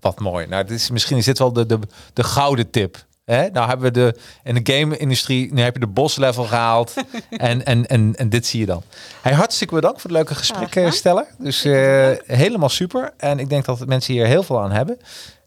Wat 0.00 0.18
mooi. 0.20 0.46
Nou, 0.46 0.64
dit 0.64 0.76
is, 0.78 0.90
misschien 0.90 1.16
is 1.16 1.24
dit 1.24 1.38
wel 1.38 1.52
de, 1.52 1.66
de, 1.66 1.78
de 2.12 2.24
gouden 2.24 2.70
tip. 2.70 3.04
Hè? 3.24 3.48
Nou 3.50 3.68
hebben 3.68 3.86
we 3.86 3.92
de 3.92 4.16
in 4.44 4.62
de 4.62 4.72
game-industrie, 4.72 5.52
nu 5.54 5.62
heb 5.62 5.74
je 5.74 5.80
de 5.80 5.86
boss 5.86 6.16
level 6.16 6.44
gehaald. 6.44 6.94
en, 7.30 7.64
en, 7.64 7.86
en, 7.86 8.14
en 8.16 8.28
dit 8.28 8.46
zie 8.46 8.60
je 8.60 8.66
dan. 8.66 8.82
Hey, 9.22 9.32
hartstikke 9.32 9.74
bedankt 9.74 10.00
voor 10.00 10.10
het 10.10 10.18
leuke 10.18 10.34
gesprek, 10.34 10.72
gedaan. 10.72 10.84
eh, 10.90 10.92
Stella. 10.94 11.26
Dus 11.38 11.64
eh, 11.64 12.10
helemaal 12.26 12.68
super. 12.68 13.12
En 13.16 13.38
ik 13.38 13.48
denk 13.48 13.64
dat 13.64 13.86
mensen 13.86 14.14
hier 14.14 14.26
heel 14.26 14.42
veel 14.42 14.60
aan 14.60 14.72
hebben. 14.72 14.98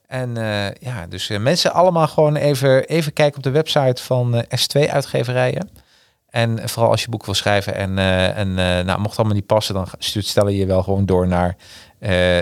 En 0.10 0.38
eh, 0.38 0.72
ja, 0.80 1.08
dus 1.08 1.30
eh, 1.30 1.40
mensen 1.40 1.74
allemaal 1.74 2.08
gewoon 2.08 2.36
even, 2.36 2.86
even 2.86 3.14
kijken 3.14 3.38
op 3.38 3.44
de 3.44 3.50
website 3.50 4.04
van 4.04 4.36
eh, 4.36 4.60
S2 4.60 4.92
Uitgeverijen. 4.92 5.70
En 6.30 6.70
vooral 6.70 6.92
als 6.92 7.02
je 7.02 7.10
boek 7.10 7.26
wil 7.26 7.34
schrijven 7.34 7.76
en, 7.76 7.98
en 8.36 8.54
nou, 8.86 9.00
mocht 9.00 9.18
allemaal 9.18 9.36
niet 9.36 9.46
passen, 9.46 9.74
dan 9.74 9.88
stuurt 9.98 10.26
Stella 10.26 10.50
je 10.50 10.66
wel 10.66 10.84
gewoon 10.84 11.06
door 11.06 11.28
naar, 11.28 11.56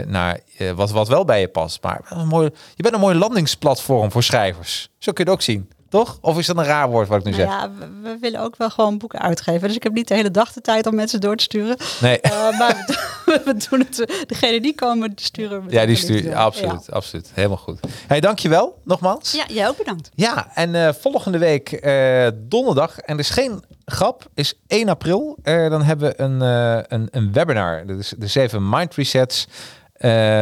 naar 0.07 0.39
wat, 0.75 0.91
wat 0.91 1.07
wel 1.07 1.25
bij 1.25 1.39
je 1.39 1.47
past. 1.47 1.83
Maar 1.83 2.01
een 2.09 2.27
mooi, 2.27 2.49
je 2.75 2.83
bent 2.83 2.95
een 2.95 2.99
mooi 2.99 3.17
landingsplatform 3.17 4.11
voor 4.11 4.23
schrijvers. 4.23 4.89
Zo 4.97 5.11
kun 5.11 5.23
je 5.23 5.29
het 5.29 5.39
ook 5.39 5.45
zien, 5.45 5.69
toch? 5.89 6.17
Of 6.21 6.37
is 6.37 6.45
dat 6.45 6.57
een 6.57 6.63
raar 6.63 6.89
woord 6.89 7.07
wat 7.07 7.19
ik 7.19 7.23
nu 7.25 7.31
Nou 7.31 7.43
zeg? 7.43 7.51
ja, 7.51 7.71
we, 7.79 7.87
we 8.01 8.17
willen 8.21 8.39
ook 8.41 8.55
wel 8.55 8.69
gewoon 8.69 8.97
boeken 8.97 9.19
uitgeven. 9.19 9.67
Dus 9.67 9.75
ik 9.75 9.83
heb 9.83 9.93
niet 9.93 10.07
de 10.07 10.13
hele 10.13 10.31
dag 10.31 10.53
de 10.53 10.61
tijd 10.61 10.87
om 10.87 10.95
mensen 10.95 11.21
door 11.21 11.35
te 11.35 11.43
sturen. 11.43 11.77
Nee. 12.01 12.19
Eh, 12.19 12.31
maar 12.59 12.83
we, 13.25 13.41
we 13.45 13.65
doen 13.69 13.79
het. 13.79 14.23
Degene 14.27 14.61
die 14.61 14.75
komen, 14.75 15.15
die 15.15 15.25
sturen 15.25 15.63
we. 15.65 15.71
Ja, 15.71 15.85
die 15.85 15.95
sturen. 15.95 16.33
absoluut, 16.33 16.91
absoluut. 16.91 17.31
Helemaal 17.33 17.57
goed. 17.57 17.79
Hey, 18.07 18.19
dankjewel 18.19 18.81
nogmaals. 18.83 19.31
Ja, 19.31 19.45
jij 19.47 19.67
ook 19.67 19.77
bedankt. 19.77 20.09
Ja, 20.15 20.51
en 20.53 20.75
eh, 20.75 20.93
volgende 20.99 21.37
week 21.37 21.71
eh, 21.71 22.27
donderdag, 22.35 22.99
en 22.99 23.13
er 23.13 23.19
is 23.19 23.29
geen 23.29 23.63
grap, 23.85 24.29
is 24.33 24.53
1 24.67 24.89
april. 24.89 25.37
Dan 25.43 25.83
hebben 25.83 26.09
we 26.09 26.21
een, 26.21 26.41
een, 26.93 27.07
een 27.11 27.33
webinar. 27.33 27.85
Dat 27.85 27.97
is 27.99 28.13
de 28.17 28.27
7 28.27 28.69
Mind 28.69 28.95
Resets. 28.95 29.47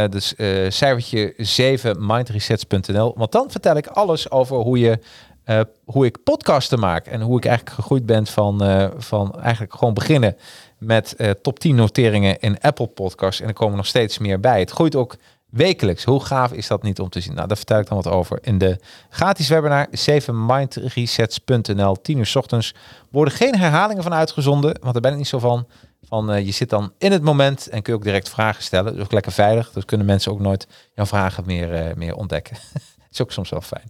Dus 0.10 0.36
eh 0.36 0.70
cijfertje 0.70 1.34
7 1.38 2.06
mindresets.nl. 2.06 3.14
Want 3.18 3.32
dan 3.32 3.52
vertel 3.52 3.76
ik 3.76 3.88
alles 3.88 4.32
over 4.32 4.56
hoe 4.58 4.80
je 4.80 5.00
eh, 5.46 5.60
hoe 5.84 6.06
ik 6.06 6.24
podcasten 6.24 6.80
maak 6.80 7.06
en 7.06 7.22
hoe 7.22 7.38
ik 7.38 7.46
eigenlijk 7.46 7.76
gegroeid 7.76 8.06
ben 8.06 8.28
van, 8.28 8.64
eh, 8.64 8.88
van 8.98 9.42
eigenlijk 9.42 9.76
gewoon 9.76 9.94
beginnen 9.94 10.38
met 10.78 11.16
eh, 11.16 11.30
top 11.30 11.60
10 11.60 11.76
noteringen 11.76 12.40
in 12.40 12.62
Apple 12.62 12.88
Podcasts. 12.88 13.42
En 13.42 13.48
er 13.48 13.54
komen 13.54 13.78
nog 13.78 13.86
steeds 13.86 14.18
meer 14.18 14.40
bij. 14.40 14.60
Het 14.60 14.72
groeit 14.72 14.96
ook 14.96 15.16
wekelijks. 15.50 16.04
Hoe 16.04 16.26
gaaf 16.26 16.52
is 16.52 16.68
dat 16.68 16.84
niet 16.84 17.00
om 17.00 17.10
te 17.10 17.20
zien? 17.20 17.34
Nou, 17.34 17.48
daar 17.48 17.58
vertel 17.58 17.80
ik 17.80 17.88
dan 17.88 18.02
wat 18.02 18.14
over 18.14 18.40
in 18.42 18.58
de 18.58 18.80
gratis 19.10 19.48
webinar 19.48 19.88
7mindresets.nl. 19.92 22.02
10 22.02 22.18
uur 22.18 22.26
's 22.26 22.36
ochtends 22.36 22.74
worden 23.12 23.34
geen 23.34 23.58
herhalingen 23.58 24.04
van 24.04 24.14
uitgezonden, 24.14 24.78
want 24.82 24.94
daar 24.94 25.02
ben 25.02 25.12
ik 25.12 25.18
niet 25.18 25.28
zo 25.28 25.40
van. 25.40 25.68
Van 26.08 26.46
je 26.46 26.52
zit 26.52 26.70
dan 26.70 26.92
in 26.98 27.12
het 27.12 27.22
moment 27.22 27.68
en 27.68 27.82
kun 27.82 27.94
je 27.94 28.00
ook 28.00 28.06
direct 28.06 28.30
vragen 28.30 28.64
stellen. 28.64 28.94
Dus 28.94 29.04
ook 29.04 29.12
lekker 29.12 29.32
veilig. 29.32 29.72
Dus 29.72 29.86
kunnen 29.86 30.06
mensen 30.06 30.32
ook 30.32 30.40
nooit 30.40 30.68
jouw 30.94 31.06
vragen 31.06 31.44
meer, 31.46 31.94
meer 31.98 32.16
ontdekken. 32.16 32.58
is 33.16 33.22
ook 33.22 33.32
soms 33.32 33.50
wel 33.50 33.62
fijn. 33.62 33.88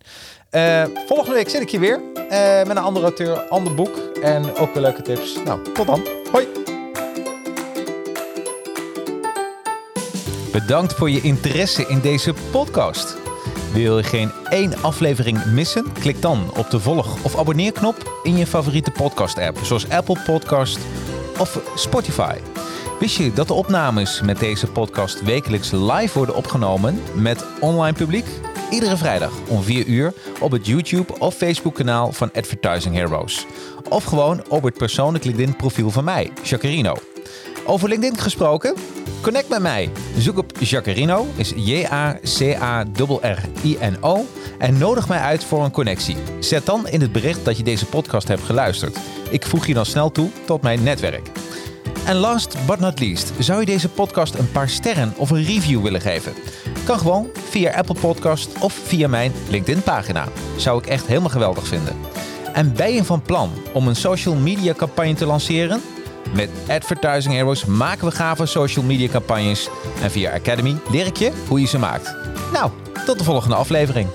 Eh, 0.50 0.98
volgende 1.08 1.34
week 1.34 1.50
zit 1.50 1.62
ik 1.62 1.70
hier 1.70 1.80
weer 1.80 2.00
eh, 2.30 2.58
met 2.68 2.78
een 2.78 2.84
andere 2.84 3.06
auteur, 3.06 3.38
ander 3.40 3.76
boek 3.76 3.96
en 4.22 4.56
ook 4.56 4.74
weer 4.74 4.84
leuke 4.84 5.02
tips. 5.02 5.38
Nou, 5.46 5.72
tot 5.74 5.88
dan. 5.88 6.08
Hoi. 6.32 6.48
Bedankt 10.52 10.94
voor 10.94 11.10
je 11.10 11.22
interesse 11.22 11.88
in 11.88 12.00
deze 12.00 12.34
podcast. 12.52 13.18
Wil 13.74 13.98
je 13.98 14.04
geen 14.04 14.32
één 14.50 14.82
aflevering 14.82 15.46
missen? 15.46 15.92
Klik 15.94 16.22
dan 16.22 16.52
op 16.58 16.70
de 16.70 16.80
volg- 16.80 17.24
of 17.24 17.38
abonneerknop 17.38 18.20
in 18.24 18.38
je 18.38 18.48
favoriete 18.48 18.92
podcast-app, 18.92 19.58
zoals 19.64 19.90
Apple 19.90 20.20
Podcast 20.26 20.80
of 21.40 21.60
Spotify. 21.76 22.36
Wist 23.00 23.18
je 23.18 23.34
dat 23.34 23.48
de 23.48 23.54
opnames 23.54 24.22
met 24.22 24.40
deze 24.40 24.68
podcast 24.68 25.24
wekelijks 25.24 25.72
live 25.72 26.18
worden 26.18 26.36
opgenomen 26.36 27.02
met 27.14 27.46
online 27.60 27.98
publiek? 27.98 28.26
Iedere 28.70 28.98
vrijdag 28.98 29.32
om 29.48 29.64
4 29.64 29.86
uur 29.86 30.14
op 30.40 30.52
het 30.52 30.66
YouTube 30.66 31.20
of 31.20 31.36
Facebook 31.36 31.76
kanaal 31.76 32.12
van 32.12 32.32
Advertising 32.34 32.96
Heroes. 32.96 33.46
Of 33.90 34.04
gewoon 34.04 34.44
op 34.50 34.64
het 34.64 34.78
persoonlijk 34.78 35.24
LinkedIn 35.24 35.56
profiel 35.56 35.90
van 35.90 36.04
mij, 36.04 36.32
Jacarino. 36.44 36.96
Over 37.66 37.90
LinkedIn 37.90 38.18
gesproken? 38.18 38.76
Connect 39.22 39.50
met 39.50 39.62
mij. 39.62 39.90
Zoek 40.18 40.38
op 40.38 40.52
Jacarino, 40.60 41.28
is 41.36 41.54
J-A-C-A-R-R-I-N-O. 41.56 42.26
En 44.58 44.78
nodig 44.78 45.08
mij 45.08 45.20
uit 45.20 45.44
voor 45.44 45.64
een 45.64 45.72
connectie. 45.72 46.18
Zet 46.40 46.66
dan 46.66 46.88
in 46.88 47.02
het 47.02 47.12
bericht 47.12 47.46
dat 47.46 47.58
je 47.58 47.64
deze 47.64 47.86
podcast 47.86 48.28
hebt 48.28 48.44
geluisterd. 48.44 48.98
Ik 49.30 49.46
voeg 49.46 49.66
je 49.66 49.74
dan 49.74 49.86
snel 49.86 50.12
toe 50.12 50.30
tot 50.46 50.62
mijn 50.62 50.84
netwerk. 50.84 51.30
En 52.06 52.16
last 52.16 52.58
but 52.66 52.80
not 52.80 53.00
least, 53.00 53.32
zou 53.40 53.60
je 53.60 53.66
deze 53.66 53.90
podcast 53.90 54.34
een 54.34 54.52
paar 54.52 54.70
sterren 54.70 55.14
of 55.18 55.30
een 55.30 55.44
review 55.44 55.82
willen 55.82 56.02
geven? 56.02 56.34
Kan 56.84 57.00
gewoon 57.00 57.30
via 57.50 57.72
Apple 57.72 58.00
Podcast 58.00 58.50
of 58.60 58.74
via 58.74 59.08
mijn 59.08 59.32
LinkedIn 59.50 59.84
pagina. 59.84 60.28
Zou 60.58 60.78
ik 60.80 60.86
echt 60.86 61.08
helemaal 61.08 61.30
geweldig 61.30 61.68
vinden. 61.68 61.96
En 62.54 62.74
ben 62.74 62.94
je 62.94 63.04
van 63.04 63.22
plan 63.22 63.52
om 63.74 63.88
een 63.88 63.96
social 63.96 64.36
media 64.36 64.74
campagne 64.74 65.14
te 65.14 65.26
lanceren? 65.26 65.82
Met 66.34 66.50
Advertising 66.68 67.34
Heroes 67.34 67.66
maken 67.66 68.08
we 68.08 68.16
gave 68.16 68.46
social 68.46 68.86
media 68.86 69.08
campagnes. 69.08 69.70
En 70.02 70.12
via 70.12 70.34
Academy 70.34 70.76
leer 70.92 71.06
ik 71.06 71.18
je 71.18 71.32
hoe 71.48 71.60
je 71.60 71.68
ze 71.68 71.78
maakt. 71.78 72.16
Nou, 72.54 72.72
tot 73.06 73.18
de 73.18 73.24
volgende 73.24 73.56
aflevering. 73.56 74.08